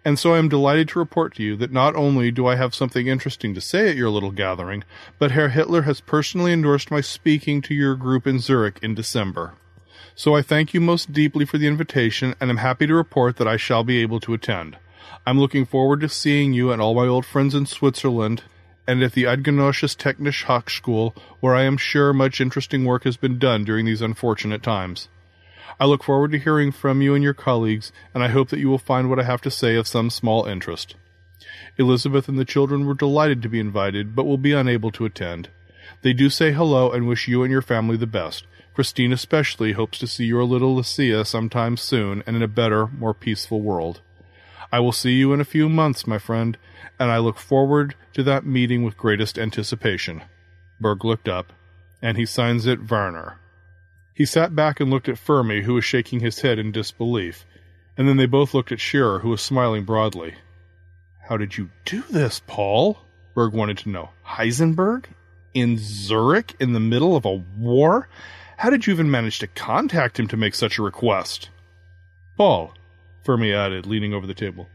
and 0.06 0.20
so 0.20 0.36
I 0.36 0.38
am 0.38 0.48
delighted 0.48 0.88
to 0.90 1.00
report 1.00 1.34
to 1.36 1.44
you 1.44 1.56
that 1.56 1.72
not 1.72 1.96
only 1.96 2.30
do 2.30 2.46
I 2.46 2.56
have 2.56 2.76
something 2.76 3.08
interesting 3.08 3.56
to 3.56 3.62
say 3.62 3.90
at 3.90 3.96
your 3.96 4.12
little 4.12 4.30
gathering, 4.30 4.84
but 5.18 5.32
Herr 5.32 5.50
Hitler 5.50 5.82
has 5.82 6.00
personally 6.00 6.54
endorsed 6.54 6.92
my 6.92 7.02
speaking 7.02 7.60
to 7.64 7.74
your 7.74 7.96
group 7.96 8.28
in 8.28 8.38
Zurich 8.38 8.78
in 8.84 8.94
December. 8.94 9.56
So 10.14 10.36
I 10.36 10.44
thank 10.44 10.76
you 10.76 10.80
most 10.80 11.12
deeply 11.12 11.44
for 11.44 11.58
the 11.58 11.68
invitation 11.68 12.36
and 12.40 12.52
am 12.52 12.58
happy 12.58 12.86
to 12.86 12.94
report 12.94 13.38
that 13.38 13.48
I 13.48 13.58
shall 13.58 13.84
be 13.84 13.98
able 13.98 14.20
to 14.22 14.36
attend. 14.36 14.78
I'm 15.26 15.40
looking 15.40 15.66
forward 15.66 16.02
to 16.02 16.10
seeing 16.10 16.54
you 16.54 16.72
and 16.72 16.80
all 16.80 16.94
my 16.94 17.08
old 17.08 17.26
friends 17.26 17.56
in 17.56 17.66
Switzerland 17.66 18.44
and 18.88 19.02
at 19.02 19.14
the 19.14 19.24
Eidgenössische 19.24 19.98
Technische 19.98 20.46
Hochschule, 20.46 21.18
where 21.40 21.56
I 21.56 21.64
am 21.64 21.78
sure 21.78 22.14
much 22.14 22.40
interesting 22.40 22.86
work 22.86 23.06
has 23.06 23.18
been 23.18 23.40
done 23.40 23.64
during 23.64 23.88
these 23.88 24.04
unfortunate 24.04 24.62
times. 24.62 25.10
I 25.80 25.86
look 25.86 26.04
forward 26.04 26.32
to 26.32 26.40
hearing 26.40 26.72
from 26.72 27.02
you 27.02 27.14
and 27.14 27.24
your 27.24 27.34
colleagues, 27.34 27.92
and 28.14 28.24
I 28.24 28.30
hope 28.30 28.50
that 28.50 28.60
you 28.60 28.70
will 28.70 28.78
find 28.78 29.10
what 29.10 29.20
I 29.20 29.24
have 29.24 29.42
to 29.42 29.52
say 29.52 29.76
of 29.76 29.88
some 29.88 30.10
small 30.10 30.46
interest. 30.46 30.96
Elizabeth 31.78 32.28
and 32.28 32.40
the 32.40 32.46
children 32.46 32.86
were 32.86 32.94
delighted 32.94 33.42
to 33.42 33.50
be 33.50 33.60
invited, 33.60 34.16
but 34.16 34.26
will 34.26 34.38
be 34.38 34.54
unable 34.54 34.92
to 34.92 35.06
attend. 35.06 35.50
They 36.02 36.14
do 36.14 36.30
say 36.30 36.52
hello 36.52 36.92
and 36.92 37.08
wish 37.08 37.28
you 37.28 37.44
and 37.44 37.52
your 37.52 37.62
family 37.62 37.98
the 37.98 38.08
best. 38.08 38.46
Christine 38.74 39.14
especially 39.14 39.74
hopes 39.74 39.98
to 40.00 40.08
see 40.08 40.26
your 40.26 40.44
little 40.44 40.76
Lucia 40.76 41.24
sometime 41.26 41.78
soon 41.78 42.24
and 42.28 42.36
in 42.36 42.42
a 42.42 42.48
better, 42.48 42.88
more 42.88 43.14
peaceful 43.14 43.62
world. 43.62 44.02
I 44.72 44.80
will 44.80 44.92
see 44.92 45.14
you 45.14 45.32
in 45.32 45.40
a 45.40 45.46
few 45.46 45.70
months, 45.70 46.06
my 46.06 46.18
friend, 46.18 46.58
and 47.00 47.12
I 47.12 47.18
look 47.20 47.38
forward 47.38 47.96
to 48.14 48.24
that 48.24 48.46
meeting 48.46 48.84
with 48.84 48.98
greatest 48.98 49.38
anticipation. 49.38 50.24
Berg 50.80 51.06
looked 51.06 51.30
up, 51.30 51.54
and 52.02 52.18
he 52.18 52.26
signs 52.26 52.66
it 52.66 52.90
Werner. 52.90 53.38
He 54.16 54.26
sat 54.26 54.56
back 54.56 54.80
and 54.80 54.90
looked 54.90 55.10
at 55.10 55.18
Fermi, 55.18 55.64
who 55.64 55.74
was 55.74 55.84
shaking 55.84 56.22
his 56.22 56.40
head 56.40 56.58
in 56.58 56.72
disbelief, 56.72 57.46
and 57.98 58.08
then 58.08 58.16
they 58.16 58.26
both 58.26 58.54
looked 58.54 58.72
at 58.72 58.80
Scherrer, 58.80 59.20
who 59.20 59.30
was 59.30 59.42
smiling 59.42 59.84
broadly. 59.84 60.36
How 61.28 61.36
did 61.36 61.58
you 61.58 61.70
do 61.84 62.02
this, 62.10 62.42
Paul? 62.48 62.98
Berg 63.34 63.52
wanted 63.52 63.78
to 63.80 63.90
know. 63.90 64.12
Heisenberg? 64.26 65.08
In 65.54 65.78
Zurich, 65.78 66.56
in 66.62 66.72
the 66.72 66.80
middle 66.80 67.18
of 67.18 67.26
a 67.26 67.44
war? 67.58 68.08
How 68.56 68.70
did 68.70 68.88
you 68.88 68.94
even 68.94 69.12
manage 69.12 69.40
to 69.40 69.48
contact 69.48 70.18
him 70.18 70.30
to 70.30 70.38
make 70.38 70.56
such 70.56 70.78
a 70.78 70.84
request? 70.84 71.50
Paul, 72.38 72.74
Fermi 73.22 73.52
added, 73.52 73.86
leaning 73.86 74.14
over 74.14 74.26
the 74.26 74.34
table, 74.34 74.70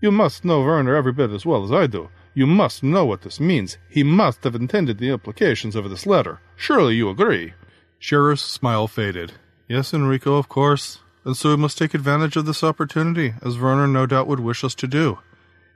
you 0.00 0.10
must 0.10 0.46
know 0.46 0.62
Werner 0.62 0.94
every 0.94 1.12
bit 1.12 1.30
as 1.30 1.44
well 1.44 1.62
as 1.62 1.72
I 1.72 1.86
do. 1.86 2.08
You 2.32 2.46
must 2.46 2.82
know 2.82 3.04
what 3.04 3.20
this 3.20 3.38
means. 3.38 3.76
He 3.86 4.02
must 4.02 4.44
have 4.44 4.54
intended 4.54 4.96
the 4.96 5.10
implications 5.10 5.76
of 5.76 5.88
this 5.90 6.06
letter. 6.06 6.40
Surely 6.56 6.94
you 6.94 7.10
agree. 7.10 7.52
Scherrer's 7.98 8.40
smile 8.40 8.88
faded. 8.88 9.32
Yes, 9.68 9.92
Enrico, 9.92 10.36
of 10.36 10.48
course. 10.48 11.00
And 11.24 11.36
so 11.36 11.50
we 11.50 11.56
must 11.56 11.76
take 11.76 11.92
advantage 11.92 12.36
of 12.36 12.46
this 12.46 12.62
opportunity, 12.62 13.34
as 13.42 13.58
Werner 13.58 13.88
no 13.88 14.06
doubt 14.06 14.28
would 14.28 14.40
wish 14.40 14.62
us 14.62 14.74
to 14.76 14.86
do. 14.86 15.18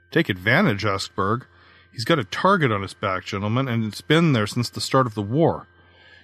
Take 0.09 0.29
advantage? 0.29 0.85
asked 0.85 1.15
Berg. 1.15 1.45
He's 1.91 2.05
got 2.05 2.19
a 2.19 2.23
target 2.23 2.71
on 2.71 2.83
his 2.83 2.93
back, 2.93 3.25
gentlemen, 3.25 3.67
and 3.67 3.83
it's 3.83 4.01
been 4.01 4.31
there 4.31 4.47
since 4.47 4.69
the 4.69 4.79
start 4.79 5.07
of 5.07 5.13
the 5.13 5.21
war. 5.21 5.67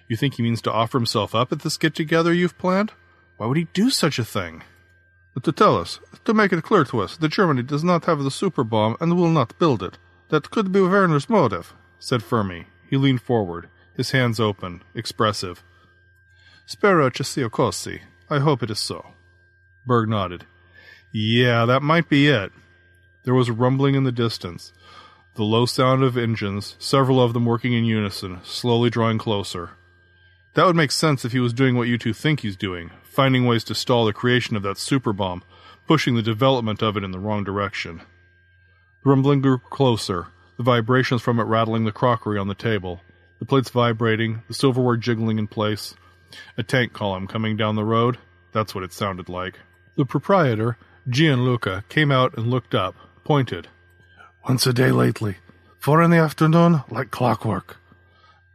You 0.07 0.15
think 0.15 0.35
he 0.35 0.43
means 0.43 0.61
to 0.61 0.71
offer 0.71 0.97
himself 0.97 1.35
up 1.35 1.51
at 1.51 1.59
this 1.59 1.77
get 1.77 1.93
together 1.93 2.33
you've 2.33 2.57
planned? 2.57 2.93
Why 3.35 3.47
would 3.47 3.57
he 3.57 3.67
do 3.73 3.89
such 3.89 4.17
a 4.17 4.25
thing? 4.25 4.63
To 5.43 5.51
tell 5.51 5.77
us, 5.77 5.99
to 6.25 6.33
make 6.33 6.51
it 6.51 6.63
clear 6.63 6.83
to 6.85 7.01
us 7.01 7.17
that 7.17 7.29
Germany 7.29 7.61
does 7.63 7.83
not 7.83 8.05
have 8.05 8.23
the 8.23 8.31
super 8.31 8.63
bomb 8.63 8.97
and 8.99 9.15
will 9.15 9.29
not 9.29 9.59
build 9.59 9.83
it. 9.83 9.97
That 10.29 10.49
could 10.49 10.71
be 10.71 10.81
Werner's 10.81 11.29
motive, 11.29 11.73
said 11.99 12.23
Fermi. 12.23 12.67
He 12.89 12.97
leaned 12.97 13.21
forward, 13.21 13.69
his 13.95 14.11
hands 14.11 14.39
open, 14.39 14.81
expressive. 14.95 15.63
Spero 16.69 17.09
ci 17.09 17.23
sia 17.23 17.49
così. 17.49 18.01
I 18.29 18.39
hope 18.39 18.61
it 18.61 18.69
is 18.69 18.77
so. 18.77 19.13
Berg 19.85 20.09
nodded. 20.09 20.43
Yeah, 21.13 21.63
that 21.63 21.81
might 21.81 22.09
be 22.09 22.27
it. 22.27 22.51
There 23.23 23.33
was 23.33 23.47
a 23.47 23.53
rumbling 23.53 23.95
in 23.95 24.03
the 24.03 24.11
distance, 24.11 24.73
the 25.35 25.43
low 25.43 25.65
sound 25.65 26.03
of 26.03 26.17
engines, 26.17 26.75
several 26.77 27.21
of 27.21 27.31
them 27.31 27.45
working 27.45 27.71
in 27.71 27.85
unison, 27.85 28.41
slowly 28.43 28.89
drawing 28.89 29.17
closer. 29.17 29.71
That 30.55 30.65
would 30.65 30.75
make 30.75 30.91
sense 30.91 31.23
if 31.23 31.31
he 31.31 31.39
was 31.39 31.53
doing 31.53 31.77
what 31.77 31.87
you 31.87 31.97
two 31.97 32.11
think 32.11 32.41
he's 32.41 32.57
doing, 32.57 32.91
finding 33.01 33.45
ways 33.45 33.63
to 33.63 33.73
stall 33.73 34.03
the 34.03 34.11
creation 34.11 34.57
of 34.57 34.63
that 34.63 34.77
super 34.77 35.13
bomb, 35.13 35.45
pushing 35.87 36.15
the 36.15 36.21
development 36.21 36.83
of 36.83 36.97
it 36.97 37.03
in 37.05 37.11
the 37.11 37.19
wrong 37.19 37.45
direction. 37.45 38.01
The 39.05 39.09
rumbling 39.09 39.39
grew 39.39 39.59
closer, 39.59 40.27
the 40.57 40.63
vibrations 40.63 41.21
from 41.21 41.39
it 41.39 41.43
rattling 41.43 41.85
the 41.85 41.93
crockery 41.93 42.37
on 42.37 42.49
the 42.49 42.55
table, 42.55 42.99
the 43.39 43.45
plates 43.45 43.69
vibrating, 43.69 44.43
the 44.49 44.53
silverware 44.53 44.97
jiggling 44.97 45.39
in 45.39 45.47
place. 45.47 45.95
A 46.57 46.63
tank 46.63 46.93
column 46.93 47.27
coming 47.27 47.57
down 47.57 47.75
the 47.75 47.83
road? 47.83 48.17
That's 48.51 48.73
what 48.73 48.83
it 48.83 48.93
sounded 48.93 49.29
like. 49.29 49.59
The 49.95 50.05
proprietor, 50.05 50.77
Gianluca, 51.09 51.83
came 51.89 52.11
out 52.11 52.37
and 52.37 52.47
looked 52.47 52.75
up, 52.75 52.95
pointed. 53.23 53.67
Once 54.47 54.65
a 54.67 54.73
day 54.73 54.91
lately. 54.91 55.37
Four 55.79 56.01
in 56.01 56.11
the 56.11 56.17
afternoon, 56.17 56.83
like 56.89 57.11
clockwork. 57.11 57.77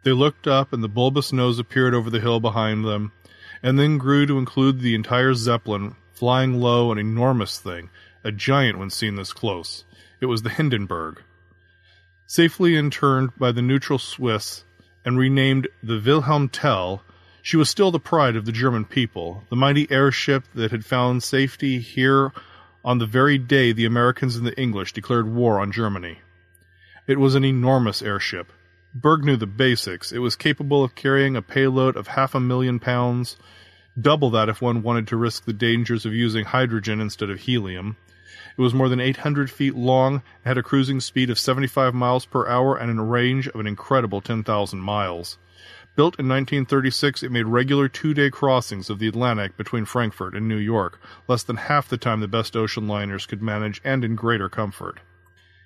They 0.02 0.12
looked 0.12 0.46
up, 0.46 0.72
and 0.72 0.82
the 0.82 0.88
bulbous 0.88 1.32
nose 1.32 1.58
appeared 1.58 1.94
over 1.94 2.10
the 2.10 2.20
hill 2.20 2.40
behind 2.40 2.84
them, 2.84 3.12
and 3.62 3.78
then 3.78 3.98
grew 3.98 4.26
to 4.26 4.38
include 4.38 4.80
the 4.80 4.94
entire 4.94 5.34
Zeppelin, 5.34 5.94
flying 6.12 6.60
low, 6.60 6.92
an 6.92 6.98
enormous 6.98 7.58
thing, 7.58 7.90
a 8.24 8.32
giant 8.32 8.78
when 8.78 8.90
seen 8.90 9.16
this 9.16 9.32
close. 9.32 9.84
It 10.20 10.26
was 10.26 10.42
the 10.42 10.50
Hindenburg. 10.50 11.22
Safely 12.26 12.76
interned 12.76 13.30
by 13.36 13.52
the 13.52 13.62
neutral 13.62 13.98
Swiss 13.98 14.64
and 15.04 15.18
renamed 15.18 15.68
the 15.82 16.00
Wilhelm 16.04 16.48
Tell, 16.48 17.02
she 17.42 17.56
was 17.56 17.68
still 17.68 17.90
the 17.90 18.00
pride 18.00 18.36
of 18.36 18.46
the 18.46 18.52
German 18.52 18.84
people, 18.84 19.44
the 19.50 19.56
mighty 19.56 19.90
airship 19.90 20.44
that 20.54 20.70
had 20.70 20.84
found 20.84 21.22
safety 21.22 21.78
here 21.80 22.32
on 22.84 22.98
the 22.98 23.06
very 23.06 23.36
day 23.36 23.72
the 23.72 23.84
Americans 23.84 24.36
and 24.36 24.46
the 24.46 24.58
English 24.58 24.92
declared 24.92 25.28
war 25.28 25.60
on 25.60 25.70
Germany. 25.70 26.18
It 27.06 27.18
was 27.18 27.34
an 27.34 27.44
enormous 27.44 28.00
airship, 28.00 28.52
Berg 28.94 29.24
knew 29.24 29.38
the 29.38 29.46
basics. 29.46 30.12
It 30.12 30.18
was 30.18 30.36
capable 30.36 30.84
of 30.84 30.94
carrying 30.94 31.34
a 31.34 31.40
payload 31.40 31.96
of 31.96 32.08
half 32.08 32.34
a 32.34 32.40
million 32.40 32.78
pounds, 32.78 33.38
double 33.98 34.28
that 34.30 34.50
if 34.50 34.60
one 34.60 34.82
wanted 34.82 35.08
to 35.08 35.16
risk 35.16 35.46
the 35.46 35.54
dangers 35.54 36.04
of 36.04 36.12
using 36.12 36.44
hydrogen 36.44 37.00
instead 37.00 37.30
of 37.30 37.40
helium. 37.40 37.96
It 38.58 38.60
was 38.60 38.74
more 38.74 38.90
than 38.90 39.00
800 39.00 39.50
feet 39.50 39.74
long, 39.74 40.22
had 40.44 40.58
a 40.58 40.62
cruising 40.62 41.00
speed 41.00 41.30
of 41.30 41.38
75 41.38 41.94
miles 41.94 42.26
per 42.26 42.46
hour, 42.46 42.76
and 42.76 42.98
a 42.98 43.02
range 43.02 43.48
of 43.48 43.60
an 43.60 43.66
incredible 43.66 44.20
10,000 44.20 44.78
miles. 44.78 45.38
Built 45.94 46.18
in 46.18 46.26
1936, 46.26 47.22
it 47.22 47.30
made 47.30 47.44
regular 47.44 47.86
two 47.86 48.14
day 48.14 48.30
crossings 48.30 48.88
of 48.88 48.98
the 48.98 49.08
Atlantic 49.08 49.58
between 49.58 49.84
Frankfurt 49.84 50.34
and 50.34 50.48
New 50.48 50.56
York, 50.56 50.98
less 51.28 51.42
than 51.42 51.56
half 51.56 51.86
the 51.86 51.98
time 51.98 52.20
the 52.20 52.28
best 52.28 52.56
ocean 52.56 52.88
liners 52.88 53.26
could 53.26 53.42
manage, 53.42 53.82
and 53.84 54.02
in 54.02 54.16
greater 54.16 54.48
comfort. 54.48 55.00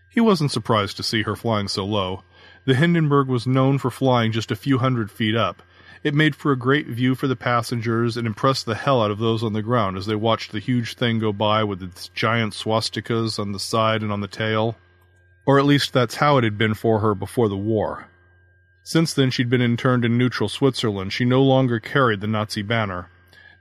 He 0.08 0.20
wasn't 0.20 0.50
surprised 0.50 0.96
to 0.96 1.04
see 1.04 1.22
her 1.22 1.36
flying 1.36 1.68
so 1.68 1.84
low. 1.84 2.24
The 2.64 2.74
Hindenburg 2.74 3.28
was 3.28 3.46
known 3.46 3.78
for 3.78 3.90
flying 3.90 4.32
just 4.32 4.50
a 4.50 4.56
few 4.56 4.78
hundred 4.78 5.12
feet 5.12 5.36
up. 5.36 5.62
It 6.02 6.14
made 6.14 6.34
for 6.34 6.50
a 6.50 6.58
great 6.58 6.88
view 6.88 7.14
for 7.14 7.28
the 7.28 7.36
passengers 7.36 8.16
and 8.16 8.26
impressed 8.26 8.66
the 8.66 8.74
hell 8.74 9.02
out 9.02 9.12
of 9.12 9.18
those 9.18 9.44
on 9.44 9.52
the 9.52 9.62
ground 9.62 9.96
as 9.96 10.06
they 10.06 10.16
watched 10.16 10.50
the 10.50 10.58
huge 10.58 10.94
thing 10.94 11.20
go 11.20 11.32
by 11.32 11.62
with 11.62 11.82
its 11.82 12.08
giant 12.08 12.52
swastikas 12.52 13.38
on 13.38 13.52
the 13.52 13.60
side 13.60 14.02
and 14.02 14.10
on 14.10 14.22
the 14.22 14.26
tail. 14.26 14.76
Or 15.44 15.60
at 15.60 15.66
least 15.66 15.92
that's 15.92 16.16
how 16.16 16.36
it 16.38 16.44
had 16.44 16.58
been 16.58 16.74
for 16.74 16.98
her 16.98 17.14
before 17.14 17.48
the 17.48 17.56
war. 17.56 18.08
Since 18.86 19.14
then 19.14 19.32
she'd 19.32 19.50
been 19.50 19.60
interned 19.60 20.04
in 20.04 20.16
neutral 20.16 20.48
Switzerland. 20.48 21.12
She 21.12 21.24
no 21.24 21.42
longer 21.42 21.80
carried 21.80 22.20
the 22.20 22.28
Nazi 22.28 22.62
banner. 22.62 23.08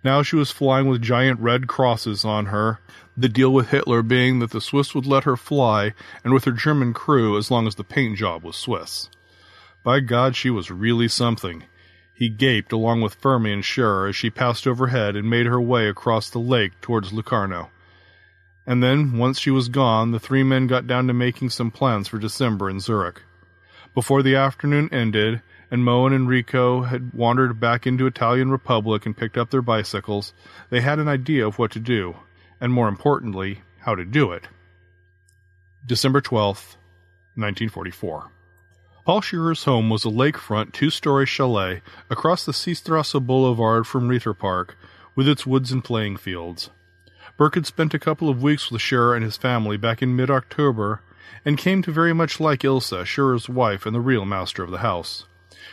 Now 0.04 0.22
she 0.22 0.36
was 0.36 0.52
flying 0.52 0.88
with 0.88 1.02
giant 1.02 1.40
red 1.40 1.66
crosses 1.66 2.24
on 2.24 2.46
her, 2.46 2.80
the 3.18 3.28
deal 3.28 3.52
with 3.52 3.70
Hitler 3.70 4.04
being 4.04 4.38
that 4.38 4.52
the 4.52 4.62
Swiss 4.62 4.94
would 4.94 5.08
let 5.08 5.24
her 5.24 5.36
fly, 5.36 5.96
and 6.24 6.32
with 6.32 6.44
her 6.44 6.52
German 6.52 6.94
crew 6.94 7.40
as 7.40 7.50
long 7.50 7.66
as 7.66 7.74
the 7.74 7.84
paint 7.84 8.20
job 8.20 8.44
was 8.44 8.56
Swiss. 8.56 9.10
By 9.84 10.00
God, 10.00 10.36
she 10.36 10.52
was 10.52 10.70
really 10.70 11.08
something. 11.08 11.64
He 12.14 12.30
gaped 12.30 12.72
along 12.72 13.02
with 13.02 13.16
Fermi 13.16 13.52
and 13.52 13.64
Scherrer 13.64 14.10
as 14.10 14.16
she 14.16 14.30
passed 14.30 14.68
overhead 14.68 15.16
and 15.16 15.28
made 15.28 15.48
her 15.48 15.60
way 15.60 15.88
across 15.88 16.30
the 16.30 16.38
lake 16.38 16.80
towards 16.82 17.12
Locarno. 17.12 17.72
And 18.68 18.84
then, 18.84 19.18
once 19.18 19.40
she 19.40 19.50
was 19.50 19.70
gone, 19.70 20.12
the 20.12 20.20
three 20.20 20.44
men 20.44 20.68
got 20.68 20.86
down 20.86 21.08
to 21.08 21.14
making 21.14 21.50
some 21.50 21.72
plans 21.72 22.08
for 22.08 22.20
December 22.20 22.70
in 22.70 22.80
Zurich. 22.80 23.24
Before 23.96 24.22
the 24.22 24.36
afternoon 24.36 24.90
ended, 24.92 25.42
and 25.72 25.86
Moe 25.86 26.06
and 26.06 26.14
Enrico 26.14 26.82
had 26.84 27.14
wandered 27.14 27.62
back 27.62 27.88
into 27.88 28.06
Italian 28.06 28.52
Republic 28.52 29.06
and 29.06 29.16
picked 29.16 29.38
up 29.38 29.50
their 29.50 29.62
bicycles, 29.62 30.34
they 30.70 30.82
had 30.82 31.00
an 31.00 31.08
idea 31.08 31.48
of 31.48 31.58
what 31.58 31.72
to 31.72 31.80
do, 31.80 32.18
and 32.60 32.74
more 32.74 32.90
importantly, 32.90 33.62
how 33.80 33.96
to 33.96 34.04
do 34.04 34.34
it. 34.34 34.50
December 35.86 36.20
12th, 36.20 36.76
1944. 37.36 38.32
Paul 39.06 39.22
Scherrer's 39.22 39.64
home 39.64 39.90
was 39.90 40.04
a 40.04 40.10
lakefront 40.10 40.74
two 40.74 40.90
story 40.90 41.26
chalet 41.26 41.82
across 42.10 42.46
the 42.46 42.52
Seestrasse 42.52 43.14
Boulevard 43.14 43.88
from 43.88 44.10
Ritter 44.10 44.34
Park, 44.34 44.76
with 45.16 45.28
its 45.30 45.46
woods 45.46 45.72
and 45.72 45.82
playing 45.82 46.18
fields. 46.18 46.70
Berg 47.38 47.56
had 47.56 47.66
spent 47.66 47.94
a 47.94 48.00
couple 48.00 48.28
of 48.28 48.44
weeks 48.44 48.70
with 48.70 48.82
Scherrer 48.82 49.16
and 49.16 49.24
his 49.24 49.38
family 49.38 49.78
back 49.78 50.02
in 50.02 50.18
mid 50.18 50.30
October 50.30 51.02
and 51.44 51.58
came 51.58 51.82
to 51.82 51.92
very 51.92 52.14
much 52.14 52.40
like 52.40 52.62
Ilsa, 52.62 53.06
Scherrer's 53.06 53.48
wife 53.48 53.86
and 53.86 53.96
the 53.96 54.02
real 54.02 54.26
master 54.26 54.64
of 54.64 54.72
the 54.72 54.80
house. 54.80 55.26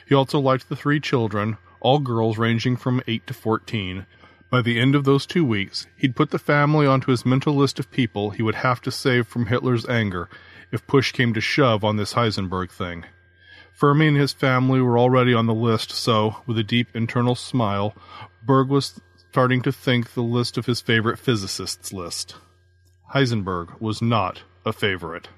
He 0.07 0.14
also 0.14 0.38
liked 0.38 0.68
the 0.68 0.76
three 0.76 1.00
children, 1.00 1.59
all 1.80 1.98
girls 1.98 2.38
ranging 2.38 2.76
from 2.76 3.03
8 3.07 3.26
to 3.26 3.34
14. 3.34 4.07
By 4.50 4.61
the 4.61 4.78
end 4.78 4.94
of 4.94 5.05
those 5.05 5.24
two 5.24 5.44
weeks, 5.44 5.86
he'd 5.96 6.14
put 6.16 6.30
the 6.30 6.38
family 6.38 6.86
onto 6.86 7.11
his 7.11 7.24
mental 7.24 7.55
list 7.55 7.78
of 7.78 7.90
people 7.90 8.30
he 8.30 8.42
would 8.42 8.57
have 8.57 8.80
to 8.82 8.90
save 8.90 9.26
from 9.26 9.46
Hitler's 9.46 9.88
anger 9.88 10.28
if 10.70 10.86
push 10.86 11.12
came 11.12 11.32
to 11.34 11.40
shove 11.40 11.84
on 11.84 11.96
this 11.96 12.14
Heisenberg 12.14 12.70
thing. 12.70 13.05
Fermi 13.72 14.09
and 14.09 14.16
his 14.16 14.32
family 14.32 14.80
were 14.80 14.98
already 14.98 15.32
on 15.32 15.46
the 15.46 15.55
list, 15.55 15.90
so, 15.90 16.36
with 16.46 16.59
a 16.59 16.62
deep 16.62 16.88
internal 16.94 17.34
smile, 17.34 17.94
Berg 18.44 18.68
was 18.68 19.00
starting 19.30 19.62
to 19.62 19.72
think 19.72 20.12
the 20.12 20.22
list 20.22 20.59
of 20.59 20.66
his 20.66 20.80
favorite 20.82 21.18
physicists 21.18 21.92
list. 21.92 22.36
Heisenberg 23.14 23.80
was 23.80 24.03
not 24.03 24.42
a 24.66 24.72
favorite. 24.72 25.28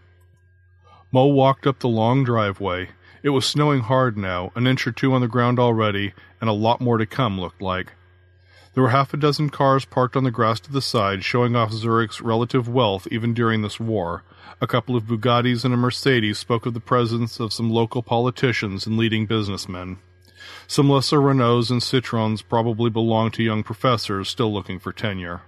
Moe 1.15 1.27
walked 1.27 1.65
up 1.65 1.79
the 1.79 1.87
long 1.87 2.25
driveway. 2.25 2.89
It 3.23 3.29
was 3.29 3.47
snowing 3.47 3.83
hard 3.83 4.19
now, 4.19 4.51
an 4.57 4.67
inch 4.67 4.85
or 4.85 4.91
two 4.91 5.15
on 5.15 5.21
the 5.21 5.29
ground 5.29 5.61
already, 5.61 6.13
and 6.41 6.51
a 6.51 6.53
lot 6.53 6.81
more 6.81 6.99
to 6.99 7.07
come, 7.07 7.41
looked 7.41 7.63
like. 7.63 7.93
There 8.73 8.83
were 8.83 8.89
half 8.89 9.15
a 9.15 9.17
dozen 9.17 9.51
cars 9.51 9.85
parked 9.85 10.17
on 10.17 10.25
the 10.25 10.33
grass 10.33 10.59
to 10.59 10.73
the 10.73 10.83
side, 10.83 11.23
showing 11.23 11.55
off 11.55 11.71
Zurich's 11.71 12.21
relative 12.21 12.69
wealth 12.69 13.07
even 13.13 13.33
during 13.33 13.63
this 13.63 13.79
war. 13.79 14.25
A 14.61 14.67
couple 14.67 14.97
of 14.97 15.05
Bugattis 15.05 15.65
and 15.65 15.73
a 15.73 15.77
Mercedes 15.77 16.41
spoke 16.41 16.67
of 16.67 16.75
the 16.75 16.81
presence 16.81 17.39
of 17.39 17.53
some 17.53 17.71
local 17.71 18.03
politicians 18.03 18.85
and 18.85 18.97
leading 18.97 19.25
businessmen. 19.25 19.99
Some 20.67 20.91
lesser 20.91 21.21
Renaults 21.21 21.71
and 21.71 21.81
Citroens 21.81 22.43
probably 22.43 22.91
belonged 22.91 23.35
to 23.35 23.45
young 23.45 23.63
professors 23.63 24.29
still 24.29 24.53
looking 24.53 24.81
for 24.81 24.93
tenure. 24.93 25.43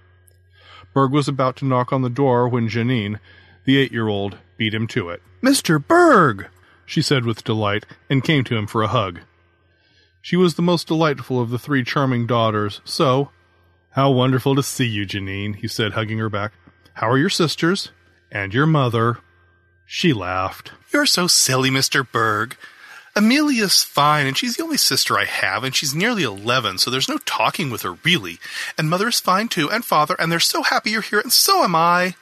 Berg 0.93 1.11
was 1.11 1.27
about 1.27 1.57
to 1.57 1.65
knock 1.65 1.91
on 1.91 2.03
the 2.03 2.09
door 2.09 2.47
when 2.47 2.69
Janine, 2.69 3.19
the 3.67 3.77
eight 3.77 3.91
year 3.91 4.07
old, 4.07 4.37
beat 4.55 4.73
him 4.73 4.87
to 4.87 5.09
it. 5.09 5.21
Mr. 5.43 5.85
Berg! 5.85 6.47
she 6.85 7.01
said 7.01 7.25
with 7.25 7.43
delight, 7.43 7.85
and 8.09 8.23
came 8.23 8.45
to 8.45 8.55
him 8.55 8.65
for 8.65 8.81
a 8.81 8.87
hug. 8.87 9.19
She 10.21 10.37
was 10.37 10.55
the 10.55 10.61
most 10.61 10.87
delightful 10.87 11.39
of 11.39 11.49
the 11.49 11.59
three 11.59 11.83
charming 11.83 12.25
daughters, 12.25 12.81
so. 12.85 13.29
How 13.91 14.09
wonderful 14.09 14.55
to 14.55 14.63
see 14.63 14.85
you, 14.85 15.05
Janine, 15.05 15.55
he 15.57 15.67
said, 15.67 15.91
hugging 15.91 16.17
her 16.17 16.29
back. 16.29 16.53
How 16.93 17.09
are 17.09 17.17
your 17.17 17.29
sisters? 17.29 17.91
And 18.31 18.53
your 18.53 18.65
mother? 18.65 19.17
She 19.85 20.13
laughed. 20.13 20.71
You're 20.93 21.05
so 21.05 21.27
silly, 21.27 21.69
Mr. 21.69 22.09
Berg. 22.09 22.55
Amelia's 23.17 23.83
fine, 23.83 24.27
and 24.27 24.37
she's 24.37 24.55
the 24.55 24.63
only 24.63 24.77
sister 24.77 25.17
I 25.17 25.25
have, 25.25 25.65
and 25.65 25.75
she's 25.75 25.93
nearly 25.93 26.23
11, 26.23 26.77
so 26.77 26.89
there's 26.89 27.09
no 27.09 27.17
talking 27.25 27.69
with 27.69 27.81
her, 27.81 27.93
really. 28.03 28.39
And 28.77 28.89
mother's 28.89 29.19
fine, 29.19 29.49
too, 29.49 29.69
and 29.69 29.83
father, 29.83 30.15
and 30.19 30.31
they're 30.31 30.39
so 30.39 30.63
happy 30.63 30.91
you're 30.91 31.01
here, 31.01 31.19
and 31.19 31.33
so 31.33 31.63
am 31.63 31.75
I. 31.75 32.15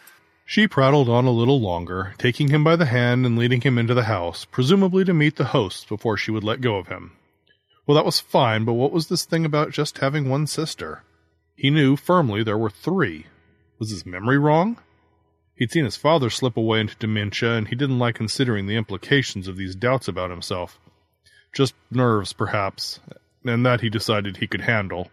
She 0.47 0.67
prattled 0.67 1.09
on 1.09 1.25
a 1.25 1.31
little 1.31 1.59
longer, 1.59 2.13
taking 2.19 2.49
him 2.49 2.63
by 2.63 2.75
the 2.75 2.85
hand 2.85 3.25
and 3.25 3.35
leading 3.35 3.61
him 3.61 3.79
into 3.79 3.95
the 3.95 4.03
house, 4.03 4.45
presumably 4.45 5.03
to 5.03 5.13
meet 5.13 5.37
the 5.37 5.45
hosts 5.45 5.83
before 5.85 6.17
she 6.17 6.29
would 6.29 6.43
let 6.43 6.61
go 6.61 6.77
of 6.77 6.87
him. 6.87 7.13
Well, 7.87 7.95
that 7.95 8.05
was 8.05 8.19
fine, 8.19 8.63
but 8.63 8.73
what 8.73 8.91
was 8.91 9.07
this 9.07 9.25
thing 9.25 9.43
about 9.43 9.71
just 9.71 9.97
having 9.97 10.29
one 10.29 10.45
sister? 10.45 11.03
He 11.55 11.71
knew 11.71 11.95
firmly 11.95 12.43
there 12.43 12.59
were 12.59 12.69
three. 12.69 13.25
Was 13.79 13.89
his 13.89 14.05
memory 14.05 14.37
wrong? 14.37 14.77
He'd 15.55 15.71
seen 15.71 15.85
his 15.85 15.97
father 15.97 16.29
slip 16.29 16.57
away 16.57 16.79
into 16.79 16.95
dementia, 16.97 17.53
and 17.53 17.67
he 17.67 17.75
didn't 17.75 17.99
like 17.99 18.15
considering 18.15 18.67
the 18.67 18.75
implications 18.75 19.47
of 19.47 19.57
these 19.57 19.75
doubts 19.75 20.07
about 20.07 20.29
himself. 20.29 20.79
Just 21.55 21.73
nerves, 21.89 22.33
perhaps, 22.33 22.99
and 23.43 23.65
that 23.65 23.81
he 23.81 23.89
decided 23.89 24.37
he 24.37 24.47
could 24.47 24.61
handle. 24.61 25.09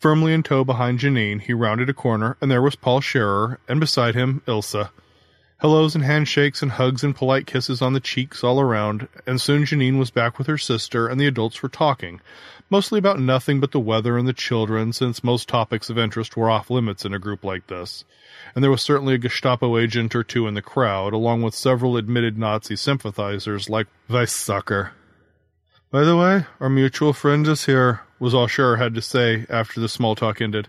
Firmly 0.00 0.32
in 0.32 0.42
tow 0.42 0.64
behind 0.64 0.98
Janine, 0.98 1.42
he 1.42 1.52
rounded 1.52 1.90
a 1.90 1.94
corner, 1.94 2.38
and 2.40 2.50
there 2.50 2.62
was 2.62 2.74
Paul 2.74 3.02
Scherrer, 3.02 3.58
and 3.68 3.78
beside 3.78 4.14
him, 4.14 4.42
Ilsa. 4.46 4.88
Hellos 5.58 5.94
and 5.94 6.02
handshakes 6.02 6.62
and 6.62 6.72
hugs 6.72 7.04
and 7.04 7.14
polite 7.14 7.46
kisses 7.46 7.82
on 7.82 7.92
the 7.92 8.00
cheeks 8.00 8.42
all 8.42 8.58
around, 8.58 9.08
and 9.26 9.38
soon 9.38 9.66
Janine 9.66 9.98
was 9.98 10.10
back 10.10 10.38
with 10.38 10.46
her 10.46 10.56
sister, 10.56 11.06
and 11.06 11.20
the 11.20 11.26
adults 11.26 11.62
were 11.62 11.68
talking, 11.68 12.22
mostly 12.70 12.98
about 12.98 13.20
nothing 13.20 13.60
but 13.60 13.72
the 13.72 13.78
weather 13.78 14.16
and 14.16 14.26
the 14.26 14.32
children, 14.32 14.94
since 14.94 15.22
most 15.22 15.50
topics 15.50 15.90
of 15.90 15.98
interest 15.98 16.34
were 16.34 16.48
off 16.48 16.70
limits 16.70 17.04
in 17.04 17.12
a 17.12 17.18
group 17.18 17.44
like 17.44 17.66
this. 17.66 18.04
And 18.54 18.64
there 18.64 18.70
was 18.70 18.80
certainly 18.80 19.12
a 19.12 19.18
Gestapo 19.18 19.76
agent 19.76 20.14
or 20.14 20.24
two 20.24 20.46
in 20.46 20.54
the 20.54 20.62
crowd, 20.62 21.12
along 21.12 21.42
with 21.42 21.54
several 21.54 21.98
admitted 21.98 22.38
Nazi 22.38 22.74
sympathizers 22.74 23.68
like 23.68 23.86
Weizsäcker. 24.08 24.92
By 25.90 26.04
the 26.04 26.16
way, 26.16 26.46
our 26.58 26.70
mutual 26.70 27.12
friend 27.12 27.46
is 27.46 27.66
here, 27.66 28.00
was 28.20 28.34
all 28.34 28.46
Scherrer 28.46 28.78
had 28.78 28.94
to 28.94 29.02
say 29.02 29.46
after 29.48 29.80
the 29.80 29.88
small 29.88 30.14
talk 30.14 30.40
ended. 30.40 30.68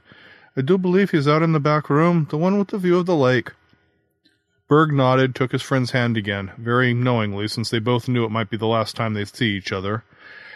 I 0.58 0.62
do 0.62 0.78
believe 0.78 1.12
he's 1.12 1.28
out 1.28 1.44
in 1.44 1.52
the 1.52 1.60
back 1.60 1.90
room, 1.90 2.28
the 2.30 2.38
one 2.38 2.58
with 2.58 2.70
the 2.70 2.78
view 2.78 2.98
of 2.98 3.06
the 3.06 3.16
lake. 3.16 3.52
Berg 4.68 4.94
nodded, 4.94 5.36
took 5.36 5.52
his 5.52 5.62
friend's 5.62 5.92
hand 5.92 6.16
again, 6.16 6.52
very 6.58 6.94
knowingly, 6.94 7.48
since 7.50 7.70
they 7.70 7.80
both 7.80 8.08
knew 8.08 8.24
it 8.24 8.32
might 8.32 8.50
be 8.50 8.56
the 8.56 8.66
last 8.66 8.96
time 8.96 9.14
they'd 9.14 9.28
see 9.28 9.52
each 9.58 9.74
other, 9.74 10.06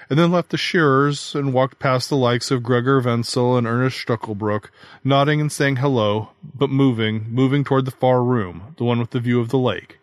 and 0.09 0.17
then 0.17 0.31
left 0.31 0.51
the 0.51 0.57
Scherrers 0.57 1.35
and 1.35 1.53
walked 1.53 1.79
past 1.79 2.09
the 2.09 2.15
likes 2.15 2.49
of 2.49 2.63
Gregor 2.63 3.01
Wentzel 3.01 3.57
and 3.57 3.67
Ernst 3.67 4.05
Stueckelberg, 4.05 4.69
nodding 5.03 5.41
and 5.41 5.51
saying 5.51 5.77
hello, 5.77 6.29
but 6.43 6.69
moving, 6.69 7.25
moving 7.29 7.65
toward 7.65 7.83
the 7.83 7.91
far 7.91 8.23
room, 8.23 8.73
the 8.77 8.85
one 8.85 8.99
with 8.99 9.09
the 9.09 9.19
view 9.19 9.41
of 9.41 9.49
the 9.49 9.59
lake, 9.59 9.99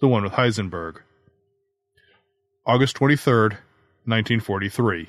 the 0.00 0.08
one 0.08 0.24
with 0.24 0.32
Heisenberg. 0.32 0.96
August 2.66 2.96
23rd, 2.96 3.52
1943. 4.04 5.08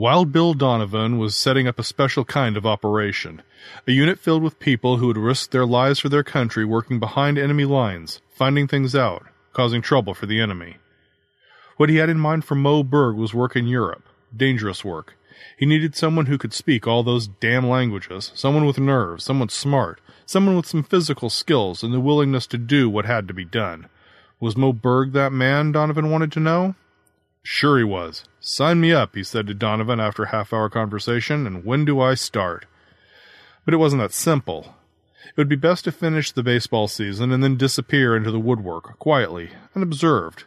Wild 0.00 0.30
Bill 0.30 0.54
Donovan 0.54 1.18
was 1.18 1.34
setting 1.34 1.66
up 1.66 1.76
a 1.76 1.82
special 1.82 2.24
kind 2.24 2.56
of 2.56 2.64
operation, 2.64 3.42
a 3.84 3.90
unit 3.90 4.20
filled 4.20 4.44
with 4.44 4.60
people 4.60 4.98
who 4.98 5.08
would 5.08 5.18
risk 5.18 5.50
their 5.50 5.66
lives 5.66 5.98
for 5.98 6.08
their 6.08 6.22
country 6.22 6.64
working 6.64 7.00
behind 7.00 7.36
enemy 7.36 7.64
lines, 7.64 8.20
finding 8.30 8.68
things 8.68 8.94
out, 8.94 9.26
causing 9.52 9.82
trouble 9.82 10.14
for 10.14 10.26
the 10.26 10.40
enemy. 10.40 10.76
What 11.78 11.88
he 11.88 11.96
had 11.96 12.08
in 12.08 12.20
mind 12.20 12.44
for 12.44 12.54
Moe 12.54 12.84
Berg 12.84 13.16
was 13.16 13.34
work 13.34 13.56
in 13.56 13.66
Europe, 13.66 14.04
dangerous 14.36 14.84
work. 14.84 15.16
He 15.56 15.66
needed 15.66 15.96
someone 15.96 16.26
who 16.26 16.38
could 16.38 16.54
speak 16.54 16.86
all 16.86 17.02
those 17.02 17.26
damn 17.26 17.68
languages, 17.68 18.30
someone 18.36 18.66
with 18.66 18.78
nerves, 18.78 19.24
someone 19.24 19.48
smart, 19.48 20.00
someone 20.24 20.54
with 20.54 20.66
some 20.66 20.84
physical 20.84 21.28
skills 21.28 21.82
and 21.82 21.92
the 21.92 21.98
willingness 21.98 22.46
to 22.46 22.56
do 22.56 22.88
what 22.88 23.06
had 23.06 23.26
to 23.26 23.34
be 23.34 23.44
done. 23.44 23.88
Was 24.38 24.56
Moe 24.56 24.72
Berg 24.72 25.10
that 25.14 25.32
man, 25.32 25.72
Donovan 25.72 26.08
wanted 26.08 26.30
to 26.30 26.40
know? 26.40 26.76
Sure 27.50 27.78
he 27.78 27.82
was. 27.82 28.24
Sign 28.40 28.78
me 28.78 28.92
up, 28.92 29.14
he 29.14 29.24
said 29.24 29.46
to 29.46 29.54
Donovan 29.54 29.98
after 29.98 30.24
a 30.24 30.28
half 30.28 30.52
hour 30.52 30.68
conversation, 30.68 31.46
and 31.46 31.64
when 31.64 31.86
do 31.86 31.98
I 31.98 32.12
start? 32.12 32.66
But 33.64 33.72
it 33.72 33.78
wasn't 33.78 34.02
that 34.02 34.12
simple. 34.12 34.74
It 35.24 35.36
would 35.38 35.48
be 35.48 35.56
best 35.56 35.84
to 35.84 35.90
finish 35.90 36.30
the 36.30 36.42
baseball 36.42 36.88
season 36.88 37.32
and 37.32 37.42
then 37.42 37.56
disappear 37.56 38.14
into 38.14 38.30
the 38.30 38.38
woodwork, 38.38 38.98
quietly, 38.98 39.52
unobserved. 39.74 40.44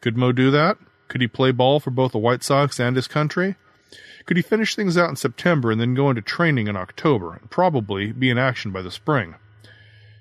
Could 0.00 0.16
Moe 0.16 0.30
do 0.30 0.52
that? 0.52 0.78
Could 1.08 1.22
he 1.22 1.26
play 1.26 1.50
ball 1.50 1.80
for 1.80 1.90
both 1.90 2.12
the 2.12 2.18
White 2.18 2.44
Sox 2.44 2.78
and 2.78 2.94
his 2.94 3.08
country? 3.08 3.56
Could 4.24 4.36
he 4.36 4.42
finish 4.42 4.76
things 4.76 4.96
out 4.96 5.10
in 5.10 5.16
September 5.16 5.72
and 5.72 5.80
then 5.80 5.94
go 5.94 6.08
into 6.08 6.22
training 6.22 6.68
in 6.68 6.76
October, 6.76 7.34
and 7.34 7.50
probably 7.50 8.12
be 8.12 8.30
in 8.30 8.38
action 8.38 8.70
by 8.70 8.80
the 8.80 8.92
spring? 8.92 9.34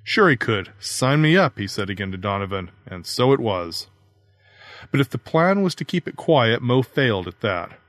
Sure 0.03 0.31
he 0.31 0.36
could. 0.36 0.73
Sign 0.79 1.21
me 1.21 1.38
up, 1.38 1.59
he 1.59 1.67
said 1.67 1.91
again 1.91 2.09
to 2.09 2.17
Donovan, 2.17 2.71
and 2.88 3.05
so 3.05 3.34
it 3.34 3.39
was. 3.39 3.86
But 4.91 4.99
if 4.99 5.09
the 5.09 5.17
plan 5.17 5.61
was 5.61 5.75
to 5.75 5.86
keep 5.86 6.07
it 6.07 6.15
quiet, 6.15 6.61
Moe 6.61 6.81
failed 6.81 7.27
at 7.27 7.41
that. 7.41 7.79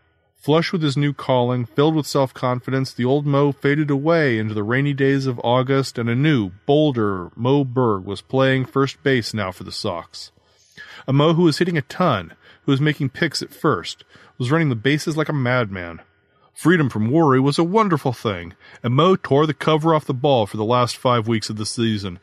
Flush 0.45 0.73
with 0.73 0.83
his 0.83 0.95
new 0.97 1.15
calling, 1.15 1.65
filled 1.65 1.95
with 1.95 2.07
self 2.07 2.35
confidence, 2.35 2.93
the 2.93 3.07
old 3.07 3.25
Moe 3.25 3.51
faded 3.51 3.91
away 3.91 4.39
into 4.39 4.53
the 4.53 4.63
rainy 4.63 4.93
days 4.93 5.25
of 5.25 5.41
August, 5.43 5.97
and 5.97 6.11
a 6.11 6.15
new, 6.15 6.51
bolder 6.67 7.31
Moe 7.35 7.65
Berg 7.65 8.05
was 8.05 8.21
playing 8.21 8.67
first 8.67 9.03
base 9.03 9.33
now 9.33 9.51
for 9.51 9.65
the 9.65 9.73
Sox. 9.73 10.33
A 11.09 11.15
Moe 11.15 11.33
who 11.33 11.45
was 11.45 11.57
hitting 11.57 11.79
a 11.79 11.83
ton, 11.83 12.35
who 12.65 12.73
was 12.73 12.81
making 12.81 13.09
picks 13.09 13.41
at 13.41 13.55
first, 13.55 14.05
was 14.37 14.51
running 14.51 14.69
the 14.69 14.75
bases 14.75 15.17
like 15.17 15.31
a 15.31 15.33
madman. 15.33 16.01
Freedom 16.53 16.91
from 16.91 17.11
worry 17.11 17.41
was 17.41 17.59
a 17.59 17.65
wonderful 17.65 18.13
thing, 18.13 18.53
and 18.83 18.95
Moe 18.95 19.17
tore 19.17 19.47
the 19.47 19.55
cover 19.55 19.95
off 19.95 20.05
the 20.05 20.13
ball 20.13 20.47
for 20.47 20.59
the 20.59 20.65
last 20.65 20.97
five 20.97 21.27
weeks 21.27 21.49
of 21.49 21.57
the 21.57 21.65
season, 21.65 22.19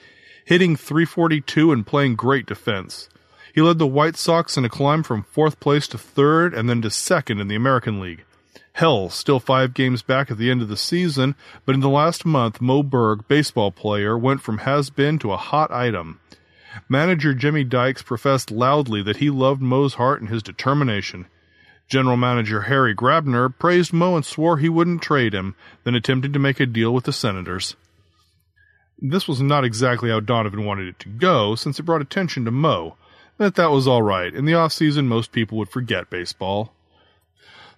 hitting 0.46 0.76
342 0.76 1.72
and 1.72 1.88
playing 1.88 2.16
great 2.16 2.46
defense. 2.46 3.10
He 3.54 3.62
led 3.62 3.80
the 3.80 3.88
White 3.88 4.16
Sox 4.16 4.58
in 4.58 4.66
a 4.66 4.70
climb 4.70 5.04
from 5.04 5.24
fourth 5.24 5.60
place 5.60 5.88
to 5.90 5.98
third 5.98 6.54
and 6.54 6.70
then 6.70 6.82
to 6.82 6.90
second 6.90 7.40
in 7.40 7.48
the 7.48 7.56
American 7.56 8.00
League. 8.00 8.24
Hell, 8.74 9.10
still 9.10 9.40
five 9.40 9.74
games 9.74 10.02
back 10.02 10.32
at 10.32 10.38
the 10.38 10.50
end 10.50 10.62
of 10.62 10.70
the 10.70 10.78
season, 10.78 11.36
but 11.66 11.76
in 11.76 11.82
the 11.82 11.90
last 11.90 12.26
month, 12.26 12.62
Moe 12.62 12.84
Berg, 12.84 13.28
baseball 13.28 13.72
player, 13.72 14.18
went 14.18 14.42
from 14.42 14.60
has 14.60 14.90
been 14.90 15.20
to 15.20 15.34
a 15.34 15.38
hot 15.38 15.72
item. 15.72 16.20
Manager 16.88 17.34
Jimmy 17.34 17.66
Dykes 17.66 18.02
professed 18.02 18.50
loudly 18.50 19.04
that 19.04 19.18
he 19.18 19.30
loved 19.30 19.62
Moe's 19.62 19.96
heart 19.96 20.22
and 20.22 20.30
his 20.30 20.42
determination. 20.42 21.28
General 21.90 22.16
Manager 22.16 22.62
Harry 22.62 22.96
Grabiner 22.96 23.54
praised 23.60 23.92
Moe 23.92 24.16
and 24.16 24.26
swore 24.26 24.58
he 24.58 24.70
wouldn't 24.70 25.02
trade 25.02 25.34
him, 25.34 25.56
then 25.84 25.96
attempted 25.96 26.32
to 26.32 26.40
make 26.40 26.62
a 26.62 26.66
deal 26.66 26.94
with 26.94 27.04
the 27.04 27.12
Senators. 27.12 27.76
This 28.98 29.28
was 29.28 29.42
not 29.42 29.66
exactly 29.66 30.10
how 30.10 30.22
Donovan 30.22 30.64
wanted 30.64 30.88
it 30.88 31.00
to 31.00 31.10
go, 31.10 31.56
since 31.56 31.78
it 31.80 31.84
brought 31.84 32.02
attention 32.02 32.46
to 32.46 32.52
Moe, 32.52 32.96
that 33.42 33.56
that 33.56 33.72
was 33.72 33.88
all 33.88 34.04
right. 34.04 34.34
In 34.34 34.46
the 34.46 34.54
off 34.54 34.72
season, 34.72 35.08
most 35.08 35.32
people 35.32 35.58
would 35.58 35.70
forget 35.70 36.10
baseball. 36.10 36.74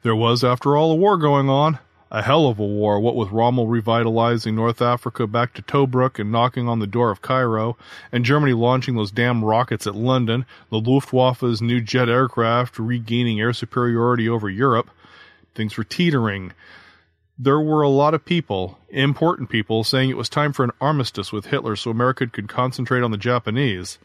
There 0.01 0.15
was, 0.15 0.43
after 0.43 0.75
all, 0.75 0.91
a 0.91 0.95
war 0.95 1.17
going 1.17 1.49
on. 1.49 1.79
A 2.11 2.21
hell 2.21 2.45
of 2.45 2.59
a 2.59 2.65
war, 2.65 2.99
what 2.99 3.15
with 3.15 3.31
Rommel 3.31 3.65
revitalizing 3.65 4.55
North 4.55 4.83
Africa 4.83 5.25
back 5.25 5.55
to 5.55 5.63
Tobruk 5.63 6.19
and 6.19 6.31
knocking 6.31 6.67
on 6.67 6.77
the 6.77 6.85
door 6.85 7.09
of 7.09 7.23
Cairo, 7.23 7.75
and 8.11 8.23
Germany 8.23 8.53
launching 8.53 8.95
those 8.95 9.09
damn 9.09 9.43
rockets 9.43 9.87
at 9.87 9.95
London, 9.95 10.45
the 10.69 10.79
Luftwaffe's 10.79 11.59
new 11.59 11.81
jet 11.81 12.09
aircraft 12.09 12.77
regaining 12.77 13.39
air 13.39 13.51
superiority 13.51 14.29
over 14.29 14.47
Europe. 14.47 14.91
Things 15.55 15.75
were 15.75 15.83
teetering. 15.83 16.53
There 17.39 17.59
were 17.59 17.81
a 17.81 17.89
lot 17.89 18.13
of 18.13 18.25
people, 18.25 18.77
important 18.89 19.49
people, 19.49 19.83
saying 19.83 20.11
it 20.11 20.17
was 20.17 20.29
time 20.29 20.53
for 20.53 20.63
an 20.63 20.71
armistice 20.79 21.31
with 21.31 21.47
Hitler 21.47 21.75
so 21.75 21.89
America 21.89 22.27
could 22.27 22.47
concentrate 22.47 23.01
on 23.01 23.09
the 23.09 23.17
Japanese 23.17 23.97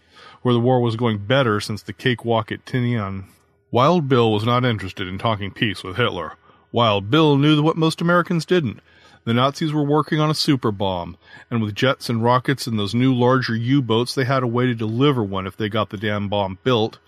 where 0.43 0.55
the 0.55 0.61
war 0.61 0.81
was 0.81 0.97
going 0.97 1.19
better 1.19 1.61
since 1.61 1.83
the 1.83 1.93
cakewalk 1.93 2.53
at 2.53 2.65
Tinian. 2.65 3.25
Wild 3.71 4.09
Bill 4.09 4.33
was 4.33 4.45
not 4.45 4.65
interested 4.65 5.09
in 5.09 5.19
talking 5.19 5.51
peace 5.51 5.83
with 5.83 5.97
Hitler. 5.97 6.35
Wild 6.73 7.11
Bill 7.11 7.37
knew 7.37 7.63
what 7.63 7.77
most 7.77 8.01
Americans 8.01 8.45
didn't 8.45 8.81
The 9.25 9.35
Nazis 9.35 9.73
were 9.73 9.85
working 9.85 10.21
on 10.21 10.31
a 10.31 10.35
super 10.35 10.71
bomb, 10.71 11.17
and 11.51 11.63
with 11.63 11.75
jets 11.75 12.09
and 12.09 12.23
rockets 12.23 12.67
and 12.67 12.79
those 12.79 12.95
new 12.95 13.15
larger 13.15 13.55
U-boats, 13.55 14.15
they 14.15 14.25
had 14.25 14.43
a 14.43 14.47
way 14.47 14.67
to 14.67 14.75
deliver 14.75 15.23
one 15.23 15.47
if 15.47 15.57
they 15.57 15.69
got 15.69 15.91
the 15.91 15.97
damn 15.97 16.29
bomb 16.29 16.59
built. 16.63 16.99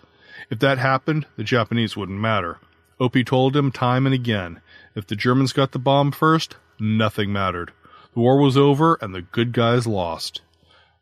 If 0.50 0.58
that 0.58 0.78
happened, 0.78 1.26
the 1.36 1.44
Japanese 1.44 1.96
wouldn't 1.96 2.18
matter. 2.18 2.58
Oppie 3.00 3.24
told 3.24 3.56
him 3.56 3.72
time 3.72 4.04
and 4.04 4.14
again, 4.14 4.60
if 4.94 5.06
the 5.06 5.16
Germans 5.16 5.52
got 5.54 5.72
the 5.72 5.78
bomb 5.78 6.12
first, 6.12 6.56
nothing 6.78 7.32
mattered. 7.32 7.72
The 8.12 8.20
war 8.20 8.38
was 8.38 8.56
over 8.56 8.98
and 9.00 9.14
the 9.14 9.22
good 9.22 9.52
guys 9.52 9.86
lost. 9.86 10.42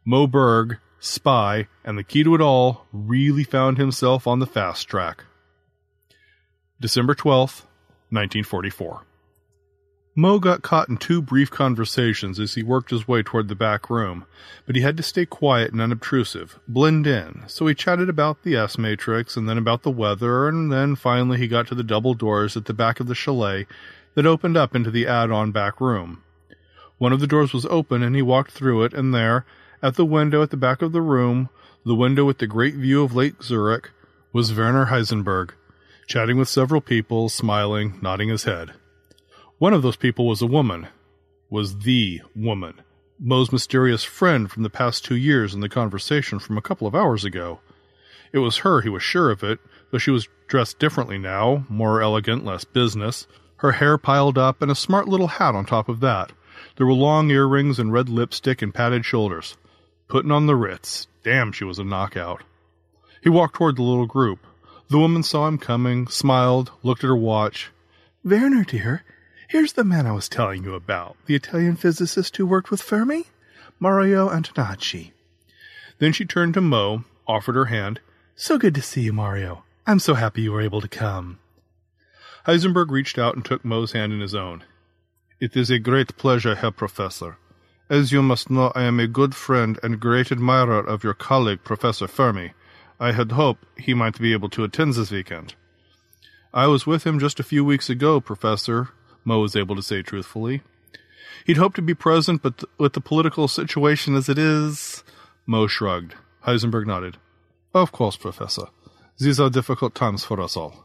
Moe 0.05 0.27
Berg, 0.27 0.79
spy, 0.99 1.69
and 1.85 1.97
the 1.97 2.05
key 2.05 2.25
to 2.25 2.35
it 2.35 2.41
all, 2.41 2.87
really 2.93 3.45
found 3.45 3.79
himself 3.79 4.27
on 4.27 4.39
the 4.39 4.47
fast 4.47 4.89
track. 4.89 5.25
December 6.81 7.15
12th, 7.15 7.65
1944. 8.11 9.05
Moe 10.15 10.41
got 10.41 10.63
caught 10.63 10.89
in 10.89 10.97
two 10.97 11.23
brief 11.23 11.49
conversations 11.49 12.41
as 12.41 12.55
he 12.55 12.63
worked 12.65 12.91
his 12.91 13.07
way 13.07 13.23
toward 13.23 13.47
the 13.47 13.55
back 13.55 13.89
room, 13.89 14.27
but 14.67 14.75
he 14.75 14.83
had 14.83 14.97
to 14.97 15.03
stay 15.03 15.25
quiet 15.25 15.71
and 15.71 15.81
unobtrusive, 15.81 16.59
blend 16.67 17.07
in, 17.07 17.45
so 17.47 17.67
he 17.69 17.75
chatted 17.75 18.09
about 18.09 18.43
the 18.43 18.57
S 18.57 18.77
matrix 18.77 19.37
and 19.37 19.49
then 19.49 19.59
about 19.59 19.85
the 19.85 19.93
weather, 19.93 20.49
and 20.49 20.73
then 20.73 20.97
finally 20.97 21.39
he 21.39 21.47
got 21.47 21.69
to 21.69 21.77
the 21.77 21.85
double 21.85 22.15
doors 22.15 22.57
at 22.57 22.65
the 22.65 22.75
back 22.75 22.99
of 22.99 23.07
the 23.07 23.15
chalet 23.15 23.67
that 24.15 24.27
opened 24.27 24.57
up 24.57 24.75
into 24.75 24.91
the 24.91 25.07
add 25.07 25.31
on 25.31 25.53
back 25.53 25.81
room. 25.81 26.25
One 26.99 27.13
of 27.13 27.21
the 27.21 27.29
doors 27.29 27.53
was 27.53 27.65
open 27.67 28.03
and 28.03 28.17
he 28.17 28.23
walked 28.23 28.51
through 28.51 28.83
it, 28.83 28.93
and 28.93 29.15
there, 29.15 29.47
at 29.83 29.95
the 29.95 30.05
window 30.05 30.43
at 30.43 30.51
the 30.51 30.57
back 30.57 30.83
of 30.83 30.93
the 30.93 31.03
room, 31.03 31.49
the 31.85 31.95
window 31.95 32.25
with 32.25 32.39
the 32.39 32.47
great 32.47 32.75
view 32.75 33.03
of 33.03 33.15
Lake 33.15 33.43
Zurich, 33.43 33.91
was 34.33 34.55
Werner 34.55 34.87
Heisenberg, 34.87 35.51
chatting 36.07 36.37
with 36.37 36.49
several 36.49 36.81
people, 36.81 37.29
smiling, 37.29 37.99
nodding 38.03 38.29
his 38.29 38.45
head. 38.45 38.73
One 39.59 39.73
of 39.73 39.83
those 39.83 39.97
people 39.97 40.27
was 40.27 40.43
a 40.43 40.47
woman, 40.47 40.89
was 41.51 41.79
the 41.79 42.23
woman, 42.35 42.81
Moe's 43.21 43.51
mysterious 43.51 44.05
friend 44.05 44.51
from 44.51 44.63
the 44.63 44.71
past 44.71 45.05
two 45.05 45.17
years 45.17 45.55
in 45.55 45.61
the 45.61 45.69
conversation 45.69 46.39
from 46.39 46.57
a 46.57 46.63
couple 46.63 46.87
of 46.87 46.95
hours 46.95 47.25
ago. 47.25 47.61
It 48.33 48.39
was 48.39 48.59
her, 48.59 48.81
he 48.83 48.89
was 48.89 49.03
sure 49.03 49.31
of 49.31 49.43
it, 49.43 49.59
though 49.91 49.99
she 49.99 50.11
was 50.11 50.29
dressed 50.47 50.79
differently 50.79 51.19
now, 51.19 51.65
more 51.69 52.03
elegant, 52.03 52.45
less 52.45 52.65
business, 52.65 53.27
her 53.57 53.73
hair 53.73 53.99
piled 53.99 54.39
up, 54.39 54.63
and 54.63 54.71
a 54.71 54.77
smart 54.77 55.09
little 55.09 55.27
hat 55.27 55.55
on 55.55 55.65
top 55.65 55.89
of 55.89 56.01
that. 56.01 56.33
There 56.77 56.87
were 56.87 56.93
long 56.93 57.31
earrings 57.31 57.79
and 57.79 57.93
red 57.93 58.09
lipstick 58.09 58.63
and 58.63 58.73
padded 58.73 59.05
shoulders. 59.05 59.57
Putting 60.09 60.33
on 60.33 60.47
the 60.47 60.57
Ritz. 60.57 61.07
Damn, 61.23 61.53
she 61.53 61.65
was 61.65 61.79
a 61.79 61.85
knockout. 61.85 62.43
He 63.23 63.29
walked 63.29 63.57
toward 63.57 63.77
the 63.77 63.83
little 63.83 64.07
group. 64.07 64.41
The 64.89 64.99
woman 64.99 65.23
saw 65.23 65.47
him 65.47 65.59
coming, 65.59 66.09
smiled, 66.09 66.73
looked 66.83 67.05
at 67.05 67.09
her 67.09 67.17
watch. 67.17 67.71
Werner, 68.25 68.65
dear, 68.65 69.05
Here's 69.49 69.73
the 69.73 69.83
man 69.83 70.07
I 70.07 70.13
was 70.13 70.29
telling 70.29 70.63
you 70.63 70.75
about, 70.75 71.17
the 71.25 71.35
Italian 71.35 71.77
physicist 71.77 72.37
who 72.37 72.47
worked 72.47 72.71
with 72.71 72.83
Fermi, 72.83 73.25
Mario 73.81 74.29
Antonacci. 74.29 75.13
Then 75.99 76.13
she 76.13 76.27
turned 76.27 76.53
to 76.53 76.61
Moe, 76.61 77.05
offered 77.27 77.55
her 77.55 77.65
hand. 77.65 78.01
So 78.37 78.59
good 78.59 78.75
to 78.75 78.83
see 78.83 79.01
you, 79.01 79.15
Mario. 79.15 79.65
I'm 79.87 80.01
so 80.01 80.13
happy 80.13 80.43
you 80.43 80.53
were 80.53 80.61
able 80.61 80.83
to 80.83 80.89
come. 80.89 81.39
Heisenberg 82.47 82.91
reached 82.91 83.19
out 83.19 83.37
and 83.37 83.45
took 83.45 83.65
Moe's 83.65 83.93
hand 83.93 84.13
in 84.13 84.21
his 84.21 84.35
own. 84.35 84.65
It 85.41 85.57
is 85.57 85.71
a 85.71 85.79
great 85.79 86.19
pleasure, 86.19 86.55
Herr 86.55 86.71
Professor. 86.71 87.39
As 87.91 88.13
you 88.13 88.23
must 88.23 88.51
know, 88.51 88.71
I 88.75 88.83
am 88.83 89.01
a 89.01 89.07
good 89.07 89.35
friend 89.35 89.79
and 89.83 89.99
great 89.99 90.31
admirer 90.31 90.81
of 90.81 91.03
your 91.03 91.15
colleague, 91.15 91.65
Professor 91.65 92.07
Fermi. 92.07 92.53
I 93.01 93.13
had 93.13 93.33
hoped 93.33 93.65
he 93.79 93.95
might 93.95 94.19
be 94.19 94.35
able 94.35 94.51
to 94.51 94.65
attend 94.65 94.95
this 94.95 95.11
weekend. 95.11 95.55
I 96.53 96.67
was 96.67 96.87
with 96.87 97.05
him 97.05 97.19
just 97.19 97.41
a 97.41 97.45
few 97.45 97.65
weeks 97.65 97.89
ago, 97.89 98.21
Professor, 98.21 98.91
Moe 99.25 99.41
was 99.41 99.57
able 99.57 99.75
to 99.77 99.83
say 99.83 100.03
truthfully. 100.03 100.63
He'd 101.47 101.57
hoped 101.57 101.77
to 101.77 101.83
be 101.83 101.95
present, 101.95 102.43
but 102.43 102.59
th- 102.59 102.71
with 102.79 102.93
the 102.93 103.01
political 103.01 103.49
situation 103.49 104.15
as 104.15 104.29
it 104.29 104.39
is. 104.39 105.03
Moe 105.47 105.67
shrugged. 105.67 106.15
Heisenberg 106.47 106.87
nodded. 106.87 107.17
Of 107.75 107.91
course, 107.93 108.17
Professor. 108.17 108.67
These 109.19 109.41
are 109.41 109.49
difficult 109.51 109.95
times 109.95 110.25
for 110.25 110.41
us 110.41 110.57
all. 110.57 110.85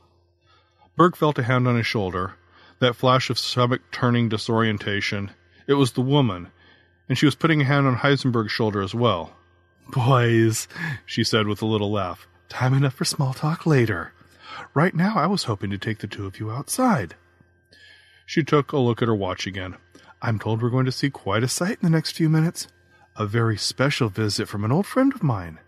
Berg 0.95 1.17
felt 1.17 1.39
a 1.39 1.43
hand 1.43 1.67
on 1.67 1.75
his 1.75 1.87
shoulder. 1.87 2.35
That 2.79 2.95
flash 2.95 3.29
of 3.29 3.39
stomach 3.39 3.81
turning 3.91 4.29
disorientation. 4.29 5.31
It 5.67 5.73
was 5.73 5.93
the 5.93 6.01
woman, 6.01 6.51
and 7.07 7.17
she 7.17 7.25
was 7.25 7.35
putting 7.35 7.61
a 7.61 7.65
hand 7.65 7.87
on 7.87 7.97
Heisenberg's 7.97 8.51
shoulder 8.51 8.81
as 8.81 8.95
well. 8.95 9.35
Boys, 9.89 10.67
she 11.05 11.23
said 11.23 11.47
with 11.47 11.61
a 11.61 11.65
little 11.65 11.91
laugh. 11.91 12.27
Time 12.49 12.73
enough 12.73 12.93
for 12.93 13.05
small 13.05 13.33
talk 13.33 13.65
later. 13.65 14.13
Right 14.73 14.93
now, 14.93 15.15
I 15.15 15.27
was 15.27 15.43
hoping 15.43 15.69
to 15.71 15.77
take 15.77 15.99
the 15.99 16.07
two 16.07 16.25
of 16.25 16.39
you 16.39 16.51
outside. 16.51 17.15
She 18.25 18.43
took 18.43 18.71
a 18.71 18.77
look 18.77 19.01
at 19.01 19.07
her 19.07 19.15
watch 19.15 19.45
again. 19.45 19.75
I'm 20.21 20.39
told 20.39 20.61
we're 20.61 20.69
going 20.69 20.85
to 20.85 20.91
see 20.91 21.09
quite 21.09 21.43
a 21.43 21.47
sight 21.47 21.79
in 21.81 21.83
the 21.83 21.89
next 21.89 22.11
few 22.11 22.29
minutes. 22.29 22.67
A 23.15 23.25
very 23.25 23.57
special 23.57 24.09
visit 24.09 24.47
from 24.47 24.63
an 24.63 24.71
old 24.71 24.87
friend 24.87 25.13
of 25.13 25.21
mine. 25.21 25.59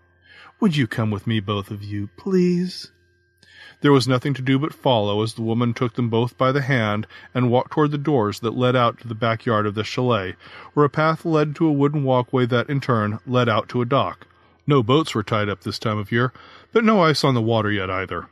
Would 0.60 0.76
you 0.76 0.86
come 0.86 1.10
with 1.10 1.26
me, 1.26 1.40
both 1.40 1.70
of 1.70 1.82
you, 1.82 2.08
please? 2.16 2.90
There 3.82 3.92
was 3.92 4.08
nothing 4.08 4.32
to 4.34 4.42
do 4.42 4.58
but 4.58 4.72
follow 4.72 5.22
as 5.22 5.34
the 5.34 5.42
woman 5.42 5.74
took 5.74 5.94
them 5.94 6.08
both 6.08 6.38
by 6.38 6.50
the 6.50 6.62
hand 6.62 7.06
and 7.34 7.50
walked 7.50 7.72
toward 7.72 7.90
the 7.90 7.98
doors 7.98 8.40
that 8.40 8.56
led 8.56 8.74
out 8.74 8.98
to 9.00 9.08
the 9.08 9.14
backyard 9.14 9.66
of 9.66 9.74
the 9.74 9.84
chalet, 9.84 10.34
where 10.72 10.86
a 10.86 10.90
path 10.90 11.24
led 11.24 11.54
to 11.56 11.66
a 11.66 11.72
wooden 11.72 12.02
walkway 12.02 12.46
that, 12.46 12.70
in 12.70 12.80
turn, 12.80 13.18
led 13.26 13.48
out 13.48 13.68
to 13.68 13.82
a 13.82 13.86
dock. 13.86 14.26
No 14.66 14.82
boats 14.82 15.14
were 15.14 15.22
tied 15.22 15.48
up 15.48 15.60
this 15.60 15.78
time 15.78 15.98
of 15.98 16.10
year, 16.10 16.32
but 16.72 16.84
no 16.84 17.02
ice 17.02 17.22
on 17.22 17.34
the 17.34 17.42
water 17.42 17.70
yet 17.70 17.90
either. 17.90 18.28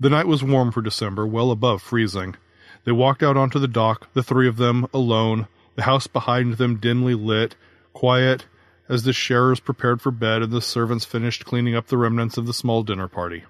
The 0.00 0.10
night 0.10 0.28
was 0.28 0.44
warm 0.44 0.70
for 0.70 0.80
December, 0.80 1.26
well 1.26 1.50
above 1.50 1.82
freezing. 1.82 2.36
They 2.84 2.92
walked 2.92 3.22
out 3.22 3.36
onto 3.36 3.58
the 3.58 3.68
dock, 3.68 4.08
the 4.14 4.22
three 4.22 4.48
of 4.48 4.58
them, 4.58 4.86
alone, 4.94 5.48
the 5.74 5.82
house 5.82 6.06
behind 6.06 6.54
them 6.54 6.76
dimly 6.76 7.14
lit, 7.14 7.56
quiet, 7.92 8.46
as 8.88 9.02
the 9.02 9.12
Scherrers 9.12 9.60
prepared 9.60 10.00
for 10.00 10.12
bed 10.12 10.40
and 10.40 10.52
the 10.52 10.62
servants 10.62 11.04
finished 11.04 11.44
cleaning 11.44 11.74
up 11.74 11.88
the 11.88 11.98
remnants 11.98 12.38
of 12.38 12.46
the 12.46 12.54
small 12.54 12.84
dinner 12.84 13.08
party. 13.08 13.44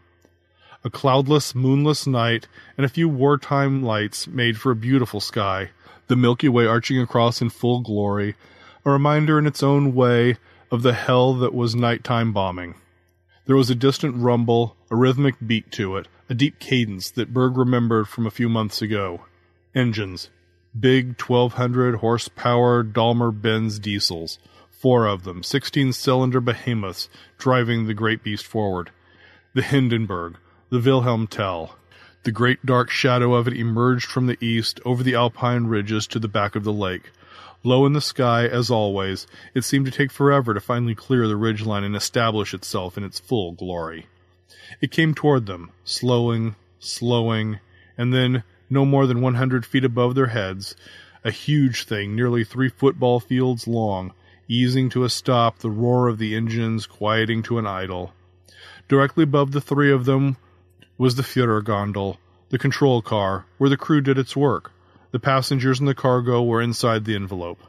A 0.84 0.90
cloudless, 0.90 1.56
moonless 1.56 2.06
night 2.06 2.46
and 2.76 2.86
a 2.86 2.88
few 2.88 3.08
wartime 3.08 3.82
lights 3.82 4.28
made 4.28 4.58
for 4.60 4.70
a 4.70 4.76
beautiful 4.76 5.18
sky, 5.18 5.70
the 6.06 6.14
Milky 6.14 6.48
Way 6.48 6.66
arching 6.66 7.00
across 7.00 7.42
in 7.42 7.50
full 7.50 7.80
glory, 7.80 8.36
a 8.84 8.90
reminder 8.90 9.40
in 9.40 9.46
its 9.46 9.62
own 9.62 9.92
way 9.92 10.36
of 10.70 10.82
the 10.82 10.92
hell 10.92 11.34
that 11.34 11.52
was 11.52 11.74
nighttime 11.74 12.32
bombing. 12.32 12.76
There 13.46 13.56
was 13.56 13.70
a 13.70 13.74
distant 13.74 14.16
rumble, 14.16 14.76
a 14.88 14.94
rhythmic 14.94 15.34
beat 15.44 15.72
to 15.72 15.96
it, 15.96 16.06
a 16.28 16.34
deep 16.34 16.60
cadence 16.60 17.10
that 17.10 17.34
Berg 17.34 17.56
remembered 17.56 18.06
from 18.06 18.26
a 18.26 18.30
few 18.30 18.48
months 18.48 18.80
ago. 18.80 19.22
Engines. 19.74 20.30
Big 20.78 21.20
1200 21.20 21.96
horsepower 21.96 22.84
Daimler 22.84 23.32
Benz 23.32 23.80
diesels. 23.80 24.38
Four 24.70 25.06
of 25.06 25.24
them, 25.24 25.42
16 25.42 25.92
cylinder 25.92 26.40
behemoths, 26.40 27.08
driving 27.36 27.86
the 27.86 27.94
great 27.94 28.22
beast 28.22 28.46
forward. 28.46 28.90
The 29.54 29.62
Hindenburg, 29.62 30.36
the 30.70 30.78
Wilhelm 30.80 31.26
Tell. 31.26 31.76
The 32.24 32.30
great 32.30 32.66
dark 32.66 32.90
shadow 32.90 33.32
of 33.32 33.48
it 33.48 33.56
emerged 33.56 34.04
from 34.04 34.26
the 34.26 34.36
east 34.44 34.80
over 34.84 35.02
the 35.02 35.14
alpine 35.14 35.64
ridges 35.64 36.06
to 36.08 36.18
the 36.18 36.28
back 36.28 36.54
of 36.54 36.64
the 36.64 36.72
lake. 36.74 37.10
Low 37.64 37.86
in 37.86 37.94
the 37.94 38.02
sky, 38.02 38.46
as 38.46 38.70
always, 38.70 39.26
it 39.54 39.64
seemed 39.64 39.86
to 39.86 39.90
take 39.90 40.12
forever 40.12 40.52
to 40.52 40.60
finally 40.60 40.94
clear 40.94 41.26
the 41.26 41.38
ridgeline 41.38 41.84
and 41.84 41.96
establish 41.96 42.52
itself 42.52 42.98
in 42.98 43.04
its 43.04 43.18
full 43.18 43.52
glory. 43.52 44.08
It 44.82 44.90
came 44.90 45.14
toward 45.14 45.46
them, 45.46 45.70
slowing, 45.84 46.54
slowing, 46.78 47.60
and 47.96 48.12
then, 48.12 48.42
no 48.68 48.84
more 48.84 49.06
than 49.06 49.22
one 49.22 49.36
hundred 49.36 49.64
feet 49.64 49.86
above 49.86 50.14
their 50.14 50.26
heads, 50.26 50.76
a 51.24 51.30
huge 51.30 51.84
thing 51.84 52.14
nearly 52.14 52.44
three 52.44 52.68
football 52.68 53.20
fields 53.20 53.66
long, 53.66 54.12
easing 54.48 54.90
to 54.90 55.04
a 55.04 55.08
stop, 55.08 55.60
the 55.60 55.70
roar 55.70 56.08
of 56.08 56.18
the 56.18 56.36
engines 56.36 56.86
quieting 56.86 57.42
to 57.44 57.58
an 57.58 57.66
idle. 57.66 58.12
Directly 58.86 59.24
above 59.24 59.52
the 59.52 59.62
three 59.62 59.90
of 59.90 60.04
them 60.04 60.36
was 60.98 61.14
the 61.14 61.22
Führer 61.22 61.62
gondol, 61.62 62.18
the 62.50 62.58
control 62.58 63.00
car, 63.00 63.46
where 63.56 63.70
the 63.70 63.76
crew 63.76 64.00
did 64.00 64.18
its 64.18 64.36
work. 64.36 64.72
The 65.12 65.18
passengers 65.18 65.78
and 65.78 65.88
the 65.88 65.94
cargo 65.94 66.42
were 66.42 66.60
inside 66.60 67.04
the 67.04 67.14
envelope. 67.14 67.60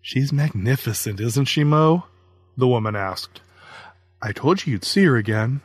She's 0.00 0.32
magnificent, 0.32 1.20
isn't 1.20 1.46
she, 1.46 1.64
Moe? 1.64 2.04
The 2.56 2.68
woman 2.68 2.94
asked. 2.94 3.40
I 4.22 4.32
told 4.32 4.66
you 4.66 4.72
you'd 4.72 4.84
see 4.84 5.04
her 5.04 5.16
again. 5.16 5.62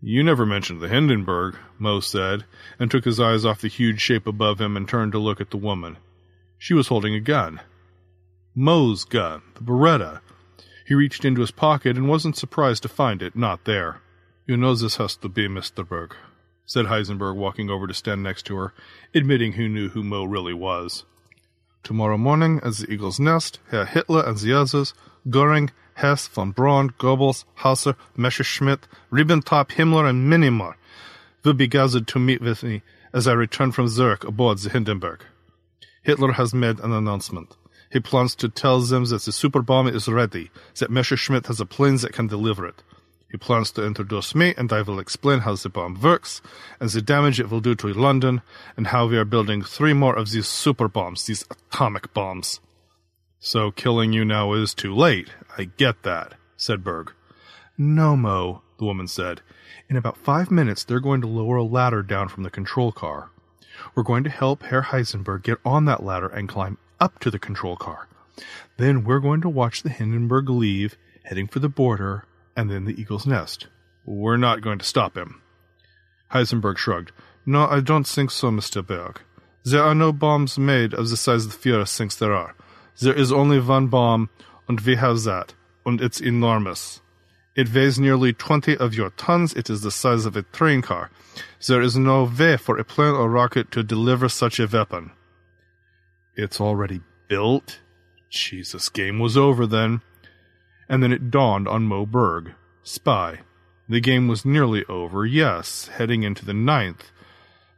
You 0.00 0.22
never 0.22 0.46
mentioned 0.46 0.80
the 0.80 0.88
Hindenburg, 0.88 1.56
Moe 1.78 2.00
said, 2.00 2.44
and 2.78 2.90
took 2.90 3.04
his 3.04 3.20
eyes 3.20 3.44
off 3.44 3.60
the 3.60 3.68
huge 3.68 4.00
shape 4.00 4.26
above 4.26 4.60
him 4.60 4.76
and 4.76 4.88
turned 4.88 5.12
to 5.12 5.18
look 5.18 5.40
at 5.40 5.50
the 5.50 5.56
woman. 5.56 5.96
She 6.58 6.74
was 6.74 6.88
holding 6.88 7.14
a 7.14 7.20
gun. 7.20 7.60
Moe's 8.54 9.04
gun, 9.04 9.42
the 9.54 9.62
Beretta. 9.62 10.20
He 10.86 10.94
reached 10.94 11.24
into 11.24 11.40
his 11.40 11.50
pocket 11.50 11.96
and 11.96 12.08
wasn't 12.08 12.36
surprised 12.36 12.82
to 12.82 12.88
find 12.88 13.22
it 13.22 13.36
not 13.36 13.64
there. 13.64 14.00
You 14.44 14.56
know 14.56 14.74
this 14.74 14.96
has 14.96 15.14
to 15.18 15.28
be 15.28 15.46
Mr. 15.46 15.88
Berg, 15.88 16.16
said 16.66 16.86
Heisenberg, 16.86 17.36
walking 17.36 17.70
over 17.70 17.86
to 17.86 17.94
stand 17.94 18.24
next 18.24 18.42
to 18.46 18.56
her, 18.56 18.74
admitting 19.14 19.52
he 19.52 19.68
knew 19.68 19.90
who 19.90 20.02
Moe 20.02 20.24
really 20.24 20.52
was. 20.52 21.04
Tomorrow 21.84 22.18
morning, 22.18 22.58
at 22.64 22.74
the 22.74 22.90
Eagle's 22.90 23.20
Nest, 23.20 23.60
Herr 23.70 23.84
Hitler 23.84 24.24
and 24.26 24.36
the 24.36 24.52
others, 24.52 24.94
Goering, 25.30 25.70
Hess, 25.94 26.26
von 26.26 26.50
Braun, 26.50 26.90
Goebbels, 26.90 27.44
Hauser, 27.56 27.94
Messerschmitt, 28.16 28.88
Ribbentrop, 29.12 29.68
Himmler, 29.68 30.08
and 30.08 30.28
many 30.28 30.50
more 30.50 30.76
will 31.44 31.54
be 31.54 31.68
gathered 31.68 32.08
to 32.08 32.18
meet 32.18 32.40
with 32.40 32.64
me 32.64 32.82
as 33.12 33.28
I 33.28 33.34
return 33.34 33.70
from 33.70 33.86
Zurich 33.86 34.24
aboard 34.24 34.58
the 34.58 34.70
Hindenburg. 34.70 35.24
Hitler 36.02 36.32
has 36.32 36.52
made 36.52 36.80
an 36.80 36.92
announcement. 36.92 37.56
He 37.92 38.00
plans 38.00 38.34
to 38.36 38.48
tell 38.48 38.80
them 38.80 39.04
that 39.04 39.22
the 39.22 39.30
super 39.30 39.62
bomb 39.62 39.86
is 39.86 40.08
ready, 40.08 40.50
that 40.80 40.90
Messerschmitt 40.90 41.46
has 41.46 41.60
a 41.60 41.66
plane 41.66 41.96
that 41.98 42.12
can 42.12 42.26
deliver 42.26 42.66
it. 42.66 42.82
He 43.32 43.38
plans 43.38 43.70
to 43.72 43.86
introduce 43.86 44.34
me, 44.34 44.52
and 44.58 44.70
I 44.70 44.82
will 44.82 44.98
explain 44.98 45.40
how 45.40 45.56
the 45.56 45.70
bomb 45.70 45.98
works, 45.98 46.42
and 46.78 46.90
the 46.90 47.00
damage 47.00 47.40
it 47.40 47.48
will 47.48 47.60
do 47.60 47.74
to 47.76 47.88
London, 47.88 48.42
and 48.76 48.88
how 48.88 49.06
we 49.06 49.16
are 49.16 49.24
building 49.24 49.62
three 49.62 49.94
more 49.94 50.14
of 50.14 50.30
these 50.30 50.46
super 50.46 50.86
bombs, 50.86 51.24
these 51.24 51.46
atomic 51.50 52.12
bombs. 52.12 52.60
So 53.40 53.70
killing 53.70 54.12
you 54.12 54.26
now 54.26 54.52
is 54.52 54.74
too 54.74 54.94
late. 54.94 55.30
I 55.56 55.64
get 55.64 56.02
that, 56.02 56.34
said 56.58 56.84
Berg. 56.84 57.14
No, 57.78 58.18
Moe, 58.18 58.60
the 58.78 58.84
woman 58.84 59.08
said. 59.08 59.40
In 59.88 59.96
about 59.96 60.18
five 60.18 60.50
minutes, 60.50 60.84
they're 60.84 61.00
going 61.00 61.22
to 61.22 61.26
lower 61.26 61.56
a 61.56 61.64
ladder 61.64 62.02
down 62.02 62.28
from 62.28 62.42
the 62.42 62.50
control 62.50 62.92
car. 62.92 63.30
We're 63.94 64.02
going 64.02 64.24
to 64.24 64.30
help 64.30 64.64
Herr 64.64 64.82
Heisenberg 64.82 65.42
get 65.42 65.58
on 65.64 65.86
that 65.86 66.02
ladder 66.02 66.28
and 66.28 66.50
climb 66.50 66.76
up 67.00 67.18
to 67.20 67.30
the 67.30 67.38
control 67.38 67.76
car. 67.76 68.08
Then 68.76 69.04
we're 69.04 69.20
going 69.20 69.40
to 69.40 69.48
watch 69.48 69.82
the 69.82 69.88
Hindenburg 69.88 70.50
leave, 70.50 70.98
heading 71.24 71.48
for 71.48 71.60
the 71.60 71.70
border, 71.70 72.26
and 72.56 72.70
then 72.70 72.84
the 72.84 73.00
eagle's 73.00 73.26
nest. 73.26 73.66
We're 74.04 74.36
not 74.36 74.62
going 74.62 74.78
to 74.78 74.84
stop 74.84 75.16
him. 75.16 75.42
Heisenberg 76.32 76.78
shrugged. 76.78 77.12
No, 77.44 77.66
I 77.66 77.80
don't 77.80 78.06
think 78.06 78.30
so, 78.30 78.50
Mr. 78.50 78.86
Berg. 78.86 79.20
There 79.64 79.82
are 79.82 79.94
no 79.94 80.12
bombs 80.12 80.58
made 80.58 80.94
of 80.94 81.08
the 81.08 81.16
size 81.16 81.46
the 81.46 81.54
Fuhrer 81.54 81.88
thinks 81.88 82.16
there 82.16 82.34
are. 82.34 82.54
There 83.00 83.14
is 83.14 83.32
only 83.32 83.60
one 83.60 83.88
bomb, 83.88 84.30
and 84.68 84.80
we 84.80 84.96
have 84.96 85.22
that, 85.22 85.54
and 85.86 86.00
it's 86.00 86.20
enormous. 86.20 87.00
It 87.54 87.72
weighs 87.72 87.98
nearly 87.98 88.32
20 88.32 88.76
of 88.78 88.94
your 88.94 89.10
tons. 89.10 89.52
It 89.52 89.68
is 89.68 89.82
the 89.82 89.90
size 89.90 90.24
of 90.24 90.36
a 90.36 90.42
train 90.42 90.82
car. 90.82 91.10
There 91.66 91.82
is 91.82 91.96
no 91.96 92.24
way 92.24 92.56
for 92.56 92.78
a 92.78 92.84
plane 92.84 93.14
or 93.14 93.28
rocket 93.28 93.70
to 93.72 93.82
deliver 93.82 94.28
such 94.28 94.58
a 94.58 94.66
weapon. 94.66 95.12
It's 96.34 96.60
already 96.60 97.00
built? 97.28 97.80
Jesus, 98.30 98.88
game 98.88 99.18
was 99.18 99.36
over 99.36 99.66
then. 99.66 100.00
And 100.92 101.02
then 101.02 101.10
it 101.10 101.30
dawned 101.30 101.66
on 101.66 101.84
Moe 101.84 102.04
Berg. 102.04 102.52
Spy. 102.82 103.40
The 103.88 103.98
game 103.98 104.28
was 104.28 104.44
nearly 104.44 104.84
over, 104.90 105.24
yes, 105.24 105.88
heading 105.88 106.22
into 106.22 106.44
the 106.44 106.52
ninth. 106.52 107.10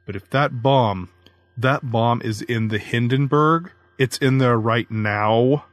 But 0.05 0.17
if 0.17 0.29
that 0.31 0.63
bomb, 0.63 1.11
that 1.57 1.93
bomb 1.93 2.21
is 2.23 2.43
in 2.43 2.69
the 2.69 2.79
Hindenburg, 2.79 3.71
it's 3.99 4.19
in 4.19 4.39
there 4.39 4.59
right 4.59 4.91
now. 4.91 5.67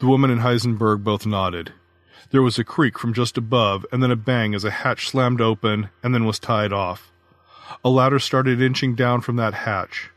The 0.00 0.08
woman 0.08 0.30
and 0.30 0.40
Heisenberg 0.40 1.04
both 1.04 1.24
nodded. 1.24 1.72
There 2.30 2.42
was 2.42 2.58
a 2.58 2.64
creak 2.64 2.98
from 2.98 3.14
just 3.14 3.38
above, 3.38 3.86
and 3.92 4.02
then 4.02 4.10
a 4.10 4.16
bang 4.16 4.52
as 4.52 4.64
a 4.64 4.72
hatch 4.72 5.08
slammed 5.08 5.40
open 5.40 5.90
and 6.02 6.12
then 6.12 6.24
was 6.24 6.40
tied 6.40 6.72
off. 6.72 7.12
A 7.84 7.90
ladder 7.90 8.18
started 8.18 8.60
inching 8.60 8.96
down 8.96 9.20
from 9.20 9.36
that 9.36 9.54
hatch. 9.54 10.10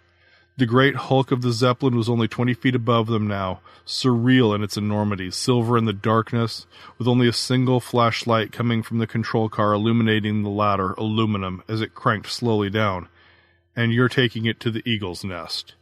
The 0.55 0.65
great 0.67 0.95
hulk 0.95 1.31
of 1.31 1.41
the 1.41 1.51
Zeppelin 1.51 1.95
was 1.95 2.07
only 2.07 2.27
twenty 2.27 2.53
feet 2.53 2.75
above 2.75 3.07
them 3.07 3.27
now, 3.27 3.61
surreal 3.87 4.53
in 4.53 4.61
its 4.61 4.77
enormity, 4.77 5.31
silver 5.31 5.79
in 5.79 5.85
the 5.85 5.93
darkness, 5.93 6.67
with 6.99 7.07
only 7.07 7.27
a 7.27 7.33
single 7.33 7.79
flashlight 7.79 8.51
coming 8.51 8.83
from 8.83 8.99
the 8.99 9.07
control 9.07 9.49
car 9.49 9.73
illuminating 9.73 10.43
the 10.43 10.49
ladder 10.49 10.93
aluminum 10.93 11.63
as 11.67 11.81
it 11.81 11.95
cranked 11.95 12.29
slowly 12.29 12.69
down. 12.69 13.07
And 13.75 13.91
you're 13.91 14.09
taking 14.09 14.45
it 14.45 14.59
to 14.59 14.69
the 14.69 14.87
eagle's 14.87 15.23
nest. 15.23 15.73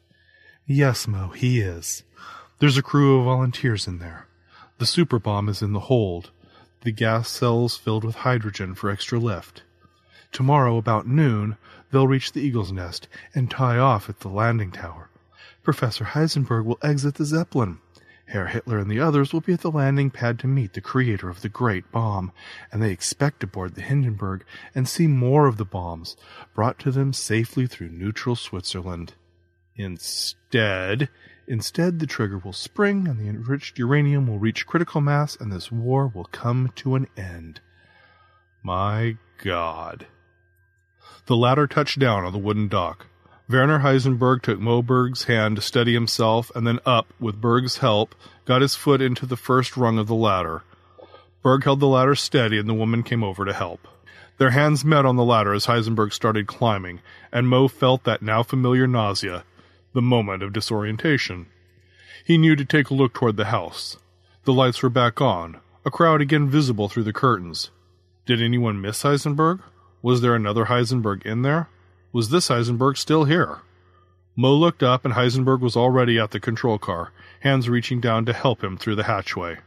Yes, 0.65 1.06
Moe, 1.06 1.30
he 1.30 1.60
is. 1.60 2.03
There's 2.60 2.77
a 2.77 2.84
crew 2.84 3.19
of 3.19 3.26
volunteers 3.26 3.88
in 3.88 3.99
there. 3.99 4.27
The 4.77 4.85
super 4.85 5.19
bomb 5.19 5.49
is 5.49 5.61
in 5.61 5.73
the 5.73 5.81
hold, 5.81 6.31
the 6.81 6.91
gas 6.91 7.27
cells 7.30 7.76
filled 7.76 8.06
with 8.06 8.15
hydrogen 8.15 8.73
for 8.73 8.89
extra 8.89 9.19
lift. 9.19 9.64
Tomorrow, 10.31 10.77
about 10.77 11.07
noon, 11.07 11.57
they'll 11.91 12.07
reach 12.07 12.31
the 12.31 12.41
eagle's 12.41 12.72
nest 12.72 13.07
and 13.35 13.49
tie 13.49 13.77
off 13.77 14.09
at 14.09 14.19
the 14.19 14.30
landing 14.30 14.72
tower. 14.72 15.09
Professor 15.63 16.05
Heisenberg 16.05 16.65
will 16.65 16.80
exit 16.81 17.15
the 17.15 17.26
Zeppelin. 17.26 17.80
Herr 18.26 18.47
Hitler 18.47 18.80
and 18.80 18.89
the 18.89 18.99
others 18.99 19.34
will 19.34 19.41
be 19.41 19.51
at 19.53 19.59
the 19.59 19.69
landing 19.69 20.09
pad 20.09 20.39
to 20.39 20.47
meet 20.47 20.73
the 20.73 20.81
creator 20.81 21.30
of 21.30 21.41
the 21.41 21.49
great 21.49 21.91
bomb, 21.91 22.31
and 22.72 22.81
they 22.81 22.91
expect 22.91 23.41
to 23.41 23.47
board 23.47 23.76
the 23.76 23.81
Hindenburg 23.81 24.45
and 24.73 24.88
see 24.88 25.05
more 25.05 25.47
of 25.47 25.57
the 25.57 25.65
bombs 25.65 26.15
brought 26.55 26.80
to 26.80 26.91
them 26.91 27.11
safely 27.11 27.68
through 27.68 27.89
neutral 27.89 28.38
Switzerland. 28.38 29.15
Instead, 29.76 31.09
instead 31.45 31.99
the 31.99 32.07
trigger 32.07 32.38
will 32.38 32.53
spring 32.53 33.07
and 33.07 33.19
the 33.19 33.27
enriched 33.27 33.77
uranium 33.77 34.27
will 34.27 34.39
reach 34.39 34.65
critical 34.65 35.01
mass 35.01 35.35
and 35.35 35.51
this 35.51 35.72
war 35.72 36.07
will 36.07 36.30
come 36.31 36.72
to 36.77 36.95
an 36.95 37.07
end. 37.18 37.59
My 38.63 39.18
God. 39.43 40.07
The 41.25 41.35
latter 41.35 41.67
touched 41.67 41.99
down 41.99 42.23
on 42.25 42.33
the 42.33 42.39
wooden 42.39 42.67
dock. 42.67 43.07
Werner 43.49 43.79
Heisenberg 43.79 44.41
took 44.41 44.59
Moe 44.59 44.81
Berg's 44.81 45.25
hand 45.25 45.57
to 45.57 45.61
steady 45.61 45.93
himself, 45.93 46.51
and 46.55 46.65
then 46.65 46.79
up, 46.85 47.07
with 47.19 47.41
Berg's 47.41 47.77
help, 47.77 48.15
got 48.45 48.61
his 48.61 48.75
foot 48.75 49.01
into 49.01 49.25
the 49.25 49.35
first 49.35 49.75
rung 49.75 49.97
of 49.97 50.07
the 50.07 50.15
ladder. 50.15 50.63
Berg 51.43 51.63
held 51.63 51.79
the 51.79 51.88
ladder 51.88 52.15
steady, 52.15 52.57
and 52.57 52.69
the 52.69 52.73
woman 52.73 53.03
came 53.03 53.23
over 53.23 53.43
to 53.43 53.53
help. 53.53 53.88
Their 54.38 54.51
hands 54.51 54.85
met 54.85 55.05
on 55.05 55.17
the 55.17 55.25
ladder 55.25 55.53
as 55.53 55.65
Heisenberg 55.65 56.13
started 56.13 56.47
climbing, 56.47 57.01
and 57.31 57.47
Moe 57.47 57.67
felt 57.67 58.05
that 58.05 58.21
now 58.21 58.41
familiar 58.41 58.88
nausea, 58.88 59.43
the 59.93 60.01
moment 60.01 60.43
of 60.43 60.53
disorientation. 60.53 61.47
He 62.23 62.38
knew 62.38 62.55
to 62.55 62.65
take 62.65 62.89
a 62.89 62.93
look 62.93 63.13
toward 63.13 63.38
the 63.38 63.45
house. 63.45 63.97
The 64.45 64.53
lights 64.53 64.81
were 64.81 64.89
back 64.89 65.19
on, 65.19 65.59
a 65.85 65.91
crowd 65.91 66.21
again 66.21 66.47
visible 66.47 66.88
through 66.88 67.03
the 67.03 67.13
curtains. 67.13 67.69
Did 68.25 68.41
anyone 68.41 68.81
miss 68.81 69.03
Heisenberg? 69.03 69.61
Was 70.02 70.22
there 70.22 70.36
another 70.36 70.65
Heisenberg 70.65 71.26
in 71.26 71.44
there? 71.44 71.69
Was 72.11 72.30
this 72.30 72.49
Heisenberg 72.49 72.98
still 72.98 73.26
here? 73.26 73.60
Moe 74.36 74.56
looked 74.56 74.82
up 74.82 75.06
and 75.06 75.14
Heisenberg 75.14 75.60
was 75.60 75.78
already 75.78 76.18
at 76.18 76.32
the 76.32 76.40
control 76.40 76.80
car, 76.80 77.11
hands 77.41 77.69
reaching 77.69 78.02
down 78.02 78.26
to 78.26 78.34
help 78.34 78.64
him 78.64 78.78
through 78.78 78.95
the 78.95 79.03
hatchway. 79.03 79.60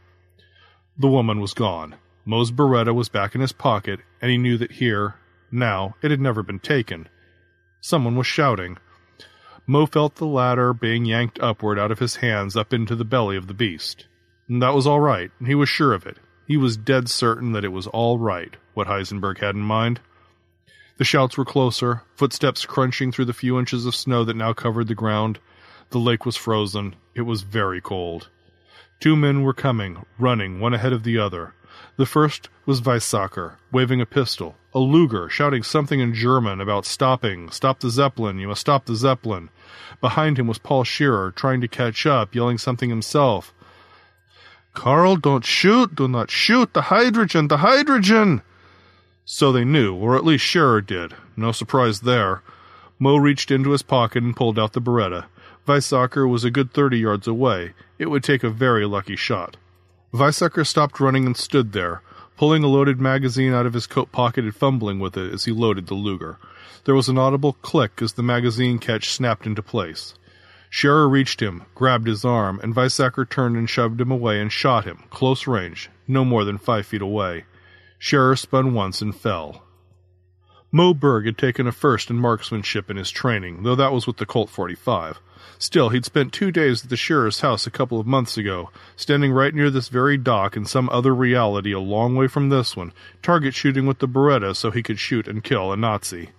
The 0.97 1.07
woman 1.07 1.39
was 1.39 1.53
gone. 1.53 1.95
Moe's 2.25 2.51
Beretta 2.51 2.93
was 2.93 3.07
back 3.09 3.35
in 3.35 3.41
his 3.41 3.51
pocket, 3.51 3.99
and 4.21 4.31
he 4.31 4.37
knew 4.37 4.57
that 4.57 4.73
here, 4.73 5.15
now, 5.51 5.95
it 6.01 6.09
had 6.11 6.19
never 6.19 6.41
been 6.41 6.59
taken. 6.59 7.07
Someone 7.79 8.15
was 8.15 8.27
shouting. 8.27 8.77
Moe 9.67 9.85
felt 9.85 10.15
the 10.15 10.25
ladder 10.25 10.73
being 10.73 11.05
yanked 11.05 11.39
upward 11.39 11.77
out 11.79 11.91
of 11.91 11.99
his 11.99 12.17
hands 12.17 12.57
up 12.57 12.73
into 12.73 12.95
the 12.95 13.05
belly 13.05 13.37
of 13.37 13.47
the 13.47 13.53
beast. 13.53 14.07
And 14.49 14.61
that 14.61 14.73
was 14.73 14.87
all 14.87 14.99
right, 14.99 15.31
he 15.45 15.55
was 15.55 15.69
sure 15.69 15.93
of 15.93 16.05
it. 16.05 16.17
He 16.47 16.57
was 16.57 16.77
dead 16.77 17.09
certain 17.09 17.53
that 17.53 17.63
it 17.63 17.69
was 17.69 17.87
all 17.87 18.17
right, 18.17 18.55
what 18.73 18.87
Heisenberg 18.87 19.39
had 19.39 19.55
in 19.55 19.61
mind. 19.61 19.99
The 20.97 21.03
shouts 21.03 21.37
were 21.37 21.45
closer, 21.45 22.03
footsteps 22.15 22.65
crunching 22.65 23.11
through 23.11 23.25
the 23.25 23.33
few 23.33 23.59
inches 23.59 23.85
of 23.85 23.95
snow 23.95 24.23
that 24.23 24.35
now 24.35 24.53
covered 24.53 24.87
the 24.87 24.95
ground. 24.95 25.39
The 25.89 25.99
lake 25.99 26.25
was 26.25 26.37
frozen. 26.37 26.95
It 27.13 27.23
was 27.23 27.41
very 27.41 27.81
cold. 27.81 28.29
Two 29.01 29.17
men 29.17 29.41
were 29.43 29.53
coming, 29.53 30.05
running, 30.17 30.61
one 30.61 30.73
ahead 30.73 30.93
of 30.93 31.03
the 31.03 31.17
other. 31.17 31.53
The 31.97 32.05
first 32.05 32.47
was 32.65 32.81
Weizsäcker, 32.81 33.55
waving 33.71 33.99
a 33.99 34.05
pistol, 34.05 34.55
a 34.73 34.79
Luger, 34.79 35.27
shouting 35.27 35.63
something 35.63 35.99
in 35.99 36.13
German 36.13 36.61
about 36.61 36.85
stopping, 36.85 37.49
stop 37.49 37.79
the 37.81 37.89
Zeppelin, 37.89 38.39
you 38.39 38.47
must 38.47 38.61
stop 38.61 38.85
the 38.85 38.95
Zeppelin. 38.95 39.49
Behind 39.99 40.39
him 40.39 40.47
was 40.47 40.57
Paul 40.57 40.85
Scherrer, 40.85 41.35
trying 41.35 41.59
to 41.59 41.67
catch 41.67 42.05
up, 42.05 42.33
yelling 42.33 42.57
something 42.57 42.89
himself. 42.89 43.53
Karl, 44.73 45.17
don't 45.17 45.45
shoot, 45.45 45.95
do 45.95 46.07
not 46.07 46.31
shoot, 46.31 46.73
the 46.73 46.83
hydrogen, 46.83 47.49
the 47.49 47.57
hydrogen! 47.57 48.41
So 49.25 49.51
they 49.51 49.65
knew, 49.65 49.95
or 49.95 50.15
at 50.15 50.23
least 50.23 50.45
Scherrer 50.45 50.85
did. 50.85 51.15
No 51.35 51.51
surprise 51.51 52.01
there. 52.01 52.43
Moe 52.99 53.17
reached 53.17 53.49
into 53.49 53.71
his 53.71 53.81
pocket 53.81 54.23
and 54.23 54.35
pulled 54.35 54.59
out 54.59 54.73
the 54.73 54.81
Beretta. 54.81 55.25
Weizsäcker 55.67 56.29
was 56.29 56.43
a 56.43 56.51
good 56.51 56.71
thirty 56.71 56.99
yards 56.99 57.27
away. 57.27 57.73
It 57.97 58.11
would 58.11 58.23
take 58.23 58.43
a 58.43 58.49
very 58.51 58.85
lucky 58.85 59.15
shot. 59.15 59.57
Weizsäcker 60.13 60.65
stopped 60.65 60.99
running 60.99 61.25
and 61.25 61.35
stood 61.35 61.73
there, 61.73 62.03
pulling 62.37 62.63
a 62.63 62.67
loaded 62.67 63.01
magazine 63.01 63.51
out 63.51 63.65
of 63.65 63.73
his 63.73 63.87
coat 63.87 64.11
pocket 64.11 64.43
and 64.43 64.55
fumbling 64.55 64.99
with 64.99 65.17
it 65.17 65.33
as 65.33 65.45
he 65.45 65.51
loaded 65.51 65.87
the 65.87 65.95
Luger. 65.95 66.37
There 66.85 66.95
was 66.95 67.09
an 67.09 67.17
audible 67.17 67.53
click 67.53 68.01
as 68.03 68.13
the 68.13 68.23
magazine 68.23 68.77
catch 68.77 69.09
snapped 69.09 69.47
into 69.47 69.63
place. 69.63 70.13
Scherrer 70.69 71.09
reached 71.09 71.41
him, 71.41 71.63
grabbed 71.73 72.07
his 72.07 72.23
arm, 72.23 72.59
and 72.61 72.75
Weizsäcker 72.75 73.27
turned 73.27 73.57
and 73.57 73.67
shoved 73.67 73.99
him 73.99 74.11
away 74.11 74.39
and 74.39 74.51
shot 74.51 74.85
him, 74.85 75.03
close 75.09 75.47
range, 75.47 75.89
no 76.07 76.23
more 76.23 76.43
than 76.43 76.59
five 76.59 76.85
feet 76.85 77.01
away. 77.01 77.45
Scherrer 77.99 78.37
spun 78.37 78.73
once 78.73 79.01
and 79.01 79.15
fell. 79.15 79.63
Moe 80.71 80.93
Berg 80.93 81.25
had 81.25 81.37
taken 81.37 81.67
a 81.67 81.71
first 81.71 82.09
in 82.09 82.17
marksmanship 82.17 82.89
in 82.89 82.97
his 82.97 83.09
training, 83.09 83.63
though 83.63 83.75
that 83.75 83.93
was 83.93 84.05
with 84.05 84.17
the 84.17 84.25
Colt 84.25 84.49
45. 84.49 85.21
Still, 85.57 85.89
he'd 85.89 86.03
spent 86.03 86.33
two 86.33 86.51
days 86.51 86.83
at 86.83 86.89
the 86.89 86.97
Scherrer's 86.97 87.39
house 87.39 87.65
a 87.65 87.71
couple 87.71 87.97
of 87.97 88.05
months 88.05 88.37
ago, 88.37 88.71
standing 88.97 89.31
right 89.31 89.55
near 89.55 89.69
this 89.69 89.87
very 89.87 90.17
dock 90.17 90.57
in 90.57 90.65
some 90.65 90.89
other 90.89 91.15
reality 91.15 91.71
a 91.71 91.79
long 91.79 92.15
way 92.15 92.27
from 92.27 92.49
this 92.49 92.75
one, 92.75 92.91
target 93.21 93.53
shooting 93.53 93.85
with 93.85 93.99
the 93.99 94.07
Beretta 94.07 94.53
so 94.53 94.69
he 94.69 94.83
could 94.83 94.99
shoot 94.99 95.29
and 95.29 95.45
kill 95.45 95.71
a 95.71 95.77
Nazi. 95.77 96.31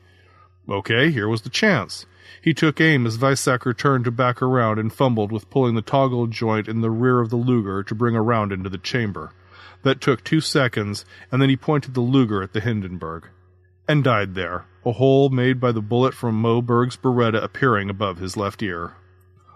Okay, 0.69 1.11
here 1.11 1.29
was 1.29 1.43
the 1.43 1.49
chance. 1.49 2.05
He 2.43 2.53
took 2.53 2.81
aim 2.81 3.07
as 3.07 3.19
Weizsäcker 3.19 3.75
turned 3.75 4.05
to 4.05 4.11
back 4.11 4.43
around 4.43 4.79
and 4.79 4.93
fumbled 4.93 5.33
with 5.33 5.49
pulling 5.49 5.77
the 5.77 5.83
toggle 5.83 6.27
joint 6.27 6.69
in 6.69 6.83
the 6.83 6.91
rear 6.91 7.21
of 7.21 7.31
the 7.31 7.37
Luger 7.37 7.83
to 7.85 7.95
bring 7.95 8.15
a 8.15 8.23
round 8.23 8.53
into 8.53 8.69
the 8.69 8.77
chamber. 8.77 9.33
That 9.87 10.01
took 10.01 10.25
two 10.25 10.41
seconds, 10.41 11.05
and 11.31 11.41
then 11.41 11.49
he 11.49 11.57
pointed 11.57 11.95
the 11.95 12.01
Luger 12.01 12.43
at 12.43 12.53
the 12.53 12.59
Hindenburg. 12.59 13.29
And 13.87 14.03
died 14.03 14.35
there, 14.35 14.65
a 14.85 14.91
hole 14.91 15.29
made 15.29 15.61
by 15.61 15.71
the 15.71 15.81
bullet 15.81 16.13
from 16.13 16.35
Moe 16.35 16.61
Berg's 16.61 16.97
Beretta 16.97 17.41
appearing 17.41 17.89
above 17.89 18.19
his 18.19 18.37
left 18.37 18.65
ear. 18.65 18.95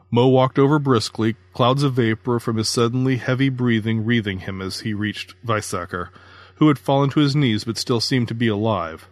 Moe 0.09 0.29
walked 0.29 0.57
over 0.57 0.79
briskly, 0.79 1.35
clouds 1.53 1.83
of 1.83 1.95
vapor 1.95 2.39
from 2.39 2.59
his 2.59 2.69
suddenly 2.69 3.17
heavy 3.17 3.49
breathing 3.49 4.05
wreathing 4.05 4.39
him 4.39 4.63
as 4.63 4.83
he 4.83 4.95
reached 4.95 5.35
Weizsäcker, 5.45 6.11
who 6.59 6.69
had 6.69 6.79
fallen 6.79 7.11
to 7.11 7.19
his 7.19 7.35
knees 7.35 7.65
but 7.65 7.77
still 7.77 8.01
seemed 8.01 8.29
to 8.29 8.35
be 8.35 8.47
alive. 8.47 9.09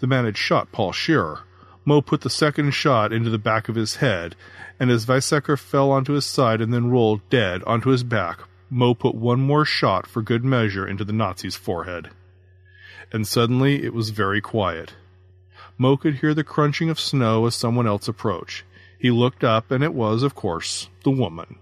The 0.00 0.06
man 0.06 0.26
had 0.26 0.36
shot 0.36 0.70
Paul 0.70 0.92
Scherrer. 0.92 1.44
Moe 1.86 2.02
put 2.02 2.20
the 2.20 2.28
second 2.28 2.72
shot 2.72 3.10
into 3.10 3.30
the 3.30 3.38
back 3.38 3.70
of 3.70 3.74
his 3.74 3.96
head, 3.96 4.36
and 4.78 4.90
as 4.90 5.06
Weizsäcker 5.06 5.58
fell 5.58 5.90
onto 5.90 6.12
his 6.12 6.26
side 6.26 6.60
and 6.60 6.74
then 6.74 6.90
rolled 6.90 7.26
dead 7.30 7.64
onto 7.64 7.88
his 7.88 8.04
back, 8.04 8.40
Moe 8.70 8.94
put 8.94 9.14
one 9.14 9.40
more 9.40 9.64
shot 9.64 10.06
for 10.06 10.22
good 10.22 10.44
measure 10.44 10.86
into 10.86 11.04
the 11.04 11.12
Nazi's 11.12 11.56
forehead. 11.56 12.10
And 13.12 13.26
suddenly 13.26 13.84
it 13.84 13.94
was 13.94 14.10
very 14.10 14.40
quiet. 14.40 14.94
Moe 15.78 15.96
could 15.96 16.16
hear 16.16 16.34
the 16.34 16.44
crunching 16.44 16.90
of 16.90 17.00
snow 17.00 17.46
as 17.46 17.54
someone 17.54 17.86
else 17.86 18.08
approached. 18.08 18.64
He 18.98 19.10
looked 19.10 19.44
up, 19.44 19.70
and 19.70 19.82
it 19.84 19.94
was, 19.94 20.22
of 20.22 20.34
course, 20.34 20.88
the 21.04 21.10
woman. 21.10 21.56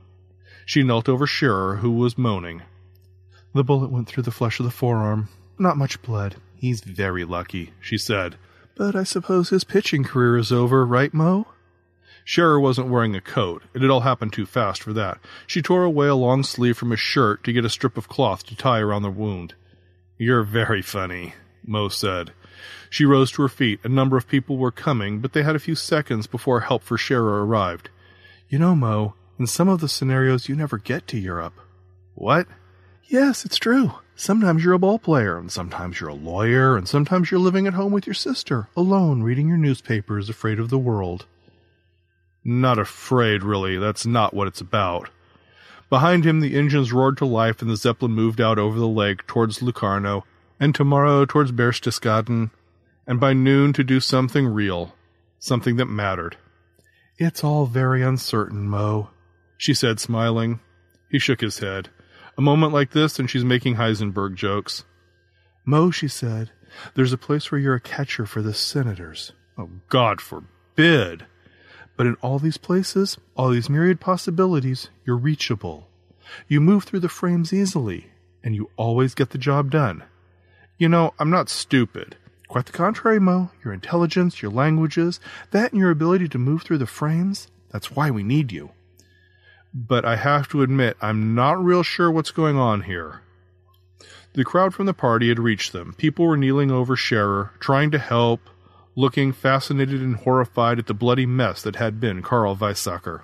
She 0.65 0.83
knelt 0.83 1.09
over 1.09 1.27
Scherrer, 1.27 1.78
who 1.78 1.93
was 1.93 2.19
moaning. 2.19 2.62
The 3.55 3.62
bullet 3.62 3.91
went 3.91 4.09
through 4.09 4.24
the 4.24 4.31
flesh 4.31 4.59
of 4.59 4.65
the 4.65 4.73
forearm. 4.73 5.28
Not 5.59 5.77
much 5.77 6.03
blood. 6.03 6.37
He's 6.57 6.81
very 6.81 7.24
lucky, 7.24 7.73
she 7.81 7.99
said. 7.99 8.37
But 8.74 8.97
I 8.97 9.05
suppose 9.05 9.51
his 9.51 9.65
pitching 9.65 10.03
career 10.05 10.37
is 10.37 10.51
over, 10.51 10.85
right, 10.85 11.12
Moe? 11.15 11.47
Scherrer 12.27 12.61
wasn't 12.61 12.89
wearing 12.89 13.15
a 13.15 13.20
coat. 13.20 13.62
It 13.73 13.82
had 13.82 13.90
all 13.90 14.01
happened 14.01 14.32
too 14.32 14.47
fast 14.47 14.82
for 14.82 14.93
that. 14.93 15.19
She 15.47 15.62
tore 15.62 15.85
away 15.85 16.09
a 16.09 16.16
long 16.16 16.43
sleeve 16.43 16.77
from 16.77 16.90
his 16.90 16.98
shirt 16.98 17.44
to 17.44 17.53
get 17.53 17.65
a 17.65 17.70
strip 17.70 17.97
of 17.97 18.09
cloth 18.09 18.44
to 18.47 18.57
tie 18.57 18.81
around 18.81 19.03
the 19.03 19.11
wound. 19.11 19.55
You're 20.19 20.43
very 20.43 20.82
funny, 20.82 21.35
Moe 21.65 21.89
said. 21.89 22.32
She 22.90 23.05
rose 23.05 23.31
to 23.32 23.43
her 23.43 23.48
feet. 23.48 23.78
A 23.85 23.89
number 23.89 24.16
of 24.16 24.27
people 24.27 24.57
were 24.57 24.73
coming, 24.73 25.20
but 25.20 25.35
they 25.35 25.44
had 25.44 25.55
a 25.55 25.61
few 25.61 25.77
seconds 25.77 26.27
before 26.27 26.61
help 26.61 26.82
for 26.82 26.97
Scherrer 26.97 27.44
arrived. 27.44 27.90
You 28.48 28.59
know, 28.59 28.74
Moe, 28.74 29.15
in 29.39 29.47
some 29.47 29.69
of 29.69 29.81
the 29.81 29.89
scenarios 29.89 30.48
you 30.48 30.57
never 30.57 30.78
get 30.78 31.07
to 31.09 31.19
Europe. 31.19 31.55
What? 32.15 32.48
Yes, 33.05 33.44
it's 33.44 33.59
true. 33.59 33.93
Sometimes 34.16 34.65
you're 34.65 34.73
a 34.73 34.81
ball 34.81 34.98
player, 34.98 35.39
and 35.39 35.53
sometimes 35.53 36.01
you're 36.01 36.11
a 36.11 36.15
lawyer, 36.15 36.77
and 36.77 36.89
sometimes 36.89 37.31
you're 37.31 37.39
living 37.39 37.69
at 37.69 37.74
home 37.74 37.93
with 37.93 38.07
your 38.07 38.15
sister, 38.15 38.69
alone, 38.77 39.23
reading 39.23 39.47
your 39.47 39.59
newspapers, 39.59 40.28
afraid 40.28 40.59
of 40.59 40.70
the 40.70 40.78
world. 40.78 41.27
Not 42.48 42.78
afraid, 42.78 43.43
really. 43.43 43.77
That's 43.77 44.06
not 44.06 44.32
what 44.32 44.47
it's 44.47 44.60
about. 44.60 45.10
Behind 45.90 46.24
him, 46.24 46.39
the 46.39 46.56
engines 46.56 46.93
roared 46.93 47.16
to 47.18 47.27
life, 47.27 47.60
and 47.60 47.68
the 47.68 47.74
Zeppelin 47.77 48.12
moved 48.12 48.40
out 48.40 48.56
over 48.56 48.78
the 48.78 48.86
lake 48.86 49.27
towards 49.27 49.62
Locarno, 49.62 50.24
and 50.60 50.73
tomorrow 50.73 51.24
towards 51.24 51.51
Berchtesgaden, 51.51 52.52
and 53.05 53.18
by 53.18 53.32
noon 53.32 53.73
to 53.73 53.82
do 53.82 53.98
something 53.98 54.47
real, 54.47 54.94
something 55.40 55.74
that 55.77 55.86
mattered. 55.86 56.36
It's 57.18 57.43
all 57.43 57.66
very 57.66 58.02
uncertain, 58.02 58.68
Moe, 58.68 59.10
she 59.59 59.74
said, 59.74 59.98
smiling. 59.98 60.60
He 61.10 61.18
shook 61.18 61.40
his 61.40 61.59
head. 61.59 61.89
A 62.39 62.43
moment 62.43 62.73
like 62.73 62.93
this, 62.93 63.18
and 63.18 63.28
she's 63.28 63.44
making 63.44 63.74
Heisenberg 63.74 64.36
jokes. 64.36 64.85
Moe, 65.64 65.90
she 65.90 66.06
said, 66.06 66.52
there's 66.94 67.12
a 67.12 67.18
place 67.18 67.51
where 67.51 67.60
you're 67.60 67.74
a 67.74 67.81
catcher 67.81 68.24
for 68.24 68.40
the 68.40 68.55
senators. 68.55 69.32
Oh, 69.59 69.68
God 69.89 70.20
forbid! 70.20 71.27
But 71.97 72.06
in 72.06 72.16
all 72.23 72.39
these 72.39 72.59
places, 72.59 73.18
all 73.36 73.51
these 73.51 73.70
myriad 73.70 74.01
possibilities, 74.01 74.90
you're 75.05 75.16
reachable. 75.16 75.89
You 76.48 76.60
move 76.60 76.85
through 76.85 77.01
the 77.01 77.09
frames 77.09 77.52
easily, 77.52 78.10
and 78.44 78.55
you 78.55 78.70
always 78.77 79.14
get 79.14 79.31
the 79.31 79.39
job 79.39 79.70
done. 79.70 80.05
You 80.78 80.89
know, 80.89 81.14
I'm 81.18 81.31
not 81.31 81.48
stupid. 81.48 82.16
Quite 82.48 82.66
the 82.66 82.73
contrary, 82.73 83.18
Moe. 83.18 83.51
Your 83.64 83.73
intelligence, 83.73 84.43
your 84.43 84.51
languages, 84.51 85.20
that 85.51 85.73
and 85.73 85.81
your 85.81 85.90
ability 85.90 86.28
to 86.28 86.39
move 86.39 86.62
through 86.62 86.78
the 86.78 86.86
frames, 86.86 87.48
that's 87.70 87.90
why 87.90 88.10
we 88.10 88.23
need 88.23 88.52
you. 88.52 88.70
But 89.74 90.05
I 90.05 90.16
have 90.16 90.48
to 90.48 90.62
admit, 90.62 90.97
I'm 91.01 91.35
not 91.35 91.62
real 91.62 91.82
sure 91.82 92.10
what's 92.10 92.31
going 92.31 92.56
on 92.56 92.82
here. 92.82 93.23
The 94.35 94.44
crowd 94.44 94.74
from 94.74 94.86
the 94.86 94.94
party 94.94 95.28
had 95.28 95.39
reached 95.39 95.73
them. 95.73 95.94
People 95.97 96.27
were 96.27 96.36
kneeling 96.36 96.70
over 96.70 96.94
Scherrer, 96.94 97.51
trying 97.59 97.90
to 97.93 97.98
help, 97.98 98.40
looking 98.97 99.32
fascinated 99.32 100.01
and 100.01 100.16
horrified 100.16 100.78
at 100.78 100.86
the 100.86 100.94
bloody 100.94 101.27
mess 101.27 101.62
that 101.62 101.77
had 101.77 102.01
been 102.01 102.23
Karl 102.23 102.56
Weizsäcker. 102.56 103.20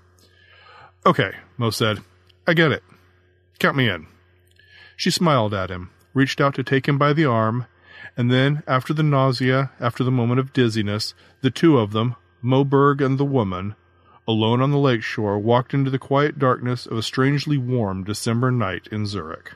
Okay, 1.05 1.33
Moe 1.57 1.71
said. 1.71 2.01
I 2.47 2.55
get 2.55 2.71
it. 2.71 2.83
Count 3.59 3.77
me 3.77 3.89
in. 3.89 4.07
She 4.97 5.11
smiled 5.11 5.55
at 5.55 5.71
him, 5.71 5.91
reached 6.15 6.41
out 6.41 6.55
to 6.57 6.63
take 6.63 6.87
him 6.87 6.99
by 6.99 7.13
the 7.13 7.25
arm, 7.25 7.67
and 8.17 8.31
then, 8.31 8.63
after 8.67 8.93
the 8.93 9.03
nausea, 9.03 9.71
after 9.81 10.05
the 10.05 10.11
moment 10.11 10.39
of 10.39 10.53
dizziness, 10.53 11.15
the 11.41 11.51
two 11.51 11.79
of 11.79 11.93
them, 11.93 12.17
Moe 12.43 12.65
Berg 12.65 13.01
and 13.01 13.19
the 13.19 13.25
woman, 13.25 13.75
alone 14.29 14.61
on 14.61 14.71
the 14.71 14.79
lake 14.79 15.03
shore, 15.03 15.39
walked 15.39 15.73
into 15.73 15.91
the 15.91 15.99
quiet 15.99 16.39
darkness 16.39 16.85
of 16.85 16.99
a 16.99 17.03
strangely 17.03 17.57
warm 17.57 18.05
December 18.05 18.51
night 18.51 18.87
in 18.93 19.07
Zurich. 19.07 19.55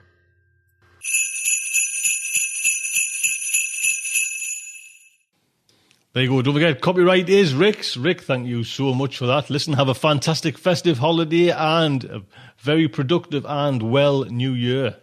There 6.16 6.22
you 6.22 6.30
go. 6.30 6.40
Don't 6.40 6.54
forget, 6.54 6.80
copyright 6.80 7.28
is 7.28 7.52
Rick's. 7.52 7.94
Rick, 7.94 8.22
thank 8.22 8.46
you 8.46 8.64
so 8.64 8.94
much 8.94 9.18
for 9.18 9.26
that. 9.26 9.50
Listen, 9.50 9.74
have 9.74 9.90
a 9.90 9.94
fantastic 9.94 10.56
festive 10.56 10.96
holiday 10.96 11.50
and 11.50 12.04
a 12.04 12.22
very 12.56 12.88
productive 12.88 13.44
and 13.46 13.82
well 13.92 14.24
new 14.24 14.52
year. 14.52 14.96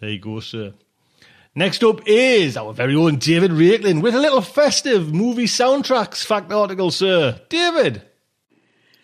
There 0.00 0.10
you 0.10 0.18
go, 0.18 0.40
sir. 0.40 0.74
Next 1.54 1.84
up 1.84 2.00
is 2.04 2.56
our 2.56 2.72
very 2.72 2.96
own 2.96 3.18
David 3.18 3.52
Raiklen 3.52 4.02
with 4.02 4.12
a 4.12 4.18
little 4.18 4.42
festive 4.42 5.14
movie 5.14 5.44
soundtracks 5.44 6.24
fact 6.24 6.50
article, 6.50 6.90
sir. 6.90 7.40
David. 7.48 8.02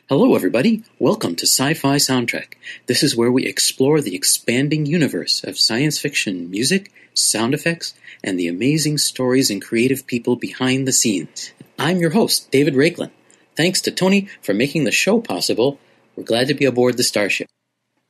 Hello, 0.08 0.34
everybody. 0.34 0.82
Welcome 0.98 1.36
to 1.36 1.46
Sci 1.46 1.74
Fi 1.74 1.94
Soundtrack. 1.94 2.54
This 2.86 3.04
is 3.04 3.16
where 3.16 3.30
we 3.30 3.46
explore 3.46 4.00
the 4.00 4.16
expanding 4.16 4.84
universe 4.84 5.44
of 5.44 5.60
science 5.60 6.00
fiction 6.00 6.50
music, 6.50 6.90
sound 7.14 7.54
effects, 7.54 7.94
and 8.26 8.38
the 8.38 8.48
amazing 8.48 8.98
stories 8.98 9.50
and 9.50 9.62
creative 9.62 10.06
people 10.06 10.34
behind 10.34 10.86
the 10.86 10.92
scenes. 10.92 11.52
I'm 11.78 11.98
your 11.98 12.10
host, 12.10 12.50
David 12.50 12.74
Raiklen. 12.74 13.12
Thanks 13.56 13.80
to 13.82 13.92
Tony 13.92 14.28
for 14.42 14.52
making 14.52 14.84
the 14.84 14.90
show 14.90 15.20
possible. 15.20 15.78
We're 16.16 16.24
glad 16.24 16.48
to 16.48 16.54
be 16.54 16.64
aboard 16.64 16.96
the 16.96 17.04
Starship. 17.04 17.48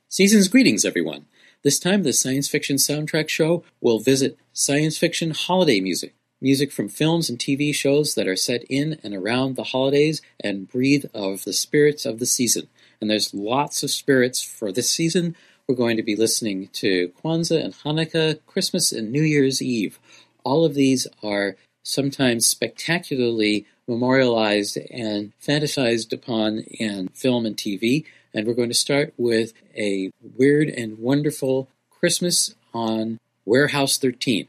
Season's 0.09 0.49
greetings, 0.49 0.87
everyone. 0.87 1.27
This 1.63 1.79
time, 1.79 2.03
the 2.03 2.13
Science 2.13 2.49
Fiction 2.49 2.77
Soundtrack 2.77 3.29
Show 3.29 3.63
will 3.81 3.99
visit 3.99 4.39
science 4.53 4.97
fiction 4.97 5.33
holiday 5.33 5.81
music. 5.81 6.15
Music 6.41 6.73
from 6.73 6.89
films 6.89 7.29
and 7.29 7.39
TV 7.39 7.75
shows 7.75 8.15
that 8.15 8.29
are 8.29 8.37
set 8.37 8.65
in 8.71 8.99
and 9.03 9.15
around 9.15 9.57
the 9.57 9.65
holidays 9.65 10.23
and 10.41 10.69
breathe 10.69 11.05
of 11.13 11.45
the 11.45 11.53
spirits 11.53 12.07
of 12.07 12.19
the 12.19 12.27
season. 12.27 12.69
And 13.01 13.11
there's 13.11 13.35
lots 13.35 13.83
of 13.83 13.91
spirits 13.91 14.43
for 14.43 14.73
this 14.73 14.89
season. 14.89 15.37
We're 15.69 15.75
going 15.75 15.97
to 15.97 16.03
be 16.03 16.15
listening 16.15 16.69
to 16.75 17.13
Kwanzaa 17.23 17.65
and 17.65 17.75
Hanukkah, 17.75 18.39
Christmas 18.47 18.93
and 18.93 19.11
New 19.11 19.23
Year's 19.23 19.61
Eve. 19.61 19.99
All 20.47 20.65
of 20.65 20.75
these 20.75 21.09
are 21.25 21.57
sometimes 21.83 22.47
spectacularly 22.47 23.67
memorialized 23.89 24.79
and 24.93 25.33
fantasized 25.43 26.13
upon 26.13 26.61
in 26.61 27.09
film 27.09 27.47
and 27.47 27.57
TV. 27.57 28.05
And 28.33 28.47
we're 28.47 28.55
going 28.55 28.69
to 28.69 28.75
start 28.75 29.13
with 29.17 29.55
a 29.77 30.13
weird 30.23 30.69
and 30.69 31.01
wonderful 31.01 31.67
Christmas 31.91 32.55
on 32.73 33.19
Warehouse 33.45 33.99
13. 33.99 34.47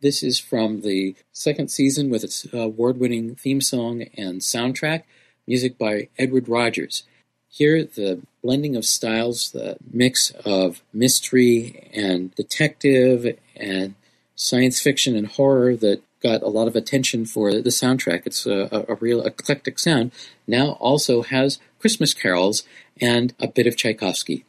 This 0.00 0.24
is 0.24 0.40
from 0.40 0.80
the 0.80 1.14
second 1.30 1.70
season 1.70 2.10
with 2.10 2.24
its 2.24 2.52
award 2.52 2.98
winning 2.98 3.36
theme 3.36 3.60
song 3.60 4.02
and 4.16 4.40
soundtrack, 4.40 5.04
music 5.46 5.78
by 5.78 6.08
Edward 6.18 6.48
Rogers. 6.48 7.04
Here, 7.48 7.84
the 7.84 8.20
blending 8.42 8.74
of 8.74 8.84
styles, 8.84 9.52
the 9.52 9.76
mix 9.92 10.32
of 10.44 10.82
mystery 10.92 11.88
and 11.94 12.34
detective 12.34 13.38
and 13.54 13.94
science 14.40 14.80
fiction 14.80 15.14
and 15.14 15.26
horror 15.26 15.76
that 15.76 16.00
got 16.22 16.40
a 16.42 16.48
lot 16.48 16.66
of 16.66 16.74
attention 16.74 17.26
for 17.26 17.52
the 17.60 17.68
soundtrack. 17.68 18.22
It's 18.24 18.46
a, 18.46 18.86
a, 18.88 18.94
real 18.94 19.22
eclectic 19.22 19.78
sound. 19.78 20.12
Now 20.46 20.72
also 20.80 21.20
has 21.22 21.58
Christmas 21.78 22.14
carols 22.14 22.62
and 22.98 23.34
a 23.38 23.46
bit 23.46 23.66
of 23.66 23.76
Tchaikovsky. 23.76 24.46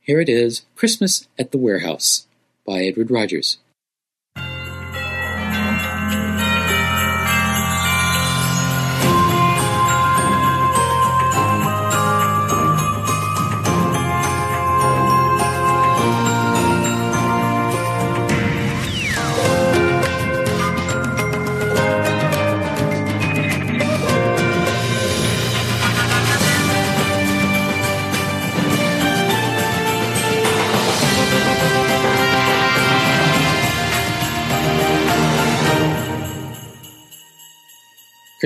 Here 0.00 0.20
it 0.20 0.28
is 0.28 0.62
Christmas 0.76 1.26
at 1.36 1.50
the 1.50 1.58
Warehouse 1.58 2.28
by 2.64 2.84
Edward 2.84 3.10
Rogers. 3.10 3.58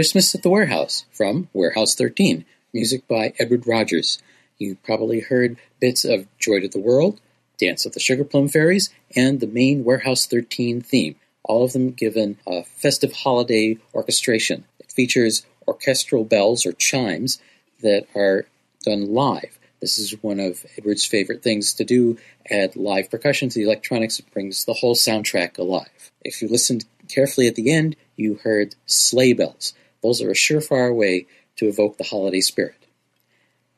Christmas 0.01 0.35
at 0.35 0.43
the 0.43 0.49
Warehouse 0.49 1.05
from 1.13 1.51
Warehouse 1.53 1.95
13, 1.95 2.47
music 2.73 3.07
by 3.07 3.35
Edward 3.39 3.67
Rogers. 3.67 4.19
You 4.57 4.79
probably 4.83 5.21
heard 5.21 5.59
bits 5.79 6.07
of 6.07 6.27
Joy 6.39 6.61
to 6.61 6.69
the 6.69 6.81
World, 6.81 7.21
Dance 7.59 7.85
of 7.85 7.93
the 7.93 8.01
Sugar 8.01 8.25
Plum 8.25 8.49
Fairies, 8.49 8.89
and 9.15 9.41
the 9.41 9.47
main 9.47 9.85
Warehouse 9.85 10.25
13 10.25 10.81
theme, 10.81 11.17
all 11.45 11.67
of 11.67 11.75
them 11.75 11.91
given 11.91 12.39
a 12.47 12.65
festive 12.65 13.13
holiday 13.13 13.77
orchestration. 13.93 14.65
It 14.79 14.91
features 14.91 15.45
orchestral 15.69 16.25
bells 16.25 16.65
or 16.65 16.73
chimes 16.73 17.39
that 17.83 18.07
are 18.17 18.47
done 18.83 19.13
live. 19.13 19.59
This 19.83 19.99
is 19.99 20.23
one 20.23 20.41
of 20.41 20.65
Edward's 20.79 21.05
favorite 21.05 21.43
things 21.43 21.75
to 21.75 21.85
do 21.85 22.17
add 22.51 22.75
live 22.75 23.11
percussion 23.11 23.51
to 23.51 23.59
the 23.59 23.67
electronics. 23.67 24.19
It 24.19 24.33
brings 24.33 24.65
the 24.65 24.73
whole 24.73 24.95
soundtrack 24.95 25.59
alive. 25.59 26.11
If 26.23 26.41
you 26.41 26.49
listened 26.49 26.87
carefully 27.07 27.49
at 27.49 27.55
the 27.55 27.71
end, 27.71 27.97
you 28.17 28.37
heard 28.37 28.77
sleigh 28.87 29.35
bells. 29.35 29.75
Those 30.03 30.23
are 30.23 30.31
a 30.31 30.35
surefire 30.35 30.95
way 30.95 31.27
to 31.57 31.67
evoke 31.67 31.99
the 31.99 32.05
holiday 32.05 32.41
spirit. 32.41 32.77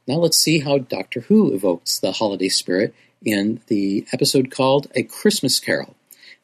Now 0.06 0.14
let's 0.14 0.36
see 0.36 0.60
how 0.60 0.78
Doctor 0.78 1.20
Who 1.22 1.52
evokes 1.52 1.98
the 1.98 2.12
holiday 2.12 2.48
spirit 2.48 2.94
in 3.24 3.60
the 3.68 4.06
episode 4.12 4.50
called 4.50 4.88
A 4.94 5.04
Christmas 5.04 5.60
Carol. 5.60 5.94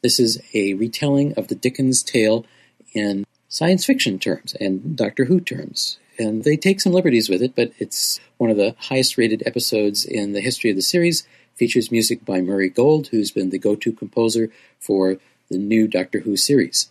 This 0.02 0.20
is 0.20 0.40
a 0.54 0.74
retelling 0.74 1.34
of 1.34 1.48
the 1.48 1.56
Dickens 1.56 2.02
tale 2.02 2.46
in 2.92 3.26
science 3.48 3.84
fiction 3.84 4.18
terms 4.18 4.54
and 4.60 4.96
Doctor 4.96 5.24
Who 5.24 5.40
terms. 5.40 5.98
And 6.18 6.44
they 6.44 6.56
take 6.56 6.80
some 6.80 6.92
liberties 6.92 7.28
with 7.28 7.42
it, 7.42 7.54
but 7.54 7.72
it's 7.78 8.20
one 8.36 8.50
of 8.50 8.56
the 8.56 8.74
highest 8.78 9.18
rated 9.18 9.42
episodes 9.46 10.04
in 10.04 10.32
the 10.32 10.40
history 10.40 10.70
of 10.70 10.76
the 10.76 10.82
series. 10.82 11.26
Features 11.54 11.90
music 11.90 12.24
by 12.24 12.40
Murray 12.40 12.68
Gold, 12.68 13.08
who's 13.08 13.32
been 13.32 13.50
the 13.50 13.58
go 13.58 13.74
to 13.74 13.92
composer 13.92 14.50
for 14.78 15.18
the 15.50 15.58
new 15.58 15.88
Doctor 15.88 16.20
Who 16.20 16.36
series. 16.36 16.90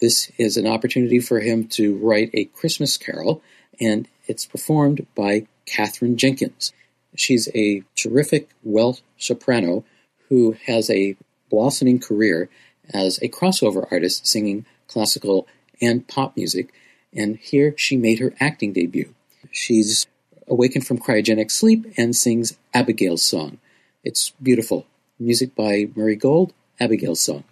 This 0.00 0.30
is 0.36 0.56
an 0.56 0.66
opportunity 0.66 1.20
for 1.20 1.40
him 1.40 1.68
to 1.68 1.96
write 1.96 2.30
a 2.34 2.44
Christmas 2.46 2.96
carol, 2.96 3.42
and 3.80 4.08
it's 4.26 4.44
performed 4.44 5.06
by 5.14 5.46
Katherine 5.64 6.16
Jenkins. 6.16 6.72
She's 7.14 7.48
a 7.54 7.82
terrific 7.94 8.50
Welsh 8.62 9.00
soprano 9.18 9.84
who 10.28 10.56
has 10.66 10.90
a 10.90 11.16
blossoming 11.50 11.98
career 11.98 12.50
as 12.92 13.18
a 13.22 13.28
crossover 13.28 13.86
artist 13.90 14.26
singing 14.26 14.66
classical 14.86 15.46
and 15.80 16.06
pop 16.06 16.36
music, 16.36 16.72
and 17.14 17.36
here 17.36 17.74
she 17.76 17.96
made 17.96 18.18
her 18.18 18.34
acting 18.38 18.72
debut. 18.72 19.14
She's 19.50 20.06
awakened 20.46 20.86
from 20.86 20.98
cryogenic 20.98 21.50
sleep 21.50 21.86
and 21.96 22.14
sings 22.14 22.56
Abigail's 22.74 23.22
Song. 23.22 23.58
It's 24.04 24.30
beautiful. 24.42 24.86
Music 25.18 25.54
by 25.54 25.88
Murray 25.96 26.16
Gold, 26.16 26.52
Abigail's 26.78 27.20
Song. 27.20 27.44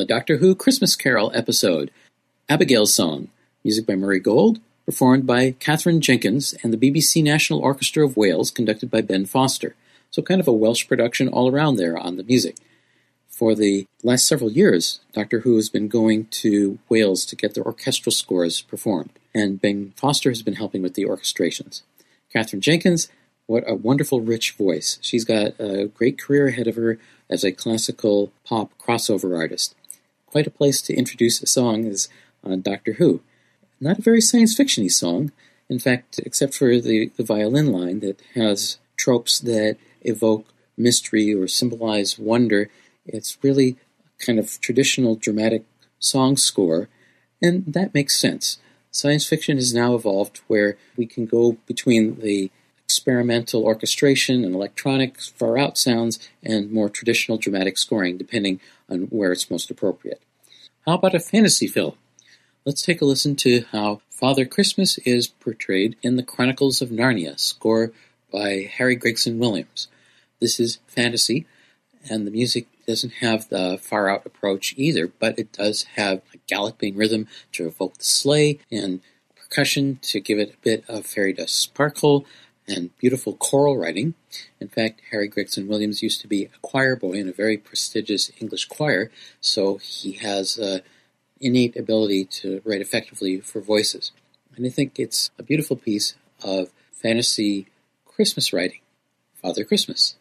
The 0.00 0.06
Doctor 0.06 0.38
Who 0.38 0.54
Christmas 0.54 0.96
Carol 0.96 1.30
episode, 1.34 1.90
Abigail's 2.48 2.94
Song, 2.94 3.28
music 3.62 3.86
by 3.86 3.96
Murray 3.96 4.18
Gold, 4.18 4.58
performed 4.86 5.26
by 5.26 5.50
Katherine 5.50 6.00
Jenkins 6.00 6.54
and 6.62 6.72
the 6.72 6.78
BBC 6.78 7.22
National 7.22 7.60
Orchestra 7.60 8.06
of 8.06 8.16
Wales, 8.16 8.50
conducted 8.50 8.90
by 8.90 9.02
Ben 9.02 9.26
Foster. 9.26 9.76
So, 10.10 10.22
kind 10.22 10.40
of 10.40 10.48
a 10.48 10.54
Welsh 10.54 10.88
production 10.88 11.28
all 11.28 11.50
around 11.50 11.76
there 11.76 11.98
on 11.98 12.16
the 12.16 12.22
music. 12.22 12.56
For 13.28 13.54
the 13.54 13.86
last 14.02 14.24
several 14.24 14.50
years, 14.50 15.00
Doctor 15.12 15.40
Who 15.40 15.56
has 15.56 15.68
been 15.68 15.88
going 15.88 16.28
to 16.28 16.78
Wales 16.88 17.26
to 17.26 17.36
get 17.36 17.52
their 17.52 17.66
orchestral 17.66 18.10
scores 18.10 18.62
performed, 18.62 19.10
and 19.34 19.60
Ben 19.60 19.92
Foster 19.96 20.30
has 20.30 20.42
been 20.42 20.54
helping 20.54 20.80
with 20.80 20.94
the 20.94 21.04
orchestrations. 21.04 21.82
Katherine 22.32 22.62
Jenkins, 22.62 23.08
what 23.44 23.64
a 23.66 23.74
wonderful, 23.74 24.22
rich 24.22 24.52
voice. 24.52 24.98
She's 25.02 25.26
got 25.26 25.52
a 25.58 25.88
great 25.88 26.18
career 26.18 26.48
ahead 26.48 26.68
of 26.68 26.76
her 26.76 26.98
as 27.28 27.44
a 27.44 27.52
classical 27.52 28.32
pop 28.46 28.70
crossover 28.78 29.36
artist 29.36 29.74
quite 30.30 30.46
a 30.46 30.50
place 30.50 30.80
to 30.82 30.94
introduce 30.94 31.42
a 31.42 31.46
song 31.46 31.84
is 31.84 32.08
on 32.44 32.52
uh, 32.52 32.56
Doctor 32.56 32.94
Who. 32.94 33.20
Not 33.80 33.98
a 33.98 34.02
very 34.02 34.20
science 34.20 34.58
fictiony 34.58 34.90
song, 34.90 35.32
in 35.68 35.78
fact, 35.78 36.20
except 36.24 36.54
for 36.54 36.80
the, 36.80 37.10
the 37.16 37.24
violin 37.24 37.72
line 37.72 38.00
that 38.00 38.20
has 38.34 38.78
tropes 38.96 39.40
that 39.40 39.76
evoke 40.02 40.46
mystery 40.76 41.34
or 41.34 41.48
symbolize 41.48 42.18
wonder. 42.18 42.70
It's 43.06 43.38
really 43.42 43.76
kind 44.18 44.38
of 44.38 44.60
traditional 44.60 45.16
dramatic 45.16 45.64
song 45.98 46.36
score, 46.36 46.88
and 47.42 47.64
that 47.66 47.94
makes 47.94 48.18
sense. 48.18 48.58
Science 48.90 49.26
fiction 49.26 49.56
has 49.56 49.72
now 49.72 49.94
evolved 49.94 50.40
where 50.46 50.76
we 50.96 51.06
can 51.06 51.26
go 51.26 51.56
between 51.66 52.20
the 52.20 52.50
experimental 52.90 53.62
orchestration 53.62 54.44
and 54.44 54.52
electronic 54.52 55.20
far 55.20 55.56
out 55.56 55.78
sounds 55.78 56.18
and 56.42 56.72
more 56.72 56.90
traditional 56.90 57.38
dramatic 57.38 57.78
scoring, 57.78 58.18
depending 58.18 58.58
on 58.88 59.02
where 59.10 59.30
it's 59.30 59.48
most 59.48 59.70
appropriate. 59.70 60.20
How 60.84 60.94
about 60.94 61.14
a 61.14 61.20
fantasy 61.20 61.68
film? 61.68 61.94
Let's 62.66 62.82
take 62.82 63.00
a 63.00 63.04
listen 63.04 63.36
to 63.36 63.64
how 63.70 64.00
Father 64.10 64.44
Christmas 64.44 64.98
is 64.98 65.28
portrayed 65.28 65.94
in 66.02 66.16
the 66.16 66.24
Chronicles 66.24 66.82
of 66.82 66.88
Narnia, 66.88 67.38
score 67.38 67.92
by 68.32 68.68
Harry 68.76 68.96
Gregson 68.96 69.38
Williams. 69.38 69.86
This 70.40 70.58
is 70.58 70.80
fantasy, 70.88 71.46
and 72.10 72.26
the 72.26 72.32
music 72.32 72.66
doesn't 72.88 73.14
have 73.20 73.48
the 73.50 73.78
far 73.80 74.10
out 74.10 74.26
approach 74.26 74.74
either, 74.76 75.06
but 75.06 75.38
it 75.38 75.52
does 75.52 75.84
have 75.94 76.22
a 76.34 76.38
galloping 76.48 76.96
rhythm 76.96 77.28
to 77.52 77.68
evoke 77.68 77.98
the 77.98 78.04
sleigh 78.04 78.58
and 78.72 79.00
percussion 79.36 80.00
to 80.02 80.18
give 80.18 80.40
it 80.40 80.54
a 80.54 80.64
bit 80.64 80.84
of 80.88 81.06
fairy 81.06 81.32
dust 81.32 81.54
sparkle 81.54 82.26
and 82.70 82.96
beautiful 82.98 83.34
choral 83.34 83.76
writing. 83.76 84.14
In 84.60 84.68
fact, 84.68 85.02
Harry 85.10 85.28
Gregson 85.28 85.66
Williams 85.66 86.02
used 86.02 86.20
to 86.20 86.28
be 86.28 86.44
a 86.44 86.58
choir 86.62 86.94
boy 86.94 87.14
in 87.14 87.28
a 87.28 87.32
very 87.32 87.56
prestigious 87.56 88.30
English 88.40 88.66
choir, 88.66 89.10
so 89.40 89.76
he 89.78 90.12
has 90.12 90.56
an 90.56 90.82
innate 91.40 91.76
ability 91.76 92.24
to 92.26 92.62
write 92.64 92.80
effectively 92.80 93.40
for 93.40 93.60
voices. 93.60 94.12
And 94.56 94.64
I 94.66 94.70
think 94.70 94.98
it's 94.98 95.30
a 95.38 95.42
beautiful 95.42 95.76
piece 95.76 96.14
of 96.42 96.70
fantasy 96.92 97.66
Christmas 98.06 98.52
writing, 98.52 98.80
Father 99.42 99.64
Christmas. 99.64 100.16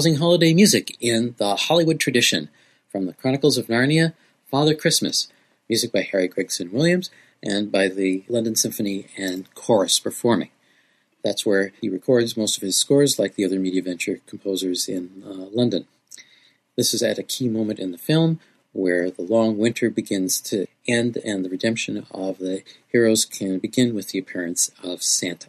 Rousing 0.00 0.16
holiday 0.16 0.54
music 0.54 0.96
in 0.98 1.34
the 1.36 1.54
Hollywood 1.54 2.00
tradition. 2.00 2.48
From 2.88 3.04
the 3.04 3.12
Chronicles 3.12 3.58
of 3.58 3.66
Narnia, 3.66 4.14
Father 4.50 4.74
Christmas, 4.74 5.28
music 5.68 5.92
by 5.92 6.00
Harry 6.00 6.26
Gregson 6.26 6.72
Williams 6.72 7.10
and 7.42 7.70
by 7.70 7.86
the 7.88 8.24
London 8.26 8.56
Symphony 8.56 9.08
and 9.18 9.54
Chorus 9.54 9.98
performing. 9.98 10.48
That's 11.22 11.44
where 11.44 11.74
he 11.82 11.90
records 11.90 12.34
most 12.34 12.56
of 12.56 12.62
his 12.62 12.78
scores, 12.78 13.18
like 13.18 13.34
the 13.34 13.44
other 13.44 13.60
Media 13.60 13.82
Venture 13.82 14.22
composers 14.26 14.88
in 14.88 15.22
uh, 15.22 15.54
London. 15.54 15.86
This 16.78 16.94
is 16.94 17.02
at 17.02 17.18
a 17.18 17.22
key 17.22 17.50
moment 17.50 17.78
in 17.78 17.92
the 17.92 17.98
film 17.98 18.40
where 18.72 19.10
the 19.10 19.20
long 19.20 19.58
winter 19.58 19.90
begins 19.90 20.40
to 20.40 20.66
end 20.88 21.18
and 21.26 21.44
the 21.44 21.50
redemption 21.50 22.06
of 22.10 22.38
the 22.38 22.62
heroes 22.90 23.26
can 23.26 23.58
begin 23.58 23.94
with 23.94 24.08
the 24.08 24.18
appearance 24.18 24.70
of 24.82 25.02
Santa. 25.02 25.48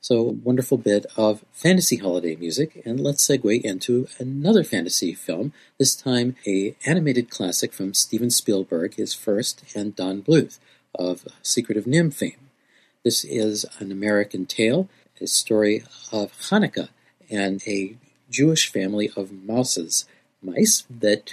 So, 0.00 0.38
wonderful 0.44 0.78
bit 0.78 1.06
of 1.16 1.44
fantasy 1.52 1.96
holiday 1.96 2.36
music, 2.36 2.80
and 2.84 3.00
let's 3.00 3.26
segue 3.26 3.60
into 3.62 4.06
another 4.20 4.62
fantasy 4.62 5.12
film. 5.12 5.52
This 5.76 5.96
time, 5.96 6.36
a 6.46 6.76
animated 6.86 7.30
classic 7.30 7.72
from 7.72 7.94
Steven 7.94 8.30
Spielberg, 8.30 8.94
his 8.94 9.12
first, 9.12 9.64
and 9.74 9.96
Don 9.96 10.22
Bluth 10.22 10.60
of 10.94 11.26
Secret 11.42 11.76
of 11.76 11.84
NIMH 11.84 12.14
fame. 12.14 12.48
This 13.02 13.24
is 13.24 13.66
an 13.80 13.90
American 13.90 14.46
Tail, 14.46 14.88
a 15.20 15.26
story 15.26 15.82
of 16.12 16.32
Hanukkah 16.32 16.90
and 17.28 17.60
a 17.66 17.96
Jewish 18.30 18.70
family 18.70 19.10
of 19.16 19.32
mouses, 19.32 20.06
mice 20.40 20.84
that 20.88 21.32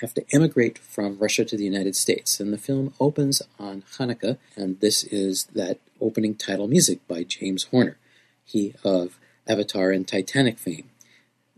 have 0.00 0.14
to 0.14 0.24
emigrate 0.32 0.78
from 0.78 1.18
Russia 1.18 1.44
to 1.44 1.56
the 1.56 1.64
United 1.64 1.96
States. 1.96 2.38
And 2.40 2.52
the 2.52 2.58
film 2.58 2.92
opens 3.00 3.42
on 3.58 3.82
Hanukkah, 3.98 4.38
and 4.54 4.80
this 4.80 5.04
is 5.04 5.44
that 5.54 5.78
opening 6.00 6.34
title 6.34 6.68
music 6.68 7.06
by 7.08 7.22
James 7.24 7.64
Horner, 7.64 7.96
he 8.44 8.74
of 8.84 9.18
Avatar 9.48 9.90
and 9.90 10.06
Titanic 10.06 10.58
fame. 10.58 10.90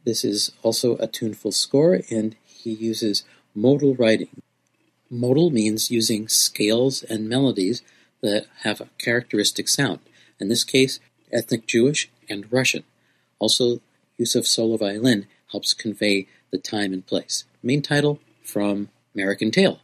This 0.04 0.24
is 0.24 0.52
also 0.62 0.96
a 0.96 1.06
tuneful 1.06 1.52
score, 1.52 2.00
and 2.10 2.36
he 2.44 2.70
uses 2.70 3.24
modal 3.54 3.94
writing. 3.94 4.42
Modal 5.10 5.50
means 5.50 5.90
using 5.90 6.28
scales 6.28 7.02
and 7.02 7.28
melodies 7.28 7.82
that 8.22 8.46
have 8.62 8.80
a 8.80 8.88
characteristic 8.98 9.68
sound. 9.68 10.00
In 10.38 10.48
this 10.48 10.64
case, 10.64 11.00
ethnic 11.32 11.66
Jewish 11.66 12.10
and 12.28 12.50
Russian. 12.52 12.84
Also, 13.38 13.80
use 14.16 14.34
of 14.34 14.46
solo 14.46 14.76
violin 14.76 15.26
helps 15.50 15.74
convey 15.74 16.26
the 16.50 16.58
time 16.58 16.92
and 16.92 17.06
place. 17.06 17.44
Main 17.62 17.82
title 17.82 18.20
from 18.48 18.88
American 19.14 19.50
Tail. 19.50 19.78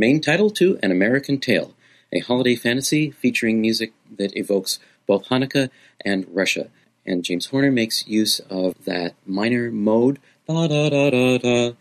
Main 0.00 0.22
title 0.22 0.48
to 0.52 0.78
An 0.82 0.90
American 0.90 1.38
Tail, 1.38 1.74
a 2.10 2.20
holiday 2.20 2.56
fantasy 2.56 3.10
featuring 3.10 3.60
music 3.60 3.92
that 4.16 4.34
evokes 4.34 4.78
both 5.06 5.28
Hanukkah 5.28 5.68
and 6.02 6.24
Russia. 6.30 6.70
And 7.04 7.22
James 7.22 7.48
Horner 7.48 7.70
makes 7.70 8.08
use 8.08 8.40
of 8.48 8.82
that 8.86 9.12
minor 9.26 9.70
mode, 9.70 10.18
da 10.48 10.68
da 10.68 10.88
da 10.88 11.10
da 11.10 11.36
da, 11.36 11.72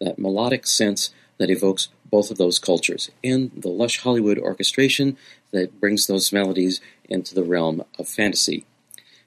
that 0.00 0.18
melodic 0.18 0.66
sense 0.66 1.10
that 1.36 1.50
evokes 1.50 1.86
both 2.10 2.32
of 2.32 2.36
those 2.36 2.58
cultures, 2.58 3.12
and 3.22 3.52
the 3.54 3.68
lush 3.68 4.00
Hollywood 4.00 4.40
orchestration 4.40 5.16
that 5.52 5.78
brings 5.78 6.08
those 6.08 6.32
melodies 6.32 6.80
into 7.08 7.32
the 7.32 7.44
realm 7.44 7.84
of 7.96 8.08
fantasy. 8.08 8.66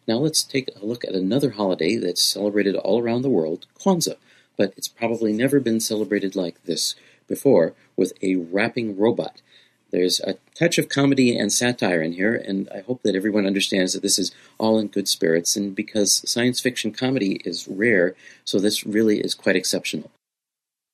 Now 0.10 0.18
let's 0.18 0.44
take 0.44 0.68
a 0.76 0.86
look 0.86 1.06
at 1.06 1.16
another 1.16 1.52
holiday 1.52 1.96
that's 1.96 2.22
celebrated 2.22 2.76
all 2.76 3.02
around 3.02 3.22
the 3.22 3.30
world, 3.30 3.66
Kwanzaa, 3.80 4.18
but 4.58 4.74
it's 4.76 4.90
probably 4.90 5.32
never 5.32 5.62
been 5.62 5.80
celebrated 5.80 6.36
like 6.36 6.62
this 6.66 6.96
before 7.32 7.74
with 7.96 8.14
a 8.22 8.36
rapping 8.36 8.96
robot. 8.96 9.42
There's 9.92 10.20
a 10.22 10.36
touch 10.56 10.78
of 10.78 10.88
comedy 10.88 11.36
and 11.38 11.52
satire 11.52 12.02
in 12.02 12.14
here, 12.14 12.36
and 12.36 12.70
I 12.70 12.82
hope 12.82 13.02
that 13.04 13.16
everyone 13.16 13.46
understands 13.46 13.94
that 13.94 14.02
this 14.02 14.20
is 14.20 14.32
all 14.58 14.80
in 14.80 14.88
good 14.88 15.08
spirits, 15.08 15.56
and 15.56 15.76
because 15.76 16.22
science 16.30 16.60
fiction 16.62 16.92
comedy 16.92 17.42
is 17.44 17.68
rare, 17.68 18.16
so 18.46 18.60
this 18.60 18.86
really 18.86 19.20
is 19.20 19.34
quite 19.34 19.56
exceptional. 19.56 20.12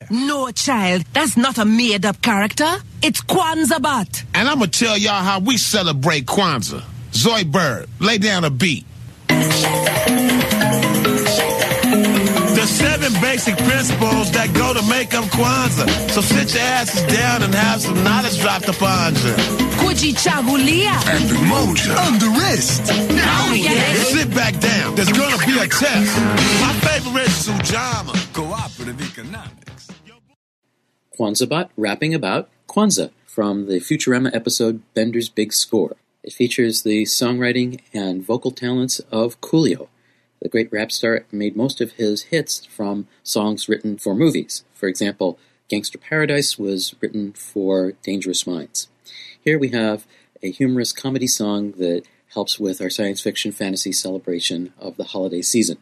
No, 0.10 0.50
child, 0.52 1.04
that's 1.14 1.36
not 1.38 1.58
a 1.58 1.66
made 1.66 2.06
up 2.06 2.22
character. 2.22 2.78
It's 3.04 3.22
Kwanzaa 3.22 3.82
Bot. 3.82 4.24
And 4.34 4.48
I'm 4.48 4.60
going 4.60 4.72
to 4.72 4.80
tell 4.80 4.98
y'all 4.98 5.24
how 5.24 5.40
we 5.40 5.58
celebrate 5.58 6.26
Kwanzaa. 6.26 6.84
Zoidberg, 7.12 7.88
lay 8.00 8.18
down 8.18 8.46
a 8.46 8.50
beat. 8.50 8.86
Seven 13.08 13.22
basic 13.22 13.58
principles 13.58 14.32
that 14.32 14.54
go 14.54 14.74
to 14.74 14.82
make 14.88 15.14
up 15.14 15.26
Kwanzaa. 15.26 15.88
So 16.12 16.22
sit 16.22 16.54
your 16.54 16.64
asses 16.64 17.02
down 17.14 17.44
and 17.44 17.54
have 17.54 17.82
some 17.82 18.04
knowledge 18.04 18.40
dropped 18.40 18.68
upon 18.68 19.16
you. 19.16 19.36
Kujichagulia. 19.80 20.96
And 21.08 21.24
the 21.30 21.40
moja. 21.48 21.96
On 22.06 22.20
the 22.20 22.30
wrist. 22.38 22.88
Now 23.10 23.52
we 23.52 23.62
get 23.64 23.78
it. 23.78 24.08
Sit 24.08 24.34
back 24.34 24.60
down. 24.60 24.96
There's 24.96 25.12
gonna 25.12 25.38
be 25.46 25.58
a 25.60 25.68
test. 25.68 26.12
My 26.62 26.74
favorite 26.88 27.28
is 27.28 27.48
Ujamaa. 27.48 28.34
Cooperative 28.34 29.02
economics. 29.02 29.88
Kwanzaa 31.18 31.50
Bot 31.50 31.72
rapping 31.78 32.14
about 32.14 32.50
Kwanzaa 32.68 33.12
from 33.26 33.68
the 33.68 33.80
Futurama 33.80 34.34
episode 34.34 34.82
Bender's 34.94 35.30
Big 35.30 35.54
Score. 35.54 35.96
It 36.24 36.34
features 36.34 36.84
the 36.84 37.04
songwriting 37.04 37.80
and 37.94 38.22
vocal 38.22 38.52
talents 38.52 39.00
of 39.12 39.40
Coolio, 39.40 39.88
the 40.48 40.52
great 40.52 40.72
rap 40.72 40.94
star 40.94 41.26
made 41.30 41.58
most 41.58 41.82
of 41.82 41.92
his 41.94 42.24
hits 42.24 42.66
from 42.68 43.06
songs 43.22 43.68
written 43.68 43.98
for 43.98 44.16
movies. 44.16 44.64
For 44.74 44.88
example, 44.88 45.38
Gangster 45.68 45.98
Paradise 45.98 46.58
was 46.58 46.96
written 47.02 47.34
for 47.34 47.92
Dangerous 48.02 48.48
Minds. 48.48 48.88
Here 49.42 49.60
we 49.60 49.70
have 49.70 50.08
a 50.42 50.50
humorous 50.50 50.94
comedy 50.94 51.28
song 51.28 51.74
that 51.74 52.04
helps 52.34 52.58
with 52.62 52.80
our 52.80 52.90
science 52.90 53.20
fiction 53.20 53.52
fantasy 53.52 53.92
celebration 53.92 54.72
of 54.80 54.96
the 54.96 55.04
holiday 55.04 55.42
season. 55.42 55.80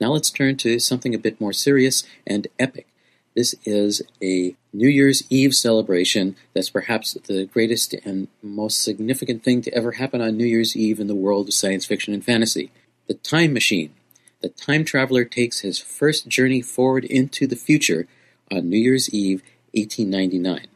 Now 0.00 0.12
let's 0.12 0.30
turn 0.30 0.56
to 0.58 0.78
something 0.78 1.12
a 1.12 1.18
bit 1.18 1.40
more 1.40 1.52
serious 1.52 2.04
and 2.24 2.46
epic. 2.56 2.86
This 3.34 3.56
is 3.64 4.00
a 4.22 4.54
New 4.72 4.88
Year's 4.88 5.24
Eve 5.28 5.56
celebration 5.56 6.36
that's 6.54 6.70
perhaps 6.70 7.14
the 7.14 7.46
greatest 7.46 7.94
and 8.04 8.28
most 8.44 8.84
significant 8.84 9.42
thing 9.42 9.60
to 9.62 9.74
ever 9.74 9.92
happen 9.92 10.20
on 10.20 10.36
New 10.36 10.46
Year's 10.46 10.76
Eve 10.76 11.00
in 11.00 11.08
the 11.08 11.16
world 11.16 11.48
of 11.48 11.54
science 11.54 11.84
fiction 11.84 12.14
and 12.14 12.24
fantasy. 12.24 12.70
The 13.08 13.14
Time 13.14 13.54
Machine. 13.54 13.94
The 14.42 14.50
time 14.50 14.84
traveler 14.84 15.24
takes 15.24 15.60
his 15.60 15.78
first 15.78 16.28
journey 16.28 16.60
forward 16.60 17.06
into 17.06 17.46
the 17.46 17.56
future 17.56 18.06
on 18.52 18.68
New 18.68 18.76
Year's 18.76 19.08
Eve, 19.08 19.42
1899. 19.72 20.66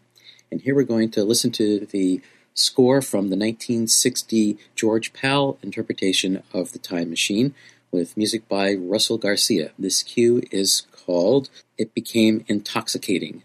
And 0.50 0.62
here 0.62 0.74
we're 0.74 0.84
going 0.84 1.10
to 1.10 1.24
listen 1.24 1.50
to 1.52 1.80
the 1.80 2.22
score 2.54 3.02
from 3.02 3.28
the 3.28 3.36
1960 3.36 4.56
George 4.74 5.12
Pal 5.12 5.58
interpretation 5.62 6.42
of 6.54 6.72
The 6.72 6.78
Time 6.78 7.10
Machine 7.10 7.54
with 7.90 8.16
music 8.16 8.48
by 8.48 8.72
Russell 8.76 9.18
Garcia. 9.18 9.72
This 9.78 10.02
cue 10.02 10.42
is 10.50 10.86
called 10.90 11.50
It 11.76 11.92
Became 11.92 12.46
Intoxicating. 12.48 13.42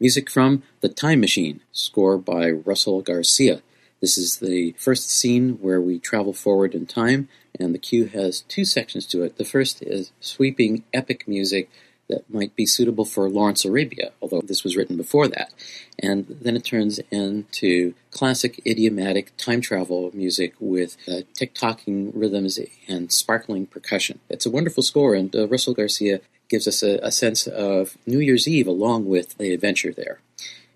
Music 0.00 0.30
from 0.30 0.62
The 0.80 0.88
Time 0.88 1.18
Machine, 1.20 1.60
score 1.72 2.18
by 2.18 2.50
Russell 2.50 3.02
Garcia. 3.02 3.62
This 4.00 4.16
is 4.16 4.36
the 4.36 4.76
first 4.78 5.10
scene 5.10 5.54
where 5.54 5.80
we 5.80 5.98
travel 5.98 6.32
forward 6.32 6.72
in 6.72 6.86
time, 6.86 7.28
and 7.58 7.74
the 7.74 7.80
cue 7.80 8.06
has 8.06 8.42
two 8.42 8.64
sections 8.64 9.06
to 9.06 9.24
it. 9.24 9.38
The 9.38 9.44
first 9.44 9.82
is 9.82 10.12
sweeping 10.20 10.84
epic 10.94 11.26
music 11.26 11.68
that 12.08 12.32
might 12.32 12.54
be 12.54 12.64
suitable 12.64 13.04
for 13.04 13.28
Lawrence 13.28 13.64
Arabia, 13.64 14.12
although 14.22 14.40
this 14.40 14.62
was 14.62 14.76
written 14.76 14.96
before 14.96 15.26
that. 15.26 15.52
And 15.98 16.26
then 16.40 16.54
it 16.54 16.64
turns 16.64 17.00
into 17.10 17.94
classic 18.12 18.64
idiomatic 18.64 19.36
time 19.36 19.60
travel 19.60 20.12
music 20.14 20.54
with 20.60 20.96
uh, 21.08 21.22
tick-tocking 21.34 22.12
rhythms 22.14 22.60
and 22.86 23.10
sparkling 23.10 23.66
percussion. 23.66 24.20
It's 24.30 24.46
a 24.46 24.50
wonderful 24.50 24.84
score, 24.84 25.14
and 25.16 25.34
uh, 25.34 25.48
Russell 25.48 25.74
Garcia 25.74 26.20
gives 26.48 26.66
us 26.66 26.82
a, 26.82 26.98
a, 27.02 27.12
sense 27.12 27.46
of 27.46 27.96
New 28.06 28.20
Year's 28.20 28.48
Eve 28.48 28.66
along 28.66 29.06
with 29.06 29.36
the 29.38 29.52
adventure 29.52 29.92
there. 29.92 30.20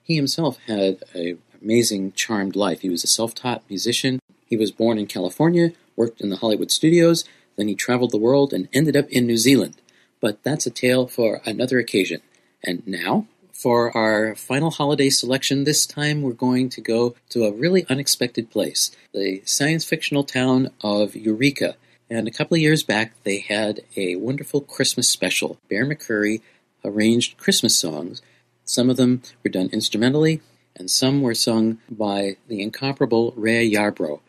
He 0.03 0.17
himself 0.17 0.59
had 0.67 1.03
an 1.15 1.39
amazing, 1.63 2.13
charmed 2.13 2.57
life. 2.57 2.81
He 2.81 2.91
was 2.91 3.05
a 3.05 3.09
self 3.09 3.35
taught 3.35 3.63
musician. 3.69 4.21
He 4.47 4.57
was 4.57 4.71
born 4.71 4.99
in 4.99 5.07
California, 5.07 5.73
worked 5.97 6.21
in 6.21 6.31
the 6.31 6.37
Hollywood 6.37 6.71
studios, 6.71 7.25
then 7.57 7.69
he 7.69 7.75
traveled 7.75 8.11
the 8.11 8.19
world 8.19 8.53
and 8.53 8.69
ended 8.73 8.97
up 8.97 9.09
in 9.09 9.27
New 9.27 9.37
Zealand. 9.37 9.77
But 10.21 10.43
that's 10.43 10.67
a 10.67 10.71
tale 10.71 11.07
for 11.07 11.41
another 11.45 11.79
occasion. 11.79 12.21
And 12.63 12.87
now, 12.87 13.27
for 13.53 13.97
our 13.97 14.35
final 14.35 14.71
holiday 14.71 15.11
selection, 15.11 15.65
this 15.65 15.87
time 15.87 16.23
we're 16.23 16.33
going 16.33 16.69
to 16.71 16.81
go 16.81 17.15
to 17.31 17.45
a 17.45 17.53
really 17.53 17.87
unexpected 17.89 18.51
place 18.51 18.91
the 19.13 19.43
science 19.45 19.85
fictional 19.85 20.25
town 20.25 20.71
of 20.81 21.15
Eureka 21.15 21.77
and 22.13 22.29
a 22.29 22.31
couple 22.31 22.55
of 22.55 22.61
years 22.61 22.83
back, 22.83 23.15
they 23.25 23.39
had 23.39 23.81
a 23.97 24.17
wonderful 24.17 24.61
Christmas 24.61 25.09
special. 25.09 25.57
Bear 25.71 25.87
McCreary 25.87 26.43
arranged 26.85 27.39
Christmas 27.39 27.75
songs. 27.75 28.21
Some 28.67 28.91
of 28.91 28.99
them 28.99 29.23
were 29.43 29.51
done 29.51 29.71
instrumentally, 29.73 30.43
and 30.77 30.91
some 30.91 31.23
were 31.23 31.35
sung 31.35 31.79
by 31.91 32.37
the 32.49 32.61
incomparable 32.61 33.33
Raya 33.33 33.73
Yarbrough. 33.73 34.21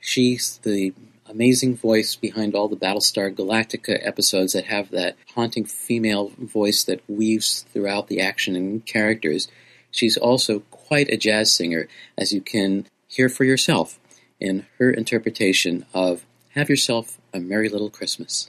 She's 0.00 0.58
the 0.64 0.92
amazing 1.26 1.76
voice 1.76 2.14
behind 2.14 2.54
all 2.54 2.68
the 2.68 2.76
Battlestar 2.76 3.34
Galactica 3.34 4.06
episodes 4.06 4.52
that 4.52 4.66
have 4.66 4.90
that 4.90 5.16
haunting 5.34 5.64
female 5.64 6.30
voice 6.38 6.84
that 6.84 7.00
weaves 7.08 7.64
throughout 7.72 8.08
the 8.08 8.20
action 8.20 8.54
and 8.54 8.84
characters. 8.84 9.48
She's 9.90 10.18
also 10.18 10.60
quite 10.70 11.08
a 11.08 11.16
jazz 11.16 11.54
singer, 11.54 11.88
as 12.18 12.34
you 12.34 12.42
can 12.42 12.86
hear 13.08 13.30
for 13.30 13.44
yourself 13.44 13.98
in 14.38 14.66
her 14.78 14.90
interpretation 14.90 15.86
of 15.94 16.26
Have 16.54 16.70
Yourself 16.70 17.18
a 17.32 17.40
Merry 17.40 17.68
Little 17.68 17.90
Christmas. 17.90 18.48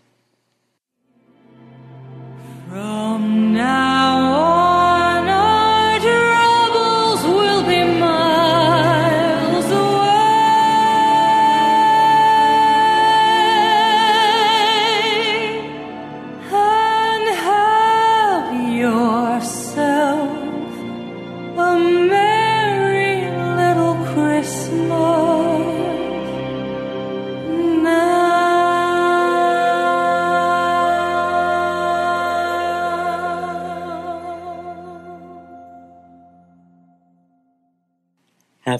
From 2.70 3.52
now 3.52 4.34
on, 4.34 5.28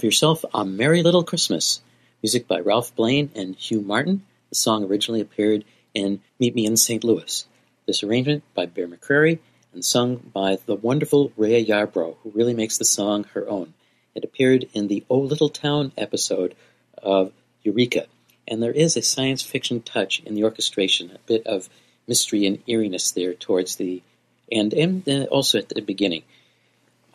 Yourself 0.06 0.44
a 0.54 0.64
Merry 0.64 1.02
Little 1.02 1.24
Christmas. 1.24 1.80
Music 2.22 2.46
by 2.46 2.60
Ralph 2.60 2.94
Blane 2.94 3.28
and 3.34 3.56
Hugh 3.56 3.80
Martin. 3.80 4.24
The 4.50 4.54
song 4.54 4.84
originally 4.84 5.20
appeared 5.20 5.64
in 5.94 6.20
Meet 6.38 6.54
Me 6.54 6.64
in 6.64 6.76
St. 6.76 7.02
Louis. 7.02 7.44
This 7.86 8.04
arrangement 8.04 8.44
by 8.54 8.66
Bear 8.66 8.86
McCreary 8.86 9.40
and 9.74 9.84
sung 9.84 10.18
by 10.32 10.58
the 10.64 10.76
wonderful 10.76 11.30
Raya 11.30 11.66
Yarbrough, 11.66 12.18
who 12.22 12.30
really 12.30 12.54
makes 12.54 12.78
the 12.78 12.84
song 12.84 13.24
her 13.34 13.48
own. 13.48 13.74
It 14.14 14.22
appeared 14.22 14.68
in 14.74 14.86
the 14.86 15.02
Oh 15.10 15.18
Little 15.18 15.48
Town 15.48 15.90
episode 15.98 16.54
of 17.02 17.32
Eureka, 17.64 18.06
and 18.46 18.62
there 18.62 18.70
is 18.70 18.96
a 18.96 19.02
science 19.02 19.42
fiction 19.42 19.82
touch 19.82 20.20
in 20.20 20.36
the 20.36 20.44
orchestration, 20.44 21.10
a 21.10 21.18
bit 21.26 21.44
of 21.48 21.68
mystery 22.06 22.46
and 22.46 22.62
eeriness 22.68 23.10
there 23.10 23.34
towards 23.34 23.74
the 23.74 24.04
end, 24.52 24.72
and 24.72 25.08
uh, 25.08 25.24
also 25.32 25.58
at 25.58 25.68
the 25.68 25.80
beginning. 25.80 26.22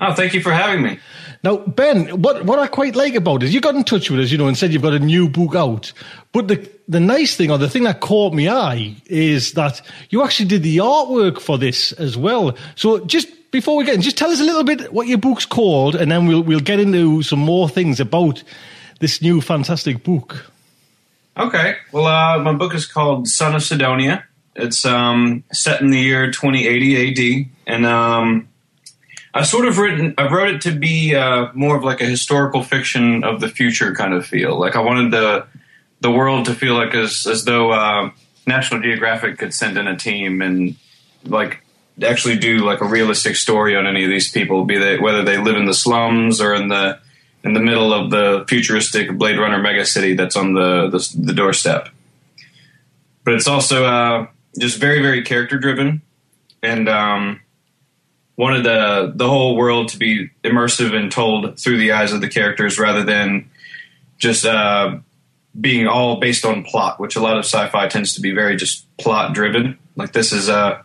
Oh, 0.00 0.14
thank 0.14 0.32
you 0.32 0.42
for 0.42 0.52
having 0.52 0.82
me. 0.82 1.00
Now, 1.44 1.56
Ben, 1.56 2.22
what, 2.22 2.44
what 2.44 2.60
I 2.60 2.68
quite 2.68 2.94
like 2.94 3.14
about 3.14 3.42
it 3.42 3.46
is 3.46 3.54
you 3.54 3.60
got 3.60 3.74
in 3.74 3.82
touch 3.82 4.10
with 4.10 4.20
us, 4.20 4.30
you 4.30 4.38
know, 4.38 4.46
and 4.46 4.56
said 4.56 4.72
you've 4.72 4.82
got 4.82 4.92
a 4.92 5.00
new 5.00 5.28
book 5.28 5.56
out. 5.56 5.92
But 6.32 6.48
the 6.48 6.70
the 6.88 7.00
nice 7.00 7.36
thing, 7.36 7.50
or 7.50 7.58
the 7.58 7.70
thing 7.70 7.84
that 7.84 8.00
caught 8.00 8.34
my 8.34 8.48
eye, 8.48 8.96
is 9.06 9.54
that 9.54 9.80
you 10.10 10.22
actually 10.22 10.48
did 10.48 10.62
the 10.62 10.78
artwork 10.78 11.40
for 11.40 11.58
this 11.58 11.92
as 11.92 12.16
well. 12.16 12.56
So 12.76 13.04
just 13.06 13.28
before 13.50 13.76
we 13.76 13.84
get 13.84 13.94
in, 13.94 14.02
just 14.02 14.18
tell 14.18 14.30
us 14.30 14.40
a 14.40 14.44
little 14.44 14.64
bit 14.64 14.92
what 14.92 15.06
your 15.08 15.18
book's 15.18 15.46
called, 15.46 15.96
and 15.96 16.10
then 16.10 16.26
we'll 16.26 16.42
we'll 16.42 16.60
get 16.60 16.78
into 16.78 17.22
some 17.22 17.40
more 17.40 17.68
things 17.68 17.98
about 17.98 18.42
this 19.00 19.20
new 19.20 19.40
fantastic 19.40 20.04
book. 20.04 20.50
Okay. 21.36 21.76
Well, 21.90 22.06
uh, 22.06 22.38
my 22.38 22.52
book 22.52 22.74
is 22.74 22.86
called 22.86 23.26
Son 23.26 23.54
of 23.54 23.62
Sidonia. 23.62 24.24
It's 24.54 24.84
um, 24.84 25.44
set 25.50 25.80
in 25.80 25.90
the 25.90 25.98
year 25.98 26.30
2080 26.30 27.40
AD, 27.40 27.50
and 27.66 27.86
um, 27.86 28.48
I 29.34 29.42
sort 29.44 29.66
of 29.66 29.78
written. 29.78 30.14
I 30.18 30.28
wrote 30.28 30.54
it 30.54 30.60
to 30.62 30.72
be 30.72 31.14
uh, 31.14 31.48
more 31.54 31.76
of 31.76 31.84
like 31.84 32.00
a 32.00 32.06
historical 32.06 32.62
fiction 32.62 33.24
of 33.24 33.40
the 33.40 33.48
future 33.48 33.94
kind 33.94 34.12
of 34.12 34.26
feel. 34.26 34.58
Like 34.58 34.76
I 34.76 34.80
wanted 34.80 35.10
the 35.12 35.46
the 36.00 36.10
world 36.10 36.46
to 36.46 36.54
feel 36.54 36.74
like 36.74 36.94
as 36.94 37.26
as 37.26 37.44
though 37.44 37.70
uh, 37.72 38.10
National 38.46 38.82
Geographic 38.82 39.38
could 39.38 39.54
send 39.54 39.78
in 39.78 39.88
a 39.88 39.96
team 39.96 40.42
and 40.42 40.76
like 41.24 41.62
actually 42.02 42.36
do 42.36 42.58
like 42.58 42.80
a 42.80 42.86
realistic 42.86 43.36
story 43.36 43.76
on 43.76 43.86
any 43.86 44.04
of 44.04 44.10
these 44.10 44.30
people, 44.30 44.64
be 44.64 44.78
they 44.78 44.98
whether 44.98 45.24
they 45.24 45.38
live 45.38 45.56
in 45.56 45.64
the 45.64 45.74
slums 45.74 46.40
or 46.40 46.54
in 46.54 46.68
the 46.68 46.98
in 47.42 47.54
the 47.54 47.60
middle 47.60 47.92
of 47.92 48.10
the 48.10 48.44
futuristic 48.48 49.16
Blade 49.16 49.38
Runner 49.38 49.62
megacity 49.62 50.16
that's 50.16 50.36
on 50.36 50.52
the 50.52 50.88
the, 50.90 51.16
the 51.18 51.32
doorstep. 51.32 51.88
But 53.24 53.34
it's 53.34 53.48
also 53.48 53.84
uh, 53.84 54.26
just 54.58 54.78
very 54.78 55.00
very 55.00 55.22
character 55.22 55.58
driven, 55.58 56.02
and 56.62 56.86
um, 56.88 57.40
wanted 58.36 58.64
the 58.64 59.12
the 59.14 59.28
whole 59.28 59.56
world 59.56 59.88
to 59.88 59.98
be 59.98 60.30
immersive 60.42 60.94
and 60.94 61.12
told 61.12 61.58
through 61.58 61.78
the 61.78 61.92
eyes 61.92 62.12
of 62.12 62.20
the 62.20 62.28
characters 62.28 62.78
rather 62.78 63.04
than 63.04 63.50
just 64.18 64.44
uh, 64.46 64.96
being 65.60 65.86
all 65.86 66.20
based 66.20 66.44
on 66.44 66.64
plot, 66.64 66.98
which 66.98 67.16
a 67.16 67.20
lot 67.20 67.36
of 67.36 67.44
sci-fi 67.44 67.88
tends 67.88 68.14
to 68.14 68.20
be 68.20 68.32
very 68.32 68.56
just 68.56 68.86
plot 68.96 69.34
driven. 69.34 69.78
Like 69.96 70.12
this 70.12 70.32
is 70.32 70.48
uh, 70.48 70.82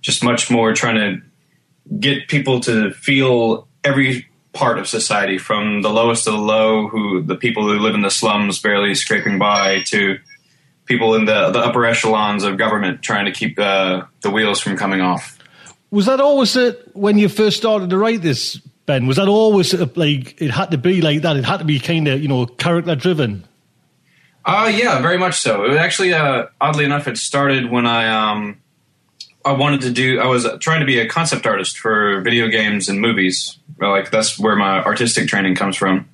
just 0.00 0.22
much 0.22 0.50
more 0.50 0.72
trying 0.72 0.96
to 0.96 1.96
get 1.98 2.28
people 2.28 2.60
to 2.60 2.92
feel 2.92 3.66
every 3.82 4.26
part 4.52 4.78
of 4.78 4.86
society, 4.86 5.36
from 5.36 5.82
the 5.82 5.90
lowest 5.90 6.28
of 6.28 6.34
the 6.34 6.38
low, 6.38 6.86
who 6.86 7.22
the 7.22 7.34
people 7.34 7.64
who 7.64 7.78
live 7.80 7.94
in 7.94 8.02
the 8.02 8.10
slums 8.10 8.60
barely 8.60 8.94
scraping 8.94 9.38
by, 9.38 9.82
to 9.86 10.18
people 10.84 11.14
in 11.16 11.24
the 11.24 11.50
the 11.50 11.58
upper 11.58 11.84
echelons 11.84 12.44
of 12.44 12.56
government 12.56 13.02
trying 13.02 13.24
to 13.24 13.32
keep 13.32 13.58
uh, 13.58 14.02
the 14.20 14.30
wheels 14.30 14.60
from 14.60 14.76
coming 14.76 15.00
off. 15.00 15.33
Was 15.94 16.06
that 16.06 16.20
always 16.20 16.56
it 16.56 16.90
when 16.96 17.18
you 17.18 17.28
first 17.28 17.56
started 17.56 17.88
to 17.90 17.96
write 17.96 18.20
this, 18.20 18.56
Ben? 18.84 19.06
Was 19.06 19.16
that 19.16 19.28
always 19.28 19.72
like 19.96 20.42
it 20.42 20.50
had 20.50 20.72
to 20.72 20.76
be 20.76 21.00
like 21.00 21.22
that? 21.22 21.36
It 21.36 21.44
had 21.44 21.58
to 21.58 21.64
be 21.64 21.78
kind 21.78 22.08
of 22.08 22.20
you 22.20 22.26
know 22.26 22.46
character 22.46 22.96
driven. 22.96 23.44
Uh 24.44 24.72
yeah, 24.74 25.00
very 25.00 25.18
much 25.18 25.38
so. 25.38 25.64
It 25.64 25.68
was 25.68 25.78
actually, 25.78 26.12
uh, 26.12 26.46
oddly 26.60 26.84
enough, 26.84 27.06
it 27.06 27.16
started 27.16 27.70
when 27.70 27.86
I 27.86 28.08
um, 28.08 28.60
I 29.44 29.52
wanted 29.52 29.82
to 29.82 29.92
do. 29.92 30.18
I 30.18 30.26
was 30.26 30.48
trying 30.58 30.80
to 30.80 30.86
be 30.86 30.98
a 30.98 31.08
concept 31.08 31.46
artist 31.46 31.78
for 31.78 32.20
video 32.22 32.48
games 32.48 32.88
and 32.88 33.00
movies. 33.00 33.56
Like 33.78 34.10
that's 34.10 34.36
where 34.36 34.56
my 34.56 34.82
artistic 34.82 35.28
training 35.28 35.54
comes 35.54 35.76
from, 35.76 36.08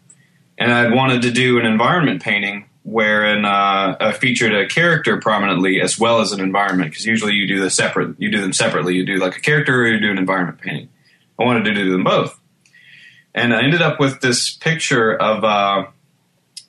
and 0.59 0.70
I 0.70 0.94
wanted 0.94 1.23
to 1.23 1.31
do 1.31 1.59
an 1.59 1.65
environment 1.65 2.23
painting 2.23 2.66
wherein 2.90 3.44
uh, 3.44 3.96
I 4.00 4.12
featured 4.12 4.52
a 4.52 4.66
character 4.66 5.20
prominently 5.20 5.80
as 5.80 5.98
well 5.98 6.20
as 6.20 6.32
an 6.32 6.40
environment. 6.40 6.90
Because 6.90 7.06
usually 7.06 7.34
you 7.34 7.46
do 7.46 7.60
the 7.60 7.70
separate, 7.70 8.16
you 8.20 8.30
do 8.30 8.40
them 8.40 8.52
separately. 8.52 8.96
You 8.96 9.06
do 9.06 9.16
like 9.16 9.36
a 9.36 9.40
character 9.40 9.82
or 9.82 9.86
you 9.86 10.00
do 10.00 10.10
an 10.10 10.18
environment 10.18 10.60
painting. 10.60 10.88
I 11.38 11.44
wanted 11.44 11.64
to 11.64 11.74
do 11.74 11.90
them 11.90 12.04
both, 12.04 12.38
and 13.34 13.54
I 13.54 13.62
ended 13.62 13.80
up 13.80 13.98
with 13.98 14.20
this 14.20 14.50
picture 14.50 15.14
of 15.14 15.42
uh, 15.42 15.86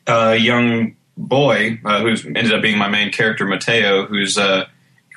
a 0.08 0.36
young 0.38 0.96
boy 1.18 1.82
uh, 1.84 2.02
who's 2.02 2.26
ended 2.26 2.54
up 2.54 2.62
being 2.62 2.78
my 2.78 2.88
main 2.88 3.12
character, 3.12 3.46
Mateo, 3.46 4.06
who's 4.06 4.38
uh, 4.38 4.66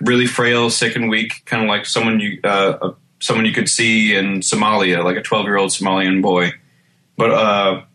really 0.01 0.27
frail, 0.27 0.71
sick, 0.71 0.97
and 0.97 1.09
weak, 1.09 1.45
kind 1.45 1.63
of 1.63 1.69
like 1.69 1.87
someone 1.87 2.19
you 2.19 2.41
uh, 2.43 2.79
uh, 2.83 2.95
someone 3.21 3.47
you 3.47 3.53
could 3.53 3.69
see 3.69 4.15
in 4.15 4.41
Somalia, 4.41 5.05
like 5.05 5.17
a 5.17 5.23
twelve 5.23 5.45
year 5.45 5.57
old 5.57 5.71
Somalian 5.71 6.21
boy. 6.21 6.53
But 7.17 7.87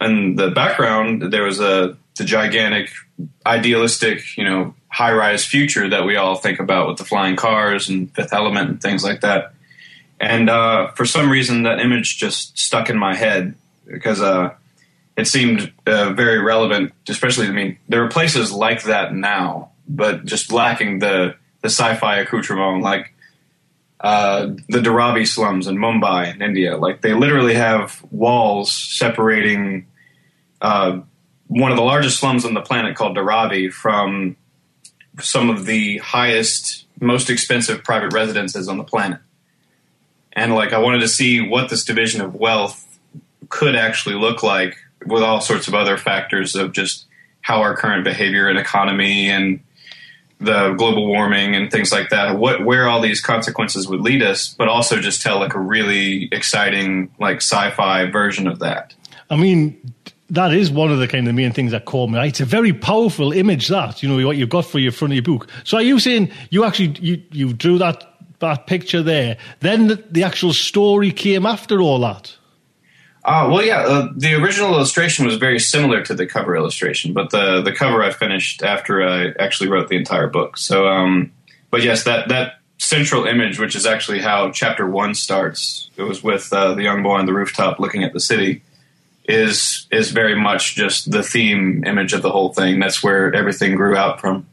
in 0.00 0.36
the 0.36 0.50
background, 0.50 1.30
there 1.30 1.42
was 1.42 1.60
a 1.60 1.98
the 2.16 2.24
gigantic, 2.24 2.90
idealistic, 3.46 4.36
you 4.36 4.44
know, 4.44 4.74
high 4.88 5.12
rise 5.12 5.44
future 5.44 5.88
that 5.88 6.04
we 6.04 6.16
all 6.16 6.36
think 6.36 6.60
about 6.60 6.88
with 6.88 6.98
the 6.98 7.04
flying 7.04 7.36
cars 7.36 7.88
and 7.88 8.14
Fifth 8.14 8.32
Element 8.32 8.68
and 8.68 8.82
things 8.82 9.02
like 9.02 9.22
that. 9.22 9.54
And 10.20 10.50
uh, 10.50 10.92
for 10.92 11.04
some 11.04 11.30
reason, 11.30 11.62
that 11.62 11.80
image 11.80 12.18
just 12.18 12.58
stuck 12.58 12.90
in 12.90 12.98
my 12.98 13.14
head 13.14 13.54
because 13.86 14.20
uh, 14.20 14.54
it 15.16 15.26
seemed 15.26 15.72
uh, 15.86 16.12
very 16.12 16.38
relevant, 16.38 16.92
especially, 17.08 17.48
I 17.48 17.52
mean, 17.52 17.78
there 17.88 18.04
are 18.04 18.08
places 18.08 18.52
like 18.52 18.84
that 18.84 19.14
now, 19.14 19.70
but 19.88 20.24
just 20.24 20.52
lacking 20.52 21.00
the, 21.00 21.34
the 21.62 21.68
sci 21.68 21.96
fi 21.96 22.18
accoutrement, 22.18 22.82
like 22.82 23.14
uh, 24.00 24.46
the 24.68 24.78
Dharavi 24.78 25.26
slums 25.26 25.66
in 25.66 25.76
Mumbai 25.76 26.34
in 26.34 26.42
India. 26.42 26.76
Like, 26.76 27.00
they 27.00 27.14
literally 27.14 27.54
have 27.54 28.04
walls 28.10 28.70
separating 28.70 29.86
uh, 30.60 31.00
one 31.52 31.70
of 31.70 31.76
the 31.76 31.84
largest 31.84 32.18
slums 32.18 32.46
on 32.46 32.54
the 32.54 32.62
planet 32.62 32.96
called 32.96 33.14
Dharavi 33.14 33.70
from 33.70 34.36
some 35.20 35.50
of 35.50 35.66
the 35.66 35.98
highest, 35.98 36.86
most 36.98 37.28
expensive 37.28 37.84
private 37.84 38.14
residences 38.14 38.68
on 38.68 38.78
the 38.78 38.84
planet. 38.84 39.20
And 40.32 40.54
like, 40.54 40.72
I 40.72 40.78
wanted 40.78 41.00
to 41.00 41.08
see 41.08 41.46
what 41.46 41.68
this 41.68 41.84
division 41.84 42.22
of 42.22 42.34
wealth 42.34 42.98
could 43.50 43.76
actually 43.76 44.14
look 44.14 44.42
like 44.42 44.78
with 45.04 45.22
all 45.22 45.42
sorts 45.42 45.68
of 45.68 45.74
other 45.74 45.98
factors 45.98 46.54
of 46.54 46.72
just 46.72 47.04
how 47.42 47.60
our 47.60 47.76
current 47.76 48.04
behavior 48.04 48.48
and 48.48 48.58
economy 48.58 49.28
and 49.28 49.60
the 50.40 50.72
global 50.72 51.06
warming 51.06 51.54
and 51.54 51.70
things 51.70 51.92
like 51.92 52.08
that, 52.08 52.38
what 52.38 52.64
where 52.64 52.88
all 52.88 53.02
these 53.02 53.20
consequences 53.20 53.86
would 53.86 54.00
lead 54.00 54.22
us, 54.22 54.54
but 54.54 54.68
also 54.68 54.98
just 55.00 55.20
tell 55.20 55.38
like 55.38 55.54
a 55.54 55.60
really 55.60 56.30
exciting 56.32 57.12
like 57.20 57.36
sci-fi 57.36 58.10
version 58.10 58.46
of 58.46 58.60
that. 58.60 58.94
I 59.28 59.36
mean, 59.36 59.94
that 60.32 60.52
is 60.52 60.70
one 60.70 60.90
of 60.90 60.98
the 60.98 61.06
kind 61.06 61.28
of 61.28 61.34
main 61.34 61.52
things 61.52 61.72
that 61.72 61.84
caught 61.84 62.10
me. 62.10 62.18
It's 62.26 62.40
a 62.40 62.46
very 62.46 62.72
powerful 62.72 63.32
image 63.32 63.68
that 63.68 64.02
you 64.02 64.08
know 64.08 64.26
what 64.26 64.36
you've 64.36 64.48
got 64.48 64.64
for 64.64 64.78
your 64.78 64.90
front 64.90 65.12
of 65.12 65.16
your 65.16 65.22
book. 65.22 65.48
So 65.64 65.76
are 65.76 65.82
you 65.82 66.00
saying 66.00 66.30
you 66.50 66.64
actually 66.64 66.96
you 67.00 67.22
you 67.30 67.52
drew 67.52 67.78
that 67.78 68.08
that 68.40 68.66
picture 68.66 69.02
there, 69.02 69.36
then 69.60 69.86
the, 69.86 70.04
the 70.10 70.24
actual 70.24 70.52
story 70.52 71.12
came 71.12 71.46
after 71.46 71.80
all 71.80 72.00
that? 72.00 72.36
Uh, 73.24 73.48
well, 73.52 73.64
yeah, 73.64 73.82
uh, 73.82 74.08
the 74.16 74.34
original 74.34 74.74
illustration 74.74 75.24
was 75.24 75.36
very 75.36 75.60
similar 75.60 76.02
to 76.02 76.12
the 76.12 76.26
cover 76.26 76.56
illustration, 76.56 77.12
but 77.12 77.30
the 77.30 77.60
the 77.60 77.72
cover 77.72 78.02
I 78.02 78.10
finished 78.10 78.62
after 78.62 79.06
I 79.06 79.32
actually 79.38 79.68
wrote 79.68 79.88
the 79.88 79.96
entire 79.96 80.28
book. 80.28 80.56
So, 80.56 80.88
um, 80.88 81.30
but 81.70 81.82
yes, 81.84 82.04
that 82.04 82.28
that 82.28 82.54
central 82.78 83.26
image, 83.26 83.60
which 83.60 83.76
is 83.76 83.86
actually 83.86 84.20
how 84.20 84.50
chapter 84.50 84.88
one 84.88 85.14
starts, 85.14 85.90
it 85.96 86.02
was 86.02 86.22
with 86.24 86.52
uh, 86.52 86.74
the 86.74 86.82
young 86.82 87.02
boy 87.02 87.18
on 87.18 87.26
the 87.26 87.32
rooftop 87.32 87.78
looking 87.78 88.02
at 88.02 88.12
the 88.12 88.18
city, 88.18 88.62
is 89.24 89.86
is 89.90 90.10
very 90.10 90.34
much 90.34 90.74
just 90.74 91.10
the 91.10 91.22
theme 91.22 91.84
image 91.84 92.12
of 92.12 92.22
the 92.22 92.30
whole 92.30 92.52
thing. 92.52 92.80
That's 92.80 93.02
where 93.02 93.34
everything 93.34 93.76
grew 93.76 93.96
out 93.96 94.20
from. 94.20 94.46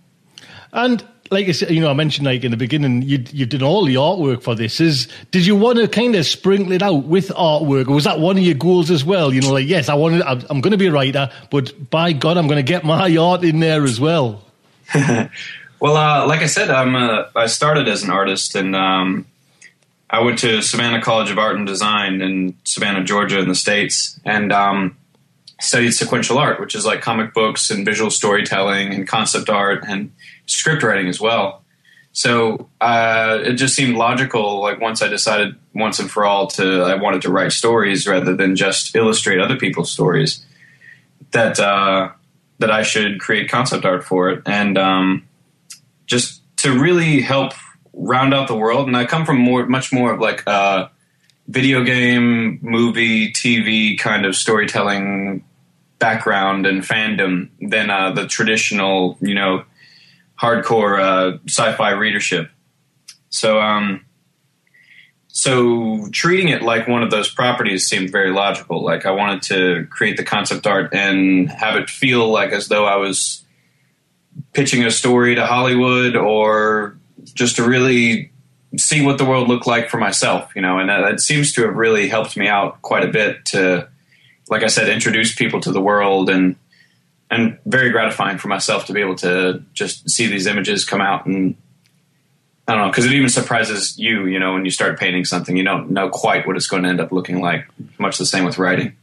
And 0.72 1.04
like 1.32 1.48
I 1.48 1.52
said, 1.52 1.72
you 1.72 1.82
know, 1.82 1.90
I 1.90 1.94
mentioned 1.94 2.26
like 2.26 2.44
in 2.44 2.52
the 2.52 2.58
beginning, 2.58 3.02
you 3.04 3.24
you 3.32 3.46
did 3.46 3.62
all 3.62 3.86
the 3.86 3.96
artwork 3.96 4.44
for 4.44 4.56
this. 4.56 4.80
Is 4.80 5.08
did 5.32 5.46
you 5.46 5.56
want 5.56 5.80
to 5.80 5.88
kind 5.88 6.16
of 6.16 6.26
sprinkle 6.26 6.72
it 6.72 6.82
out 6.82 7.06
with 7.06 7.30
artwork, 7.30 7.88
or 7.88 7.94
was 7.94 8.04
that 8.06 8.20
one 8.20 8.38
of 8.38 8.44
your 8.44 8.56
goals 8.56 8.90
as 8.91 9.04
well? 9.04 9.34
You 9.34 9.41
know, 9.41 9.54
like 9.54 9.68
yes, 9.68 9.90
I 9.90 9.96
wanted, 9.96 10.22
I'm, 10.24 10.44
I'm 10.50 10.62
going 10.62 10.72
to 10.72 10.78
be 10.78 10.88
a 10.88 10.91
writer, 10.91 11.30
but 11.52 11.90
by 11.90 12.14
God, 12.14 12.38
I'm 12.38 12.48
going 12.48 12.64
to 12.64 12.72
get 12.72 12.84
my 12.84 13.16
art 13.16 13.44
in 13.44 13.60
there 13.60 13.84
as 13.84 14.00
well. 14.00 14.44
well, 14.96 15.98
uh, 15.98 16.28
like 16.28 16.41
I 16.41 16.48
said, 16.48 16.70
I'm 16.70 16.96
a, 16.96 17.30
I 17.36 17.46
started 17.46 17.88
as 17.88 18.04
an 18.04 18.10
artist, 18.10 18.56
and 18.56 18.76
um, 18.76 19.26
I 20.10 20.22
went 20.22 20.40
to 20.40 20.61
Savannah 20.61 21.02
College 21.02 21.30
of 21.30 21.38
Art 21.38 21.56
and 21.56 21.68
Design 21.68 22.22
in 22.22 22.57
Savannah, 22.64 23.03
Georgia, 23.03 23.40
in 23.40 23.48
the 23.48 23.56
states, 23.56 24.19
and 24.26 24.52
um, 24.52 24.98
studied 25.61 25.91
sequential 25.91 26.38
art, 26.38 26.60
which 26.60 26.73
is 26.73 26.86
like 26.86 27.02
comic 27.02 27.34
books 27.34 27.69
and 27.69 27.86
visual 27.86 28.10
storytelling 28.10 28.94
and 28.94 29.07
concept 29.07 29.49
art 29.49 29.84
and 29.88 30.11
script 30.48 30.81
writing 30.81 31.07
as 31.07 31.22
well. 31.22 31.64
So 32.11 32.69
uh, 32.81 33.40
it 33.44 33.53
just 33.53 33.76
seemed 33.76 33.95
logical. 33.95 34.61
Like 34.61 34.81
once 34.81 35.02
I 35.02 35.07
decided 35.07 35.56
once 35.76 35.99
and 35.99 36.10
for 36.10 36.26
all 36.26 36.48
to 36.48 36.81
I 36.81 36.95
wanted 36.95 37.22
to 37.23 37.31
write 37.31 37.52
stories 37.52 38.07
rather 38.07 38.36
than 38.36 38.56
just 38.56 38.95
illustrate 38.95 39.40
other 39.40 39.57
people's 39.57 39.91
stories, 39.91 40.44
that 41.31 41.60
uh, 41.60 42.10
that 42.57 42.72
I 42.72 42.81
should 42.81 43.19
create 43.19 43.49
concept 43.49 43.86
art 43.86 44.03
for 44.03 44.31
it 44.31 44.41
and 44.48 44.77
um, 44.77 45.27
just 46.07 46.41
to 46.57 46.77
really 46.77 47.22
help 47.22 47.53
round 48.00 48.34
out 48.34 48.48
the 48.48 48.56
world. 48.56 48.88
And 48.88 48.96
I 48.96 49.06
come 49.06 49.26
from 49.26 49.38
more 49.38 49.66
much 49.68 49.92
more 49.92 50.14
of 50.14 50.20
like 50.20 50.44
a 50.48 50.90
video 51.48 51.84
game, 51.84 52.60
movie, 52.62 53.32
TV 53.32 53.98
kind 53.98 54.26
of 54.26 54.36
storytelling 54.36 55.44
background 56.00 56.66
and 56.66 56.82
fandom 56.82 57.50
than 57.60 57.90
uh, 57.90 58.12
the 58.14 58.26
traditional, 58.26 59.18
you 59.20 59.36
know, 59.36 59.66
hardcore 60.40 61.00
uh, 61.00 61.38
sci-fi 61.48 61.92
readership. 61.92 62.50
So, 63.30 63.60
um, 63.60 64.06
so 65.28 66.08
treating 66.12 66.50
it 66.50 66.62
like 66.62 66.88
one 66.88 67.04
of 67.04 67.12
those 67.12 67.30
properties 67.30 67.88
seemed 67.88 68.12
very 68.12 68.32
logical. 68.32 68.84
Like 68.84 69.06
I 69.06 69.12
wanted 69.12 69.42
to 69.44 69.88
create 69.90 70.18
the 70.18 70.24
concept 70.24 70.66
art 70.66 70.94
and 70.94 71.50
have 71.50 71.76
it 71.76 71.90
feel 71.90 72.30
like 72.30 72.52
as 72.52 72.68
though 72.68 72.86
I 72.86 72.96
was 72.96 73.44
pitching 74.54 74.86
a 74.86 74.92
story 74.92 75.36
to 75.36 75.46
Hollywood 75.46 76.16
or 76.16 76.99
just 77.40 77.56
to 77.56 77.64
really 77.64 78.32
see 78.78 79.03
what 79.03 79.18
the 79.18 79.26
world 79.26 79.48
looked 79.48 79.66
like 79.66 79.90
for 79.90 79.98
myself, 79.98 80.52
you 80.56 80.61
know, 80.61 80.78
and 80.78 80.90
that, 80.90 80.99
that 80.99 81.20
seems 81.22 81.53
to 81.53 81.66
have 81.66 81.76
really 81.76 82.10
helped 82.10 82.38
me 82.38 82.48
out 82.48 82.82
quite 82.82 83.03
a 83.03 83.07
bit 83.07 83.45
to, 83.45 83.88
like 84.49 84.61
I 84.61 84.68
said, 84.68 84.90
introduce 84.90 85.34
people 85.34 85.61
to 85.61 85.72
the 85.72 85.82
world 85.82 86.30
and 86.30 86.56
and 87.32 87.60
very 87.66 87.91
gratifying 87.91 88.40
for 88.40 88.48
myself 88.48 88.88
to 88.88 88.94
be 88.94 89.02
able 89.02 89.16
to 89.16 89.64
just 89.74 90.10
see 90.10 90.26
these 90.28 90.48
images 90.48 90.84
come 90.84 90.99
out 90.99 91.28
and 91.28 91.56
I 92.68 92.74
don't 92.74 92.82
know 92.86 92.91
because 92.91 93.06
it 93.06 93.14
even 93.14 93.30
surprises 93.30 93.98
you, 93.98 94.26
you 94.26 94.40
know, 94.40 94.53
when 94.53 94.66
you 94.66 94.72
start 94.72 94.99
painting 94.99 95.26
something, 95.26 95.56
you 95.56 95.64
don't 95.64 95.91
know 95.91 96.10
quite 96.10 96.45
what 96.45 96.57
it's 96.57 96.68
going 96.68 96.84
to 96.84 96.90
end 96.90 96.99
up 96.99 97.11
looking 97.11 97.40
like. 97.41 97.66
Much 97.98 98.18
the 98.18 98.26
same 98.26 98.45
with 98.45 98.57
writing. 98.57 98.95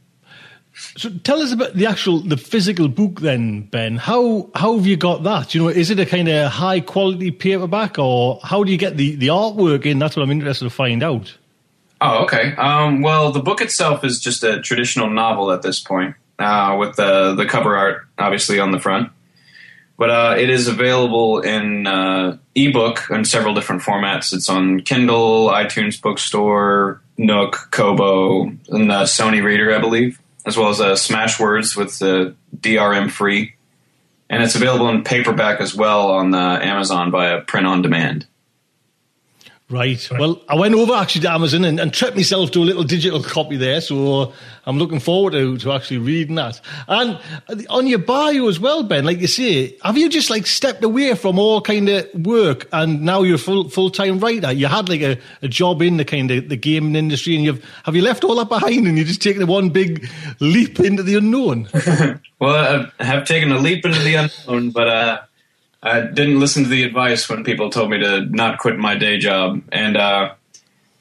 So 0.77 1.09
tell 1.23 1.41
us 1.41 1.51
about 1.51 1.73
the 1.73 1.87
actual 1.87 2.19
the 2.19 2.37
physical 2.37 2.87
book 2.87 3.21
then, 3.21 3.61
Ben. 3.61 3.97
How 3.97 4.49
how 4.53 4.75
have 4.75 4.85
you 4.85 4.95
got 4.95 5.23
that? 5.23 5.55
You 5.55 5.61
know, 5.61 5.69
is 5.69 5.89
it 5.89 5.99
a 5.99 6.05
kind 6.05 6.27
of 6.27 6.51
high 6.51 6.81
quality 6.81 7.31
paperback 7.31 7.97
or 7.97 8.39
how 8.43 8.63
do 8.63 8.71
you 8.71 8.77
get 8.77 8.95
the, 8.95 9.15
the 9.15 9.27
artwork 9.27 9.85
in? 9.85 9.97
That's 9.97 10.15
what 10.15 10.23
I'm 10.23 10.31
interested 10.31 10.65
to 10.65 10.69
find 10.69 11.01
out. 11.01 11.35
Oh, 11.99 12.23
okay. 12.25 12.55
Um, 12.57 13.01
well, 13.01 13.31
the 13.31 13.41
book 13.41 13.59
itself 13.59 14.03
is 14.03 14.19
just 14.19 14.43
a 14.43 14.61
traditional 14.61 15.09
novel 15.09 15.51
at 15.51 15.63
this 15.63 15.79
point 15.79 16.15
uh, 16.37 16.75
with 16.79 16.95
the 16.95 17.33
the 17.33 17.45
cover 17.45 17.75
art 17.75 18.07
obviously 18.19 18.59
on 18.59 18.71
the 18.71 18.79
front. 18.79 19.11
But 19.97 20.11
uh, 20.11 20.35
it 20.37 20.51
is 20.51 20.67
available 20.67 21.39
in 21.39 21.87
uh, 21.87 22.37
ebook 22.53 23.07
in 23.09 23.25
several 23.25 23.55
different 23.55 23.81
formats. 23.81 24.31
It's 24.31 24.47
on 24.47 24.81
Kindle, 24.81 25.47
iTunes 25.47 25.99
Bookstore, 25.99 27.01
Nook, 27.17 27.69
Kobo, 27.71 28.43
and 28.43 28.91
the 28.91 29.03
Sony 29.05 29.43
Reader, 29.43 29.73
I 29.73 29.79
believe, 29.79 30.19
as 30.47 30.57
well 30.57 30.69
as 30.69 30.79
uh, 30.79 30.93
Smashwords 30.93 31.75
with 31.75 31.99
the 31.99 32.33
DRM 32.55 33.11
free. 33.11 33.53
And 34.29 34.41
it's 34.41 34.55
available 34.55 34.89
in 34.89 35.03
paperback 35.03 35.59
as 35.59 35.75
well 35.75 36.09
on 36.11 36.33
uh, 36.33 36.59
Amazon 36.61 37.11
via 37.11 37.41
print 37.41 37.67
on 37.67 37.81
demand. 37.81 38.25
Right. 39.69 40.07
Well, 40.11 40.41
I 40.47 40.55
went 40.55 40.75
over 40.75 40.93
actually 40.93 41.21
to 41.23 41.31
Amazon 41.31 41.65
and, 41.65 41.77
and 41.77 41.93
treated 41.93 42.15
myself 42.15 42.51
to 42.51 42.59
a 42.59 42.63
little 42.63 42.85
digital 42.85 43.21
copy 43.21 43.57
there, 43.57 43.81
so 43.81 44.31
I'm 44.65 44.77
looking 44.77 45.01
forward 45.01 45.33
to, 45.33 45.57
to 45.57 45.73
actually 45.73 45.97
reading 45.97 46.35
that. 46.35 46.61
And 46.87 47.19
on 47.69 47.85
your 47.85 47.99
bio 47.99 48.47
as 48.47 48.61
well, 48.61 48.83
Ben, 48.83 49.03
like 49.03 49.19
you 49.19 49.27
say, 49.27 49.75
have 49.83 49.97
you 49.97 50.07
just 50.07 50.29
like 50.29 50.47
stepped 50.47 50.85
away 50.85 51.15
from 51.15 51.37
all 51.37 51.59
kind 51.59 51.89
of 51.89 52.07
work 52.25 52.69
and 52.71 53.01
now 53.01 53.23
you're 53.23 53.37
full 53.37 53.67
full 53.67 53.89
time 53.89 54.19
writer? 54.19 54.53
You 54.53 54.67
had 54.67 54.87
like 54.87 55.01
a, 55.01 55.17
a 55.41 55.49
job 55.49 55.81
in 55.81 55.97
the 55.97 56.05
kind 56.05 56.31
of 56.31 56.47
the 56.47 56.55
gaming 56.55 56.95
industry, 56.95 57.35
and 57.35 57.43
you've 57.43 57.61
have 57.83 57.93
you 57.93 58.03
left 58.03 58.23
all 58.23 58.35
that 58.35 58.47
behind 58.47 58.87
and 58.87 58.97
you're 58.97 59.05
just 59.05 59.21
taking 59.21 59.41
the 59.41 59.47
one 59.47 59.69
big 59.69 60.09
leap 60.39 60.79
into 60.79 61.03
the 61.03 61.15
unknown? 61.15 61.67
well, 62.39 62.89
I 62.99 63.03
have 63.03 63.25
taken 63.25 63.51
a 63.51 63.57
leap 63.57 63.83
into 63.83 63.99
the 63.99 64.15
unknown, 64.15 64.71
but 64.71 64.87
uh, 64.87 65.21
I 65.81 66.01
didn't 66.01 66.39
listen 66.39 66.63
to 66.63 66.69
the 66.69 66.83
advice 66.83 67.29
when 67.29 67.43
people 67.43 67.69
told 67.69 67.91
me 67.91 67.99
to 67.99 68.21
not 68.21 68.59
quit 68.59 68.77
my 68.77 68.95
day 68.95 69.17
job, 69.17 69.61
and 69.71 69.95
uh, 69.95 70.33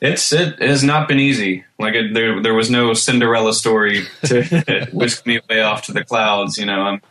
it's 0.00 0.32
it 0.32 0.60
has 0.60 0.82
not 0.82 1.08
been 1.08 1.18
easy. 1.18 1.64
Like 1.78 1.94
it, 1.94 2.14
there, 2.14 2.42
there 2.42 2.54
was 2.54 2.70
no 2.70 2.92
Cinderella 2.94 3.54
story 3.54 4.06
to 4.24 4.88
whisk 4.92 5.26
me 5.26 5.40
way 5.48 5.62
off 5.62 5.82
to 5.82 5.92
the 5.92 6.04
clouds. 6.04 6.58
You 6.58 6.66
know, 6.66 6.80
I'm 6.80 7.02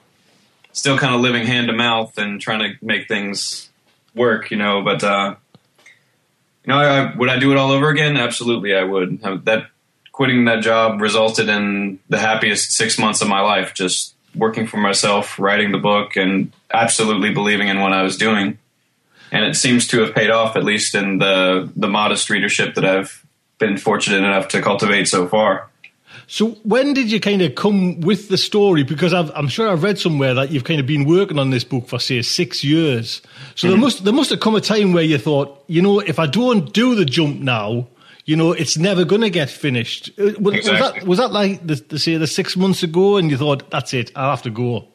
still 0.73 0.97
kind 0.97 1.15
of 1.15 1.21
living 1.21 1.45
hand 1.45 1.67
to 1.67 1.73
mouth 1.73 2.17
and 2.17 2.39
trying 2.39 2.59
to 2.59 2.85
make 2.85 3.07
things 3.07 3.69
work. 4.13 4.51
You 4.51 4.57
know, 4.57 4.81
but 4.83 5.03
uh, 5.03 5.35
you 6.65 6.73
know, 6.73 6.79
I, 6.79 7.15
would 7.15 7.29
I 7.29 7.39
do 7.39 7.51
it 7.51 7.57
all 7.57 7.71
over 7.71 7.89
again? 7.89 8.17
Absolutely, 8.17 8.75
I 8.75 8.83
would. 8.83 9.21
That 9.45 9.67
quitting 10.11 10.45
that 10.45 10.61
job 10.63 11.01
resulted 11.01 11.49
in 11.49 11.99
the 12.09 12.17
happiest 12.17 12.71
six 12.71 12.97
months 12.97 13.21
of 13.21 13.27
my 13.27 13.41
life. 13.41 13.73
Just 13.73 14.14
working 14.35 14.67
for 14.67 14.77
myself, 14.77 15.39
writing 15.39 15.71
the 15.71 15.77
book, 15.77 16.15
and 16.15 16.51
absolutely 16.73 17.33
believing 17.33 17.67
in 17.67 17.79
what 17.79 17.93
I 17.93 18.03
was 18.03 18.17
doing. 18.17 18.57
And 19.31 19.43
it 19.43 19.55
seems 19.55 19.87
to 19.87 20.01
have 20.01 20.13
paid 20.13 20.29
off, 20.29 20.55
at 20.55 20.63
least 20.63 20.95
in 20.95 21.19
the 21.19 21.71
the 21.75 21.87
modest 21.87 22.29
readership 22.29 22.75
that 22.75 22.85
I've 22.85 23.25
been 23.57 23.77
fortunate 23.77 24.17
enough 24.17 24.49
to 24.49 24.61
cultivate 24.61 25.07
so 25.07 25.27
far. 25.27 25.69
So 26.27 26.51
when 26.63 26.93
did 26.93 27.11
you 27.11 27.19
kind 27.19 27.41
of 27.41 27.55
come 27.55 28.01
with 28.01 28.29
the 28.29 28.37
story? 28.37 28.83
Because 28.83 29.13
i 29.13 29.21
am 29.37 29.47
sure 29.47 29.69
I've 29.69 29.83
read 29.83 29.99
somewhere 29.99 30.33
that 30.33 30.51
you've 30.51 30.63
kind 30.63 30.79
of 30.79 30.87
been 30.87 31.05
working 31.05 31.37
on 31.37 31.51
this 31.51 31.63
book 31.63 31.87
for 31.87 31.99
say 31.99 32.21
six 32.21 32.63
years. 32.63 33.21
So 33.55 33.67
mm-hmm. 33.67 33.69
there 33.69 33.79
must 33.79 34.03
there 34.05 34.13
must 34.13 34.29
have 34.31 34.39
come 34.39 34.55
a 34.55 34.61
time 34.61 34.93
where 34.93 35.03
you 35.03 35.17
thought, 35.17 35.63
you 35.67 35.81
know, 35.81 35.99
if 35.99 36.17
I 36.19 36.27
don't 36.27 36.73
do 36.73 36.95
the 36.95 37.05
jump 37.05 37.39
now, 37.39 37.87
you 38.25 38.35
know, 38.35 38.51
it's 38.51 38.77
never 38.77 39.05
going 39.05 39.21
to 39.21 39.29
get 39.29 39.49
finished. 39.49 40.09
Uh, 40.19 40.33
was, 40.39 40.55
exactly. 40.55 40.71
was, 40.71 40.79
that 40.79 41.07
was 41.07 41.17
that 41.19 41.31
like 41.31 41.65
the, 41.65 41.75
the 41.75 41.99
say 41.99 42.17
the 42.17 42.27
six 42.27 42.57
months 42.57 42.83
ago, 42.83 43.17
and 43.17 43.29
you 43.29 43.37
thought 43.37 43.69
that's 43.69 43.93
it, 43.93 44.11
I'll 44.15 44.31
have 44.31 44.41
to 44.43 44.49
go. 44.49 44.87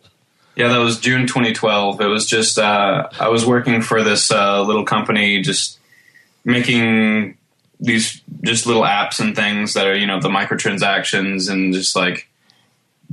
Yeah, 0.57 0.69
that 0.69 0.78
was 0.78 0.98
June 0.98 1.27
2012. 1.27 2.01
It 2.01 2.07
was 2.07 2.27
just 2.27 2.59
uh, 2.59 3.09
I 3.19 3.28
was 3.28 3.47
working 3.47 3.82
for 3.82 4.02
this 4.02 4.31
uh, 4.31 4.62
little 4.62 4.85
company, 4.85 5.40
just 5.40 5.78
making 6.44 7.39
these 7.81 8.20
just 8.43 8.66
little 8.66 8.82
apps 8.82 9.20
and 9.20 9.35
things 9.35 9.74
that 9.74 9.86
are 9.86 9.97
you 9.97 10.07
know 10.07 10.20
the 10.20 10.28
microtransactions 10.28 11.51
and 11.51 11.73
just 11.73 11.97
like 11.97 12.28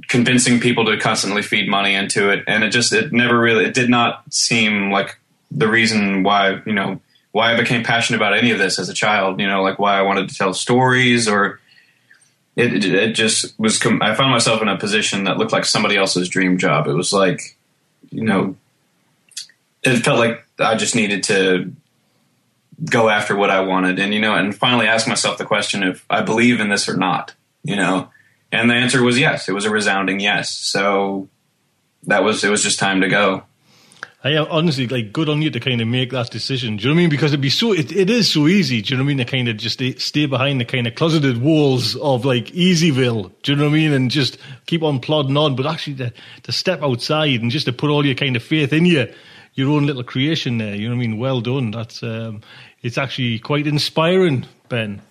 convincing 0.08 0.60
people 0.60 0.86
to 0.86 0.98
constantly 0.98 1.42
feed 1.42 1.70
money 1.70 1.96
into 1.96 2.30
it 2.30 2.44
and 2.48 2.64
it 2.64 2.70
just 2.70 2.94
it 2.94 3.12
never 3.12 3.40
really 3.40 3.66
it 3.66 3.74
did 3.74 3.90
not 3.90 4.22
seem 4.32 4.92
like 4.92 5.18
the 5.50 5.68
reason 5.68 6.22
why 6.22 6.62
you 6.66 6.74
know 6.74 7.00
why 7.32 7.54
I 7.54 7.58
became 7.58 7.84
passionate 7.84 8.18
about 8.18 8.38
any 8.38 8.52
of 8.52 8.58
this 8.58 8.80
as 8.80 8.90
a 8.90 8.94
child 8.94 9.40
you 9.40 9.48
know 9.48 9.62
like 9.64 9.80
why 9.80 9.98
I 9.98 10.02
wanted 10.02 10.30
to 10.30 10.36
tell 10.36 10.54
stories 10.54 11.28
or 11.28 11.60
it 12.56 12.84
it, 12.84 13.14
just 13.14 13.58
was 13.60 13.80
I 13.86 14.16
found 14.16 14.32
myself 14.32 14.62
in 14.62 14.68
a 14.68 14.78
position 14.78 15.26
that 15.26 15.38
looked 15.38 15.52
like 15.52 15.66
somebody 15.66 15.96
else's 15.96 16.28
dream 16.28 16.58
job. 16.58 16.88
It 16.88 16.94
was 16.94 17.14
like 17.14 17.56
you 18.10 18.24
know 18.24 18.56
it 19.84 19.98
felt 19.98 20.18
like 20.18 20.44
I 20.60 20.76
just 20.76 20.96
needed 20.96 21.24
to 21.26 21.72
go 22.84 23.10
after 23.10 23.36
what 23.36 23.52
I 23.52 23.62
wanted 23.62 24.00
and 24.00 24.14
you 24.14 24.20
know 24.20 24.36
and 24.36 24.56
finally 24.56 24.88
ask 24.88 25.08
myself 25.08 25.38
the 25.38 25.46
question 25.46 25.84
if 25.84 26.04
I 26.10 26.22
believe 26.22 26.60
in 26.60 26.70
this 26.70 26.90
or 26.90 26.98
not 26.98 27.36
you 27.68 27.76
know? 27.76 28.10
And 28.52 28.70
the 28.70 28.76
answer 28.76 29.04
was 29.04 29.20
yes. 29.20 29.50
It 29.50 29.52
was 29.52 29.66
a 29.66 29.70
resounding 29.70 30.22
yes. 30.22 30.50
So 30.52 31.28
that 32.04 32.24
was 32.24 32.44
it 32.44 32.50
was 32.50 32.64
just 32.64 32.80
time 32.80 33.02
to 33.02 33.10
go 33.10 33.44
I 34.28 34.38
honestly 34.38 34.88
like 34.88 35.14
good 35.14 35.30
on 35.30 35.42
you 35.42 35.50
to 35.52 35.60
kind 35.60 35.80
of 35.80 35.88
make 35.88 36.12
that 36.12 36.32
decision. 36.32 36.78
Do 36.78 36.84
you 36.84 36.90
know 36.90 36.96
what 36.96 37.00
I 37.00 37.02
mean? 37.02 37.10
Because 37.10 37.32
it'd 37.32 37.42
be 37.42 37.50
so 37.50 37.72
it, 37.74 37.92
it 37.92 38.10
is 38.10 38.32
so 38.32 38.48
easy. 38.48 38.82
Do 38.82 38.94
you 38.94 38.98
know 38.98 39.04
what 39.04 39.12
I 39.12 39.16
mean? 39.16 39.18
To 39.18 39.26
kind 39.26 39.48
of 39.48 39.58
just 39.58 39.82
stay, 40.02 40.26
behind 40.26 40.60
the 40.60 40.66
kind 40.66 40.88
of 40.88 40.96
closeted 40.96 41.42
walls 41.42 41.96
of 41.96 42.26
like 42.26 42.48
Easyville. 42.48 43.32
Do 43.44 43.52
you 43.52 43.56
know 43.58 43.66
what 43.66 43.72
I 43.72 43.74
mean? 43.74 43.94
And 43.94 44.12
just 44.12 44.38
keep 44.66 44.84
on 44.84 45.00
plodding 45.00 45.38
on. 45.38 45.56
But 45.56 45.66
actually, 45.66 45.96
to, 45.96 46.14
to 46.44 46.52
step 46.52 46.84
outside 46.84 47.42
and 47.42 47.52
just 47.52 47.66
to 47.68 47.74
put 47.74 47.90
all 47.90 48.06
your 48.06 48.16
kind 48.16 48.36
of 48.36 48.44
faith 48.44 48.74
in 48.74 48.86
you, 48.86 49.08
your 49.54 49.72
own 49.72 49.86
little 49.86 50.04
creation 50.04 50.58
there. 50.58 50.76
You 50.76 50.90
know 50.90 50.96
what 50.96 51.04
I 51.04 51.08
mean? 51.08 51.18
Well 51.18 51.42
done. 51.42 51.72
That's 51.72 52.04
um, 52.04 52.42
it's 52.82 52.98
actually 52.98 53.40
quite 53.40 53.68
inspiring, 53.68 54.46
Ben. 54.70 55.02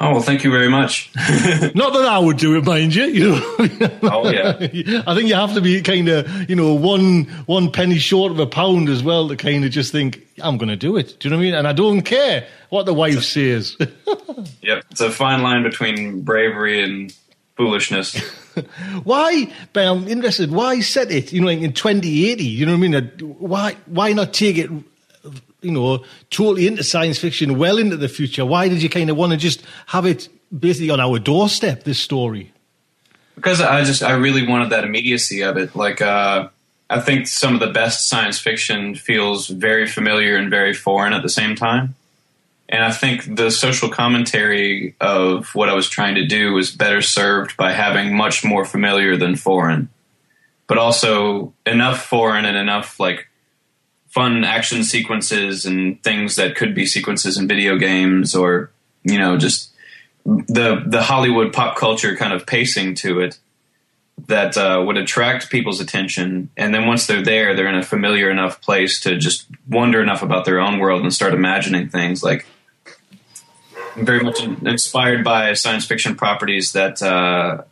Oh 0.00 0.10
well, 0.10 0.20
thank 0.20 0.42
you 0.42 0.50
very 0.50 0.68
much. 0.68 1.08
Not 1.16 1.92
that 1.92 2.04
I 2.04 2.18
would 2.18 2.36
do 2.36 2.56
it, 2.56 2.64
mind 2.64 2.94
you. 2.96 3.04
You 3.04 3.28
know. 3.30 3.98
oh 4.02 4.28
yeah. 4.28 4.56
I 5.06 5.14
think 5.14 5.28
you 5.28 5.36
have 5.36 5.54
to 5.54 5.60
be 5.60 5.80
kind 5.82 6.08
of, 6.08 6.50
you 6.50 6.56
know, 6.56 6.74
one 6.74 7.24
one 7.46 7.70
penny 7.70 7.98
short 7.98 8.32
of 8.32 8.40
a 8.40 8.46
pound 8.46 8.88
as 8.88 9.04
well 9.04 9.28
to 9.28 9.36
kind 9.36 9.64
of 9.64 9.70
just 9.70 9.92
think 9.92 10.26
I'm 10.42 10.58
going 10.58 10.68
to 10.68 10.76
do 10.76 10.96
it. 10.96 11.16
Do 11.20 11.28
you 11.28 11.30
know 11.30 11.36
what 11.36 11.42
I 11.42 11.44
mean? 11.44 11.54
And 11.54 11.68
I 11.68 11.72
don't 11.72 12.02
care 12.02 12.48
what 12.70 12.86
the 12.86 12.94
wife 12.94 13.22
says. 13.22 13.76
yep, 14.62 14.84
it's 14.90 15.00
a 15.00 15.12
fine 15.12 15.42
line 15.42 15.62
between 15.62 16.22
bravery 16.22 16.82
and 16.82 17.14
foolishness. 17.56 18.18
why, 19.04 19.52
Ben? 19.72 19.86
I'm 19.86 20.08
interested. 20.08 20.50
Why 20.50 20.80
set 20.80 21.12
it? 21.12 21.32
You 21.32 21.40
know, 21.40 21.48
in 21.48 21.72
2080. 21.72 22.42
You 22.42 22.66
know 22.66 22.72
what 22.72 22.84
I 22.84 22.88
mean? 22.88 23.36
Why 23.38 23.76
why 23.86 24.12
not 24.12 24.34
take 24.34 24.58
it 24.58 24.70
you 25.64 25.72
know, 25.72 26.04
totally 26.30 26.66
into 26.66 26.84
science 26.84 27.18
fiction, 27.18 27.58
well 27.58 27.78
into 27.78 27.96
the 27.96 28.08
future. 28.08 28.44
Why 28.44 28.68
did 28.68 28.82
you 28.82 28.90
kind 28.90 29.10
of 29.10 29.16
want 29.16 29.32
to 29.32 29.38
just 29.38 29.62
have 29.86 30.06
it 30.06 30.28
basically 30.56 30.90
on 30.90 31.00
our 31.00 31.18
doorstep? 31.18 31.84
This 31.84 31.98
story. 31.98 32.52
Because 33.34 33.60
I 33.60 33.82
just 33.82 34.02
I 34.02 34.12
really 34.12 34.46
wanted 34.46 34.70
that 34.70 34.84
immediacy 34.84 35.42
of 35.42 35.56
it. 35.56 35.74
Like 35.74 36.00
uh, 36.00 36.48
I 36.88 37.00
think 37.00 37.26
some 37.26 37.54
of 37.54 37.60
the 37.60 37.72
best 37.72 38.08
science 38.08 38.38
fiction 38.38 38.94
feels 38.94 39.48
very 39.48 39.86
familiar 39.86 40.36
and 40.36 40.50
very 40.50 40.74
foreign 40.74 41.12
at 41.12 41.22
the 41.22 41.28
same 41.28 41.56
time. 41.56 41.94
And 42.68 42.82
I 42.82 42.90
think 42.90 43.36
the 43.36 43.50
social 43.50 43.88
commentary 43.88 44.94
of 45.00 45.54
what 45.54 45.68
I 45.68 45.74
was 45.74 45.88
trying 45.88 46.14
to 46.14 46.26
do 46.26 46.52
was 46.52 46.70
better 46.70 47.02
served 47.02 47.56
by 47.56 47.72
having 47.72 48.16
much 48.16 48.44
more 48.44 48.64
familiar 48.64 49.16
than 49.16 49.36
foreign, 49.36 49.88
but 50.66 50.78
also 50.78 51.52
enough 51.66 52.04
foreign 52.04 52.44
and 52.44 52.56
enough 52.56 52.98
like 52.98 53.28
fun 54.14 54.44
action 54.44 54.84
sequences 54.84 55.66
and 55.66 56.00
things 56.04 56.36
that 56.36 56.54
could 56.54 56.72
be 56.72 56.86
sequences 56.86 57.36
in 57.36 57.48
video 57.48 57.76
games 57.76 58.32
or 58.32 58.70
you 59.02 59.18
know 59.18 59.36
just 59.36 59.72
the 60.24 60.82
the 60.86 61.02
Hollywood 61.02 61.52
pop 61.52 61.76
culture 61.76 62.16
kind 62.16 62.32
of 62.32 62.46
pacing 62.46 62.94
to 62.94 63.20
it 63.20 63.38
that 64.28 64.56
uh, 64.56 64.80
would 64.86 64.96
attract 64.96 65.50
people's 65.50 65.80
attention. 65.80 66.48
And 66.56 66.72
then 66.72 66.86
once 66.86 67.08
they're 67.08 67.24
there 67.24 67.54
they're 67.56 67.66
in 67.66 67.74
a 67.74 67.82
familiar 67.82 68.30
enough 68.30 68.60
place 68.60 69.00
to 69.00 69.18
just 69.18 69.48
wonder 69.68 70.00
enough 70.00 70.22
about 70.22 70.44
their 70.44 70.60
own 70.60 70.78
world 70.78 71.02
and 71.02 71.12
start 71.12 71.34
imagining 71.34 71.88
things. 71.88 72.22
Like 72.22 72.46
very 73.96 74.20
much 74.20 74.40
inspired 74.42 75.24
by 75.24 75.52
science 75.54 75.86
fiction 75.86 76.14
properties 76.14 76.72
that 76.72 77.02
uh, 77.02 77.62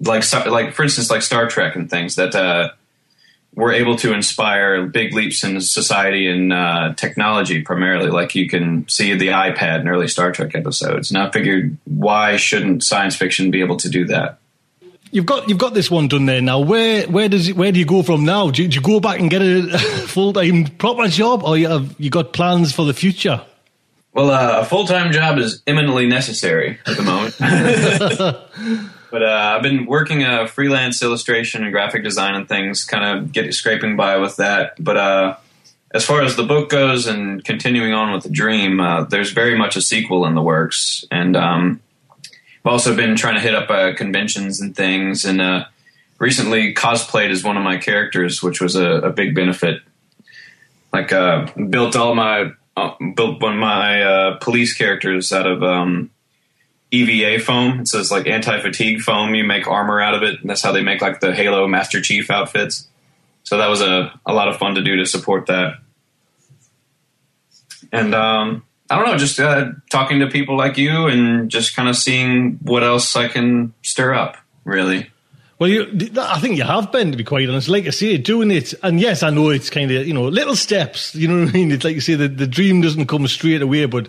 like 0.00 0.24
like 0.46 0.72
for 0.72 0.82
instance 0.82 1.10
like 1.10 1.20
Star 1.20 1.46
Trek 1.48 1.76
and 1.76 1.90
things 1.90 2.14
that 2.16 2.34
uh, 2.34 2.70
we're 3.54 3.72
able 3.72 3.96
to 3.96 4.14
inspire 4.14 4.86
big 4.86 5.12
leaps 5.14 5.44
in 5.44 5.60
society 5.60 6.26
and 6.26 6.52
uh, 6.52 6.94
technology 6.94 7.62
primarily 7.62 8.10
like 8.10 8.34
you 8.34 8.48
can 8.48 8.88
see 8.88 9.14
the 9.14 9.28
ipad 9.28 9.80
in 9.80 9.88
early 9.88 10.08
star 10.08 10.32
trek 10.32 10.54
episodes 10.54 11.10
and 11.10 11.22
i 11.22 11.30
figured 11.30 11.76
why 11.84 12.36
shouldn't 12.36 12.82
science 12.82 13.16
fiction 13.16 13.50
be 13.50 13.60
able 13.60 13.76
to 13.76 13.88
do 13.88 14.06
that 14.06 14.38
You've 15.14 15.26
got 15.26 15.46
you've 15.46 15.58
got 15.58 15.74
this 15.74 15.90
one 15.90 16.08
done 16.08 16.24
there 16.24 16.40
now. 16.40 16.60
Where 16.60 17.06
where 17.06 17.28
does 17.28 17.46
it, 17.46 17.54
where 17.54 17.70
do 17.70 17.78
you 17.78 17.84
go 17.84 18.02
from 18.02 18.24
now? 18.24 18.50
Do 18.50 18.62
you, 18.62 18.68
do 18.68 18.76
you 18.76 18.80
go 18.80 18.98
back 18.98 19.20
and 19.20 19.28
get 19.28 19.42
a 19.42 19.78
full 20.06 20.32
time 20.32 20.64
proper 20.64 21.06
job, 21.06 21.42
or 21.42 21.58
you 21.58 21.68
have 21.68 21.94
you 22.00 22.08
got 22.08 22.32
plans 22.32 22.72
for 22.72 22.86
the 22.86 22.94
future? 22.94 23.42
Well, 24.14 24.30
uh, 24.30 24.60
a 24.60 24.64
full 24.64 24.86
time 24.86 25.12
job 25.12 25.36
is 25.36 25.62
imminently 25.66 26.06
necessary 26.06 26.78
at 26.86 26.96
the 26.96 27.02
moment. 27.02 27.36
But 29.12 29.22
uh, 29.22 29.52
I've 29.54 29.62
been 29.62 29.84
working 29.84 30.22
a 30.22 30.44
uh, 30.44 30.46
freelance 30.46 31.02
illustration 31.02 31.62
and 31.62 31.70
graphic 31.70 32.02
design 32.02 32.34
and 32.34 32.48
things, 32.48 32.86
kind 32.86 33.04
of 33.04 33.30
get 33.30 33.52
scraping 33.52 33.94
by 33.94 34.16
with 34.16 34.36
that. 34.36 34.82
But 34.82 34.96
uh, 34.96 35.36
as 35.92 36.02
far 36.02 36.22
as 36.22 36.34
the 36.34 36.44
book 36.44 36.70
goes 36.70 37.06
and 37.06 37.44
continuing 37.44 37.92
on 37.92 38.14
with 38.14 38.22
the 38.22 38.30
dream, 38.30 38.80
uh, 38.80 39.04
there's 39.04 39.32
very 39.32 39.54
much 39.54 39.76
a 39.76 39.82
sequel 39.82 40.24
in 40.24 40.34
the 40.34 40.40
works, 40.40 41.04
and 41.10 41.36
um, 41.36 41.82
I've 42.64 42.72
also 42.72 42.96
been 42.96 43.14
trying 43.14 43.34
to 43.34 43.40
hit 43.42 43.54
up 43.54 43.68
uh, 43.68 43.94
conventions 43.94 44.62
and 44.62 44.74
things, 44.74 45.26
and 45.26 45.66
recently 46.18 46.72
cosplayed 46.72 47.30
as 47.30 47.44
one 47.44 47.58
of 47.58 47.62
my 47.62 47.76
characters, 47.76 48.42
which 48.42 48.62
was 48.62 48.76
a, 48.76 48.92
a 48.92 49.10
big 49.10 49.34
benefit. 49.34 49.82
Like 50.90 51.10
built 51.68 51.96
all 51.96 52.14
my 52.14 52.52
built 53.14 53.42
one 53.42 53.52
of 53.52 53.58
my 53.58 54.38
police 54.40 54.72
characters 54.72 55.34
out 55.34 55.46
of. 55.46 55.62
Um, 55.62 56.11
EVA 56.92 57.42
foam. 57.42 57.80
It 57.80 57.88
says 57.88 58.10
like 58.10 58.26
anti 58.26 58.60
fatigue 58.60 59.00
foam. 59.00 59.34
You 59.34 59.44
make 59.44 59.66
armor 59.66 60.00
out 60.00 60.14
of 60.14 60.22
it. 60.22 60.40
And 60.40 60.48
that's 60.48 60.62
how 60.62 60.72
they 60.72 60.82
make 60.82 61.00
like 61.00 61.20
the 61.20 61.34
Halo 61.34 61.66
Master 61.66 62.00
Chief 62.00 62.30
outfits. 62.30 62.86
So 63.44 63.58
that 63.58 63.68
was 63.68 63.80
a, 63.80 64.18
a 64.24 64.32
lot 64.32 64.48
of 64.48 64.58
fun 64.58 64.76
to 64.76 64.82
do 64.82 64.96
to 64.96 65.06
support 65.06 65.46
that. 65.46 65.78
And 67.90 68.14
um, 68.14 68.62
I 68.88 68.96
don't 68.96 69.06
know, 69.06 69.16
just 69.16 69.40
uh, 69.40 69.72
talking 69.90 70.20
to 70.20 70.28
people 70.28 70.56
like 70.56 70.76
you 70.76 71.06
and 71.06 71.50
just 71.50 71.74
kind 71.74 71.88
of 71.88 71.96
seeing 71.96 72.58
what 72.62 72.82
else 72.82 73.16
I 73.16 73.28
can 73.28 73.74
stir 73.82 74.14
up, 74.14 74.36
really. 74.64 75.10
Well, 75.58 75.70
you, 75.70 76.10
I 76.18 76.40
think 76.40 76.56
you 76.56 76.64
have 76.64 76.90
been, 76.90 77.10
to 77.12 77.16
be 77.16 77.24
quite 77.24 77.48
honest. 77.48 77.68
Like 77.68 77.86
I 77.86 77.90
say, 77.90 78.16
doing 78.18 78.50
it, 78.50 78.74
and 78.82 79.00
yes, 79.00 79.22
I 79.22 79.30
know 79.30 79.50
it's 79.50 79.70
kind 79.70 79.90
of, 79.90 80.06
you 80.06 80.12
know, 80.12 80.24
little 80.24 80.56
steps, 80.56 81.14
you 81.14 81.28
know 81.28 81.40
what 81.44 81.50
I 81.50 81.52
mean? 81.52 81.70
It's 81.70 81.84
like 81.84 81.94
you 81.94 82.00
say, 82.00 82.14
the, 82.14 82.28
the 82.28 82.46
dream 82.46 82.80
doesn't 82.80 83.06
come 83.06 83.26
straight 83.28 83.62
away, 83.62 83.86
but 83.86 84.08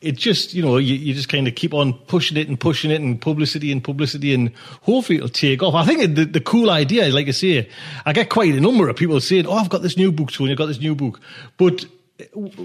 it 0.00 0.16
just 0.16 0.54
you 0.54 0.62
know 0.62 0.78
you, 0.78 0.94
you 0.94 1.12
just 1.12 1.28
kind 1.28 1.46
of 1.46 1.54
keep 1.54 1.74
on 1.74 1.92
pushing 1.92 2.36
it 2.36 2.48
and 2.48 2.58
pushing 2.58 2.90
it 2.90 3.00
and 3.00 3.20
publicity 3.20 3.70
and 3.70 3.84
publicity 3.84 4.32
and 4.32 4.50
hopefully 4.82 5.18
it'll 5.18 5.28
take 5.28 5.62
off. 5.62 5.74
I 5.74 5.84
think 5.84 6.14
the, 6.14 6.24
the 6.24 6.40
cool 6.40 6.70
idea, 6.70 7.08
like 7.08 7.28
I 7.28 7.32
say, 7.32 7.68
I 8.06 8.12
get 8.12 8.30
quite 8.30 8.54
a 8.54 8.60
number 8.60 8.88
of 8.88 8.96
people 8.96 9.20
saying, 9.20 9.46
"Oh, 9.46 9.52
I've 9.52 9.68
got 9.68 9.82
this 9.82 9.96
new 9.96 10.10
book, 10.10 10.32
Tony. 10.32 10.52
I've 10.52 10.58
got 10.58 10.66
this 10.66 10.80
new 10.80 10.94
book," 10.94 11.20
but 11.58 11.84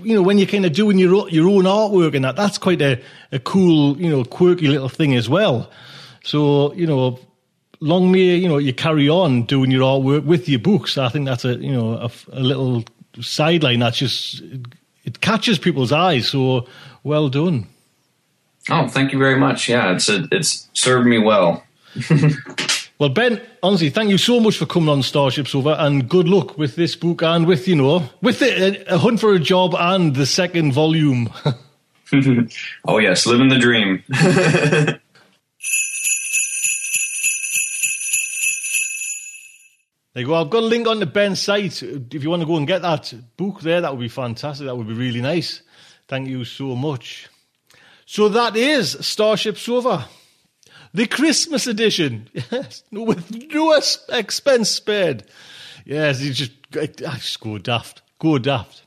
you 0.03 0.16
know 0.16 0.22
when 0.22 0.38
you're 0.38 0.48
kind 0.48 0.66
of 0.66 0.74
doing 0.74 0.98
your 0.98 1.30
your 1.30 1.48
own 1.49 1.64
artwork 1.64 2.16
and 2.16 2.24
that, 2.26 2.36
that's 2.36 2.57
quite 2.57 2.82
a, 2.82 3.02
a 3.32 3.40
cool 3.40 3.98
you 3.98 4.10
know 4.10 4.24
quirky 4.24 4.68
little 4.68 4.90
thing 4.90 5.16
as 5.16 5.30
well. 5.30 5.70
So 6.24 6.74
you 6.74 6.88
know. 6.88 7.20
Long 7.82 8.10
may 8.10 8.38
you 8.38 8.48
know 8.48 8.57
you 8.57 8.74
carry 8.74 9.10
on 9.10 9.44
doing 9.44 9.70
your 9.70 9.82
artwork 9.82 10.24
with 10.24 10.48
your 10.48 10.60
books. 10.60 10.98
I 10.98 11.10
think 11.10 11.26
that's 11.26 11.44
a 11.44 11.56
you 11.57 11.74
know 11.74 11.95
a, 11.95 12.10
a 12.32 12.40
little 12.40 12.86
sideline 13.20 13.80
that's 13.80 13.98
just 13.98 14.41
it 15.03 15.20
catches 15.20 15.60
people's 15.60 15.91
eyes. 15.91 16.30
So 16.30 16.68
well 17.06 17.30
done. 17.30 17.68
Oh, 18.69 18.88
thank 18.88 19.14
you 19.14 19.19
very 19.19 19.38
much. 19.38 19.69
Yeah, 19.69 19.94
it's 19.94 20.10
a, 20.10 20.27
it's 20.32 20.68
served 20.73 21.07
me 21.07 21.19
well. 21.19 21.64
Well, 22.98 23.10
Ben, 23.10 23.41
honestly, 23.61 23.90
thank 23.90 24.10
you 24.10 24.18
so 24.18 24.40
much 24.40 24.57
for 24.57 24.65
coming 24.65 24.88
on 24.88 25.03
Starship 25.03 25.49
Sofa, 25.49 25.76
and 25.80 26.07
good 26.07 26.30
luck 26.30 26.57
with 26.57 26.77
this 26.77 26.95
book 26.95 27.23
and 27.23 27.45
with 27.45 27.68
you 27.68 27.76
know 27.76 28.10
with 28.22 28.40
the, 28.40 28.88
uh, 28.90 28.95
a 28.95 28.98
hunt 28.98 29.19
for 29.19 29.34
a 29.34 29.40
job 29.40 29.76
and 29.77 30.15
the 30.15 30.26
second 30.26 30.72
volume. 30.72 31.30
oh 32.86 32.99
yes, 32.99 33.26
living 33.26 33.49
the 33.49 33.60
dream. 33.60 34.02
There 40.14 40.22
you 40.22 40.27
go. 40.27 40.36
I've 40.36 40.49
got 40.49 40.64
a 40.64 40.68
link 40.68 40.88
on 40.88 41.02
the 41.02 41.06
Ben's 41.06 41.41
site. 41.41 41.84
If 41.84 42.23
you 42.23 42.30
want 42.30 42.41
to 42.41 42.45
go 42.45 42.56
and 42.56 42.65
get 42.65 42.82
that 42.84 43.14
book 43.36 43.60
there, 43.60 43.82
that 43.82 43.91
would 43.91 43.99
be 43.99 44.07
fantastic. 44.07 44.65
That 44.65 44.77
would 44.77 44.88
be 44.88 44.94
really 44.94 45.19
nice. 45.19 45.61
Thank 46.07 46.27
you 46.27 46.45
so 46.45 46.76
much. 46.76 47.30
So 48.06 48.30
that 48.30 48.56
is 48.56 48.98
Starship 49.02 49.57
Sofa, 49.57 50.07
the 50.94 51.07
Christmas 51.07 51.68
edition. 51.68 52.30
Yes, 52.52 52.84
with 52.91 53.53
no 53.53 53.73
expense 53.73 54.69
spared. 54.69 55.23
Yes, 55.86 56.22
you 56.22 56.32
just, 56.34 56.52
I 56.73 56.90
ah, 57.06 57.15
just 57.15 57.40
go 57.40 57.57
daft. 57.57 58.02
Go 58.19 58.38
daft. 58.38 58.84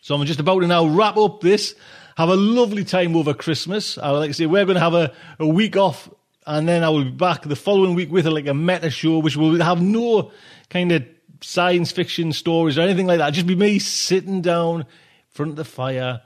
So 0.00 0.14
I'm 0.14 0.24
just 0.24 0.40
about 0.40 0.60
to 0.60 0.66
now 0.66 0.86
wrap 0.86 1.16
up 1.16 1.40
this. 1.40 1.74
Have 2.16 2.28
a 2.28 2.36
lovely 2.36 2.84
time 2.84 3.16
over 3.16 3.34
Christmas. 3.34 3.98
Uh, 3.98 4.02
I 4.02 4.12
would 4.12 4.18
like 4.18 4.30
to 4.30 4.34
say 4.34 4.46
we're 4.46 4.64
going 4.64 4.76
to 4.76 4.80
have 4.80 4.94
a, 4.94 5.12
a 5.38 5.46
week 5.46 5.76
off 5.76 6.08
and 6.46 6.68
then 6.68 6.84
I 6.84 6.88
will 6.88 7.04
be 7.04 7.10
back 7.10 7.42
the 7.42 7.56
following 7.56 7.94
week 7.94 8.10
with 8.10 8.26
like 8.26 8.46
a 8.46 8.54
meta 8.54 8.88
show, 8.88 9.18
which 9.18 9.36
will 9.36 9.60
have 9.60 9.82
no 9.82 10.30
kind 10.70 10.92
of 10.92 11.04
science 11.40 11.90
fiction 11.90 12.32
stories 12.32 12.78
or 12.78 12.82
anything 12.82 13.06
like 13.06 13.18
that. 13.18 13.30
Just 13.30 13.48
be 13.48 13.56
me 13.56 13.80
sitting 13.80 14.42
down 14.42 14.82
in 14.82 14.86
front 15.28 15.50
of 15.50 15.56
the 15.56 15.64
fire 15.64 16.22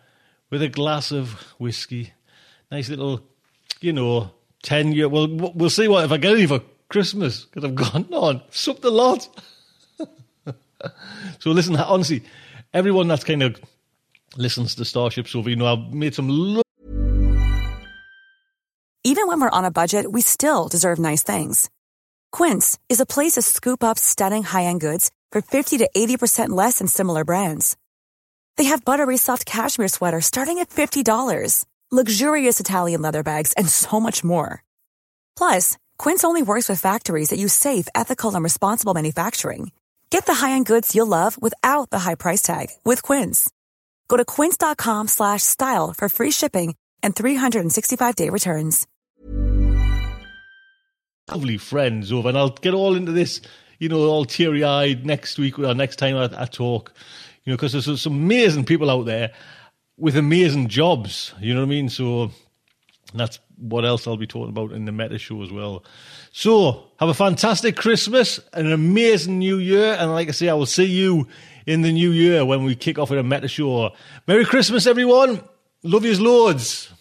with 0.50 0.62
a 0.62 0.68
glass 0.68 1.12
of 1.12 1.30
whiskey, 1.58 2.12
nice 2.70 2.88
little, 2.88 3.22
you 3.80 3.92
know, 3.92 4.30
ten 4.62 4.92
year. 4.92 5.08
Well, 5.08 5.28
we'll 5.28 5.70
see 5.70 5.88
what 5.88 6.04
if 6.04 6.12
I 6.12 6.16
get 6.18 6.34
any 6.34 6.46
for 6.46 6.60
Christmas 6.88 7.44
because 7.44 7.64
I've 7.64 7.74
gone 7.74 8.06
on 8.12 8.42
supped 8.50 8.84
a 8.84 8.90
lot. 8.90 9.28
so 11.38 11.50
listen, 11.50 11.76
honestly, 11.76 12.22
everyone 12.74 13.08
that's 13.08 13.24
kind 13.24 13.42
of 13.42 13.60
listens 14.36 14.74
to 14.76 14.84
Starship 14.84 15.28
Sofa, 15.28 15.50
you 15.50 15.56
know, 15.56 15.66
I've 15.72 15.92
made 15.94 16.14
some. 16.14 16.28
Lo- 16.28 16.62
Even 19.02 19.26
when 19.26 19.40
we're 19.40 19.50
on 19.50 19.64
a 19.64 19.70
budget, 19.70 20.10
we 20.12 20.20
still 20.20 20.68
deserve 20.68 20.98
nice 20.98 21.22
things. 21.22 21.70
Quince 22.32 22.78
is 22.88 23.00
a 23.00 23.06
place 23.06 23.32
to 23.32 23.42
scoop 23.42 23.82
up 23.82 23.98
stunning 23.98 24.42
high 24.42 24.64
end 24.64 24.80
goods 24.80 25.10
for 25.32 25.40
50 25.40 25.78
to 25.78 25.88
80% 25.96 26.50
less 26.50 26.78
than 26.78 26.86
similar 26.88 27.24
brands. 27.24 27.76
They 28.56 28.64
have 28.64 28.84
buttery 28.84 29.16
soft 29.16 29.46
cashmere 29.46 29.88
sweaters 29.88 30.26
starting 30.26 30.58
at 30.58 30.68
$50, 30.68 31.64
luxurious 31.90 32.60
Italian 32.60 33.02
leather 33.02 33.22
bags, 33.22 33.52
and 33.54 33.68
so 33.68 33.98
much 33.98 34.22
more. 34.22 34.62
Plus, 35.36 35.78
Quince 35.98 36.22
only 36.22 36.42
works 36.42 36.68
with 36.68 36.80
factories 36.80 37.30
that 37.30 37.38
use 37.38 37.54
safe, 37.54 37.88
ethical, 37.94 38.34
and 38.34 38.44
responsible 38.44 38.94
manufacturing. 38.94 39.72
Get 40.10 40.26
the 40.26 40.34
high 40.34 40.52
end 40.52 40.66
goods 40.66 40.94
you'll 40.94 41.06
love 41.06 41.40
without 41.40 41.90
the 41.90 42.00
high 42.00 42.16
price 42.16 42.42
tag 42.42 42.68
with 42.84 43.02
Quince. 43.02 43.50
Go 44.08 44.16
to 44.16 44.24
quince.com 44.24 45.08
slash 45.08 45.42
style 45.42 45.94
for 45.96 46.08
free 46.08 46.32
shipping 46.32 46.74
and 47.02 47.16
365 47.16 48.14
day 48.16 48.28
returns. 48.28 48.86
lovely 51.30 51.58
friends 51.58 52.12
over, 52.12 52.28
and 52.28 52.36
I'll 52.36 52.50
get 52.50 52.74
all 52.74 52.96
into 52.96 53.12
this, 53.12 53.40
you 53.78 53.88
know, 53.88 54.00
all 54.00 54.24
teary 54.24 54.64
eyed 54.64 55.06
next 55.06 55.38
week 55.38 55.58
or 55.58 55.74
next 55.74 55.96
time 55.96 56.16
I, 56.16 56.28
I 56.36 56.46
talk, 56.46 56.92
you 57.44 57.52
know, 57.52 57.56
because 57.56 57.72
there's 57.72 58.00
some 58.00 58.14
amazing 58.14 58.64
people 58.64 58.90
out 58.90 59.06
there 59.06 59.32
with 59.96 60.16
amazing 60.16 60.68
jobs, 60.68 61.34
you 61.40 61.54
know 61.54 61.60
what 61.60 61.66
I 61.66 61.70
mean? 61.70 61.88
So 61.88 62.30
that's 63.14 63.38
what 63.56 63.84
else 63.84 64.06
I'll 64.06 64.16
be 64.16 64.26
talking 64.26 64.50
about 64.50 64.72
in 64.72 64.84
the 64.84 64.92
meta 64.92 65.18
show 65.18 65.42
as 65.42 65.50
well. 65.50 65.84
So 66.32 66.84
have 66.98 67.08
a 67.08 67.14
fantastic 67.14 67.76
Christmas, 67.76 68.40
and 68.52 68.66
an 68.66 68.72
amazing 68.72 69.38
new 69.38 69.58
year, 69.58 69.96
and 69.98 70.12
like 70.12 70.28
I 70.28 70.32
say, 70.32 70.48
I 70.48 70.54
will 70.54 70.66
see 70.66 70.84
you 70.84 71.26
in 71.66 71.82
the 71.82 71.92
new 71.92 72.10
year 72.10 72.44
when 72.44 72.64
we 72.64 72.74
kick 72.74 72.98
off 72.98 73.10
with 73.10 73.18
a 73.18 73.22
meta 73.22 73.48
show. 73.48 73.90
Merry 74.26 74.44
Christmas, 74.44 74.86
everyone. 74.86 75.42
Love 75.82 76.04
yous 76.04 76.20
loads. 76.20 76.92